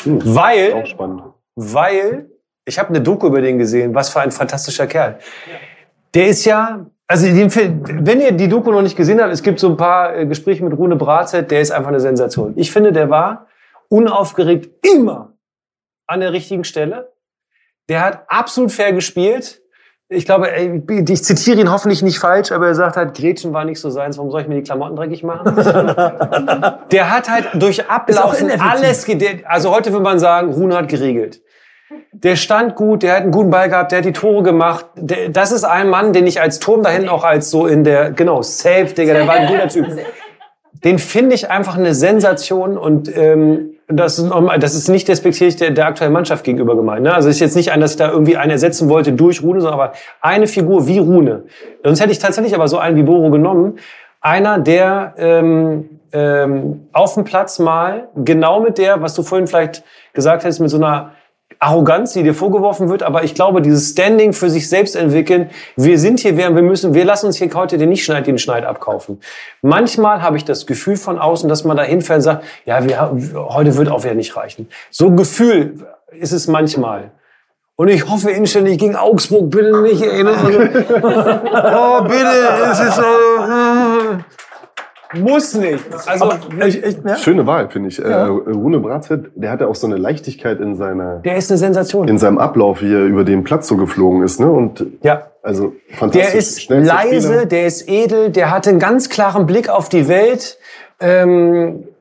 Weil, 0.05 0.73
auch 0.73 0.85
spannend. 0.85 1.23
weil 1.55 2.29
ich 2.65 2.77
habe 2.77 2.89
eine 2.89 3.01
Doku 3.01 3.27
über 3.27 3.41
den 3.41 3.57
gesehen. 3.57 3.95
Was 3.95 4.09
für 4.09 4.21
ein 4.21 4.31
fantastischer 4.31 4.87
Kerl. 4.87 5.19
Der 6.13 6.27
ist 6.27 6.45
ja, 6.45 6.85
also 7.07 7.25
den 7.25 7.49
Film, 7.49 7.81
wenn 8.05 8.21
ihr 8.21 8.31
die 8.31 8.47
Doku 8.47 8.71
noch 8.71 8.81
nicht 8.81 8.95
gesehen 8.95 9.19
habt, 9.21 9.33
es 9.33 9.41
gibt 9.41 9.59
so 9.59 9.69
ein 9.69 9.77
paar 9.77 10.15
äh, 10.15 10.25
Gespräche 10.25 10.63
mit 10.63 10.77
Rune 10.77 10.95
Bratzett, 10.95 11.49
der 11.49 11.61
ist 11.61 11.71
einfach 11.71 11.89
eine 11.89 11.99
Sensation. 11.99 12.53
Ich 12.55 12.71
finde, 12.71 12.91
der 12.91 13.09
war 13.09 13.47
unaufgeregt 13.89 14.85
immer 14.85 15.33
an 16.05 16.19
der 16.19 16.31
richtigen 16.33 16.63
Stelle. 16.63 17.11
Der 17.89 18.01
hat 18.01 18.23
absolut 18.27 18.71
fair 18.71 18.93
gespielt. 18.93 19.61
Ich 20.11 20.25
glaube, 20.25 20.49
ich 20.49 21.23
zitiere 21.23 21.61
ihn 21.61 21.71
hoffentlich 21.71 22.01
nicht 22.01 22.17
falsch, 22.17 22.51
aber 22.51 22.65
er 22.65 22.73
sagt 22.73 22.97
halt, 22.97 23.15
Gretchen 23.15 23.53
war 23.53 23.63
nicht 23.63 23.79
so 23.79 23.91
seins, 23.91 24.17
warum 24.17 24.31
soll 24.31 24.41
ich 24.41 24.47
mir 24.47 24.55
die 24.55 24.63
Klamotten 24.63 24.95
dreckig 24.95 25.21
machen? 25.21 25.55
der 26.91 27.15
hat 27.15 27.29
halt 27.29 27.49
durch 27.53 27.87
Ablaufen 27.87 28.49
alles, 28.59 29.07
also 29.45 29.71
heute 29.71 29.91
würde 29.91 30.03
man 30.03 30.17
sagen, 30.17 30.51
Rune 30.51 30.75
hat 30.75 30.87
geregelt. 30.87 31.41
Der 32.11 32.35
stand 32.35 32.75
gut, 32.75 33.03
der 33.03 33.17
hat 33.17 33.21
einen 33.21 33.31
guten 33.31 33.51
Ball 33.51 33.69
gehabt, 33.69 33.91
der 33.91 33.99
hat 33.99 34.05
die 34.05 34.13
Tore 34.13 34.41
gemacht. 34.41 34.87
Der, 34.95 35.29
das 35.29 35.51
ist 35.51 35.63
ein 35.63 35.89
Mann, 35.89 36.11
den 36.11 36.25
ich 36.25 36.41
als 36.41 36.59
Turm 36.59 36.81
da 36.81 36.89
hinten 36.89 37.09
auch 37.09 37.23
als 37.23 37.51
so 37.51 37.67
in 37.67 37.83
der, 37.83 38.09
genau, 38.09 38.41
safe, 38.41 38.93
Digga, 38.95 39.13
der 39.13 39.27
war 39.27 39.35
ein 39.35 39.47
guter 39.47 39.67
Typ. 39.67 39.85
Den 40.83 40.97
finde 40.97 41.35
ich 41.35 41.51
einfach 41.51 41.77
eine 41.77 41.93
Sensation 41.93 42.77
und 42.77 43.15
ähm, 43.15 43.75
das, 43.91 44.19
ist 44.19 44.31
das 44.59 44.75
ist 44.75 44.87
nicht 44.87 45.07
despektierlich 45.07 45.55
der, 45.55 45.71
der 45.71 45.87
aktuellen 45.87 46.13
Mannschaft 46.13 46.43
gegenüber 46.43 46.75
gemeint. 46.75 47.03
Ne? 47.03 47.13
Also 47.13 47.27
es 47.27 47.35
ist 47.35 47.41
jetzt 47.41 47.55
nicht 47.55 47.71
ein, 47.71 47.81
dass 47.81 47.91
ich 47.91 47.97
da 47.97 48.11
irgendwie 48.11 48.37
einen 48.37 48.51
ersetzen 48.51 48.87
wollte 48.87 49.13
durch 49.13 49.41
Rune, 49.41 49.61
sondern 49.61 49.79
aber 49.79 49.93
eine 50.21 50.45
Figur 50.45 50.87
wie 50.87 50.99
Rune. 50.99 51.45
Sonst 51.83 51.99
hätte 51.99 52.11
ich 52.11 52.19
tatsächlich 52.19 52.53
aber 52.53 52.67
so 52.67 52.77
einen 52.77 52.95
wie 52.95 53.03
Boro 53.03 53.31
genommen. 53.31 53.79
Einer, 54.21 54.59
der 54.59 55.15
ähm, 55.17 55.89
ähm, 56.11 56.87
auf 56.93 57.15
dem 57.15 57.23
Platz 57.23 57.57
mal 57.57 58.09
genau 58.15 58.59
mit 58.61 58.77
der, 58.77 59.01
was 59.01 59.15
du 59.15 59.23
vorhin 59.23 59.47
vielleicht 59.47 59.83
gesagt 60.13 60.45
hast, 60.45 60.59
mit 60.59 60.69
so 60.69 60.77
einer 60.77 61.13
Arroganz, 61.61 62.13
die 62.13 62.23
dir 62.23 62.33
vorgeworfen 62.33 62.87
wird, 62.87 63.03
aber 63.03 63.25
ich 63.25 63.35
glaube, 63.35 63.61
dieses 63.61 63.89
Standing 63.89 64.31
für 64.31 64.49
sich 64.49 64.69
selbst 64.69 64.95
entwickeln, 64.95 65.49
wir 65.75 65.99
sind 65.99 66.21
hier, 66.21 66.37
wer 66.37 66.55
wir 66.55 66.61
müssen, 66.61 66.93
wir 66.93 67.03
lassen 67.03 67.25
uns 67.25 67.37
hier 67.37 67.53
heute 67.53 67.77
den 67.77 67.89
Nicht-Schneid, 67.89 68.27
den 68.27 68.37
Schneid 68.37 68.63
abkaufen. 68.63 69.19
Manchmal 69.61 70.21
habe 70.21 70.37
ich 70.37 70.45
das 70.45 70.65
Gefühl 70.65 70.95
von 70.95 71.19
außen, 71.19 71.49
dass 71.49 71.65
man 71.65 71.75
da 71.75 71.83
hinfällt 71.83 72.19
und 72.19 72.23
sagt, 72.23 72.45
ja, 72.65 72.85
wir, 72.85 73.11
heute 73.35 73.75
wird 73.75 73.89
auch 73.89 74.05
wieder 74.05 74.15
nicht 74.15 74.37
reichen. 74.37 74.69
So 74.89 75.07
ein 75.07 75.17
Gefühl 75.17 75.85
ist 76.11 76.31
es 76.31 76.47
manchmal. 76.47 77.11
Und 77.75 77.89
ich 77.89 78.09
hoffe 78.09 78.31
inständig 78.31 78.77
gegen 78.79 78.95
Augsburg, 78.95 79.49
bitte 79.49 79.81
nicht. 79.81 80.01
ey, 80.01 80.23
ne? 80.23 80.31
oh, 80.33 82.03
bitte, 82.03 82.71
es 82.71 82.79
ist 82.79 82.95
so. 82.95 83.03
Muss 85.15 85.55
nicht. 85.55 85.83
Also, 86.05 86.31
Ich, 86.67 86.83
ich, 86.83 86.97
ja? 87.03 87.15
Schöne 87.15 87.47
Wahl, 87.47 87.69
finde 87.69 87.89
ich. 87.89 87.97
Äh, 88.03 88.13
Rune 88.13 88.79
Bratzett, 88.79 89.31
der 89.35 89.49
hat 89.51 89.61
ja 89.61 89.67
auch 89.67 89.75
so 89.75 89.87
eine 89.87 89.97
Leichtigkeit 89.97 90.59
in, 90.59 90.75
seiner, 90.75 91.17
der 91.19 91.35
ist 91.37 91.49
eine 91.49 91.57
Sensation. 91.57 92.07
in 92.07 92.17
seinem 92.19 92.37
Ablauf, 92.37 92.81
wie 92.81 92.93
er 92.93 93.05
über 93.05 93.23
den 93.23 93.43
Platz 93.43 93.67
so 93.67 93.75
geflogen 93.77 94.21
ist. 94.23 94.39
Ne? 94.39 94.51
Und 94.51 94.85
Ja. 95.01 95.23
also 95.41 95.73
fantastisch. 95.97 96.31
Der 96.31 96.39
ist 96.39 96.61
Schnellster 96.61 96.93
leise, 96.93 97.27
Spieler. 97.27 97.45
der 97.47 97.65
ist 97.67 97.89
edel, 97.89 98.29
der 98.29 98.51
hat 98.51 98.67
einen 98.67 98.77
ganz 98.79 99.09
klaren 99.09 99.45
Blick 99.47 99.67
auf 99.69 99.89
die 99.89 100.07
Welt. 100.07 100.57
Ähm, 100.99 101.83
äh, 101.83 101.98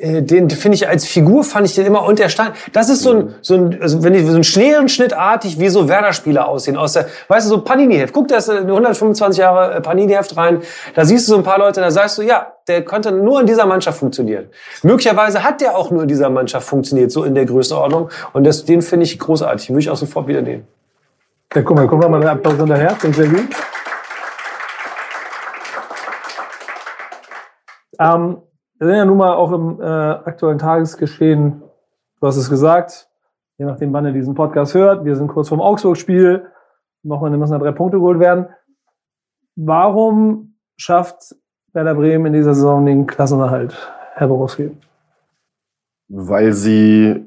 den 0.00 0.48
finde 0.48 0.76
ich 0.76 0.88
als 0.88 1.06
Figur 1.06 1.42
fand 1.42 1.66
ich 1.66 1.74
den 1.74 1.84
immer 1.84 2.04
und 2.04 2.20
der 2.20 2.28
stand. 2.28 2.52
Das 2.72 2.88
ist 2.88 3.02
so 3.02 3.12
ein 3.12 3.34
so 3.42 3.54
ein 3.56 3.82
also 3.82 4.04
wenn 4.04 4.14
ich 4.14 4.24
so 4.24 4.36
ein 4.36 4.44
Scherenschnittartig 4.44 5.58
wie 5.58 5.68
so 5.68 5.88
Werder-Spieler 5.88 6.46
aussehen 6.46 6.76
aus 6.76 6.92
der 6.92 7.06
weißt 7.26 7.46
du 7.46 7.50
so 7.50 7.60
Panini-Heft. 7.62 8.14
Guck 8.14 8.28
das 8.28 8.46
in 8.46 8.68
125 8.68 9.40
Jahre 9.40 9.74
äh, 9.74 9.80
Panini-Heft 9.80 10.36
rein. 10.36 10.62
Da 10.94 11.04
siehst 11.04 11.26
du 11.26 11.32
so 11.32 11.38
ein 11.38 11.42
paar 11.42 11.58
Leute, 11.58 11.80
da 11.80 11.90
sagst 11.90 12.16
du 12.16 12.22
ja, 12.22 12.52
der 12.68 12.84
könnte 12.84 13.10
nur 13.10 13.40
in 13.40 13.46
dieser 13.46 13.66
Mannschaft 13.66 13.98
funktionieren. 13.98 14.46
Möglicherweise 14.84 15.42
hat 15.42 15.60
der 15.60 15.76
auch 15.76 15.90
nur 15.90 16.02
in 16.02 16.08
dieser 16.08 16.30
Mannschaft 16.30 16.68
funktioniert 16.68 17.10
so 17.10 17.24
in 17.24 17.34
der 17.34 17.46
Größenordnung 17.46 18.08
und 18.32 18.44
das, 18.44 18.64
den 18.64 18.82
finde 18.82 19.04
ich 19.04 19.18
großartig. 19.18 19.70
Würde 19.70 19.80
ich 19.80 19.90
auch 19.90 19.96
sofort 19.96 20.28
wieder 20.28 20.42
nehmen. 20.42 20.64
Ja, 21.52 21.62
guck 21.62 21.76
mal, 21.76 21.88
guck 21.88 22.08
mal, 22.08 22.20
der 22.20 22.32
Applaus 22.32 22.54
hinterher. 22.54 22.94
Klingt 23.00 23.16
sehr 23.16 23.26
gut. 23.26 23.48
Ähm, 27.98 28.36
wir 28.78 28.86
sind 28.86 28.96
ja 28.96 29.04
nun 29.04 29.18
mal 29.18 29.34
auch 29.34 29.52
im 29.52 29.80
äh, 29.80 29.84
aktuellen 29.84 30.58
Tagesgeschehen. 30.58 31.62
Du 32.20 32.26
hast 32.26 32.36
es 32.36 32.48
gesagt, 32.50 33.08
je 33.58 33.64
nachdem, 33.64 33.92
wann 33.92 34.06
ihr 34.06 34.12
diesen 34.12 34.34
Podcast 34.34 34.74
hört. 34.74 35.04
Wir 35.04 35.16
sind 35.16 35.28
kurz 35.28 35.48
vorm 35.48 35.60
Augsburg-Spiel. 35.60 36.46
Nochmal 37.02 37.30
müssen 37.30 37.52
da 37.52 37.58
drei 37.58 37.72
Punkte 37.72 37.98
geholt 37.98 38.18
werden. 38.18 38.46
Warum 39.56 40.54
schafft 40.76 41.34
Werder 41.72 41.94
Bremen 41.94 42.26
in 42.26 42.32
dieser 42.32 42.54
Saison 42.54 42.86
den 42.86 43.06
Klassenerhalt, 43.06 43.76
Herr 44.14 44.28
Borowski? 44.28 44.70
weil 46.08 46.52
sie 46.52 47.24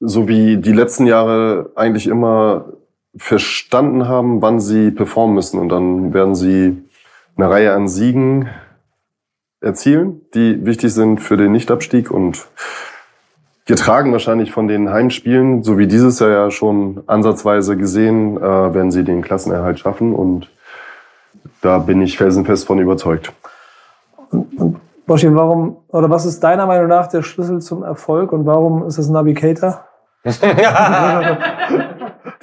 so 0.00 0.26
wie 0.26 0.56
die 0.56 0.72
letzten 0.72 1.06
Jahre 1.06 1.70
eigentlich 1.76 2.06
immer 2.06 2.72
verstanden 3.16 4.08
haben, 4.08 4.42
wann 4.42 4.58
sie 4.58 4.90
performen 4.90 5.34
müssen. 5.34 5.60
Und 5.60 5.68
dann 5.68 6.14
werden 6.14 6.34
sie 6.34 6.82
eine 7.36 7.50
Reihe 7.50 7.72
an 7.72 7.86
Siegen 7.86 8.48
erzielen, 9.62 10.20
die 10.34 10.64
wichtig 10.66 10.92
sind 10.92 11.20
für 11.20 11.36
den 11.36 11.52
Nichtabstieg 11.52 12.10
und 12.10 12.46
getragen 13.64 14.12
wahrscheinlich 14.12 14.52
von 14.52 14.68
den 14.68 14.90
Heimspielen, 14.90 15.62
so 15.62 15.78
wie 15.78 15.86
dieses 15.86 16.18
Jahr 16.18 16.30
ja 16.30 16.50
schon 16.50 17.02
ansatzweise 17.06 17.76
gesehen, 17.76 18.36
äh, 18.36 18.40
werden 18.40 18.90
sie 18.90 19.04
den 19.04 19.22
Klassenerhalt 19.22 19.78
schaffen 19.78 20.14
und 20.14 20.50
da 21.60 21.78
bin 21.78 22.02
ich 22.02 22.18
felsenfest 22.18 22.66
von 22.66 22.78
überzeugt. 22.78 23.32
Boschi, 25.06 25.34
warum, 25.34 25.76
oder 25.88 26.10
was 26.10 26.26
ist 26.26 26.40
deiner 26.40 26.66
Meinung 26.66 26.88
nach 26.88 27.06
der 27.06 27.22
Schlüssel 27.22 27.60
zum 27.60 27.82
Erfolg 27.82 28.32
und 28.32 28.46
warum 28.46 28.86
ist 28.86 28.98
es 28.98 29.08
Navigator? 29.08 29.84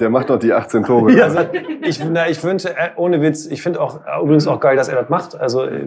Der 0.00 0.08
macht 0.08 0.30
doch 0.30 0.38
die 0.38 0.52
18 0.52 0.84
Tore. 0.84 1.22
Also 1.22 1.40
ich, 1.82 2.02
na, 2.02 2.28
ich 2.28 2.42
wünsche, 2.42 2.70
äh, 2.70 2.90
ohne 2.96 3.20
Witz, 3.20 3.46
ich 3.46 3.62
finde 3.62 3.80
auch 3.82 4.00
äh, 4.06 4.22
übrigens 4.22 4.46
auch 4.46 4.58
geil, 4.58 4.74
dass 4.74 4.88
er 4.88 4.96
das 4.96 5.10
macht. 5.10 5.38
Also 5.38 5.64
äh, 5.64 5.86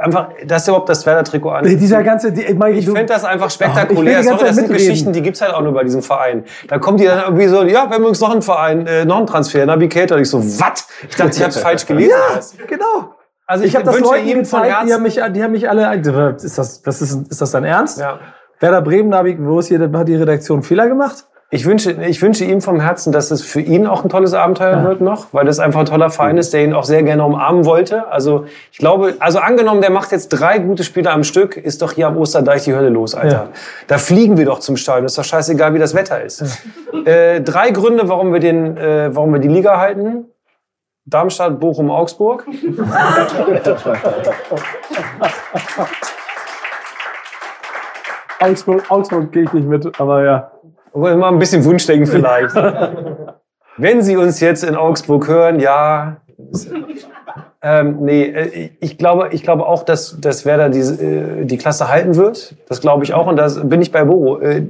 einfach, 0.00 0.30
dass 0.46 0.66
er 0.66 0.72
überhaupt 0.72 0.88
das 0.88 1.04
Werder-Trikot 1.04 1.50
an. 1.50 1.64
Dieser 1.64 2.02
ganze, 2.02 2.32
die, 2.32 2.42
ich, 2.42 2.54
meine, 2.56 2.76
Ich 2.76 2.86
finde 2.86 3.04
das 3.04 3.24
einfach 3.24 3.48
ich 3.48 3.60
will 3.60 3.66
spektakulär. 3.66 4.22
Sorry, 4.24 4.44
das 4.44 4.56
sind. 4.56 4.72
Geschichten, 4.72 5.12
die 5.12 5.20
gibt's 5.20 5.42
halt 5.42 5.52
auch 5.52 5.60
nur 5.60 5.74
bei 5.74 5.84
diesem 5.84 6.02
Verein. 6.02 6.44
Da 6.68 6.78
kommt 6.78 7.00
die 7.00 7.04
dann 7.04 7.20
irgendwie 7.20 7.46
so, 7.48 7.62
ja, 7.62 7.66
wir 7.68 7.80
haben 7.82 7.94
übrigens 7.96 8.20
noch 8.20 8.32
einen 8.32 8.42
Verein, 8.42 8.86
äh, 8.86 9.04
noch 9.04 9.18
einen 9.18 9.26
Transfer, 9.26 9.66
Navigator. 9.66 10.18
Ich 10.18 10.30
so, 10.30 10.42
was? 10.42 10.88
Ich 11.06 11.14
dachte, 11.16 11.36
ich 11.36 11.40
habe 11.42 11.50
es 11.50 11.58
falsch 11.58 11.84
gelesen. 11.86 12.10
Ja, 12.10 12.64
genau. 12.66 13.14
Also 13.46 13.64
Ich 13.64 13.74
habe 13.76 13.84
das 13.84 14.00
Leuten 14.00 14.26
gezeigt, 14.26 14.74
die 14.86 14.92
haben, 14.94 15.02
mich, 15.02 15.14
die 15.14 15.42
haben 15.42 15.52
mich 15.52 15.68
alle. 15.68 15.94
Ist 16.36 16.56
das, 16.56 16.80
was 16.84 17.02
ist, 17.02 17.30
ist 17.30 17.40
das 17.42 17.50
dein 17.50 17.64
Ernst? 17.64 18.00
Ja. 18.00 18.18
Werder 18.60 18.80
Bremen, 18.80 19.10
Navi, 19.10 19.36
wo 19.38 19.58
ist 19.58 19.68
hier, 19.68 19.80
hat 19.80 20.08
die 20.08 20.14
Redaktion 20.14 20.62
Fehler 20.62 20.88
gemacht? 20.88 21.26
Ich 21.50 21.66
wünsche, 21.66 21.92
ich 21.92 22.20
wünsche 22.20 22.44
ihm 22.44 22.60
vom 22.60 22.80
Herzen, 22.80 23.12
dass 23.12 23.30
es 23.30 23.42
für 23.42 23.60
ihn 23.60 23.86
auch 23.86 24.02
ein 24.02 24.08
tolles 24.08 24.34
Abenteuer 24.34 24.82
wird 24.82 25.00
noch, 25.00 25.26
weil 25.32 25.44
das 25.44 25.60
einfach 25.60 25.80
ein 25.80 25.86
toller 25.86 26.10
Verein 26.10 26.36
ist, 26.36 26.52
der 26.52 26.64
ihn 26.64 26.72
auch 26.72 26.84
sehr 26.84 27.02
gerne 27.02 27.22
umarmen 27.24 27.64
wollte. 27.64 28.08
Also 28.08 28.46
ich 28.72 28.78
glaube, 28.78 29.14
also 29.20 29.38
angenommen, 29.38 29.80
der 29.80 29.90
macht 29.90 30.10
jetzt 30.10 30.30
drei 30.30 30.58
gute 30.58 30.82
Spiele 30.82 31.10
am 31.10 31.22
Stück, 31.22 31.56
ist 31.56 31.82
doch 31.82 31.92
hier 31.92 32.08
am 32.08 32.16
Osterdeich 32.16 32.64
die 32.64 32.74
Hölle 32.74 32.88
los, 32.88 33.14
Alter. 33.14 33.28
Ja. 33.28 33.48
Da 33.86 33.98
fliegen 33.98 34.36
wir 34.36 34.46
doch 34.46 34.58
zum 34.58 34.76
Stadion. 34.76 35.06
Ist 35.06 35.16
doch 35.16 35.24
scheißegal, 35.24 35.74
wie 35.74 35.78
das 35.78 35.94
Wetter 35.94 36.22
ist. 36.22 36.42
Äh, 37.04 37.40
drei 37.42 37.70
Gründe, 37.70 38.08
warum 38.08 38.32
wir 38.32 38.40
den, 38.40 38.76
äh, 38.76 39.14
warum 39.14 39.32
wir 39.32 39.40
die 39.40 39.48
Liga 39.48 39.78
halten. 39.78 40.24
Darmstadt, 41.04 41.60
Bochum, 41.60 41.90
Augsburg. 41.90 42.46
Augsburg, 48.40 48.90
Augsburg 48.90 49.30
gehe 49.30 49.44
ich 49.44 49.52
nicht 49.52 49.68
mit, 49.68 50.00
aber 50.00 50.24
ja. 50.24 50.50
Mal 50.94 51.24
ein 51.24 51.38
bisschen 51.38 51.64
Wunschdenken 51.64 52.06
vielleicht. 52.06 52.54
Wenn 53.76 54.02
Sie 54.02 54.16
uns 54.16 54.40
jetzt 54.40 54.62
in 54.62 54.76
Augsburg 54.76 55.26
hören, 55.26 55.58
ja. 55.58 56.18
Ähm, 57.60 57.98
nee, 58.00 58.24
äh, 58.24 58.70
ich 58.78 58.98
glaube, 58.98 59.30
ich 59.32 59.42
glaube 59.42 59.66
auch, 59.66 59.82
dass, 59.82 60.20
dass 60.20 60.44
Werder 60.44 60.68
die, 60.68 60.80
äh, 60.80 61.44
die 61.44 61.56
Klasse 61.56 61.88
halten 61.88 62.14
wird. 62.14 62.54
Das 62.68 62.80
glaube 62.80 63.04
ich 63.04 63.14
auch 63.14 63.26
und 63.26 63.36
da 63.36 63.48
bin 63.64 63.82
ich 63.82 63.90
bei 63.90 64.04
Boro. 64.04 64.38
Äh, 64.40 64.66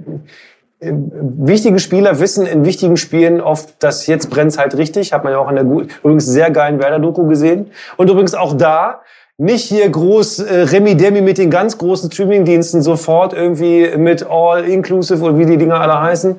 wichtige 0.81 1.79
Spieler 1.79 2.21
wissen 2.21 2.47
in 2.47 2.65
wichtigen 2.65 2.97
Spielen 2.97 3.41
oft, 3.41 3.83
dass 3.83 4.07
jetzt 4.07 4.31
brennt's 4.31 4.59
halt 4.59 4.77
richtig. 4.77 5.13
Hat 5.13 5.25
man 5.25 5.33
ja 5.33 5.39
auch 5.39 5.49
in 5.49 5.57
der 5.57 5.65
übrigens 5.65 6.27
sehr 6.27 6.51
geilen 6.51 6.81
Werder-Doku 6.81 7.27
gesehen. 7.27 7.71
Und 7.97 8.11
übrigens 8.11 8.35
auch 8.35 8.55
da 8.55 9.01
nicht 9.36 9.65
hier 9.65 9.89
groß 9.89 10.40
äh, 10.40 10.61
Remi 10.62 10.97
Demi 10.97 11.20
mit 11.20 11.39
den 11.39 11.51
ganz 11.51 11.78
großen 11.78 12.11
Streaming-Diensten 12.11 12.82
sofort 12.82 13.32
irgendwie 13.32 13.97
mit 13.97 14.24
All-Inclusive 14.28 15.24
und 15.24 15.39
wie 15.39 15.47
die 15.47 15.56
Dinger 15.56 15.81
alle 15.81 16.01
heißen, 16.01 16.36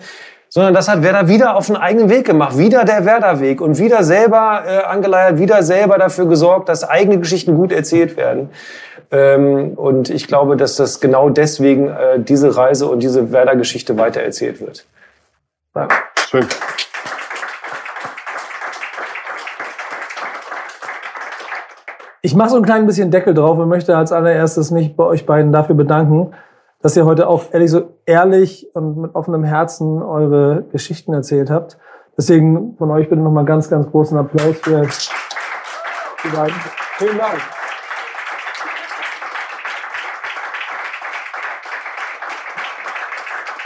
sondern 0.49 0.73
das 0.73 0.87
hat 0.87 1.03
Werder 1.03 1.27
wieder 1.27 1.57
auf 1.57 1.69
einen 1.69 1.77
eigenen 1.77 2.09
Weg 2.09 2.25
gemacht, 2.25 2.57
wieder 2.57 2.85
der 2.85 3.05
Werder-Weg 3.05 3.59
und 3.59 3.77
wieder 3.77 4.03
selber 4.03 4.63
äh, 4.65 4.83
angeleiert, 4.85 5.37
wieder 5.37 5.63
selber 5.63 5.97
dafür 5.97 6.27
gesorgt, 6.27 6.69
dass 6.69 6.87
eigene 6.87 7.19
Geschichten 7.19 7.55
gut 7.55 7.73
erzählt 7.73 8.15
werden. 8.15 8.49
Ähm, 9.11 9.73
und 9.75 10.09
ich 10.09 10.27
glaube, 10.27 10.55
dass 10.55 10.77
das 10.77 11.01
genau 11.01 11.29
deswegen 11.29 11.89
äh, 11.89 12.19
diese 12.19 12.55
Reise 12.55 12.87
und 12.87 13.03
diese 13.03 13.33
Werder-Geschichte 13.33 13.97
weitererzählt 13.97 14.61
wird. 14.61 14.85
Ja. 15.75 15.89
Schön. 16.29 16.45
Ich 22.25 22.33
mache 22.33 22.49
so 22.49 22.55
ein 22.55 22.63
klein 22.63 22.87
bisschen 22.87 23.11
Deckel 23.11 23.35
drauf 23.35 23.59
und 23.59 23.69
möchte 23.69 23.95
als 23.95 24.11
allererstes 24.11 24.71
mich 24.71 24.95
bei 24.95 25.03
euch 25.03 25.27
beiden 25.27 25.51
dafür 25.51 25.75
bedanken, 25.75 26.33
dass 26.81 26.97
ihr 26.97 27.05
heute 27.05 27.27
auch 27.27 27.53
ehrlich 27.53 27.69
so 27.69 27.99
ehrlich 28.07 28.67
und 28.73 28.97
mit 28.97 29.13
offenem 29.13 29.43
Herzen 29.43 30.01
eure 30.01 30.63
Geschichten 30.71 31.13
erzählt 31.13 31.51
habt. 31.51 31.77
Deswegen 32.17 32.75
von 32.79 32.89
euch 32.89 33.09
bitte 33.09 33.21
nochmal 33.21 33.45
ganz, 33.45 33.69
ganz 33.69 33.85
großen 33.91 34.17
Applaus 34.17 34.57
für 34.57 34.87
die 36.23 36.35
beiden. 36.35 36.55
Vielen 36.97 37.17
Dank. 37.19 37.41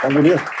Danke 0.02 0.22
dir. 0.22 0.59